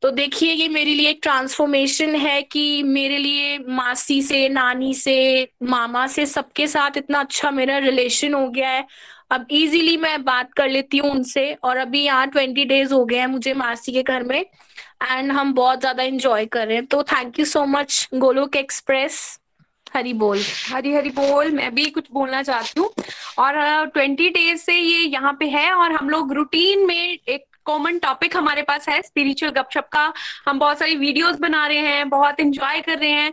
तो 0.02 0.10
देखिए, 0.12 0.52
ये 0.52 0.68
मेरे 0.70 0.94
लिए 0.94 1.10
एक 1.10 1.20
ट्रांसफॉर्मेशन 1.24 2.16
है 2.16 2.42
कि 2.44 2.84
मेरे 2.84 3.18
लिए 3.18 3.58
मासी 3.70 4.22
से, 4.22 4.48
नानी 4.50 4.94
से, 4.94 5.48
मामा 5.64 6.06
से 6.08 6.26
सबके 6.26 6.68
साथ 6.68 6.98
इतना 6.98 7.20
अच्छा 7.20 7.52
मेरा 7.52 7.78
रिलेशन 7.80 8.34
हो 8.34 8.48
गया 8.50 8.70
है। 8.70 8.86
अब 9.32 9.48
इजीली 9.52 9.98
मैं 9.98 10.24
बात 10.26 10.54
कर 10.54 10.70
लेती 10.70 10.98
हूँ 10.98 11.12
उनसे, 11.12 11.54
और 11.54 11.78
अभी 11.78 12.04
यहाँ 12.04 12.28
ट्वेंटी 12.28 12.66
डेज़ 12.66 12.94
हो 12.94 13.04
गए 13.06 13.18
हैं 13.18 13.28
मुझे 13.28 13.54
मासी 13.54 13.92
के 13.92 14.04
घर 14.04 14.24
में 14.24 14.40
एंड 14.40 15.32
हम 15.32 15.54
बहुत 15.54 15.80
ज़्यादा 15.80 16.04
इंजॉय 16.04 16.46
कर 16.48 16.68
रहे 16.68 16.76
हैं। 16.76 16.86
तो 16.86 17.04
thank 17.06 17.40
you 17.40 17.46
so 17.46 17.66
much 17.68 18.08
Golok 18.16 18.56
express 18.56 19.39
Hari 19.96 20.14
बोल, 20.14 20.40
हरी 20.68 20.94
हरी 20.94 21.10
बोल, 21.12 21.52
मैं 21.52 21.74
भी 21.76 21.86
कुछ 21.90 22.08
बोलना 22.14 22.42
चाहती 22.44 22.80
हूँ। 22.80 22.90
और 23.40 23.86
ट्वेंटी 23.88 24.30
डेज़ 24.30 24.62
से 24.62 24.74
ये 24.74 25.04
यहाँ 25.04 25.34
पे 25.40 25.46
है 25.50 25.72
और 25.74 25.92
हम 25.92 26.10
लोग 26.10 26.34
रूटीन 26.34 26.86
में 26.88 26.96
एक 26.96 27.46
कॉमन 27.66 27.98
टॉपिक 28.00 28.36
हमारे 28.38 28.62
पास 28.62 28.88
है 28.90 29.02
स्पिरिचुअल 29.02 29.52
गपशप 29.54 29.88
का। 29.94 30.02
हम 30.48 30.60
बहुत 30.60 30.80
सारी 30.80 30.96
वीडियोस 30.96 31.40
बना 31.40 31.66
रहे 31.68 31.78
हैं, 31.78 32.10
बहुत 32.10 32.40
एंजॉय 32.40 32.80
कर 32.82 32.98
रहे 33.00 33.10
हैं। 33.10 33.32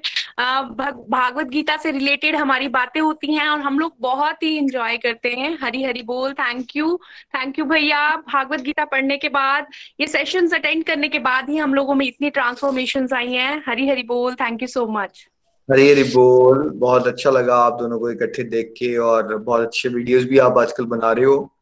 भागवत 1.11 1.46
गीता 1.46 1.76
से 1.76 1.90
रिलेटेड 1.90 2.36
हमारी 2.36 2.68
बातें 2.68 3.00
होती 3.00 3.34
हैं 3.34 3.46
और 3.48 3.61
हम 3.61 3.78
लोग 3.78 3.94
बहुत 4.00 4.42
ही 4.42 4.57
एंजॉय 4.57 4.96
करते 4.96 5.30
हैं। 5.30 5.57
हरी 5.62 5.82
हरी 5.84 6.02
बोल 6.02 6.32
थैंक 6.34 6.76
यू 6.76 6.96
थैंक 7.36 7.59
यू 7.59 7.64
भैया। 7.64 8.00
भागवत 8.28 8.61
गीता 8.61 8.84
पढ़ने 8.86 9.16
के 9.16 9.28
बाद, 9.28 9.66
ये 10.00 10.07
सेशंस 10.07 10.54
अटेंड 10.54 10.84
करने 10.84 11.09
के 11.09 11.18
बाद 11.20 11.48
ही 11.50 11.57
हम 11.57 11.74
लोगों 11.74 11.94
में 11.94 12.07
इतनी 12.07 12.30
ट्रांसफॉर्मेशन 12.30 13.09
आई 13.14 13.32
हैं। 13.32 13.62
हरी 13.68 13.88
हरी 13.88 14.02
बोल 14.04 14.34
thank 14.34 14.62
you 14.62 14.68
so 14.68 14.86
much 14.92 15.26
Hari 15.70 15.88
Hari 15.90 16.02
बोल। 16.04 16.70
बहुत 16.70 17.06
अच्छा 17.06 17.30
लगा 17.30 17.56
आप 17.56 17.78
दोनों 17.78 17.98
को 17.98 18.10
इकट्ठे 18.10 18.42
देख 18.42 18.74
के 18.78 18.96
और 18.96 19.36
बहुत 19.36 19.60
अच्छे 19.60 19.88
वीडियोस 19.88 20.24
भी 20.24 20.38
आप 20.38 20.58
आजकल 20.58 20.84
बना 20.84 21.12
रहे 21.12 21.24
हो। 21.24 21.52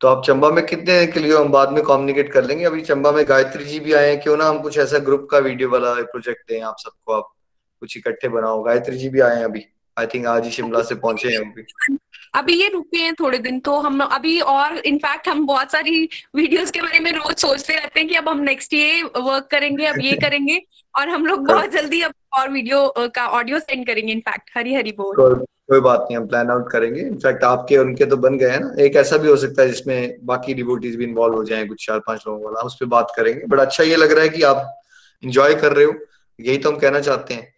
तो 0.00 0.08
आप 0.08 0.22
चंबा 0.26 0.50
में 0.50 0.66
कितने 0.66 1.06
के 1.06 1.20
लिए 1.20 1.36
हम 1.36 1.48
बाद 1.48 1.72
में 1.72 1.82
कम्युनिकेट 1.84 2.32
कर 2.32 2.44
लेंगे। 2.44 2.64
अभी 2.64 2.80
चंबा 2.80 3.12
में 3.12 3.24
गायत्री 3.28 3.64
जी 3.64 3.80
भी 3.80 3.92
आए 3.92 4.08
हैं। 4.08 4.20
क्यों 4.20 4.36
ना 4.36 4.44
हम 4.44 4.58
कुछ 4.58 4.78
ऐसा 4.78 4.98
ग्रुप 4.98 5.28
का 5.30 5.38
वीडियो 5.38 5.68
वाला 5.70 5.94
प्रोजेक्ट 5.94 6.50
दें 6.50 6.60
आप 6.60 6.76
सबको। 6.78 7.12
आप 7.12 7.32
कुछ 7.80 7.96
इकट्ठे 7.96 8.28
बनाओ। 8.28 8.62
गायत्री 8.62 8.96
जी 8.96 9.08
भी 9.08 9.20
आए 9.20 9.36
हैं 9.36 9.44
अभी। 9.44 9.64
आई 9.98 10.06
थिंक 10.06 10.26
आज 10.26 10.44
ही 10.44 10.50
शिमला 10.50 10.82
से 10.82 10.94
पहुँचे 10.94 11.28
हैं 11.28 11.38
अभी। 11.38 11.96
अभी 12.34 12.54
ये 12.62 12.68
रुके 12.68 12.98
हैं 12.98 13.14
थोड़े 13.14 13.38
दिन 13.38 13.60
तो 13.60 13.78
हम 13.80 14.00
अभी 14.00 14.40
और 14.40 14.76
इनफैक्ट 14.78 15.28
हम 15.28 15.46
बहुत 15.46 15.72
सारी 15.72 16.08
वीडियोस 16.34 16.70
के 16.70 16.80
बारे 16.80 16.98
में 16.98 17.10
रोज 17.12 17.36
सोचते 17.36 17.74
रहते 17.74 18.00
हैं 18.00 18.08
कि 18.08 18.14
अब 18.14 18.28
हम 18.28 18.40
नेक्स्ट 18.40 18.74
ये 18.74 19.02
वर्क 19.02 19.48
करेंगे 19.50 19.86
अब 19.86 20.00
ये 20.00 20.12
करेंगे 20.12 20.62
और 20.98 21.08
हम 21.08 21.26
लोग 21.26 21.46
बहुत 21.46 21.70
जल्दी 21.76 22.00
अब 22.00 22.12
और 22.36 22.50
वीडियो 22.50 22.92
का 23.14 23.26
ऑडियो 23.28 23.58
सेंड 23.58 23.86
करेंगे 23.86 24.12
इनफैक्ट 24.12 24.50
हरी 24.56 24.74
हरी 24.74 24.92
बोल। 24.92 25.44
कोई 25.70 25.80
बात 25.80 26.00
नहीं, 26.00 26.16
हम 26.16 26.26
प्लान 26.26 26.50
आउट 26.50 26.70
करेंगे। 26.70 27.00
इनफैक्ट 27.00 27.44
आपके 27.44 27.76
उनके 27.78 28.04
तो 28.06 28.16
बन 28.18 28.36
गए 28.38 28.50
हैं 28.50 28.60
ना। 28.60 28.74
एक 28.82 28.96
ऐसा 28.96 29.16
भी 29.16 29.28
हो 29.28 29.36
सकता 29.36 29.62
है 29.62 29.68
जिसमें 29.68 30.26
बाकी 30.26 30.54
डिवोटीज 30.54 30.96
भी 30.96 31.04
इन्वॉल्व 31.04 31.34
हो 31.34 31.44
जाए, 31.44 31.64
कुछ 31.66 31.86
चार 31.86 31.98
पाँच 32.06 32.24
लोगों 32.26 32.44
वाला, 32.44 32.60
उस 32.60 32.76
पर 32.80 32.86
बात 32.86 33.12
करेंगे। 33.16 33.46
बट 33.46 33.60
अच्छा 33.60 33.84
ये 33.84 33.96
लग 33.96 34.12
रहा 34.12 34.22
है 34.22 34.28
कि 34.28 34.42
आप 34.44 34.80
इंजॉय 35.22 35.54
कर 35.54 35.72
रहे 35.72 35.84
हो। 35.84 35.94
यही 36.38 36.58
तो 36.58 36.70
हम 36.70 36.78
कहना 36.78 37.00
चाहते 37.00 37.34
हैं। 37.34 37.54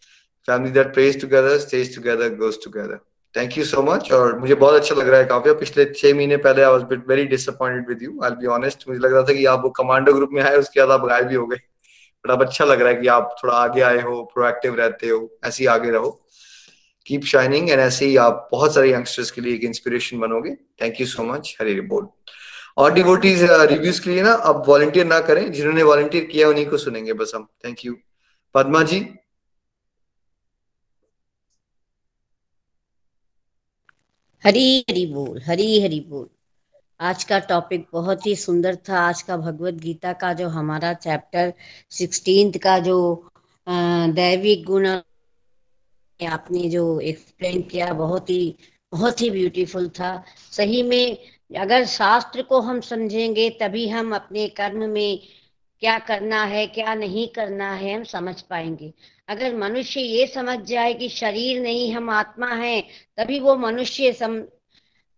Family 0.49 0.71
that 0.73 0.93
praise 0.95 1.21
together 1.21 1.59
stays 1.59 1.95
together 1.95 2.35
goes 2.37 2.65
together 2.65 2.99
thank 3.35 3.57
you 3.59 3.65
so 3.65 3.83
much 3.83 4.11
और 4.13 4.39
मुझे 4.39 4.55
बहुत 4.55 4.75
अच्छा 4.75 4.95
लग 4.95 5.09
रहा 5.09 5.21
है 5.21 5.27
काफ़ी 5.27 5.53
पिछले 5.55 5.85
छह 5.87 6.15
महीने 6.15 6.37
पहले 6.39 6.63
I 6.63 6.71
was 6.73 7.01
very 7.09 7.25
disappointed 7.27 7.89
with 7.89 8.03
you 8.03 8.21
I 8.25 8.31
be 8.33 8.47
honest 8.55 8.85
मुझे 8.89 9.01
लग 9.01 9.13
रहा 9.13 9.23
था 9.23 9.33
कि 9.33 9.45
आप 9.47 9.63
वो 9.63 9.71
कमांडो 9.79 10.13
ग्रुप 10.13 10.31
में 10.33 10.43
आए, 10.43 10.57
उसके 10.57 10.81
बाद 10.81 10.91
आप 10.91 11.07
गायब 11.09 11.27
भी 11.27 11.35
हो 11.35 11.47
गए। 11.47 11.59
बट 12.29 12.33
अब 12.33 12.43
अच्छा 12.43 12.65
लग 12.65 12.81
रहा 12.81 12.89
है 12.89 13.01
कि 13.01 13.07
आप 13.07 13.37
थोड़ा 13.45 13.55
आगे 13.55 13.81
आए 13.81 14.01
हो 14.03 14.23
प्रोएक्टिव 14.25 14.75
रहते 14.75 15.09
हो, 15.09 15.39
ऐसे 15.45 15.63
ही 15.65 15.67
आगे 15.67 15.91
रहो। 15.91 16.11
कीप 17.07 17.25
शाइनिंग 17.25 17.71
एंड 17.71 17.81
ऐसे 17.81 18.07
ही 18.07 18.17
आप 18.17 18.49
बहुत 18.53 18.75
सारे 18.75 18.93
यंगस्टर्स 18.93 19.31
के 19.31 19.41
लिए 19.41 19.55
एक 19.55 19.65
इंस्पिरेशन 19.65 20.19
बनोगे। 20.19 20.55
Thank 20.83 21.01
you 21.01 21.07
so 21.07 21.23
much 21.23 21.57
Hari 21.61 21.81
बोल 21.81 22.09
और 22.77 22.93
डिवोटीज 22.93 23.43
रिव्यूज़ 23.43 24.03
के 24.03 24.11
लिए 24.11 24.23
ना 24.23 24.33
आप 24.33 24.65
वॉलंटियर 24.69 25.07
ना 25.07 25.21
करें। 25.21 25.53
जिन्होंने 25.53 25.83
वॉलंटियर 25.83 26.25
किया 26.25 26.49
उन्हीं 26.49 26.67
को 26.67 26.77
सुनेंगे 26.77 27.13
बस 27.13 27.33
हम। 27.35 27.49
Thank 27.65 27.85
you 27.85 27.97
Padma 28.55 28.83
ji. 28.83 29.01
Hari 34.45 34.85
Hari 34.91 35.07
बोल, 35.07 35.41
हरी 35.47 35.83
हरी 35.83 36.01
बोल। 36.01 36.29
आज 37.01 37.25
का 37.25 37.39
टॉपिक 37.39 37.87
बहुत 37.93 38.27
ही 38.27 38.35
सुंदर 38.37 38.77
था। 38.89 38.99
आज 39.01 39.21
का 39.23 39.37
भगवत 39.37 39.75
गीता 39.75 40.13
का 40.13 40.33
जो 40.33 40.49
हमारा 40.49 40.93
चैप्टर 40.95 41.53
सिक्सटीन 41.91 42.51
का 42.59 42.79
जो 42.79 42.97
दैविक 43.67 44.65
गुण 44.65 44.87
आपने 46.21 46.69
जो 46.71 46.99
एक्सप्लेन 47.01 47.63
किया 47.63 47.93
बहुत 47.95 48.31
ही 48.31 48.55
बहुत 48.93 49.21
ही 49.21 49.31
ब्यूटीफुल 49.31 49.89
था। 49.89 50.11
सही 50.53 50.83
में 50.83 51.17
अगर 51.51 51.85
शास्त्र 51.87 52.43
को 52.43 52.61
हम 52.61 52.81
समझेंगे 52.81 53.49
तभी 53.61 53.89
हम 53.89 54.15
अपने 54.15 54.49
कर्म 54.49 54.89
में 54.91 55.19
क्या 55.83 55.99
करना 55.99 56.43
है 56.45 56.67
क्या 56.67 56.95
नहीं 56.95 57.27
करना 57.29 57.73
है 57.75 57.95
हम 57.95 58.05
समझ 58.05 58.41
पाएँगे। 58.43 58.93
अगर 59.29 59.57
मनुष्य 59.57 60.01
ये 60.01 60.27
समझ 60.27 60.59
जाए 60.69 60.95
कि 60.95 61.09
शरीर 61.09 61.63
नहीं 61.63 61.93
हम 61.93 62.11
आत्मा 62.11 62.51
है 62.55 62.81
तभी 63.17 63.41
वो 63.41 63.57
मनुष्य 63.57 64.13
सम, 64.13 64.43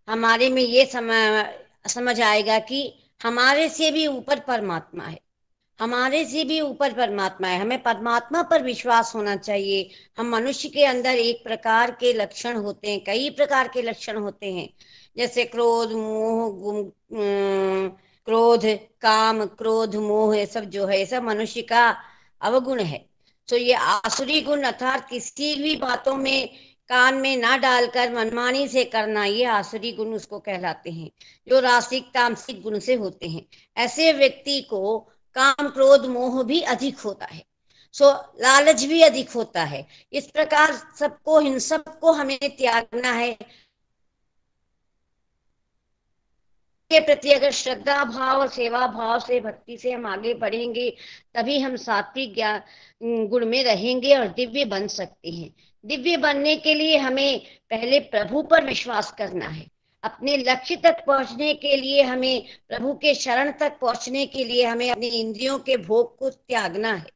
हमारे 0.09 0.49
में 0.51 0.63
ये 0.63 0.85
सम, 0.87 1.11
समझ 1.89 2.21
आएगा 2.21 2.59
कि 2.59 2.99
हमारे 3.23 3.69
से 3.69 3.91
भी 3.91 4.07
ऊपर 4.07 4.41
परमात्मा 4.41 5.05
है। 5.05 5.21
हमारे 5.81 6.25
से 6.25 6.45
भी 6.45 6.61
ऊपर 6.61 6.93
परमात्मा 6.93 7.49
है। 7.49 7.61
हमें 7.61 7.83
परमात्मा 7.83 8.43
पर 8.43 8.63
विश्वास 8.63 9.15
होना 9.15 9.37
चाहिए। 9.37 9.91
हम 10.19 10.29
मनुष्य 10.29 10.69
के 10.69 10.85
अंदर 10.85 11.11
एक 11.11 11.45
प्रकार 11.45 11.91
के 11.91 12.13
लक्षण 12.13 12.57
होते 12.57 12.91
हैं, 12.91 13.05
कई 13.05 13.31
प्रकार 13.31 13.69
के 13.69 13.83
लक्षण 13.83 14.17
होते 14.17 14.53
हैं। 14.53 14.69
जैसे 15.17 15.45
क्रोध, 15.45 15.93
मोह, 15.93 16.51
गुम 16.51 16.91
क्रोध, 18.25 18.61
काम, 19.01 19.47
क्रोध, 19.47 19.97
मोह, 19.97 20.37
ये 20.37 20.47
सब 20.47 20.65
जो 20.65 20.87
है, 20.87 20.99
ये 20.99 21.07
सब 21.07 21.23
मनुष्य 21.23 21.63
का 21.63 21.97
अवगुण 22.41 22.81
है। 22.81 23.07
तो 23.49 23.57
ये 23.57 23.73
आसुरी 23.73 24.41
गुण 24.41 24.63
अर्थात 24.63 25.11
किसी 25.11 25.55
भी 25.55 25.77
बातों 25.77 26.17
में 26.17 26.70
कान 26.91 27.15
में 27.15 27.37
ना 27.37 27.57
डालकर 27.57 28.13
मनमानी 28.15 28.67
से 28.69 28.85
करना 28.85 29.25
ये 29.25 29.45
आसुरी 29.47 29.93
गुण 29.93 30.15
उसको 30.15 30.39
कहलाते 30.39 30.91
हैं, 30.91 31.11
जो 31.49 31.61
रासिक 31.61 32.11
तामसिक 32.15 32.63
गुण 32.63 32.79
से 32.79 32.95
होते 32.95 33.29
हैं। 33.29 33.43
ऐसे 33.77 34.13
व्यक्ति 34.13 34.61
को 34.63 34.99
काम 35.37 35.69
क्रोध 35.69 36.07
मोह 36.07 36.43
भी 36.43 36.61
अधिक 36.61 36.99
होता 36.99 37.27
है, 37.27 37.43
सो 37.95 38.11
लालच 38.41 38.85
भी 38.85 39.03
अधिक 39.03 39.31
होता 39.31 39.65
है। 39.65 39.87
इस 40.13 40.27
प्रकार 40.27 40.73
सबको, 40.99 41.41
इन 41.41 41.59
सबको 41.59 42.13
हमें 42.13 42.39
त्यागना 42.43 43.13
है। 43.13 43.33
के 46.91 47.01
प्रति 47.01 47.33
अगर 47.33 47.51
श्रद्धा 47.51 48.05
भाव 48.05 48.41
और 48.41 48.49
सेवा 48.49 48.87
भाव 48.87 49.19
से, 49.21 49.41
भक्ति 49.41 49.77
से 49.79 49.93
हम 49.93 50.07
आगे 50.07 50.35
बढ़ेंगे, 50.35 50.89
तभी 51.35 51.59
हम 51.61 51.77
सात्विक 51.77 52.35
ज्ञान 52.35 53.27
गुण 53.27 53.47
में 53.47 53.63
रहेंगे 53.65 54.17
और 54.17 54.29
दिव्य 54.29 54.65
बन 54.65 54.87
सकते 54.89 55.31
हैं। 55.31 55.51
दिव्य 55.85 56.17
बनने 56.17 56.57
के 56.57 56.75
लिए 56.75 56.97
हमें 56.97 57.41
पहले 57.71 58.01
प्रभु 58.01 58.43
पर 58.43 58.65
विश्वास 58.65 59.11
करना 59.11 59.47
है। 59.47 59.67
अपने 60.05 60.37
लक्ष्य 60.37 60.77
तक 60.77 61.05
पहुँचने 61.07 61.55
के 61.55 61.77
लिए 61.77 62.03
हमें 62.03 62.43
प्रभु 62.69 62.93
के 62.93 63.15
शरण 63.15 63.51
तक 63.53 63.79
पहुँचने 63.81 64.27
के 64.27 64.45
लिए 64.45 64.65
हमें 64.65 64.91
अपने 64.91 65.07
इंद्रियों 65.07 65.59
के 65.59 65.77
भोग 65.77 66.19
को 66.19 66.31
त्यागना 66.31 66.93
है। 66.93 67.07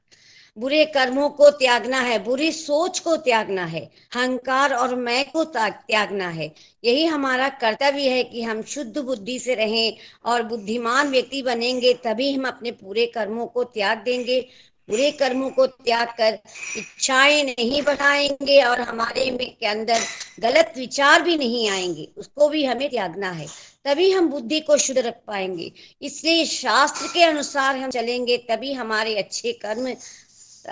बुरे 0.59 0.85
कर्मों 0.85 1.29
को 1.29 1.51
त्यागना 1.51 2.01
है, 2.01 2.25
बुरी 2.25 2.53
सोच 2.53 2.99
को 2.99 3.17
त्यागना 3.17 3.65
है, 3.65 3.81
अहंकार 4.17 4.73
और 4.73 4.95
मैं 4.95 5.31
को 5.31 5.45
त्यागना 5.45 6.29
है। 6.29 6.53
यही 6.85 7.05
हमारा 7.05 7.49
कर्तव्य 7.49 8.11
है 8.11 8.25
कि 8.25 8.43
हम 8.43 8.63
शुद्ध 8.63 8.99
बुद्धि 8.99 9.39
से 9.39 9.55
रहें 9.55 9.97
और 10.25 10.43
बुद्धिमान 10.43 11.09
व्यक्ति 11.09 11.43
बनेंगे, 11.43 11.95
तभी 11.95 12.33
हम 12.33 12.47
अपने 12.49 12.71
पूरे 12.71 13.07
कर्मों 13.07 13.47
को 13.47 13.65
त्याग 13.65 13.99
देंगे। 13.99 14.49
बुरे 14.89 15.11
कर्मों 15.11 15.51
को 15.51 15.67
त्याग 15.67 16.09
कर 16.09 16.39
इच्छाएँ 16.77 17.43
नहीं 17.45 17.83
बढ़ाएँगे 17.83 18.63
और 18.63 18.81
हमारे 18.81 19.31
में 19.31 19.57
के 19.61 19.67
अंदर 19.67 20.01
गलत 20.41 20.75
विचार 20.77 21.23
भी 21.23 21.37
नहीं 21.37 21.69
आएँगे। 21.71 22.09
उसको 22.17 22.49
भी 22.49 22.65
हमें 22.65 22.89
त्यागना 22.91 23.31
है। 23.31 23.47
तभी 23.85 24.11
हम 24.11 24.29
बुद्धि 24.29 24.61
को 24.61 24.77
शुद्ध 24.77 24.99
रख 24.99 25.21
पाएँगे। 25.27 25.73
इसलिए 26.03 26.45
शास्त्र 26.45 27.07
के 27.07 27.23
अनुसार 27.25 27.77
हम 27.77 27.91
चलेंगे, 27.91 28.37
तभी 28.51 28.73
हमारे 28.73 29.17
अच्छे 29.17 29.53
कर्म 29.65 29.95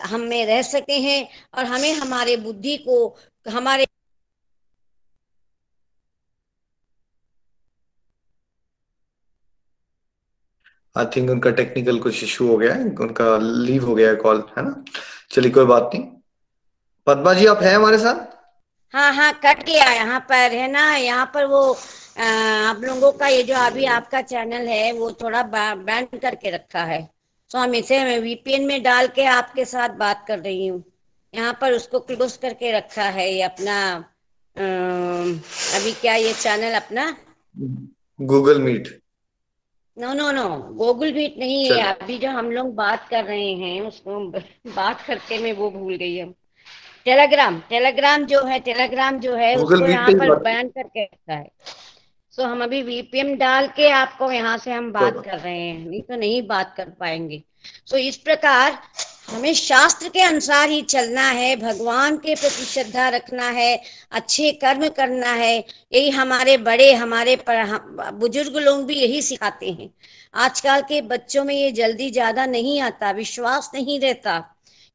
हम 0.04 0.20
में 0.20 0.44
रह 0.46 0.62
सकते 0.62 1.00
हैं 1.00 1.28
और 1.54 1.64
हमें 1.64 1.92
हमारे 1.92 2.36
बुद्धि 2.36 2.76
को, 2.76 3.16
हमारे 3.46 3.86
आई 10.96 11.06
थिंक 11.16 11.30
उनका 11.30 11.50
टेक्निकल 11.58 11.98
कुछ 11.98 12.22
इशू 12.24 12.46
हो 12.48 12.56
गया 12.56 12.74
है 12.74 12.84
उनका 13.00 13.36
लीव 13.38 13.84
हो 13.86 13.94
गया 13.94 14.08
है 14.10 14.16
कॉल 14.16 14.42
है 14.58 14.64
ना? 14.64 14.84
चलिए 15.30 15.50
कोई 15.50 15.64
बात 15.66 15.90
नहीं। 15.94 16.04
पद्मा 17.06 17.32
जी 17.34 17.46
आप 17.46 17.62
हैं 17.62 17.74
हमारे 17.76 17.98
साथ? 17.98 18.30
हाँ 18.94 19.12
हाँ 19.14 19.32
कट 19.44 19.64
गया 19.66 19.90
यहाँ 19.92 20.20
पर 20.28 20.52
है 20.52 20.70
ना 20.72 20.94
यहाँ 20.96 21.30
पर 21.34 21.44
वो 21.46 21.62
आ, 22.18 22.24
आप 22.70 22.80
लोगों 22.84 23.10
का 23.12 23.26
ये 23.26 23.42
जो 23.42 23.54
अभी 23.56 23.84
आपका 23.88 24.20
चैनल 24.22 24.66
है 24.68 24.92
वो 24.92 25.10
थोड़ा 25.22 25.42
बैंड 25.42 26.18
करके 26.20 26.50
रखा 26.50 26.82
है। 26.84 27.00
तो 27.50 27.58
हम 27.58 27.74
इसे 27.74 28.18
वीपीएन 28.20 28.66
में 28.66 28.82
डाल 28.82 29.06
के 29.16 29.24
आपके 29.26 29.64
साथ 29.64 29.96
बात 29.98 30.24
कर 30.28 30.38
रही 30.38 30.66
हूँ। 30.66 30.82
यहाँ 31.34 31.56
पर 31.60 31.72
उसको 31.72 31.98
क्लोज 32.00 32.36
करके 32.36 32.72
रखा 32.72 33.04
है 33.16 33.32
ये 33.32 33.42
अपना 33.42 33.78
आ, 34.56 34.64
अभी 35.76 35.92
क्या 36.00 36.14
ये 36.14 36.32
चैनल 36.34 36.74
अपना? 36.76 37.14
Google 38.18 38.60
Meet 38.62 38.88
no 39.96 40.12
no 40.14 40.30
no 40.32 40.44
Google 40.76 41.12
Meet 41.12 41.36
नहीं 41.38 41.64
है 41.66 41.80
अभी 41.84 42.16
जो 42.18 42.30
हम 42.30 42.50
लोग 42.52 42.74
बात 42.76 43.06
कर 43.08 43.24
रहे 43.24 43.52
हैं 43.56 43.80
उसको 43.82 44.18
बात 44.76 45.00
करते 45.02 45.38
में 45.38 45.52
वो 45.54 45.70
भूल 45.70 45.96
गई 45.96 46.18
हम 46.18 46.34
टेलीग्राम 47.06 47.58
टेलीग्राम 47.68 48.24
जो 48.26 48.42
है 48.46 48.58
टेलीग्राम 48.62 49.18
जो 49.20 49.34
है 49.36 49.54
उसको 49.58 49.86
यहाँ 49.86 50.10
पर 50.18 50.34
बयान 50.40 50.68
करके 50.70 51.04
रखा 51.04 51.34
है। 51.34 51.48
सो 52.34 52.44
हम 52.44 52.62
अभी 52.64 52.82
वीपीएम 52.82 53.34
डाल 53.36 53.68
के 53.76 53.88
आपको 53.92 54.30
यहाँ 54.32 54.56
से 54.58 54.72
हम 54.72 54.90
बात 54.92 55.20
कर 55.24 55.38
रहे 55.38 55.58
हैं। 55.58 55.78
नहीं 55.80 56.02
तो 56.02 56.16
नहीं 56.16 56.46
बात 56.48 56.74
कर 56.76 56.90
पाएँगे। 56.90 57.42
सो 57.86 57.96
इस 57.96 58.16
प्रकार 58.18 58.78
हमें 59.30 59.52
शास्त्र 59.54 60.08
के 60.08 60.20
अनुसार 60.20 60.68
ही 60.68 60.80
चलना 60.82 61.28
है, 61.28 61.54
भगवान 61.56 62.16
के 62.16 62.34
प्रति 62.34 62.64
श्रद्धा 62.64 63.08
रखना 63.08 63.48
है, 63.50 63.80
अच्छे 64.12 64.50
कर्म 64.52 64.88
करना 64.88 65.32
है। 65.32 65.56
यही 65.92 66.10
हमारे 66.10 66.56
बड़े, 66.58 66.92
हमारे 66.92 67.36
बुज़ुर्ग 67.48 68.56
लोग 68.56 68.84
भी 68.86 68.94
यही 68.94 69.22
सिखाते 69.22 69.70
हैं। 69.70 69.90
आजकल 70.34 70.80
के 70.80 71.00
बच्चों 71.02 71.44
में 71.44 71.54
ये 71.54 71.70
जल्दी 71.72 72.10
ज़्यादा 72.10 72.46
नहीं 72.46 72.80
आता, 72.80 73.10
विश्वास 73.10 73.70
नहीं 73.74 73.98
रहता। 74.00 74.38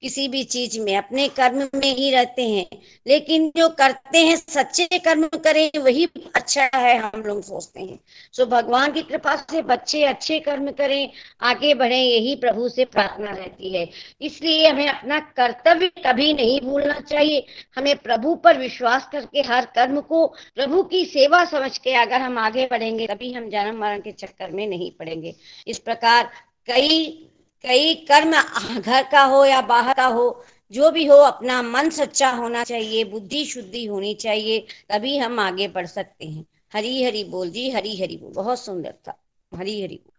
किसी 0.01 0.27
भी 0.27 0.43
चीज़ 0.43 0.79
में, 0.79 0.97
अपने 0.97 1.27
कर्म 1.27 1.69
में 1.75 1.95
ही 1.95 2.11
रहते 2.11 2.49
हैं। 2.49 2.67
लेकिन 3.07 3.51
जो 3.57 3.69
करते 3.69 4.17
हैं, 4.17 4.35
सच्चे 4.35 4.87
कर्म 4.99 5.27
करें, 5.27 5.79
वही 5.79 6.07
अच्छा 6.35 6.69
है, 6.75 6.97
हम 6.97 7.21
लोग 7.21 7.43
सोचते 7.43 7.81
हैं। 7.81 7.99
सो 8.31 8.45
भगवान 8.45 8.91
की 8.91 9.01
कृपा 9.01 9.35
से 9.35 9.61
बच्चे 9.61 10.03
अच्छे 10.03 10.39
कर्म 10.39 10.71
करें, 10.71 11.11
आगे 11.41 11.73
बढ़े, 11.73 11.97
यही 11.97 12.35
प्रभु 12.35 12.69
से 12.69 12.85
प्रार्थना 12.85 13.31
रहती 13.31 13.73
है। 13.73 13.89
इसलिए 14.21 14.67
हमें 14.67 14.87
अपना 14.87 15.19
कर्तव्य 15.19 15.87
कभी 15.87 16.33
नहीं 16.33 16.61
भूलना 16.61 16.99
चाहिए। 16.99 17.45
हमें 17.75 17.95
प्रभु 17.95 18.35
पर 18.35 18.57
विश्वास 18.57 19.09
करके 19.11 19.41
हर 19.41 19.65
कर्म 19.65 20.01
को, 20.01 20.27
प्रभु 20.27 20.83
की 20.83 21.05
सेवा 21.05 21.45
समझ 21.45 21.77
के 21.77 21.93
अगर 21.93 22.21
हम 22.21 22.37
आगे 22.37 22.65
बढ़ेंगे, 22.65 23.07
तभी 23.07 23.33
हम 23.33 23.49
जन्म 23.49 23.81
मरण 23.81 23.99
के 23.99 24.11
चक्कर 24.11 24.51
में 24.51 24.67
नहीं 24.67 24.91
पड़ेंगे। 24.91 25.35
इस 25.67 25.79
प्रकार 25.79 26.29
कई 26.65 27.23
कई 27.63 27.93
कर्म 28.11 28.31
घर 28.79 29.03
का 29.11 29.23
हो 29.23 29.45
या 29.45 29.61
बाहर 29.61 29.93
का 29.93 30.05
हो 30.05 30.43
जो 30.73 30.91
भी 30.91 31.05
हो 31.05 31.15
अपना 31.15 31.61
मन 31.61 31.89
सच्चा 31.89 32.29
होना 32.29 32.63
चाहिए 32.63 33.03
बुद्धि 33.03 33.45
शुद्धि 33.45 33.85
होनी 33.85 34.13
चाहिए 34.13 34.59
तभी 34.91 35.17
हम 35.17 35.39
आगे 35.39 35.67
बढ़ 35.67 35.85
सकते 35.85 36.25
हैं। 36.25 36.45
हरी 36.73 37.03
हरी 37.03 37.23
बोल 37.23 37.49
जी 37.49 37.69
हरी 37.71 38.01
हरी 38.01 38.17
बोल। 38.17 38.33
बहुत 38.33 38.59
सुंदर 38.59 38.93
था। 39.07 39.17
हरी 39.51 39.81
हरी 39.81 39.95
बोल। 39.95 40.11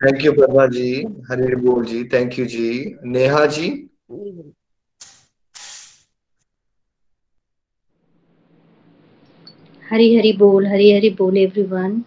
थैंक 0.00 0.24
यू 0.24 0.32
प्रभा 0.32 0.66
जी। 0.66 0.90
हरी 1.30 1.42
हरी 1.42 1.56
बोल 1.56 1.84
जी। 1.84 2.04
थैंक 2.04 2.38
यू 2.38 2.44
जी। 2.46 2.94
नेहा 3.04 3.46
जी? 3.46 3.68
हरी 9.90 10.14
हरी 10.16 10.32
बोल 10.32 10.66
हरी 10.66 10.92
हरी 10.92 11.10
बोल 11.10 11.38
एवरीवन 11.38 12.02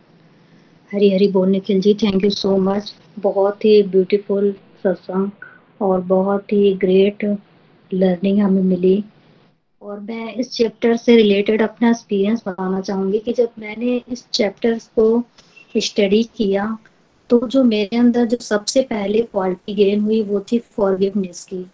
हरी 0.93 1.09
हरी 1.13 1.27
बोल 1.27 1.49
Nikhil 1.49 1.81
ji 1.81 1.93
thank 1.93 2.23
you 2.23 2.29
so 2.29 2.57
much 2.57 2.93
बहुत 3.17 3.65
ही 3.65 3.81
ब्यूटीफुल 3.85 4.51
सत्संग 4.83 5.81
और 5.81 6.01
बहुत 6.07 6.53
ही 6.53 6.73
ग्रेट 6.77 7.23
लर्निंग 7.91 8.39
हमें 8.39 8.61
मिली। 8.63 9.03
और 9.81 9.99
मैं 9.99 10.33
इस 10.33 10.51
चैप्टर 10.51 10.95
से 10.97 11.15
रिलेटेड 11.15 11.61
अपना 11.61 11.89
एक्सपीरियंस 11.89 12.43
बताना 12.47 12.79
चाहूँगी 12.81 13.19
कि 13.19 13.33
जब 13.33 13.49
मैंने 13.59 13.95
इस 14.07 14.25
चैप्टर 14.33 14.77
को 14.95 15.23
स्टडी 15.75 16.23
किया 16.35 16.77
तो 17.29 17.39
जो 17.47 17.63
मेरे 17.63 17.97
अंदर 17.97 18.25
जो 18.25 18.37
सबसे 18.41 18.81
पहले 18.83 19.21
क्वालिटी 19.21 19.73
गेन 19.75 20.01
हुई, 20.01 20.21
वो 20.21 20.39
थी 20.51 20.59
फॉरगिवनेस 20.59 21.43
की। 21.43 21.65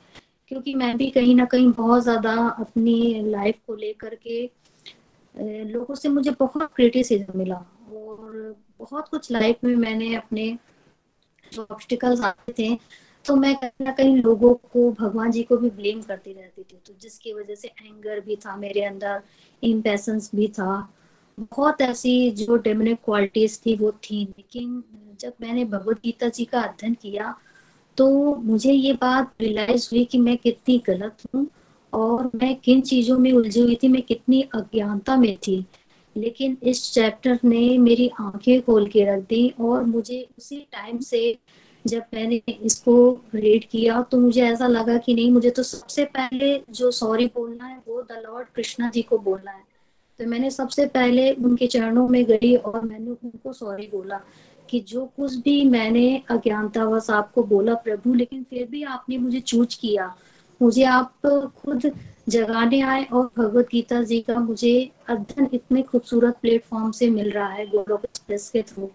क्योंकि 0.51 0.73
मैं 0.73 0.95
भी 0.97 1.09
कहीं 1.09 1.35
ना 1.35 1.45
कहीं 1.45 1.71
बहुत 1.71 2.03
ज़्यादा 2.03 2.33
अपनी 2.59 3.21
लाइफ 3.25 3.59
को 3.67 3.75
लेकर 3.75 4.15
के 4.27 4.43
लोगों 5.65 5.95
से 5.95 6.09
मुझे 6.09 6.31
बहुत 6.31 6.69
क्रिटिसिज्म 6.75 7.37
मिला 7.37 7.55
और 7.55 8.55
बहुत 8.79 9.07
कुछ 9.07 9.31
लाइफ 9.31 9.63
में 9.63 9.75
मैंने 9.75 10.13
अपने 10.15 10.47
ऑब्स्टिकल्स 11.59 12.21
आते 12.21 12.53
थे 12.59 12.77
तो 13.25 13.35
मैं 13.35 13.55
कहीं 13.55 13.85
ना 13.85 13.91
कहीं 13.91 14.15
लोगों 14.17 14.53
को, 14.53 14.91
भगवान 14.91 15.31
जी 15.31 15.43
को 15.43 15.57
भी 15.57 15.69
ब्लेम 15.69 16.01
करती 16.01 16.33
रहती 16.33 16.63
थी। 16.63 16.79
तो 16.87 16.93
जिसकी 17.01 17.33
वजह 17.33 17.55
से 17.55 17.67
एंगर 17.67 18.19
भी 18.19 18.35
था, 18.35 18.55
मेरे 18.55 18.83
अंदर 18.83 19.21
इम्पेशंस 19.63 20.31
भी 20.35 20.47
था। 20.47 20.93
बहुत 21.37 21.81
ऐसी 21.81 22.31
जो 22.31 22.55
डेमोनिक 22.57 22.99
क्वालिटीज 23.05 23.59
थी, 23.65 23.75
वो 23.75 23.91
थी। 23.91 24.23
लेकिन 24.25 24.83
जब 25.19 25.33
मैंने 25.41 25.65
भगवत 25.65 26.01
गीता 26.03 26.27
जी 26.29 26.45
का 26.45 26.61
अध्ययन 26.61 26.93
किया 26.93 27.35
तो 27.97 28.35
मुझे 28.35 28.71
ये 28.71 28.93
बात 28.93 29.33
रियलाइज़ 29.41 29.89
हुई 29.91 30.03
कि 30.05 30.17
मैं 30.17 30.37
कितनी 30.37 30.77
गलत 30.87 31.17
हूँ 31.35 31.47
और 31.93 32.29
मैं 32.35 32.55
किन 32.55 32.81
चीज़ों 32.81 33.17
में 33.19 33.31
उलझी 33.31 33.61
हुई 33.61 33.75
थी, 33.83 33.87
मैं 33.87 34.01
कितनी 34.01 34.41
अज्ञानता 34.55 35.15
में 35.15 35.35
थी। 35.37 35.65
लेकिन 36.15 36.57
इस 36.63 36.91
चैप्टर 36.93 37.39
ने 37.43 37.77
मेरी 37.77 38.09
आँखें 38.19 38.61
खोल 38.61 38.87
के 38.87 39.05
रख 39.05 39.19
दी 39.19 39.53
और 39.59 39.83
मुझे 39.83 40.27
उसी 40.37 40.59
टाइम 40.71 40.99
से 40.99 41.37
जब 41.85 42.03
मैंने 42.13 42.41
इसको 42.61 42.95
रीड 43.35 43.63
किया 43.65 44.01
तो 44.01 44.17
मुझे 44.19 44.41
ऐसा 44.41 44.67
लगा 44.67 44.97
कि 44.97 45.13
नहीं, 45.13 45.31
मुझे 45.31 45.49
तो 45.49 45.63
सबसे 45.63 46.05
पहले 46.05 46.61
जो 46.69 46.91
सॉरी 46.91 47.25
बोलना 47.25 47.65
है, 47.65 47.81
वो 47.87 48.01
द 48.01 48.23
लॉर्ड 48.25 48.47
कृष्णा 48.47 48.89
जी 48.89 49.01
को 49.01 49.17
बोलना 49.17 49.51
है। 49.51 49.63
तो 50.19 50.25
मैंने 50.25 50.49
सबसे 50.51 50.85
पहले 50.85 51.31
उनके 51.31 51.67
चरणों 51.67 52.07
में 52.07 52.23
गई 52.25 52.55
और 52.55 52.81
मैंने 52.81 53.11
उनको 53.11 53.53
सॉरी 53.53 53.87
बोला 53.87 54.19
कि 54.69 54.79
जो 54.79 55.05
कुछ 55.05 55.35
भी 55.35 55.63
मैंने 55.65 56.21
अज्ञानतावश 56.29 57.09
आपको 57.09 57.43
बोला 57.43 57.73
प्रभु, 57.73 58.13
लेकिन 58.13 58.43
फिर 58.43 58.67
भी 58.67 58.83
आपने 58.83 59.17
मुझे 59.17 59.39
चूज़ 59.39 59.77
किया। 59.79 60.15
मुझे 60.61 60.83
आप 60.83 61.13
खुद 61.57 61.91
जगाने 62.29 62.81
आए 62.81 63.03
और 63.03 63.31
भगवत 63.37 63.67
गीता 63.71 64.03
जी 64.03 64.21
का 64.21 64.39
मुझे 64.39 64.91
अध्ययन 65.07 65.49
इतने 65.53 65.81
खूबसूरत 65.81 66.37
प्लेटफॉर्म 66.41 66.91
से 66.91 67.09
मिल 67.09 67.31
रहा 67.31 67.47
है 67.47 67.67
गोलोक 67.67 68.03
एक्सप्रेस 68.03 68.49
के 68.49 68.61
थ्रू 68.61 68.91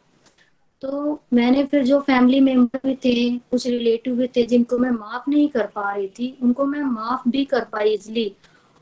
तो 0.80 1.20
मैंने 1.32 1.64
फिर 1.64 1.84
जो 1.84 2.00
फैमिली 2.00 2.40
मेंबर 2.40 2.80
भी 2.86 2.94
थे, 2.94 3.38
कुछ 3.38 3.66
रिलेटिव 3.66 4.14
भी 4.14 4.26
थे, 4.26 4.42
जिनको 4.42 4.78
मैं 4.78 4.90
माफ़ 4.90 5.30
नहीं 5.30 5.48
कर 5.48 5.66
पा 5.66 5.94
रही 5.94 6.08
थी, 6.08 6.38
उनको 6.42 6.64
मैं 6.64 6.82
माफ़ 6.82 7.28
भी 7.28 7.44
कर 7.44 7.64
पाई 7.64 7.94
इजली 7.94 8.32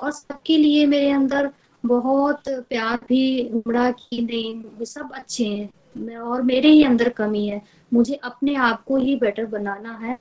और 0.00 0.10
सबके 0.10 0.56
लिए 0.56 0.86
मेरे 0.86 1.10
अंदर 1.10 1.50
बहुत 1.86 2.42
प्यार 2.48 2.96
भी, 2.96 3.48
उमड़ा 3.48 3.90
कि 3.90 4.22
नहीं 4.22 4.84
सब 4.84 5.10
अच्छे 5.14 5.44
हैं। 5.44 6.16
और 6.16 6.42
मेरे 6.42 6.68
ही 6.68 6.84
अंदर 6.84 7.08
कमी 7.08 7.46
है। 7.46 7.62
मुझे 7.92 8.14
अपने 8.14 8.54
आप 8.54 8.84
को 8.84 8.96
ही 8.96 9.16
बेटर 9.16 9.46
बनाना 9.46 9.92
है। 9.92 10.18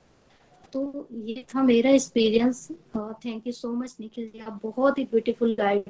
तो 0.74 1.08
ये 1.12 1.44
था 1.48 1.62
मेरा 1.62 1.90
experience 1.90 2.68
thank 2.96 3.46
you 3.46 3.52
so 3.52 3.68
much 3.72 3.94
Nikhil 4.00 4.26
ji. 4.26 4.40
आप 4.40 4.60
बहुत 4.62 4.98
ही 4.98 5.04
ब्यूटीफुल 5.04 5.54
गाइड 5.54 5.82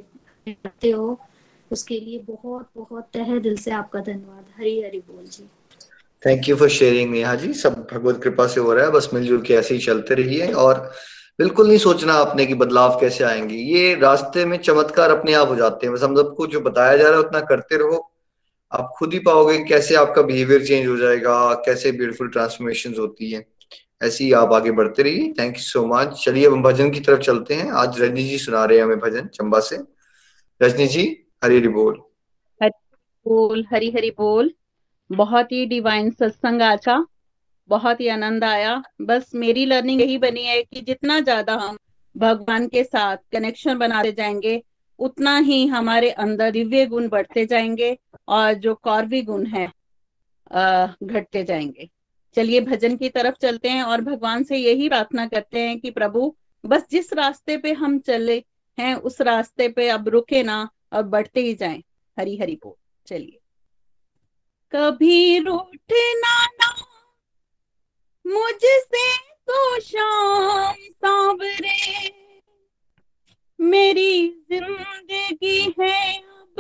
करते 0.49 0.91
हो। 0.91 1.21
उसके 1.71 2.01
लिए 2.01 2.19
बहुत 2.19 2.69
बहुत 2.77 3.09
तहे 3.15 3.39
दिल 3.41 3.57
से 3.57 3.71
आपका 3.71 4.01
धन्यवाद। 4.01 4.45
हरी 4.59 4.81
हरी 4.83 4.99
बोल 4.99 5.25
जी। 5.25 5.45
Thank 6.27 6.49
you 6.49 6.57
for 6.57 6.69
sharing 6.69 7.11
Neha 7.11 7.35
ji. 7.35 7.53
सब 7.55 7.87
भगवत 7.93 8.23
कृपा 8.23 8.47
से 8.47 8.61
हो 8.61 8.73
रहा 8.73 8.85
है। 8.85 8.91
बस 8.91 9.09
मिलजुल 9.15 9.43
के 9.43 9.55
ऐसे 9.55 9.75
ही 9.75 9.81
चलते 9.81 10.15
रहिए 10.15 10.53
और 10.53 10.93
बिल्कुल 11.39 11.69
नहीं 11.69 11.79
सोचना 11.79 12.15
आपने 12.15 12.47
कि 12.47 12.55
बदलाव 12.55 12.99
कैसे 13.01 13.25
आएँगे। 13.25 13.55
ये 13.55 13.95
रास्ते 13.95 14.45
में 14.45 14.57
चमत्कार 14.59 15.11
अपने 15.11 15.33
आप 15.33 15.49
हो 15.49 15.57
जाते 15.57 15.87
हैं। 15.87 15.95
बस 15.95 16.03
हम 16.03 16.17
सबको 16.17 16.47
जो 16.47 16.61
बताया 16.61 16.97
जा 16.97 17.05
रहा 17.05 17.13
है 17.13 17.19
उतना 17.19 17.41
करते 17.41 17.77
रहो। 17.77 18.11
आप 18.73 18.93
खुद 18.99 19.13
ही 19.13 19.19
पाओगे 19.19 19.59
कैसे 19.65 19.95
आपका 19.95 20.23
बिहेवियर 20.23 20.65
चेंज 20.67 20.87
हो 20.89 20.97
जाएगा, 20.97 21.55
कैसे 21.55 21.93
ब्यूटीफुल 21.93 22.29
ट्रांसफॉर्मेशन 22.29 22.95
होती 22.99 23.31
है। 23.31 23.47
ऐसे 24.05 24.25
ही 24.25 24.33
आप 24.33 24.53
आगे 24.53 24.71
बढ़ते 24.71 25.03
रहिए। 25.03 25.33
थैंक 25.39 25.57
यू 25.57 25.63
सो 25.63 25.85
मच 25.87 26.25
चलिए, 26.25 26.47
अब 26.47 26.53
हम 26.53 26.63
भजन 26.63 26.91
की 26.91 27.01
तरफ़ 27.01 27.21
चलते 27.21 27.55
हैं। 27.55 27.71
आज 27.73 28.01
रजनी 28.01 28.25
जी 28.25 28.39
सुना 28.39 28.65
रहे 28.65 28.79
हैं 28.79 28.85
हमें 28.85 28.99
भजन 28.99 29.27
चंबा 29.27 29.61
से। 29.61 29.79
रजनी 30.61 30.87
जी, 30.87 31.05
हरी 31.45 31.57
हरी 31.57 31.69
बोल। 31.69 32.03
बोल, 33.27 33.65
हरी 33.73 33.91
हरी 33.91 34.11
बोल। 34.11 34.51
बहुत 35.11 35.53
ही 35.53 35.65
डिवाइन 35.67 36.11
सत्संग 36.11 36.63
का। 36.87 37.05
बहुत 37.71 38.01
ही 38.01 38.09
आनंद 38.09 38.45
आया। 38.45 38.83
बस 39.01 39.31
मेरी 39.35 39.65
लर्निंग 39.67 40.01
यही 40.01 40.19
बनी 40.19 40.45
है 40.45 40.63
कि 40.63 40.81
जितना 40.81 41.19
ज़्यादा 41.21 41.55
हम 41.55 41.77
भगवान 42.15 42.67
के 42.69 42.83
साथ 42.85 43.17
कनेक्शन 43.33 43.79
बनाते 43.79 44.13
जाएँगे, 44.13 44.63
उतना 44.99 45.37
ही 45.39 45.67
हमारे 45.67 46.11
अंदर 46.11 46.51
दिव्य 46.51 46.87
गुण 46.87 47.09
बढ़ते 47.09 47.47
जाएँगे 47.47 47.97
और 48.29 48.53
जो 48.55 48.75
कौरवी 48.75 49.23
गुण 49.23 49.47
है 49.47 49.67
घटते 51.03 51.43
जाएँगे। 51.45 51.89
चलिए 52.37 52.61
भजन 52.61 52.97
की 52.97 53.09
तरफ़ 53.09 53.35
चलते 53.35 53.69
हैं 53.69 53.83
और 53.83 54.01
भगवान 54.01 54.45
से 54.45 54.57
यही 54.57 54.89
प्रार्थना 54.89 55.27
करते 55.27 55.61
हैं 55.61 55.81
कि 55.81 55.91
प्रभु, 55.91 56.37
बस 56.67 56.83
जिस 56.91 57.13
रास्ते 57.13 57.57
पे 57.57 57.73
हम 57.73 57.99
चले 57.99 58.45
हैं, 58.79 58.95
उस 58.95 59.21
रास्ते 59.21 59.69
पे 59.69 59.89
अब 59.89 60.09
रुके 60.09 60.43
ना 60.43 60.71
और 60.93 61.03
बढ़ते 61.03 61.41
ही 61.41 61.55
जाएँ। 61.55 61.83
हरी 62.19 62.37
हरी 62.37 62.55
बोल। 62.55 62.75
चलिए। 63.07 63.39
कभी 64.73 65.39
रूठना 65.39 66.47
ना। 66.47 66.75
मुझसे 68.27 69.17
तो 69.19 69.81
शाम 69.81 70.75
सांवरे। 70.75 72.25
मेरी 73.61 74.29
ज़िंदगी 74.29 75.75
है 75.81 76.19
अब। 76.19 76.55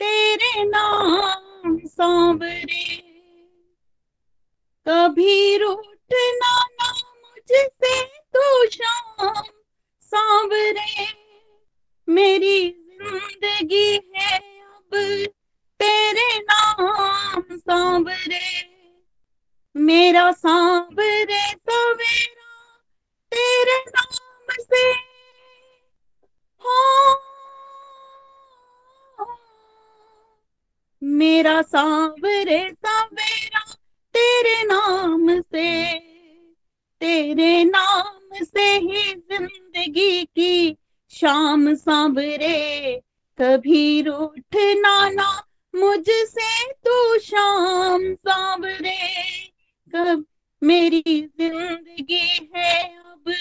तेरे 0.00 0.64
नाम 0.64 1.78
सांवरे। 1.78 3.01
कभी 4.86 5.56
रूठना 5.56 6.54
ना 6.64 6.92
मुझसे 6.92 8.02
तो 8.04 8.66
शाम 8.66 9.42
सांवरे। 10.12 11.06
मेरी 12.08 12.58
ज़िंदगी 12.68 13.90
है 14.16 14.36
अब 14.36 14.96
तेरे 15.80 16.38
नाम 16.38 17.42
सांवरे। 17.56 18.40
मेरा 19.74 20.30
सांवरे 20.32 21.40
सवेरा 21.48 22.50
तेरे 23.32 23.78
नाम 23.88 24.46
से। 24.60 24.84
हो। 26.62 26.80
मेरा 31.02 31.60
सांवरे 31.62 32.60
सवेरा 32.70 33.64
तेरे 34.14 34.62
नाम 34.64 35.40
से, 35.40 35.98
तेरे 37.00 37.64
नाम 37.64 38.44
से 38.44 38.66
ही 38.76 39.14
ज़िंदगी 39.14 40.24
की 40.24 40.76
शाम 41.12 41.74
सांवरे। 41.74 43.00
कभी 43.38 44.02
रूठना 44.02 45.08
ना 45.10 45.30
मुझसे 45.74 46.72
तू 46.72 47.18
शाम 47.18 48.12
सांवरे। 48.14 48.98
कब 49.92 50.24
मेरी 50.62 51.02
ज़िंदगी 51.38 52.50
है 52.56 52.80
अब 52.96 53.32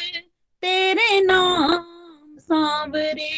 तेरे 0.64 1.22
नाम 1.22 2.38
सांवरे। 2.40 3.30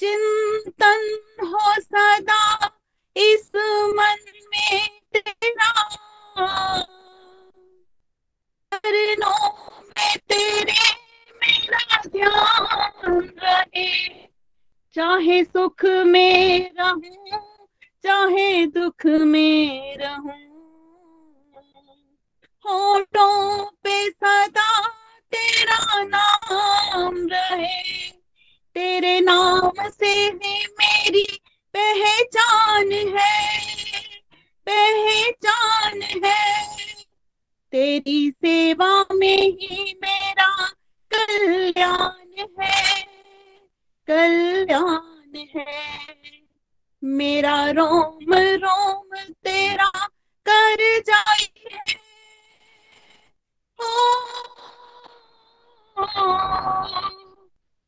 चिंतन 0.00 1.02
हो 1.42 1.74
सदा 1.80 2.68
इस 3.16 3.50
मन 3.94 4.16
में 4.48 4.88
तेरा 5.16 5.72
चरणों 8.72 9.50
में 9.88 10.18
तेरे 10.18 10.82
मेरा 11.34 12.02
ध्यान 12.06 13.32
रहे। 13.42 14.08
चाहे 14.94 15.44
सुख 15.44 15.84
में 15.84 16.70
रहूँ, 16.80 17.66
चाहे 18.04 18.66
दुख 18.66 19.06
में 19.06 19.96
रहूँ। 19.96 20.52
होठों 22.64 23.64
पे 23.64 24.10
सदा 24.10 24.88
तेरा 25.32 26.02
नाम 26.02 27.28
रहे। 27.32 28.10
तेरे 28.74 29.20
नाम 29.20 29.88
से 29.88 30.12
ही 30.24 30.66
मेरी 30.66 31.40
पहचान 31.74 32.92
है 32.92 33.52
पहचान 34.66 36.02
है। 36.24 36.76
तेरी 37.72 38.30
सेवा 38.30 39.04
में 39.12 39.42
ही 39.52 39.98
मेरा 40.02 40.50
कल्याण 41.10 42.46
है 42.60 43.02
कल्याण 44.08 45.36
है। 45.56 46.02
मेरा 47.02 47.70
रोम 47.70 48.34
रोम 48.34 49.16
तेरा 49.44 49.90
कर 50.46 51.00
जाई 51.00 51.52
है। 51.72 51.84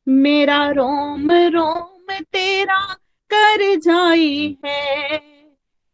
मेरा 0.07 0.69
रोम 0.69 1.31
रोम 1.31 2.13
तेरा 2.33 2.79
कर 3.31 3.75
जाई 3.75 4.57
है। 4.65 5.17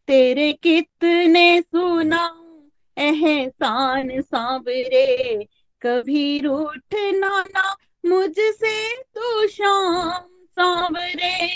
तेरे 0.08 0.54
कितने 0.54 1.62
सुनाऊं 1.62 2.70
एहसान 2.98 4.22
सांवरे। 4.22 5.48
कभी 5.82 6.40
रूठना 6.40 7.44
ना 7.56 7.76
मुझसे 8.06 9.02
तू 9.16 9.48
शाम 9.48 10.46
सांवरे। 10.60 11.50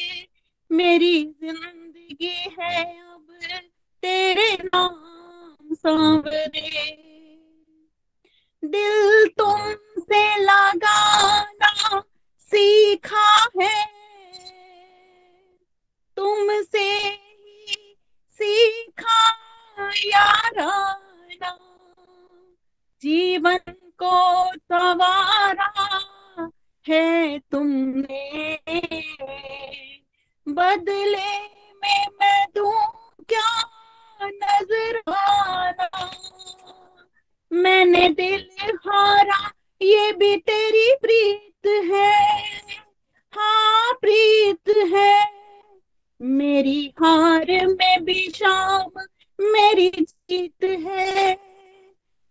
मेरी 0.72 1.24
ज़िंदगी 1.24 2.56
है 2.60 2.84
अब 2.84 3.28
तेरे 4.04 4.52
नाम 4.64 5.74
सांवरे। 5.74 7.02
दिल 8.64 9.28
तुमसे 9.28 10.24
लगाना 10.40 12.00
सीखा 12.40 13.50
है 13.62 13.95
तुमसे 16.18 16.80
ही 16.80 17.96
सीखा 18.30 19.22
याराना 20.06 21.58
जीवन 23.02 23.60
को 24.04 24.46
सवारा 24.56 25.72
है 26.88 27.40
तुमने। 27.40 28.56
बदले 30.48 31.38
में 31.74 32.08
मैं 32.22 32.46
दूँ 32.56 32.84
क्या 33.30 33.70
नज़र 34.24 35.02
आना? 35.12 36.12
मैंने 37.52 38.10
दिल 38.10 38.50
हारा, 38.88 39.52
ये 39.82 40.12
भी 40.12 40.38
तेरी 40.38 40.96
प्रीत 41.02 41.68
है। 41.68 42.46
हाँ 43.34 43.94
प्रीत 43.94 44.70
है। 44.70 45.45
मेरी 46.22 46.94
हार 47.00 47.68
में 47.68 48.06
भी 48.06 48.14
शाम 48.14 48.92
मेरी 49.42 49.90
जीत 49.90 50.64
है। 50.64 51.38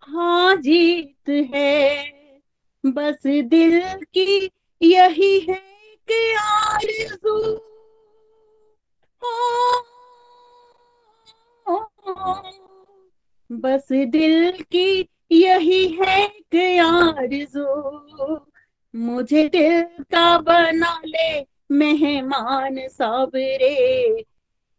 हाँ 0.02 0.56
जीत 0.56 1.50
है। 1.54 2.04
बस 2.86 3.22
दिल 3.26 4.04
की 4.14 4.50
यही 4.82 5.40
है 5.40 5.62
कि 6.10 6.34
आरज़ू। 6.34 7.60
हो। 9.22 9.62
बस 13.52 13.88
दिल 13.92 14.64
की 14.72 15.08
यही 15.32 15.88
है 15.88 16.28
कि 16.28 16.78
आरज़ू। 16.78 18.38
मुझे 18.96 19.48
दिल 19.48 19.82
का 19.82 20.38
बना 20.38 21.00
ले 21.04 21.53
मेहमान 21.70 22.88
साबरे 22.88 24.22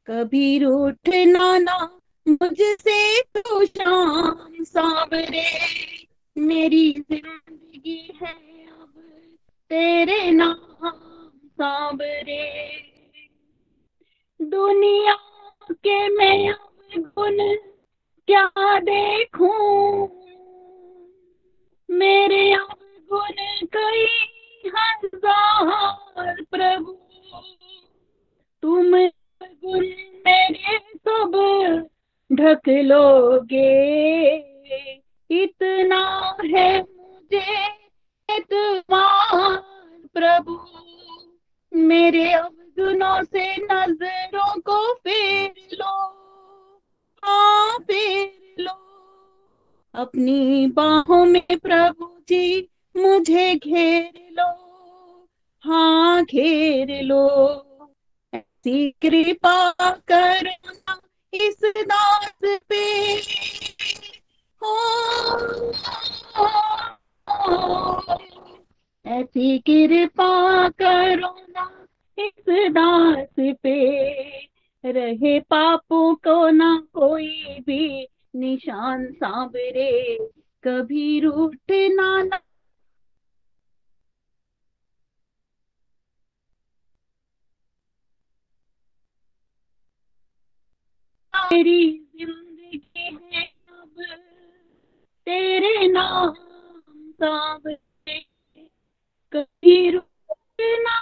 कभी 0.08 0.60
रूठना 0.60 1.58
ना 1.58 2.00
मुझसे 2.28 3.22
तो 3.22 3.66
शाम 3.66 4.64
साबरे 4.64 5.46
मेरी 6.38 6.92
ज़िंदगी 6.92 8.18
है 8.22 8.34
अब 8.68 8.94
तेरे 9.70 10.32
नाम 10.32 10.92
साबरे 11.46 12.44
दुनिया 14.42 15.16
के 15.72 16.10
मैं 16.10 16.50
अब 16.50 17.12
गुन 17.18 17.38
क्या 18.28 18.80
देखूँ? 18.80 20.10
मेरे 21.90 22.54
अब 22.54 22.76
गुन 23.12 23.66
कई 23.76 24.06
हज़ार 24.66 26.42
तुम 28.76 28.92
गुन 29.44 29.86
मेरे 30.26 30.80
सब 30.80 31.32
ढक 32.34 32.62
लोगे। 32.68 34.36
इतना 35.32 36.38
है 36.46 36.82
मुझे 36.82 37.64
एतबार 38.36 39.58
प्रभु। 40.14 40.60
मेरे 41.74 42.32
अवगुणों 42.32 43.24
से 43.24 43.56
नज़रों 43.58 44.62
को 44.62 44.94
फेर 44.94 45.54
लो। 45.74 46.08
हाँ 47.26 47.78
फेर 47.80 48.56
लो। 48.60 48.72
अपनी 49.96 50.68
बाहों 50.68 51.26
में 51.26 51.58
प्रभु 51.64 52.10
जी, 52.30 52.70
मुझे 52.98 53.56
घेर 53.56 54.28
लो। 54.32 54.66
हाँ 55.66 56.24
घेर 56.24 57.04
लो। 57.04 57.65
ऐसी 58.66 58.90
कृपा 58.90 59.72
करना 59.90 61.02
इस 61.34 61.58
दास 61.78 62.60
पे। 62.70 63.14
हो। 64.64 64.76
ऐसी 69.06 69.60
कृपा 69.60 70.70
करो 70.70 71.46
ना 71.50 71.86
इस 72.18 72.46
दास 72.50 73.56
पे। 73.64 74.30
रहे 74.86 75.40
पापों 75.40 76.16
को 76.16 76.50
ना 76.50 76.84
कोई 76.94 77.60
भी 77.68 78.08
निशान 78.36 79.12
सांबरे 79.12 80.18
कभी 80.64 81.20
रूठना 81.20 82.24
ना 82.24 82.40
मेरी 91.52 91.80
ज़िंदगी 92.20 93.18
है 93.36 93.44
अब। 93.44 94.04
तेरे 95.28 95.88
नाम 95.88 96.34
सांवरे 97.14 98.20
कभी 99.34 99.90
रूठना 99.92 100.78
ना 100.84 100.96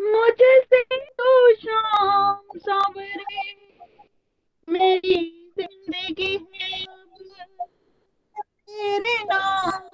मुझसे 0.00 0.82
तो 1.00 1.54
शाम 1.54 2.58
सांवरे। 2.58 3.52
मेरी 4.68 5.16
ज़िंदगी 5.58 6.32
है 6.34 6.84
अब। 6.84 7.66
तेरे 8.68 9.18
नाम 9.24 9.92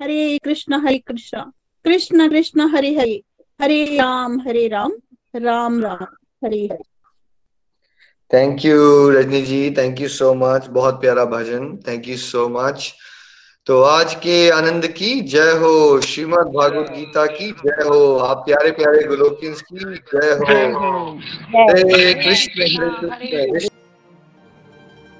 Hare 0.00 0.38
Krishna 0.44 0.80
Hare 0.86 0.98
Krishna. 0.98 1.40
Krishna 1.84 2.28
Krishna, 2.30 2.68
Hare 2.74 2.94
Hare. 2.94 3.22
Hare 3.60 3.84
Ram 3.96 4.40
Hare 4.40 4.66
Ram. 4.68 4.92
Ram 5.34 5.80
Ram 5.80 6.02
Hare 6.44 6.58
Hare. 6.64 6.84
Thank 8.30 8.64
you 8.64 9.10
Rajni 9.10 9.42
ji 9.42 9.70
thank 9.70 10.00
you 10.00 10.08
so 10.08 10.34
much 10.34 10.66
बहुत 10.66 11.00
प्यारा 11.00 11.24
भजन. 11.24 11.76
थैंक 11.88 12.08
यू 12.08 12.16
सो 12.16 12.48
मच 12.48 12.92
तो 13.66 13.82
आज 13.82 14.14
के 14.14 14.50
आनंद 14.50 14.86
की 14.86 15.20
जय 15.20 15.52
हो 15.52 16.00
श्रीमद् 16.00 16.52
भागवत 16.54 16.90
गीता 16.90 17.26
की 17.26 17.50
जय 17.52 17.88
हो 17.88 18.16
आप 18.18 18.36
प्यारे 18.36 18.70
प्यारे 18.70 19.02
गोलोकिंस 19.04 19.62
की 19.62 19.78
जय 19.78 20.32
हो। 20.32 21.16
हरे 21.56 22.14
कृष्ण। 22.14 22.62
हरे 23.12 23.50
कृष्ण। 23.50 23.68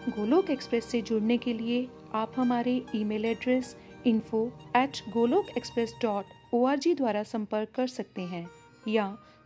गोलोक 0.09 0.51
एक्सप्रेस 0.51 0.85
से 0.85 1.03
जुड़ने 1.03 1.37
के 1.39 1.53
लिए 1.53 1.89
आप 2.15 2.33
हमारे 2.37 2.83
email 2.95 3.25
address 3.25 3.77
info 4.07 4.47
at 4.77 5.03
Golok 5.13 5.57
express 5.57 5.95
dot 6.03 6.25
O 6.55 6.75
द्वारा 6.77 7.23
संपर्क 7.23 7.69
कर 7.77 7.87
सकते 7.87 8.23
हैं 8.23 8.49
या 8.89 9.17